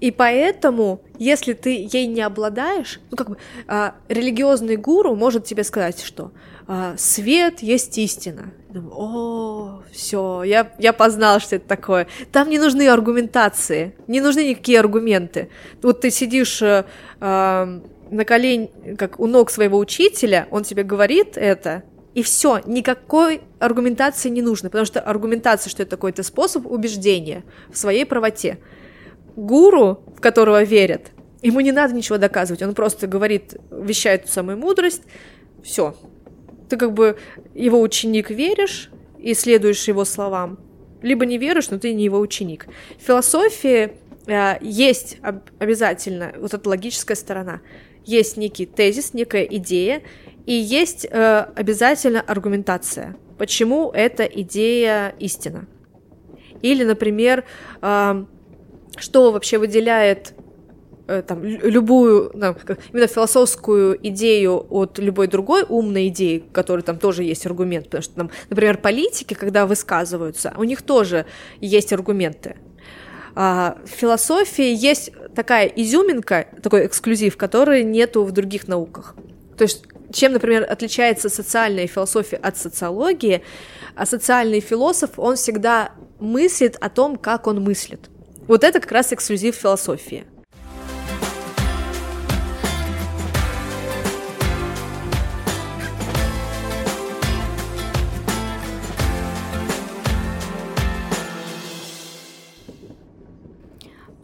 И 0.01 0.11
поэтому, 0.11 1.01
если 1.17 1.53
ты 1.53 1.89
ей 1.93 2.09
не 2.09 2.23
обладаешь, 2.23 3.01
ну, 3.13 3.17
как 3.17 3.31
бы, 3.31 3.37
а, 3.69 3.95
религиозный 4.09 4.77
гуру 4.77 5.15
может 5.15 5.45
тебе 5.45 5.63
сказать, 5.63 6.03
что 6.03 6.33
а, 6.67 6.97
свет 6.97 7.61
есть 7.61 7.97
истина. 7.99 8.53
Думаю, 8.69 8.95
о, 8.97 9.83
все, 9.93 10.43
я, 10.43 10.73
я 10.81 10.93
познал, 10.93 11.39
что 11.39 11.55
это 11.55 11.69
такое. 11.69 12.09
Там 12.33 12.51
не 12.51 12.59
нужны 12.59 12.89
аргументации, 12.89 13.95
не 14.09 14.21
нужны 14.21 14.49
никакие 14.49 14.81
аргументы. 14.81 15.51
Вот 15.83 16.01
ты 16.01 16.11
сидишь 16.11 16.61
а, 16.63 17.81
на 18.11 18.25
колень, 18.25 18.71
как 18.99 19.21
у 19.21 19.29
ног 19.29 19.51
своего 19.51 19.79
учителя, 19.79 20.49
он 20.51 20.65
тебе 20.65 20.83
говорит 20.83 21.37
это, 21.37 21.85
и 22.15 22.23
все, 22.23 22.61
никакой 22.65 23.43
аргументации 23.59 24.29
не 24.29 24.43
нужно, 24.43 24.71
потому 24.71 24.87
что 24.87 25.01
аргументация, 25.01 25.71
что 25.71 25.83
это 25.83 25.97
какой-то 25.97 26.23
способ 26.23 26.67
убеждения 26.67 27.45
в 27.71 27.77
своей 27.77 28.07
правоте. 28.07 28.59
Гуру, 29.37 30.05
в 30.17 30.21
которого 30.21 30.63
верят, 30.63 31.11
Ему 31.45 31.61
не 31.61 31.73
надо 31.73 31.93
ничего 31.93 32.17
доказывать, 32.17 32.63
он 32.63 32.75
просто 32.75 33.07
говорит, 33.07 33.57
вещает 33.71 34.23
ту 34.25 34.29
самую 34.29 34.57
мудрость, 34.57 35.03
все. 35.63 35.95
Ты 36.71 36.79
как 36.79 36.95
бы 36.95 37.19
его 37.55 37.83
ученик 37.83 38.31
веришь 38.31 38.91
и 39.19 39.35
следуешь 39.35 39.87
его 39.87 40.07
словам, 40.07 40.59
либо 41.03 41.27
не 41.27 41.37
веришь, 41.37 41.69
но 41.69 41.79
ты 41.79 41.93
не 41.93 42.03
его 42.03 42.19
ученик. 42.19 42.67
В 42.99 43.03
философии 43.03 43.93
э, 44.27 44.57
есть 44.63 45.19
об- 45.21 45.51
обязательно 45.59 46.33
вот 46.39 46.55
эта 46.55 46.67
логическая 46.67 47.15
сторона. 47.15 47.61
Есть 48.07 48.39
некий 48.39 48.65
тезис, 48.65 49.13
некая 49.13 49.43
идея, 49.43 50.01
и 50.47 50.53
есть 50.53 51.07
э, 51.11 51.47
обязательно 51.55 52.21
аргументация. 52.21 53.17
Почему 53.39 53.91
эта 53.91 54.25
идея 54.25 55.15
истина? 55.19 55.67
Или, 56.63 56.85
например, 56.85 57.45
э, 57.83 58.25
что 58.97 59.33
вообще 59.33 59.59
выделяет 59.59 60.35
Э, 61.07 61.21
там, 61.21 61.45
любую, 61.45 62.31
там, 62.31 62.57
именно 62.91 63.07
философскую 63.07 63.99
идею 64.09 64.67
от 64.71 64.99
любой 64.99 65.27
другой 65.27 65.63
умной 65.69 66.09
идеи, 66.09 66.43
которой 66.53 66.81
там 66.81 66.99
тоже 66.99 67.25
есть 67.25 67.45
аргумент, 67.45 67.87
потому 67.87 68.03
что, 68.03 68.15
там, 68.15 68.31
например, 68.49 68.79
политики, 68.79 69.35
когда 69.35 69.67
высказываются, 69.67 70.55
у 70.57 70.65
них 70.65 70.81
тоже 70.81 71.27
есть 71.61 71.93
аргументы. 71.93 72.57
А 73.35 73.77
в 73.85 73.91
философии 73.91 74.75
есть 74.75 75.11
такая 75.35 75.67
изюминка, 75.67 76.47
такой 76.63 76.87
эксклюзив, 76.87 77.37
который 77.37 77.83
нету 77.83 78.25
в 78.25 78.33
других 78.33 78.67
науках. 78.67 79.15
То 79.57 79.63
есть 79.63 79.85
чем, 80.13 80.33
например, 80.33 80.67
отличается 80.69 81.29
социальная 81.29 81.87
философия 81.87 82.37
от 82.37 82.57
социологии, 82.57 83.43
а 83.97 84.07
социальный 84.07 84.61
философ, 84.61 85.19
он 85.19 85.37
всегда 85.37 85.93
мыслит 86.21 86.77
о 86.81 86.89
том, 86.89 87.17
как 87.17 87.47
он 87.47 87.63
мыслит. 87.63 88.11
Вот 88.47 88.65
это 88.65 88.81
как 88.81 88.93
раз 88.93 89.13
эксклюзив 89.13 89.55
философии. 89.55 90.25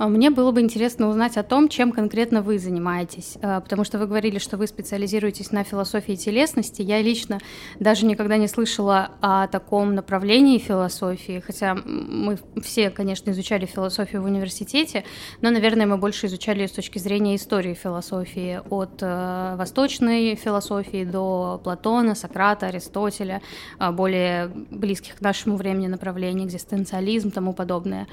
Мне 0.08 0.30
было 0.30 0.50
бы 0.50 0.62
интересно 0.62 1.08
узнать 1.08 1.36
о 1.36 1.42
том, 1.42 1.68
чем 1.68 1.92
конкретно 1.92 2.40
вы 2.40 2.58
занимаетесь, 2.58 3.36
а, 3.42 3.60
потому 3.60 3.84
что 3.84 3.98
вы 3.98 4.06
говорили, 4.06 4.38
что 4.38 4.56
вы 4.56 4.66
специализируетесь 4.66 5.52
на 5.52 5.62
философии 5.62 6.14
телесности. 6.14 6.80
Я 6.80 7.02
лично 7.02 7.38
даже 7.78 8.06
никогда 8.06 8.38
не 8.38 8.48
слышала 8.48 9.10
о 9.20 9.46
таком 9.48 9.94
направлении 9.94 10.56
философии, 10.56 11.42
хотя 11.46 11.74
мы 11.74 12.38
все, 12.62 12.88
конечно, 12.88 13.30
изучали 13.30 13.66
философию 13.66 14.22
в 14.22 14.24
университете, 14.24 15.04
но, 15.42 15.50
наверное, 15.50 15.84
мы 15.84 15.98
больше 15.98 16.28
изучали 16.28 16.66
с 16.66 16.72
точки 16.72 16.98
зрения 16.98 17.36
истории 17.36 17.74
философии, 17.74 18.62
от 18.70 19.02
э, 19.02 19.54
восточной 19.56 20.34
философии 20.34 21.04
до 21.04 21.60
Платона, 21.62 22.14
Сократа, 22.14 22.68
Аристотеля, 22.68 23.42
а, 23.78 23.92
более 23.92 24.48
близких 24.48 25.16
к 25.16 25.20
нашему 25.20 25.56
времени 25.56 25.88
направлений, 25.88 26.46
экзистенциализм, 26.46 27.30
тому 27.30 27.52
подобное. 27.52 28.06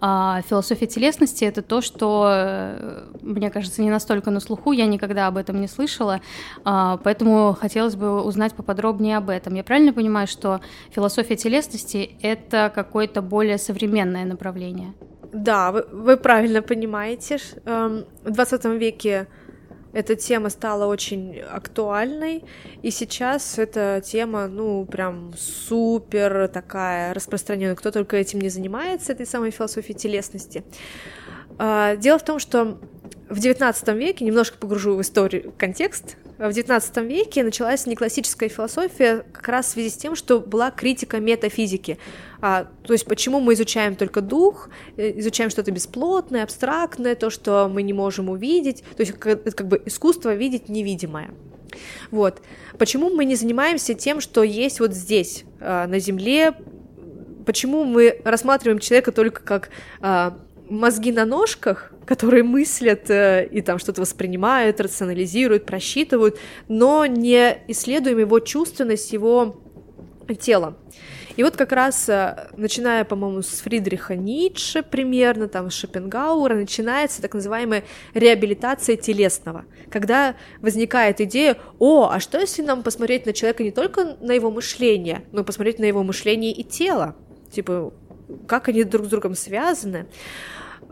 Философия 0.00 0.86
телесности 0.86 1.31
ценности 1.32 1.44
это 1.44 1.62
то, 1.62 1.80
что, 1.80 2.26
э, 2.28 3.04
мне 3.22 3.50
кажется, 3.50 3.82
не 3.82 3.90
настолько 3.90 4.30
на 4.30 4.40
слуху, 4.40 4.72
я 4.72 4.86
никогда 4.86 5.26
об 5.26 5.36
этом 5.36 5.60
не 5.60 5.68
слышала, 5.68 6.20
а, 6.64 6.98
поэтому 7.04 7.56
хотелось 7.60 7.94
бы 7.94 8.22
узнать 8.22 8.54
поподробнее 8.54 9.16
об 9.16 9.28
этом. 9.28 9.54
Я 9.54 9.64
правильно 9.64 9.92
понимаю, 9.92 10.26
что 10.26 10.60
философия 10.90 11.36
телесности— 11.36 12.10
это 12.22 12.70
какое-то 12.74 13.22
более 13.22 13.58
современное 13.58 14.24
направление? 14.24 14.92
Да, 15.32 15.70
вы, 15.72 15.84
вы 15.92 16.16
правильно 16.16 16.62
понимаете. 16.62 17.38
Эм, 17.64 18.04
в 18.24 18.30
20 18.30 18.64
веке 18.78 19.26
эта 19.92 20.16
тема 20.16 20.48
стала 20.50 20.86
очень 20.86 21.40
актуальной, 21.40 22.44
и 22.82 22.90
сейчас 22.90 23.58
эта 23.58 24.02
тема, 24.04 24.46
ну, 24.46 24.84
прям 24.86 25.32
супер 25.36 26.48
такая 26.48 27.14
распространенная. 27.14 27.76
Кто 27.76 27.90
только 27.90 28.16
этим 28.16 28.40
не 28.40 28.48
занимается, 28.48 29.12
этой 29.12 29.26
самой 29.26 29.50
философией 29.50 29.98
телесности. 29.98 30.64
А, 31.64 31.94
дело 31.94 32.18
в 32.18 32.24
том, 32.24 32.40
что 32.40 32.76
в 33.28 33.38
XIX 33.38 33.96
веке, 33.96 34.24
немножко 34.24 34.58
погружу 34.58 34.96
в 34.96 35.00
историю, 35.00 35.54
контекст, 35.56 36.16
в 36.36 36.48
XIX 36.48 37.06
веке 37.06 37.44
началась 37.44 37.86
неклассическая 37.86 38.48
философия 38.48 39.24
как 39.32 39.46
раз 39.46 39.66
в 39.66 39.68
связи 39.70 39.90
с 39.90 39.96
тем, 39.96 40.16
что 40.16 40.40
была 40.40 40.72
критика 40.72 41.20
метафизики. 41.20 41.98
А, 42.40 42.66
то 42.82 42.92
есть 42.92 43.04
почему 43.04 43.38
мы 43.38 43.54
изучаем 43.54 43.94
только 43.94 44.22
дух, 44.22 44.70
э, 44.96 45.20
изучаем 45.20 45.50
что-то 45.50 45.70
бесплотное, 45.70 46.42
абстрактное, 46.42 47.14
то, 47.14 47.30
что 47.30 47.70
мы 47.72 47.82
не 47.84 47.92
можем 47.92 48.28
увидеть, 48.28 48.82
то 48.96 49.02
есть 49.02 49.12
это 49.24 49.52
как 49.52 49.68
бы 49.68 49.80
искусство 49.86 50.34
видеть 50.34 50.68
невидимое. 50.68 51.30
Вот. 52.10 52.42
Почему 52.76 53.08
мы 53.08 53.24
не 53.24 53.36
занимаемся 53.36 53.94
тем, 53.94 54.20
что 54.20 54.42
есть 54.42 54.80
вот 54.80 54.94
здесь, 54.94 55.44
а, 55.60 55.86
на 55.86 56.00
Земле? 56.00 56.54
Почему 57.46 57.84
мы 57.84 58.20
рассматриваем 58.24 58.80
человека 58.80 59.12
только 59.12 59.44
как 59.44 59.70
а, 60.00 60.36
мозги 60.68 61.12
на 61.12 61.24
ножках, 61.24 61.92
которые 62.06 62.42
мыслят 62.42 63.10
э, 63.10 63.46
и 63.50 63.60
там 63.62 63.78
что-то 63.78 64.00
воспринимают, 64.00 64.80
рационализируют, 64.80 65.66
просчитывают, 65.66 66.38
но 66.68 67.06
не 67.06 67.58
исследуем 67.68 68.18
его 68.18 68.40
чувственность, 68.40 69.12
его 69.12 69.62
тела. 70.40 70.76
И 71.36 71.42
вот 71.42 71.56
как 71.56 71.72
раз, 71.72 72.08
э, 72.08 72.50
начиная, 72.56 73.04
по-моему, 73.04 73.42
с 73.42 73.60
Фридриха 73.60 74.16
Ницше 74.16 74.82
примерно, 74.82 75.48
там, 75.48 75.70
с 75.70 75.74
начинается 76.54 77.22
так 77.22 77.34
называемая 77.34 77.84
реабилитация 78.14 78.96
телесного, 78.96 79.64
когда 79.90 80.36
возникает 80.60 81.20
идея, 81.20 81.56
о, 81.78 82.10
а 82.10 82.20
что 82.20 82.38
если 82.38 82.62
нам 82.62 82.82
посмотреть 82.82 83.26
на 83.26 83.32
человека 83.32 83.64
не 83.64 83.70
только 83.70 84.16
на 84.20 84.32
его 84.32 84.50
мышление, 84.50 85.24
но 85.32 85.44
посмотреть 85.44 85.78
на 85.78 85.84
его 85.84 86.02
мышление 86.02 86.52
и 86.52 86.64
тело? 86.64 87.16
Типа, 87.50 87.92
как 88.46 88.68
они 88.68 88.84
друг 88.84 89.06
с 89.06 89.08
другом 89.08 89.34
связаны? 89.34 90.06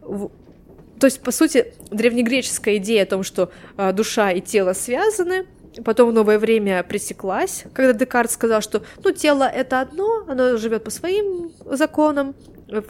То 0.01 1.07
есть, 1.07 1.23
по 1.23 1.31
сути, 1.31 1.73
древнегреческая 1.91 2.77
идея 2.77 3.05
о 3.05 3.07
том, 3.07 3.23
что 3.23 3.51
э, 3.79 3.93
душа 3.93 4.33
и 4.33 4.41
тело 4.41 4.75
связаны, 4.75 5.47
потом 5.85 6.11
в 6.11 6.13
новое 6.13 6.39
время 6.39 6.83
пресеклась, 6.83 7.65
когда 7.73 7.93
Декарт 7.95 8.31
сказал, 8.31 8.61
что 8.61 8.83
ну, 9.03 9.11
тело 9.13 9.45
это 9.45 9.81
одно, 9.81 10.25
оно 10.29 10.57
живет 10.59 10.85
по 10.85 10.91
своим 10.91 11.53
законам, 11.65 12.35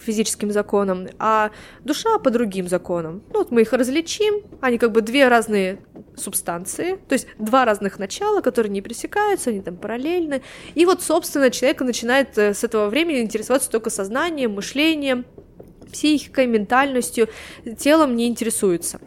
физическим 0.00 0.50
законам, 0.50 1.08
а 1.18 1.50
душа 1.84 2.18
по 2.18 2.30
другим 2.30 2.68
законам. 2.68 3.22
Ну, 3.32 3.40
вот 3.40 3.50
мы 3.50 3.62
их 3.62 3.72
различим, 3.72 4.42
они 4.60 4.78
как 4.78 4.92
бы 4.92 5.00
две 5.00 5.28
разные 5.28 5.78
субстанции, 6.16 6.98
то 7.08 7.14
есть 7.14 7.26
два 7.38 7.64
разных 7.64 7.98
начала, 7.98 8.40
которые 8.40 8.70
не 8.70 8.82
пресекаются, 8.82 9.50
они 9.50 9.60
там 9.60 9.76
параллельны. 9.76 10.42
И 10.74 10.84
вот, 10.86 11.02
собственно, 11.02 11.50
человек 11.50 11.80
начинает 11.80 12.36
э, 12.38 12.54
с 12.54 12.64
этого 12.64 12.88
времени 12.88 13.20
интересоваться 13.20 13.70
только 13.70 13.90
сознанием, 13.90 14.52
мышлением, 14.52 15.24
психикой, 15.90 16.46
ментальностью, 16.46 17.28
телом 17.78 18.16
не 18.16 18.28
интересуется. 18.28 19.00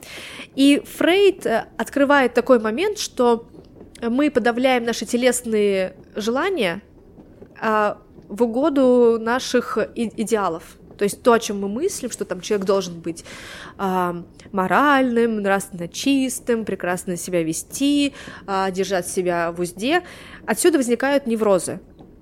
И 0.55 0.81
Фрейд 0.97 1.45
э, 1.45 1.67
открывает 1.77 2.33
такой 2.33 2.59
момент, 2.59 2.97
что 2.97 3.47
мы 4.01 4.29
подавляем 4.29 4.83
наши 4.83 5.05
телесные 5.05 5.95
желания 6.15 6.81
а, 7.59 8.01
в 8.33 8.43
угоду 8.43 9.19
наших 9.19 9.77
идеалов. 9.95 10.63
То 10.97 11.03
есть 11.03 11.21
то, 11.21 11.33
о 11.33 11.39
чем 11.39 11.59
мы 11.59 11.69
мыслим, 11.69 12.09
что 12.11 12.25
там 12.25 12.41
человек 12.41 12.65
должен 12.65 12.99
быть 12.99 13.25
э, 13.77 14.23
моральным, 14.51 15.41
нравственно 15.41 15.87
чистым, 15.87 16.65
прекрасно 16.65 17.17
себя 17.17 17.43
вести, 17.43 18.13
э, 18.47 18.71
держать 18.71 19.07
себя 19.07 19.51
в 19.51 19.59
узде, 19.59 20.03
отсюда 20.45 20.77
возникают 20.77 21.27
неврозы. 21.27 21.79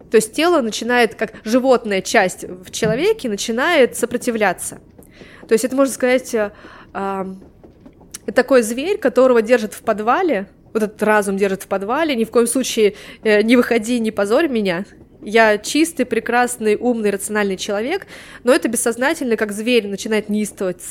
То 0.10 0.16
есть 0.16 0.34
тело 0.34 0.62
начинает, 0.62 1.16
как 1.16 1.34
животная 1.46 2.02
часть 2.02 2.44
в 2.44 2.72
человеке, 2.72 3.30
начинает 3.30 3.96
сопротивляться. 3.96 4.80
То 5.48 5.54
есть 5.54 5.64
это, 5.64 5.76
можно 5.76 5.94
сказать, 5.94 6.34
э, 6.34 6.52
э, 6.94 7.26
такой 8.34 8.64
зверь, 8.64 8.98
которого 8.98 9.42
держат 9.42 9.74
в 9.74 9.82
подвале, 9.82 10.48
вот 10.74 10.84
этот 10.84 11.04
разум 11.04 11.38
держит 11.38 11.64
в 11.64 11.68
подвале, 11.68 12.16
ни 12.16 12.24
в 12.24 12.32
коем 12.32 12.48
случае 12.48 12.96
э, 13.24 13.42
не 13.42 13.56
выходи, 13.56 14.00
не 14.00 14.12
позорь 14.12 14.48
меня. 14.48 14.86
Я 15.22 15.58
чистый, 15.58 16.06
прекрасный, 16.06 16.76
умный, 16.76 17.12
рациональный 17.12 17.58
человек, 17.58 18.08
но 18.44 18.54
это 18.54 18.68
бессознательно, 18.68 19.38
как 19.38 19.52
зверь 19.52 19.88
начинает 19.88 20.30
неистовать 20.30 20.82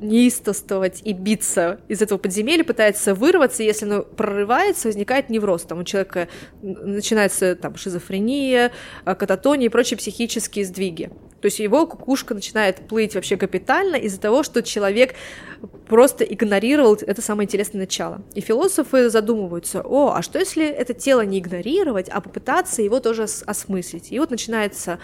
неистовствовать 0.00 1.02
и 1.04 1.12
биться 1.12 1.80
из 1.88 2.02
этого 2.02 2.18
подземелья, 2.18 2.64
пытается 2.64 3.14
вырваться, 3.14 3.62
если 3.62 3.86
оно 3.86 4.02
прорывается, 4.02 4.88
возникает 4.88 5.30
невроз. 5.30 5.62
Там 5.62 5.80
у 5.80 5.84
человека 5.84 6.28
начинается 6.62 7.54
там, 7.54 7.76
шизофрения, 7.76 8.72
а, 9.04 9.14
кататония 9.14 9.66
и 9.66 9.68
прочие 9.68 9.98
психические 9.98 10.64
сдвиги. 10.64 11.10
То 11.40 11.46
есть 11.46 11.58
его 11.58 11.86
кукушка 11.86 12.34
начинает 12.34 12.86
плыть 12.86 13.14
вообще 13.14 13.36
капитально 13.36 13.96
из-за 13.96 14.20
того, 14.20 14.42
что 14.42 14.62
человек 14.62 15.14
просто 15.88 16.24
игнорировал 16.24 16.94
это 16.94 17.22
самое 17.22 17.46
интересное 17.46 17.80
начало. 17.80 18.22
И 18.34 18.40
философы 18.40 19.08
задумываются, 19.08 19.82
о, 19.82 20.14
а 20.14 20.22
что 20.22 20.38
если 20.38 20.66
это 20.66 20.92
тело 20.92 21.22
не 21.22 21.38
игнорировать, 21.38 22.08
а 22.08 22.20
попытаться 22.20 22.82
его 22.82 23.00
тоже 23.00 23.26
осмыслить? 23.46 24.12
И 24.12 24.18
вот 24.18 24.30
начинается 24.30 24.98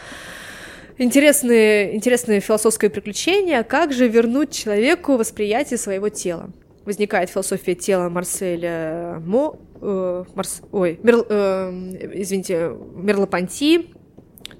интересные, 0.98 1.94
интересные 1.94 2.40
философское 2.40 2.90
приключение, 2.90 3.62
как 3.64 3.92
же 3.92 4.08
вернуть 4.08 4.52
человеку 4.52 5.16
восприятие 5.16 5.78
своего 5.78 6.08
тела. 6.08 6.50
возникает 6.84 7.30
философия 7.30 7.74
тела 7.74 8.08
Марселя 8.08 9.20
Мо, 9.26 9.58
э, 9.80 10.24
Марс, 10.36 10.62
ой, 10.70 11.00
Мер, 11.02 11.16
э, 11.28 11.70
извините, 12.14 12.70
Мерлопонти, 12.94 13.88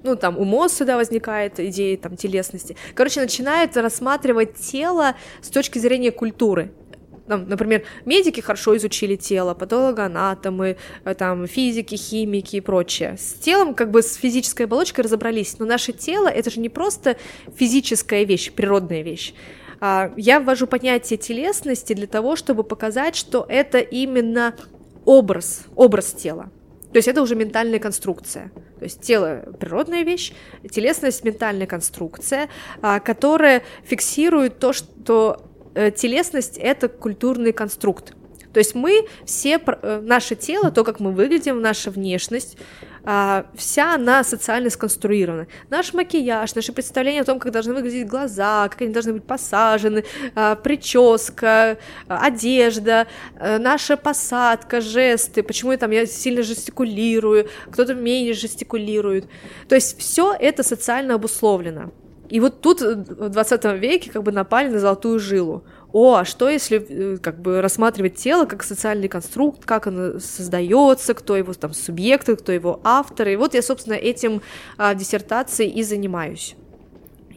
ну, 0.03 0.15
там, 0.15 0.37
у 0.37 0.43
Мосса, 0.43 0.85
да, 0.85 0.97
возникает 0.97 1.59
идея, 1.59 1.97
там, 1.97 2.17
телесности. 2.17 2.75
Короче, 2.95 3.21
начинает 3.21 3.75
рассматривать 3.77 4.55
тело 4.55 5.15
с 5.41 5.49
точки 5.49 5.79
зрения 5.79 6.11
культуры. 6.11 6.71
Там, 7.27 7.47
например, 7.49 7.83
медики 8.05 8.39
хорошо 8.39 8.77
изучили 8.77 9.15
тело, 9.15 9.53
патологоанатомы, 9.53 10.77
э, 11.03 11.13
там, 11.13 11.45
физики, 11.45 11.95
химики 11.95 12.57
и 12.57 12.61
прочее. 12.61 13.17
С 13.17 13.33
телом, 13.33 13.73
как 13.73 13.91
бы, 13.91 14.01
с 14.01 14.15
физической 14.15 14.63
оболочкой 14.63 15.03
разобрались, 15.03 15.59
но 15.59 15.65
наше 15.65 15.91
тело— 15.91 16.27
это 16.29 16.49
же 16.49 16.59
не 16.59 16.69
просто 16.69 17.17
физическая 17.55 18.23
вещь, 18.23 18.51
природная 18.51 19.01
вещь. 19.01 19.33
А, 19.79 20.11
я 20.15 20.39
ввожу 20.39 20.67
понятие 20.67 21.17
телесности 21.17 21.93
для 21.93 22.07
того, 22.07 22.35
чтобы 22.35 22.63
показать, 22.63 23.15
что 23.15 23.45
это 23.47 23.79
именно 23.79 24.55
образ, 25.05 25.65
образ 25.75 26.13
тела. 26.13 26.49
То 26.91 26.97
есть 26.97 27.09
это 27.09 27.21
уже 27.21 27.35
ментальная 27.35 27.79
конструкция. 27.79 28.51
То 28.79 28.85
есть 28.85 29.01
тело— 29.01 29.43
природная 29.59 30.03
вещь, 30.03 30.31
телесность— 30.71 31.23
ментальная 31.25 31.67
конструкция, 31.67 32.47
а, 32.81 32.99
которая 32.99 33.63
фиксирует 33.83 34.59
то, 34.59 34.71
что 34.71 35.41
телесность— 35.95 36.57
это 36.61 36.87
культурный 36.87 37.51
конструкт. 37.53 38.13
То 38.53 38.59
есть 38.59 38.73
мы 38.73 39.07
все, 39.23 39.61
э, 39.63 40.01
наше 40.03 40.35
тело, 40.35 40.71
то, 40.71 40.83
как 40.83 40.99
мы 40.99 41.11
выглядим, 41.11 41.61
наша 41.61 41.91
внешность, 41.91 42.57
а, 43.03 43.45
вся 43.55 43.93
она 43.93 44.23
социально 44.23 44.69
сконструирована. 44.69 45.47
Наш 45.69 45.93
макияж, 45.93 46.55
наше 46.55 46.73
представление 46.73 47.21
о 47.21 47.25
том, 47.25 47.39
как 47.39 47.51
должны 47.51 47.73
выглядеть 47.73 48.07
глаза, 48.07 48.67
как 48.67 48.81
они 48.81 48.91
должны 48.91 49.13
быть 49.13 49.23
посажены, 49.23 50.03
а, 50.35 50.55
прическа, 50.55 51.77
одежда, 52.07 53.07
а, 53.39 53.59
наша 53.59 53.95
посадка, 53.95 54.81
жесты, 54.81 55.43
почему 55.43 55.71
я 55.71 55.77
там 55.77 55.91
я 55.91 56.05
сильно 56.05 56.41
жестикулирую, 56.41 57.47
кто-то 57.71 57.93
менее 57.93 58.33
жестикулирует. 58.33 59.29
То 59.69 59.75
есть 59.75 59.99
все 59.99 60.35
это 60.37 60.63
социально 60.63 61.13
обусловлено. 61.13 61.91
И 62.29 62.39
вот 62.39 62.61
тут 62.61 62.81
в 62.81 63.29
20 63.29 63.63
веке 63.79 64.11
как 64.11 64.23
бы 64.23 64.31
напали 64.31 64.69
на 64.69 64.79
золотую 64.79 65.19
жилу 65.19 65.63
о, 65.93 66.15
а 66.15 66.25
что 66.25 66.49
если 66.49 66.85
э, 66.89 67.17
как 67.17 67.39
бы 67.39 67.61
рассматривать 67.61 68.15
тело 68.15 68.45
как 68.45 68.63
социальный 68.63 69.07
конструкт, 69.07 69.65
как 69.65 69.87
оно 69.87 70.19
создается, 70.19 71.13
кто 71.13 71.37
его 71.37 71.53
там 71.53 71.73
субъекты, 71.73 72.35
кто 72.35 72.51
его 72.51 72.81
авторы. 72.83 73.33
И 73.33 73.35
вот 73.37 73.53
я, 73.53 73.61
собственно, 73.61 73.93
этим 73.93 74.41
а, 74.77 74.93
диссертацией 74.93 75.71
и 75.71 75.83
занимаюсь. 75.83 76.55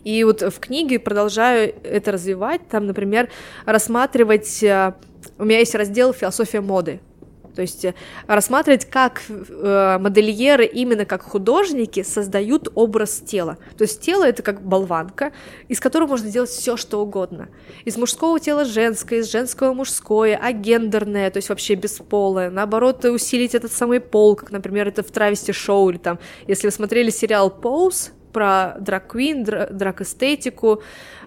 И 0.03 0.25
вот 0.25 0.43
в 0.43 0.59
книге 0.59 0.99
продолжаю 0.99 1.75
это 1.85 2.12
развивать, 2.12 2.69
там, 2.69 2.87
например, 2.87 3.31
рассматривать... 3.67 4.65
А, 4.65 4.97
у 5.39 5.45
меня 5.45 5.59
есть 5.59 5.75
раздел 5.75 6.12
«Философия 6.12 6.61
моды», 6.61 7.01
то 7.55 7.62
есть 7.62 7.85
э, 7.85 7.94
рассматривать, 8.27 8.85
как 8.85 9.22
э, 9.28 9.98
модельеры 10.01 10.66
именно 10.66 11.05
как 11.05 11.22
художники 11.22 12.02
создают 12.02 12.68
образ 12.74 13.20
тела. 13.20 13.59
То 13.77 13.82
есть 13.82 14.01
тело 14.01 14.24
это 14.24 14.43
как 14.43 14.62
болванка, 14.62 15.32
из 15.68 15.81
которого 15.81 16.09
можно 16.09 16.28
сделать 16.28 16.51
все, 16.51 16.77
что 16.77 17.01
угодно. 17.01 17.48
Из 17.85 17.97
мужского 17.97 18.39
тела 18.40 18.64
женское, 18.64 19.20
из 19.20 19.31
женского 19.31 19.72
мужское, 19.72 20.36
агендерное, 20.36 21.31
то 21.31 21.39
есть 21.39 21.48
вообще 21.48 21.74
бесполое. 21.74 22.51
Наоборот, 22.51 23.05
усилить 23.05 23.55
этот 23.55 23.72
самый 23.72 24.01
пол, 24.01 24.36
как, 24.36 24.51
например, 24.51 24.89
это 24.89 25.02
в 25.02 25.10
Травести 25.10 25.52
шоу 25.52 25.90
или 25.90 25.98
там, 25.98 26.18
если 26.47 26.66
вы 26.66 26.72
смотрели 26.72 27.10
сериал 27.10 27.55
Pose 27.62 28.10
про 28.32 28.77
драг-квин, 28.78 29.44
драг-эстетику, 29.44 30.82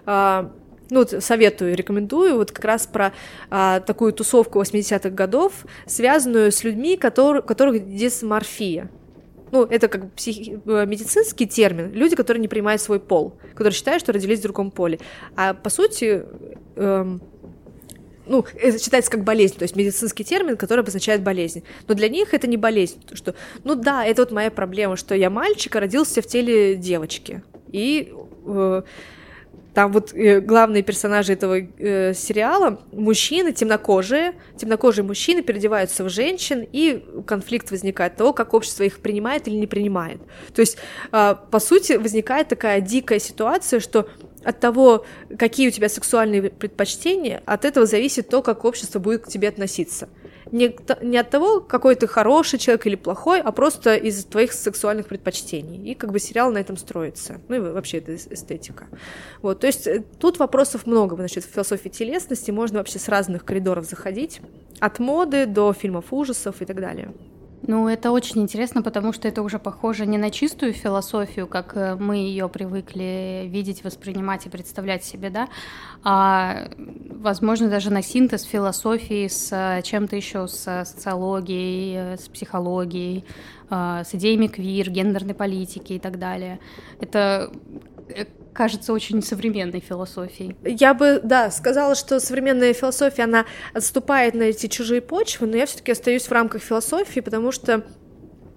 э, 0.06 0.48
ну, 0.94 1.20
советую, 1.20 1.74
рекомендую, 1.74 2.36
вот 2.36 2.52
как 2.52 2.64
раз 2.64 2.86
про 2.86 3.12
а, 3.50 3.80
такую 3.80 4.12
тусовку 4.12 4.60
80-х 4.60 5.10
годов, 5.10 5.66
связанную 5.86 6.52
с 6.52 6.62
людьми, 6.62 6.96
которые, 6.96 7.42
у 7.42 7.44
которых 7.44 7.96
дисморфия. 7.96 8.88
Ну, 9.50 9.64
это 9.64 9.88
как 9.88 10.12
психи... 10.12 10.60
Э, 10.66 10.86
медицинский 10.86 11.46
термин. 11.46 11.92
Люди, 11.92 12.16
которые 12.16 12.40
не 12.40 12.48
принимают 12.48 12.80
свой 12.80 13.00
пол, 13.00 13.34
которые 13.54 13.72
считают, 13.72 14.02
что 14.02 14.12
родились 14.12 14.38
в 14.38 14.42
другом 14.42 14.70
поле. 14.70 14.98
А 15.36 15.54
по 15.54 15.70
сути, 15.70 16.24
эм, 16.76 17.20
ну, 18.26 18.44
это 18.54 18.78
считается 18.78 19.10
как 19.10 19.24
болезнь, 19.24 19.56
то 19.56 19.64
есть 19.64 19.76
медицинский 19.76 20.24
термин, 20.24 20.56
который 20.56 20.80
обозначает 20.80 21.22
болезнь. 21.22 21.62
Но 21.88 21.94
для 21.94 22.08
них 22.08 22.34
это 22.34 22.46
не 22.46 22.56
болезнь, 22.56 23.00
что, 23.12 23.34
ну 23.64 23.74
да, 23.74 24.04
это 24.04 24.22
вот 24.22 24.32
моя 24.32 24.50
проблема, 24.50 24.96
что 24.96 25.14
я 25.14 25.30
мальчик, 25.30 25.74
а 25.76 25.80
родился 25.80 26.22
в 26.22 26.26
теле 26.26 26.76
девочки. 26.76 27.42
И 27.70 28.12
э, 28.46 28.82
там 29.74 29.92
вот 29.92 30.14
э, 30.14 30.40
главные 30.40 30.82
персонажи 30.82 31.32
этого 31.32 31.58
э, 31.58 32.14
сериала 32.14 32.80
мужчины, 32.92 33.52
темнокожие, 33.52 34.34
темнокожие 34.56 35.04
мужчины 35.04 35.42
переодеваются 35.42 36.04
в 36.04 36.08
женщин, 36.08 36.66
и 36.70 37.04
конфликт 37.26 37.70
возникает 37.72 38.16
того, 38.16 38.32
как 38.32 38.54
общество 38.54 38.84
их 38.84 39.00
принимает 39.00 39.48
или 39.48 39.56
не 39.56 39.66
принимает. 39.66 40.20
То 40.54 40.60
есть, 40.60 40.78
э, 41.10 41.34
по 41.50 41.58
сути, 41.58 41.94
возникает 41.94 42.48
такая 42.48 42.80
дикая 42.80 43.18
ситуация, 43.18 43.80
что 43.80 44.08
от 44.44 44.60
того, 44.60 45.04
какие 45.38 45.68
у 45.68 45.70
тебя 45.70 45.88
сексуальные 45.88 46.50
предпочтения, 46.50 47.42
от 47.44 47.64
этого 47.64 47.86
зависит 47.86 48.28
то, 48.28 48.42
как 48.42 48.64
общество 48.64 48.98
будет 49.00 49.24
к 49.24 49.28
тебе 49.28 49.48
относиться 49.48 50.08
не, 50.52 50.76
не 51.02 51.18
от 51.18 51.30
того, 51.30 51.60
какой 51.60 51.94
ты 51.94 52.06
хороший 52.06 52.58
человек 52.58 52.86
или 52.86 52.96
плохой, 52.96 53.40
а 53.40 53.52
просто 53.52 53.94
из 53.94 54.24
твоих 54.24 54.52
сексуальных 54.52 55.06
предпочтений. 55.06 55.92
И 55.92 55.94
как 55.94 56.12
бы 56.12 56.18
сериал 56.18 56.52
на 56.52 56.58
этом 56.58 56.76
строится. 56.76 57.40
Ну 57.48 57.56
и 57.56 57.60
вообще 57.60 57.98
это 57.98 58.14
эстетика. 58.14 58.86
Вот, 59.42 59.60
то 59.60 59.66
есть 59.66 59.86
э, 59.86 60.04
тут 60.18 60.38
вопросов 60.38 60.86
много, 60.86 61.14
в 61.14 61.28
философии 61.28 61.88
телесности 61.88 62.50
можно 62.50 62.78
вообще 62.78 62.98
с 62.98 63.08
разных 63.08 63.44
коридоров 63.44 63.84
заходить, 63.86 64.40
от 64.80 64.98
моды 64.98 65.46
до 65.46 65.72
фильмов 65.72 66.12
ужасов 66.12 66.60
и 66.60 66.64
так 66.64 66.80
далее. 66.80 67.12
Ну, 67.66 67.88
это 67.88 68.10
очень 68.10 68.42
интересно, 68.42 68.82
потому 68.82 69.12
что 69.12 69.26
это 69.26 69.42
уже 69.42 69.58
похоже 69.58 70.04
не 70.04 70.18
на 70.18 70.30
чистую 70.30 70.74
философию, 70.74 71.46
как 71.46 71.76
э, 71.76 71.96
мы 71.96 72.16
ее 72.16 72.48
привыкли 72.50 73.44
видеть, 73.46 73.82
воспринимать 73.84 74.44
и 74.44 74.50
представлять 74.50 75.02
себе, 75.02 75.30
да, 75.30 75.48
а, 76.02 76.68
возможно, 77.10 77.70
даже 77.70 77.90
на 77.90 78.02
синтез 78.02 78.42
философии 78.42 79.28
с 79.28 79.50
э, 79.50 79.80
чем-то 79.82 80.14
еще, 80.14 80.46
с 80.46 80.84
социологией, 80.84 81.96
э, 81.96 82.16
с 82.18 82.28
психологией, 82.28 83.24
с 83.70 84.08
идеями 84.12 84.46
квир, 84.46 84.90
гендерной 84.90 85.34
политики 85.34 85.94
и 85.94 85.98
так 85.98 86.18
далее. 86.18 86.60
Это 87.00 87.50
кажется 88.54 88.92
очень 88.92 89.22
современной 89.22 89.80
философией. 89.80 90.56
Я 90.64 90.94
бы, 90.94 91.20
да, 91.22 91.50
сказала, 91.50 91.94
что 91.94 92.20
современная 92.20 92.72
философия, 92.72 93.24
она 93.24 93.44
отступает 93.74 94.34
на 94.34 94.44
эти 94.44 94.68
чужие 94.68 95.02
почвы, 95.02 95.46
но 95.46 95.56
я 95.56 95.66
все-таки 95.66 95.92
остаюсь 95.92 96.26
в 96.26 96.32
рамках 96.32 96.62
философии, 96.62 97.20
потому 97.20 97.52
что 97.52 97.84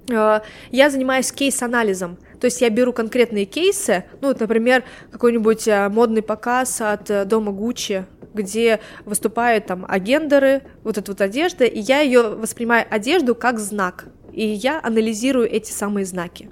э, 0.10 0.40
я 0.72 0.90
занимаюсь 0.90 1.32
кейс-анализом. 1.32 2.18
То 2.40 2.46
есть 2.46 2.62
я 2.62 2.70
беру 2.70 2.94
конкретные 2.94 3.46
кейсы, 3.46 4.06
ну, 4.22 4.28
вот, 4.30 4.40
например, 4.40 4.84
какой-нибудь 5.12 5.68
э, 5.68 5.90
модный 5.90 6.22
показ 6.22 6.80
от 6.80 7.10
э, 7.10 7.26
дома 7.26 7.52
Гуччи, 7.52 8.06
где 8.34 8.80
выступают 9.04 9.66
там 9.66 9.84
агендеры, 9.88 10.62
вот 10.84 11.00
эта 11.00 11.12
вот 11.12 11.22
одежда, 11.22 11.66
и 11.66 11.80
я 11.80 12.02
ее 12.02 12.36
воспринимаю 12.36 12.86
одежду 12.90 13.34
как 13.34 13.58
знак, 13.58 14.06
и 14.32 14.46
я 14.46 14.80
анализирую 14.84 15.50
эти 15.52 15.72
самые 15.72 16.06
знаки. 16.06 16.52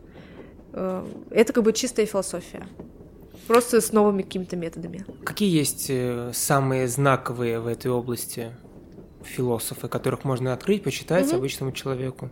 Э, 0.73 1.05
это 1.29 1.53
как 1.53 1.63
бы 1.63 1.73
чистая 1.73 2.07
философия. 2.07 2.65
Просто 3.47 3.81
с 3.81 3.91
новыми 3.91 4.23
какими-то 4.23 4.55
методами. 4.55 5.05
Какие 5.23 5.55
есть 5.55 5.87
э, 5.89 6.31
самые 6.33 6.87
знаковые 6.87 7.59
в 7.59 7.67
этой 7.67 7.91
области 7.91 8.51
философы, 9.23 9.87
которых 9.87 10.23
можно 10.23 10.53
открыть, 10.53 10.83
почитать 10.83 11.27
угу. 11.27 11.37
обычному 11.37 11.71
человеку? 11.71 12.29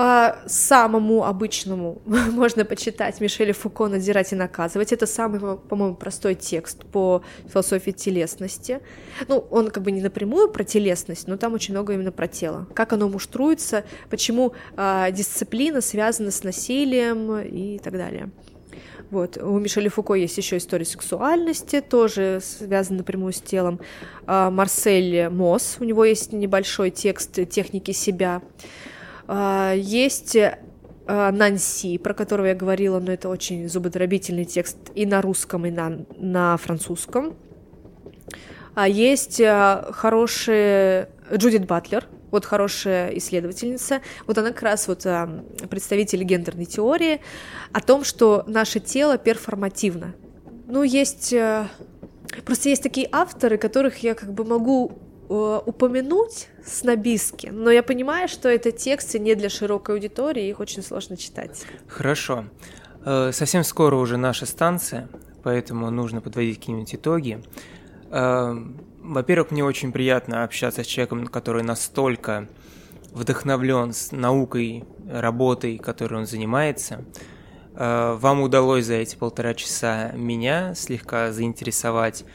А, 0.00 0.38
самому 0.46 1.24
обычному 1.24 2.00
можно 2.06 2.64
почитать 2.64 3.20
Мишеля 3.20 3.52
Фуко 3.52 3.88
«Надзирать 3.88 4.32
и 4.32 4.36
наказывать». 4.36 4.92
Это 4.92 5.06
самый, 5.06 5.40
по-моему, 5.40 5.96
простой 5.96 6.36
текст 6.36 6.86
по 6.86 7.22
философии 7.52 7.90
телесности. 7.90 8.80
Ну, 9.26 9.38
он 9.50 9.70
как 9.70 9.82
бы 9.82 9.90
не 9.90 10.00
напрямую 10.00 10.50
про 10.50 10.62
телесность, 10.62 11.26
но 11.26 11.36
там 11.36 11.52
очень 11.52 11.74
много 11.74 11.94
именно 11.94 12.12
про 12.12 12.28
тело. 12.28 12.68
Как 12.74 12.92
оно 12.92 13.08
муштруется, 13.08 13.84
почему 14.08 14.52
а, 14.76 15.10
дисциплина 15.10 15.80
связана 15.80 16.30
с 16.30 16.44
насилием 16.44 17.36
и 17.40 17.78
так 17.78 17.94
далее. 17.94 18.30
Вот. 19.10 19.38
У 19.38 19.58
Мишеля 19.58 19.88
Фуко 19.88 20.14
есть 20.14 20.36
еще 20.36 20.58
история 20.58 20.84
сексуальности, 20.84 21.80
тоже 21.80 22.40
связана 22.42 22.98
напрямую 22.98 23.32
с 23.32 23.40
телом. 23.40 23.80
А, 24.26 24.50
Марсель 24.50 25.30
Мосс, 25.30 25.78
у 25.80 25.84
него 25.84 26.04
есть 26.04 26.32
небольшой 26.32 26.90
текст 26.90 27.48
техники 27.48 27.92
себя. 27.92 28.42
А, 29.26 29.72
есть 29.74 30.36
а, 30.36 31.32
Нанси, 31.32 31.96
про 31.96 32.12
которого 32.12 32.46
я 32.46 32.54
говорила, 32.54 33.00
но 33.00 33.12
это 33.12 33.30
очень 33.30 33.68
зубодробительный 33.68 34.44
текст 34.44 34.76
и 34.94 35.06
на 35.06 35.22
русском, 35.22 35.64
и 35.64 35.70
на, 35.70 36.04
на 36.16 36.56
французском. 36.56 37.34
Есть 38.86 39.42
хороший 39.42 41.06
Джудит 41.34 41.66
Батлер, 41.66 42.06
вот 42.30 42.44
хорошая 42.44 43.10
исследовательница, 43.16 44.00
вот 44.26 44.38
она 44.38 44.48
как 44.48 44.62
раз 44.62 44.88
вот 44.88 45.06
представитель 45.70 46.22
гендерной 46.22 46.66
теории 46.66 47.20
о 47.72 47.80
том, 47.80 48.04
что 48.04 48.44
наше 48.46 48.80
тело 48.80 49.18
перформативно. 49.18 50.14
Ну, 50.66 50.82
есть... 50.82 51.32
А, 51.32 51.68
просто 52.44 52.68
есть 52.68 52.82
такие 52.82 53.08
авторы, 53.10 53.56
которых 53.56 54.02
я 54.02 54.14
как 54.14 54.32
бы 54.32 54.44
могу 54.44 54.92
э, 55.28 55.60
упомянуть 55.64 56.48
снобистски, 56.64 57.46
но 57.46 57.70
я 57.70 57.82
понимаю, 57.82 58.28
что 58.28 58.48
это 58.48 58.70
тексты 58.70 59.18
не 59.18 59.34
для 59.34 59.48
широкой 59.48 59.94
аудитории, 59.94 60.48
их 60.48 60.60
очень 60.60 60.82
сложно 60.82 61.16
читать. 61.16 61.64
Хорошо. 61.86 62.44
Э, 63.04 63.32
совсем 63.32 63.64
скоро 63.64 63.96
уже 63.96 64.18
наша 64.18 64.44
станция, 64.44 65.08
поэтому 65.42 65.90
нужно 65.90 66.20
подводить 66.20 66.58
какие-нибудь 66.58 66.94
итоги. 66.94 67.42
Во-первых, 69.08 69.52
мне 69.52 69.64
очень 69.64 69.90
приятно 69.90 70.44
общаться 70.44 70.84
с 70.84 70.86
человеком, 70.86 71.26
который 71.28 71.62
настолько 71.62 72.46
вдохновлен 73.12 73.94
с 73.94 74.12
наукой, 74.12 74.84
работой, 75.08 75.78
которой 75.78 76.16
он 76.16 76.26
занимается. 76.26 77.06
Э, 77.74 78.18
вам 78.20 78.42
удалось 78.42 78.84
за 78.84 78.96
эти 78.96 79.16
полтора 79.16 79.54
часа 79.54 80.12
меня 80.12 80.74
слегка 80.74 81.32
заинтересовать, 81.32 82.26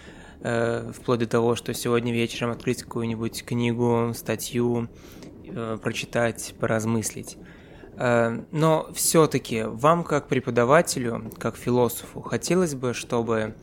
э, 0.42 0.92
вплоть 0.96 1.20
до 1.20 1.28
того, 1.28 1.56
что 1.56 1.76
сегодня 1.76 2.12
вечером 2.12 2.50
открыть 2.50 2.82
какую-нибудь 2.82 3.46
книгу, 3.46 4.12
статью, 4.16 4.90
э, 5.46 5.78
прочитать, 5.80 6.56
поразмыслить. 6.60 7.38
Но 7.96 8.90
все-таки 8.96 9.62
вам, 9.62 10.04
как 10.04 10.28
преподавателю, 10.28 11.32
как 11.38 11.56
философу, 11.56 12.22
хотелось 12.22 12.74
бы, 12.74 12.96
чтобы 12.96 13.54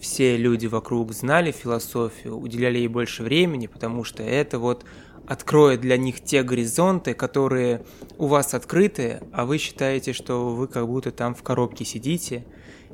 все 0.00 0.36
люди 0.36 0.66
вокруг 0.66 1.12
знали 1.12 1.52
философию, 1.52 2.38
уделяли 2.38 2.78
ей 2.78 2.88
больше 2.88 3.22
времени, 3.22 3.66
потому 3.66 4.02
что 4.02 4.22
это 4.22 4.58
вот 4.58 4.84
откроет 5.26 5.80
для 5.80 5.96
них 5.96 6.24
те 6.24 6.42
горизонты, 6.42 7.14
которые 7.14 7.84
у 8.18 8.26
вас 8.26 8.54
открыты, 8.54 9.20
а 9.32 9.44
вы 9.44 9.58
считаете, 9.58 10.12
что 10.12 10.48
вы 10.48 10.66
как 10.66 10.88
будто 10.88 11.12
там 11.12 11.34
в 11.34 11.42
коробке 11.42 11.84
сидите 11.84 12.46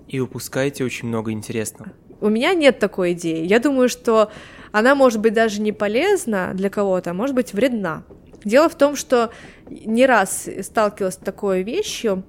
и 0.08 0.20
упускаете 0.20 0.84
очень 0.84 1.08
много 1.08 1.32
интересного. 1.32 1.92
У 2.20 2.28
меня 2.28 2.54
нет 2.54 2.78
такой 2.78 3.12
идеи. 3.12 3.46
Я 3.46 3.60
думаю, 3.60 3.88
что 3.88 4.30
она 4.72 4.94
может 4.94 5.20
быть 5.20 5.32
даже 5.32 5.60
не 5.60 5.72
полезна 5.72 6.52
для 6.54 6.70
кого-то, 6.70 7.10
а 7.10 7.14
может 7.14 7.34
быть 7.34 7.52
вредна. 7.52 8.04
Дело 8.44 8.68
в 8.68 8.74
том, 8.74 8.96
что 8.96 9.30
не 9.68 10.06
раз 10.06 10.48
сталкивалась 10.62 11.14
с 11.14 11.18
такой 11.18 11.62
вещью, 11.62 12.24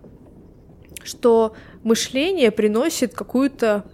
что 1.03 1.55
мышление 1.83 2.51
приносит 2.51 3.13
какую-то 3.13 3.85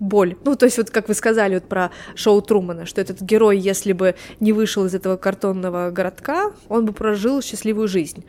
боль. 0.00 0.36
Ну, 0.44 0.56
то 0.56 0.66
есть 0.66 0.78
вот 0.78 0.90
как 0.90 1.08
вы 1.08 1.14
сказали 1.14 1.54
вот 1.54 1.64
про 1.64 1.90
шоу 2.14 2.40
Трумана, 2.42 2.86
что 2.86 3.00
этот 3.00 3.20
герой, 3.20 3.58
если 3.58 3.92
бы 3.92 4.14
не 4.40 4.52
вышел 4.52 4.84
из 4.84 4.94
этого 4.94 5.16
картонного 5.16 5.90
городка, 5.90 6.52
он 6.68 6.84
бы 6.86 6.92
прожил 6.92 7.42
счастливую 7.42 7.88
жизнь. 7.88 8.24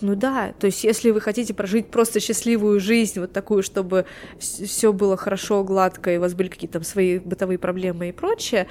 Ну 0.00 0.16
да, 0.16 0.52
то 0.58 0.66
есть 0.66 0.82
если 0.82 1.10
вы 1.10 1.20
хотите 1.20 1.54
прожить 1.54 1.86
просто 1.88 2.18
счастливую 2.18 2.80
жизнь, 2.80 3.20
вот 3.20 3.32
такую, 3.32 3.62
чтобы 3.62 4.04
все 4.40 4.92
было 4.92 5.16
хорошо, 5.16 5.62
гладко, 5.62 6.12
и 6.12 6.18
у 6.18 6.20
вас 6.20 6.34
были 6.34 6.48
какие-то 6.48 6.74
там 6.74 6.82
свои 6.82 7.20
бытовые 7.20 7.58
проблемы 7.58 8.08
и 8.08 8.12
прочее, 8.12 8.66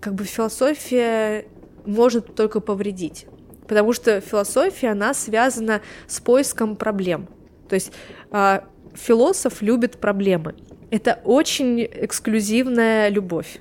как 0.00 0.14
бы 0.14 0.24
философия 0.24 1.46
может 1.86 2.34
только 2.34 2.60
повредить. 2.60 3.26
Потому 3.68 3.92
что 3.92 4.20
философия, 4.20 4.88
она 4.88 5.14
связана 5.14 5.82
с 6.08 6.20
поиском 6.20 6.74
проблем. 6.74 7.28
То 7.68 7.74
есть 7.76 7.92
э, 8.32 8.60
философ 8.94 9.62
любит 9.62 9.98
проблемы. 9.98 10.56
Это 10.92 11.20
очень 11.24 11.82
эксклюзивная 11.82 13.08
любовь. 13.08 13.60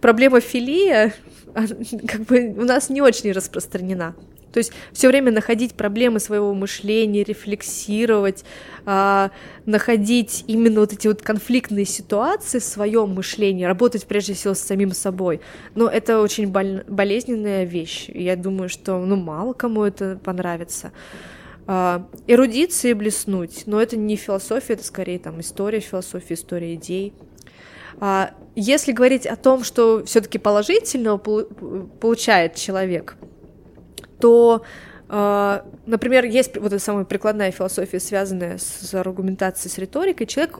Проблема 0.00 0.40
филия 0.40 1.12
как 1.54 2.22
бы 2.22 2.54
у 2.56 2.64
нас 2.64 2.88
не 2.88 3.02
очень 3.02 3.30
распространена. 3.32 4.16
То 4.54 4.58
есть 4.58 4.72
все 4.92 5.08
время 5.08 5.30
находить 5.30 5.74
проблемы 5.74 6.18
своего 6.18 6.54
мышления, 6.54 7.24
рефлексировать, 7.24 8.42
э, 8.86 9.28
находить 9.66 10.44
именно 10.46 10.80
вот 10.80 10.94
эти 10.94 11.08
вот 11.08 11.20
конфликтные 11.20 11.84
ситуации 11.84 12.58
в 12.58 12.64
своем 12.64 13.10
мышлении, 13.10 13.64
работать 13.64 14.06
прежде 14.06 14.32
всего 14.32 14.54
с 14.54 14.60
самим 14.60 14.92
собой. 14.92 15.42
Но 15.74 15.88
это 15.88 16.22
очень 16.22 16.46
боль- 16.50 16.84
болезненная 16.88 17.64
вещь. 17.64 18.08
Я 18.08 18.36
думаю, 18.36 18.70
что 18.70 18.96
ну 19.04 19.16
мало 19.16 19.52
кому 19.52 19.84
это 19.84 20.18
понравится 20.24 20.90
эрудиции 21.66 22.92
блеснуть, 22.92 23.62
но 23.66 23.80
это 23.80 23.96
не 23.96 24.16
философия, 24.16 24.74
это 24.74 24.84
скорее 24.84 25.18
там 25.18 25.40
история 25.40 25.80
философии, 25.80 26.34
история 26.34 26.74
идей. 26.74 27.14
А, 28.00 28.32
если 28.54 28.92
говорить 28.92 29.26
о 29.26 29.36
том, 29.36 29.64
что 29.64 30.04
все-таки 30.04 30.38
положительного 30.38 31.18
получает 31.18 32.56
человек, 32.56 33.16
то, 34.18 34.62
а, 35.08 35.64
например, 35.86 36.24
есть 36.24 36.56
вот 36.56 36.72
эта 36.72 36.78
самая 36.78 37.04
прикладная 37.04 37.50
философия, 37.50 38.00
связанная 38.00 38.58
с 38.58 38.92
аргументацией, 38.94 39.72
с 39.72 39.78
риторикой, 39.78 40.26
человек 40.26 40.58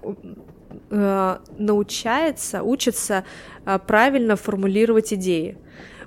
а, 0.91 1.43
научается, 1.59 2.63
учится 2.63 3.25
правильно 3.87 4.37
формулировать 4.37 5.13
идеи. 5.13 5.59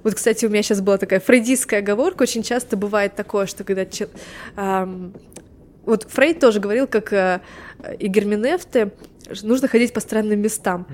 Вот, 0.05 0.13
кстати, 0.13 0.45
у 0.45 0.49
меня 0.49 0.61
сейчас 0.61 0.81
была 0.81 0.99
такая 0.99 1.19
фрейдистская 1.19 1.79
оговорка. 1.79 2.21
Очень 2.21 2.43
часто 2.43 2.77
бывает 2.77 3.15
такое, 3.15 3.47
что 3.47 3.63
когда... 3.63 3.87
Эм, 4.55 5.15
вот 5.83 6.03
Фрейд 6.03 6.39
тоже 6.39 6.59
говорил, 6.59 6.85
как 6.85 7.11
э, 7.11 7.41
и 7.97 8.07
Герминефте, 8.07 8.91
нужно 9.41 9.67
ходить 9.67 9.93
по 9.93 9.99
странным 9.99 10.39
местам. 10.39 10.85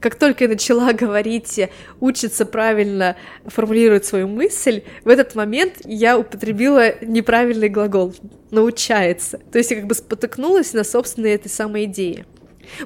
Как 0.00 0.16
только 0.16 0.44
я 0.44 0.50
начала 0.50 0.92
говорить, 1.04 1.58
учиться 1.98 2.44
правильно 2.44 3.16
формулировать 3.46 4.04
свою 4.04 4.28
мысль, 4.28 4.82
в 5.02 5.08
этот 5.08 5.34
момент 5.34 5.76
я 5.86 6.18
употребила 6.18 7.02
неправильный 7.02 7.70
глагол 7.70 8.14
«научается». 8.50 9.40
То 9.50 9.56
есть 9.56 9.70
я 9.70 9.78
как 9.78 9.86
бы 9.86 9.94
спотыкнулась 9.94 10.74
на 10.74 10.84
собственной 10.84 11.30
этой 11.30 11.48
самой 11.48 11.84
идее. 11.84 12.26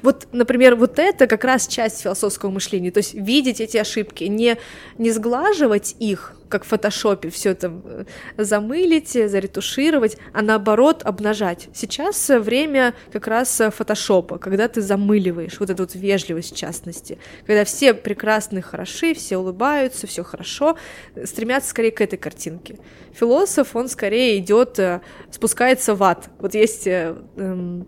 Вот, 0.01 0.27
например, 0.31 0.75
вот 0.75 0.99
это 0.99 1.27
как 1.27 1.43
раз 1.43 1.67
часть 1.67 2.01
философского 2.01 2.49
мышления, 2.49 2.91
то 2.91 2.99
есть 2.99 3.13
видеть 3.13 3.61
эти 3.61 3.77
ошибки, 3.77 4.25
не, 4.25 4.57
не 4.97 5.11
сглаживать 5.11 5.95
их, 5.99 6.35
как 6.49 6.65
в 6.65 6.67
фотошопе, 6.67 7.29
все 7.29 7.49
это 7.49 7.73
э, 7.83 8.03
замылить, 8.37 9.09
заретушировать, 9.09 10.17
а 10.33 10.43
наоборот 10.43 11.01
обнажать. 11.03 11.67
Сейчас 11.73 12.29
время 12.29 12.93
как 13.11 13.25
раз 13.25 13.59
фотошопа, 13.75 14.37
когда 14.37 14.67
ты 14.67 14.81
замыливаешь, 14.81 15.59
вот 15.59 15.71
эту 15.71 15.83
вот 15.83 15.95
вежливость 15.95 16.53
в 16.53 16.55
частности, 16.55 17.17
когда 17.47 17.65
все 17.65 17.95
прекрасны, 17.95 18.61
хороши, 18.61 19.15
все 19.15 19.37
улыбаются, 19.37 20.05
все 20.05 20.23
хорошо, 20.23 20.77
стремятся 21.23 21.71
скорее 21.71 21.91
к 21.91 22.01
этой 22.01 22.17
картинке. 22.17 22.77
Философ, 23.13 23.75
он 23.75 23.89
скорее 23.89 24.37
идет, 24.37 24.77
э, 24.77 25.01
спускается 25.31 25.95
в 25.95 26.03
ад. 26.03 26.29
Вот 26.37 26.53
есть 26.53 26.85
э, 26.85 27.15
эм, 27.35 27.87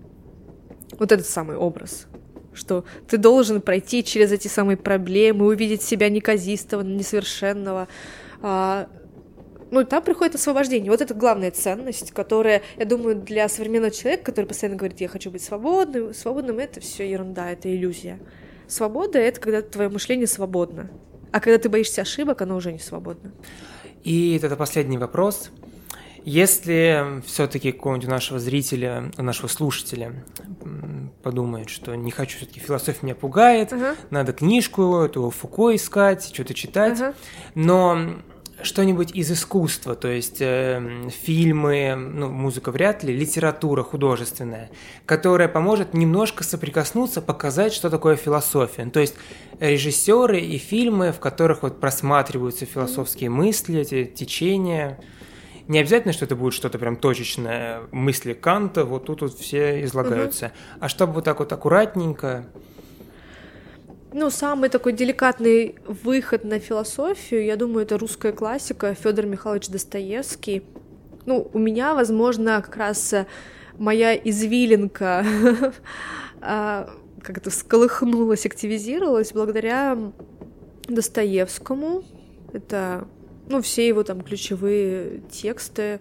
вот 0.99 1.11
этот 1.11 1.25
самый 1.25 1.57
образ, 1.57 2.07
что 2.53 2.85
ты 3.07 3.17
должен 3.17 3.61
пройти 3.61 4.03
через 4.03 4.31
эти 4.31 4.47
самые 4.47 4.77
проблемы, 4.77 5.45
увидеть 5.45 5.81
себя 5.81 6.09
неказистого, 6.09 6.81
несовершенного. 6.81 7.87
А, 8.41 8.87
ну, 9.71 9.83
там 9.83 10.03
приходит 10.03 10.35
освобождение. 10.35 10.91
Вот 10.91 11.01
это 11.01 11.13
главная 11.13 11.51
ценность, 11.51 12.11
которая, 12.11 12.61
я 12.77 12.85
думаю, 12.85 13.15
для 13.15 13.49
современного 13.49 13.91
человека, 13.91 14.23
который 14.25 14.45
постоянно 14.45 14.77
говорит, 14.77 15.01
я 15.01 15.07
хочу 15.07 15.31
быть 15.31 15.43
свободным, 15.43 16.13
свободным, 16.13 16.59
это 16.59 16.79
все 16.79 17.09
ерунда, 17.09 17.51
это 17.51 17.73
иллюзия. 17.73 18.19
Свобода— 18.67 19.19
это 19.19 19.39
когда 19.39 19.61
твое 19.61 19.89
мышление 19.89 20.27
свободно. 20.27 20.89
А 21.31 21.39
когда 21.39 21.57
ты 21.57 21.69
боишься 21.69 22.01
ошибок, 22.01 22.41
оно 22.41 22.55
уже 22.55 22.71
не 22.71 22.79
свободно. 22.79 23.31
И 24.03 24.39
это 24.41 24.55
последний 24.55 24.97
вопрос. 24.97 25.51
Если 26.25 27.21
все-таки 27.27 27.71
какого-нибудь 27.71 28.09
нашего 28.09 28.39
зрителя, 28.39 29.11
нашего 29.15 29.47
слушателя 29.47 30.25
подумает, 31.21 31.69
что 31.69 31.93
не 31.93 32.09
хочу, 32.09 32.37
все-таки 32.37 32.59
философия 32.59 32.99
меня 33.03 33.15
пугает, 33.15 33.71
uh-huh. 33.71 33.95
надо 34.09 34.33
книжку, 34.33 35.01
эту 35.01 35.29
Фуко 35.29 35.75
искать, 35.75 36.31
что-то 36.33 36.55
читать, 36.55 36.99
uh-huh. 36.99 37.15
но 37.53 38.15
что-нибудь 38.63 39.11
из 39.13 39.31
искусства, 39.31 39.95
то 39.95 40.07
есть 40.07 40.37
э, 40.39 41.09
фильмы, 41.23 41.93
ну, 41.95 42.29
музыка 42.29 42.71
вряд 42.71 43.03
ли, 43.03 43.15
литература 43.15 43.83
художественная, 43.83 44.71
которая 45.05 45.47
поможет 45.47 45.93
немножко 45.93 46.43
соприкоснуться, 46.43 47.21
показать, 47.21 47.73
что 47.73 47.89
такое 47.89 48.15
философия. 48.15 48.85
То 48.85 48.99
есть 48.99 49.15
режиссеры 49.59 50.39
и 50.39 50.57
фильмы, 50.57 51.11
в 51.11 51.19
которых 51.19 51.63
вот 51.63 51.79
просматриваются 51.79 52.65
философские 52.65 53.29
мысли, 53.29 53.81
эти 53.81 54.05
течения. 54.05 54.99
Не 55.67 55.79
обязательно, 55.79 56.13
что 56.13 56.25
это 56.25 56.35
будет 56.35 56.53
что-то 56.53 56.77
прям 56.77 56.95
точечное, 56.95 57.81
мысли 57.91 58.33
Канта, 58.33 58.85
вот 58.85 59.05
тут 59.05 59.21
вот 59.21 59.33
все 59.33 59.83
излагаются. 59.83 60.45
Угу. 60.45 60.53
А 60.81 60.89
чтобы 60.89 61.13
вот 61.13 61.23
так 61.23 61.39
вот 61.39 61.51
аккуратненько, 61.51 62.45
ну, 64.17 64.29
самый 64.29 64.69
такой 64.69 64.93
деликатный 64.93 65.75
выход 65.85 66.45
на 66.45 66.59
философию, 66.59 67.43
я 67.43 67.57
думаю, 67.57 67.83
это 67.83 67.97
русская 67.97 68.31
классика 68.31 68.93
Федор 68.93 69.25
Михайлович 69.25 69.67
Достоевский. 69.67 70.63
Ну, 71.25 71.49
у 71.51 71.59
меня, 71.59 71.93
возможно, 71.93 72.61
как 72.61 72.77
раз 72.77 73.13
моя 73.77 74.15
извилинка 74.15 75.25
а, 76.41 76.89
как-то 77.21 77.49
всколыхнулась, 77.49 78.45
активизировалась 78.45 79.33
благодаря 79.33 79.97
Достоевскому. 80.87 82.03
Это 82.53 83.09
ну, 83.47 83.61
все 83.61 83.87
его 83.87 84.03
там 84.03 84.21
ключевые 84.21 85.21
тексты. 85.31 85.99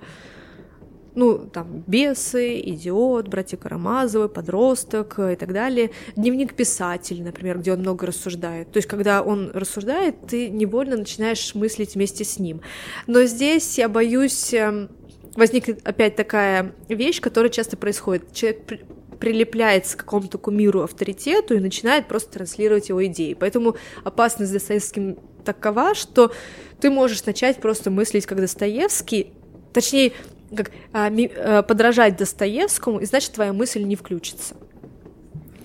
ну, 1.15 1.39
там, 1.39 1.85
«Бесы», 1.87 2.61
«Идиот», 2.61 3.29
«Братья 3.29 3.57
Карамазовы», 3.57 4.29
«Подросток» 4.29 5.19
и 5.19 5.37
так 5.37 5.53
далее. 5.53 5.91
Дневник 6.17 6.55
писателя, 6.55 7.23
например, 7.23 7.59
где 7.59 7.73
он 7.73 7.81
много 7.81 8.07
рассуждает. 8.07 8.73
То 8.73 8.79
есть, 8.79 8.89
когда 8.89 9.23
он 9.23 9.51
рассуждает, 9.53 10.27
ты 10.27 10.49
невольно 10.49 10.97
начинаешь 10.97 11.55
мыслить 11.55 11.95
вместе 11.95 12.25
с 12.25 12.39
ним. 12.39 12.63
Но 13.07 13.23
здесь 13.25 13.79
я 13.79 13.89
боюсь 13.89 14.53
эм, 14.55 14.91
возникнет 15.37 15.87
опять 15.87 16.17
такая 16.17 16.75
вещь, 16.89 17.21
которая 17.21 17.51
часто 17.51 17.77
происходит. 17.77 18.33
Человек 18.33 18.67
при 18.67 18.85
прилепляется 19.25 19.97
к 19.97 20.01
какому-то 20.01 20.37
кумиру, 20.37 20.83
авторитету 20.83 21.55
и 21.55 21.61
начинает 21.61 22.09
просто 22.09 22.33
транслировать 22.33 22.91
его 22.91 23.07
идеи. 23.07 23.33
Поэтому 23.33 23.77
опасность 24.03 24.51
с 24.51 24.53
Достоевским 24.53 25.19
такова, 25.45 25.95
что 25.95 26.33
ты 26.81 26.91
можешь 26.91 27.25
начать 27.25 27.61
просто 27.61 27.91
мыслить 27.91 28.27
как 28.27 28.41
Достоевский, 28.41 29.33
точнее, 29.73 30.13
как 30.55 30.71
а, 30.93 31.09
ми, 31.09 31.31
а, 31.37 31.63
подражать 31.63 32.17
Достоевскому, 32.17 33.01
и 33.01 33.07
значит, 33.07 33.33
твоя 33.33 33.53
мысль 33.53 33.83
не 33.83 33.97
включится. 33.97 34.55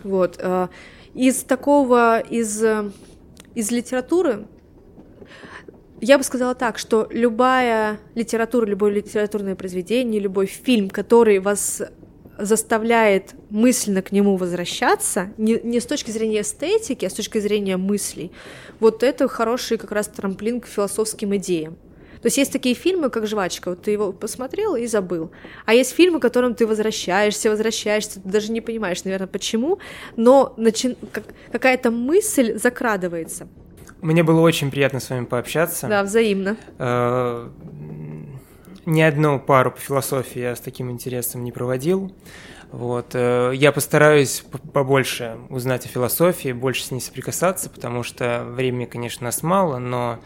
Вот. 0.04 0.38
А, 0.40 0.70
из 1.14 1.44
такого, 1.44 2.20
из, 2.20 2.64
из 3.56 3.72
литературы 3.72 4.46
я 6.02 6.18
бы 6.18 6.24
сказала 6.24 6.56
так, 6.56 6.78
что 6.78 7.08
любая 7.12 8.00
литература, 8.16 8.66
любое 8.66 8.92
литературное 8.92 9.56
произведение, 9.56 10.22
любой 10.22 10.46
фильм, 10.46 10.90
который 10.90 11.40
вас 11.40 11.82
заставляет 12.40 13.36
мысленно 13.50 14.02
к 14.02 14.12
нему 14.12 14.38
возвращаться, 14.38 15.32
не, 15.38 15.60
не 15.64 15.80
с 15.80 15.86
точки 15.86 16.12
зрения 16.12 16.42
эстетики, 16.42 17.06
а 17.06 17.10
с 17.10 17.14
точки 17.14 17.40
зрения 17.40 17.78
мыслей, 17.78 18.32
вот 18.80 19.04
это 19.04 19.28
хороший 19.28 19.78
как 19.78 19.92
раз 19.92 20.08
трамплин 20.08 20.62
к 20.62 20.68
философским 20.68 21.36
идеям. 21.36 21.78
То 22.22 22.26
есть 22.26 22.38
есть 22.38 22.52
такие 22.52 22.76
фильмы, 22.76 23.10
как 23.10 23.28
«Жвачка», 23.28 23.70
вот 23.70 23.84
ты 23.84 23.92
его 23.92 24.12
посмотрел 24.12 24.76
и 24.76 24.88
забыл. 24.88 25.32
А 25.66 25.74
есть 25.74 25.92
фильмы, 25.92 26.20
к 26.20 26.22
которым 26.22 26.54
ты 26.54 26.68
возвращаешься, 26.68 27.50
возвращаешься, 27.50 28.20
ты 28.22 28.28
даже 28.28 28.52
не 28.52 28.60
понимаешь, 28.60 29.06
наверное, 29.06 29.28
почему, 29.28 29.80
но 30.18 30.54
начи... 30.58 30.98
как... 31.14 31.24
какая-то 31.52 31.92
мысль 31.92 32.58
закрадывается. 32.58 33.48
Мне 34.02 34.24
было 34.24 34.42
очень 34.42 34.70
приятно 34.70 35.00
с 35.00 35.10
вами 35.10 35.26
пообщаться. 35.26 35.88
Да, 35.88 36.04
взаимно. 36.04 36.58
Ни 38.90 39.02
одну 39.02 39.40
пару 39.40 39.70
по 39.72 39.80
философии 39.80 40.40
я 40.40 40.56
с 40.56 40.60
таким 40.60 40.90
интересом 40.90 41.44
не 41.44 41.52
проводил. 41.52 42.12
Вот. 42.72 43.12
Э, 43.14 43.52
я 43.54 43.72
постараюсь 43.72 44.44
побольше 44.74 45.38
узнать 45.50 45.86
о 45.86 45.90
философии, 45.90 46.54
больше 46.54 46.84
с 46.86 46.90
ней 46.90 47.00
соприкасаться, 47.00 47.70
потому 47.70 48.02
что 48.02 48.44
времени, 48.50 48.86
конечно, 48.86 49.26
нас 49.26 49.44
мало, 49.44 49.78
но 49.78 50.18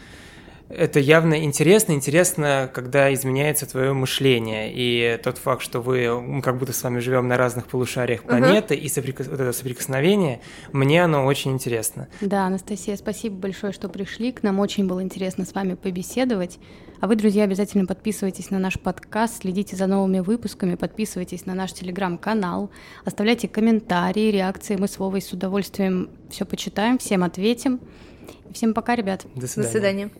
это 0.69 1.01
явно 1.01 1.43
интересно. 1.43 1.91
Интересно, 1.91 2.71
когда 2.73 3.13
изменяется 3.13 3.65
твое 3.65 3.91
мышление. 3.91 4.71
И 4.73 5.19
тот 5.21 5.39
факт, 5.39 5.61
что 5.61 5.81
вы, 5.81 6.21
мы 6.21 6.41
как 6.41 6.57
будто 6.57 6.71
с 6.71 6.81
вами 6.83 6.99
живем 6.99 7.27
на 7.27 7.35
разных 7.35 7.67
полушариях 7.67 8.23
планеты, 8.23 8.75
uh-huh. 8.75 8.79
и 8.79 8.87
соприкос... 8.87 9.27
вот 9.27 9.41
это 9.41 9.51
соприкосновение, 9.51 10.39
мне 10.71 11.03
оно 11.03 11.25
очень 11.25 11.51
интересно. 11.51 12.07
Да, 12.21 12.45
Анастасия, 12.47 12.95
спасибо 12.95 13.35
большое, 13.35 13.73
что 13.73 13.89
пришли. 13.89 14.31
К 14.31 14.41
нам 14.41 14.61
очень 14.61 14.87
было 14.87 15.03
интересно 15.03 15.45
с 15.45 15.53
вами 15.53 15.73
побеседовать. 15.73 16.59
А 17.03 17.07
вы, 17.07 17.17
друзья, 17.17 17.43
обязательно 17.43 17.85
подписывайтесь 17.85 18.49
на 18.49 18.59
наш 18.59 18.79
подкаст, 18.79 19.41
следите 19.41 19.75
за 19.75 19.87
новыми 19.87 20.21
выпусками, 20.21 20.75
подписывайтесь 20.75 21.45
на 21.45 21.53
наш 21.53 21.73
телеграм-канал, 21.73 22.69
оставляйте 23.03 23.49
комментарии, 23.49 24.31
реакции. 24.31 24.77
Мы 24.77 24.87
с 24.87 24.97
Вовой 24.97 25.21
с 25.21 25.33
удовольствием 25.33 26.09
все 26.29 26.45
почитаем, 26.45 26.97
всем 26.97 27.25
ответим. 27.25 27.81
Всем 28.53 28.73
пока, 28.73 28.95
ребят. 28.95 29.25
До 29.35 29.47
свидания. 29.47 29.67
До 29.67 29.69
свидания. 29.69 30.11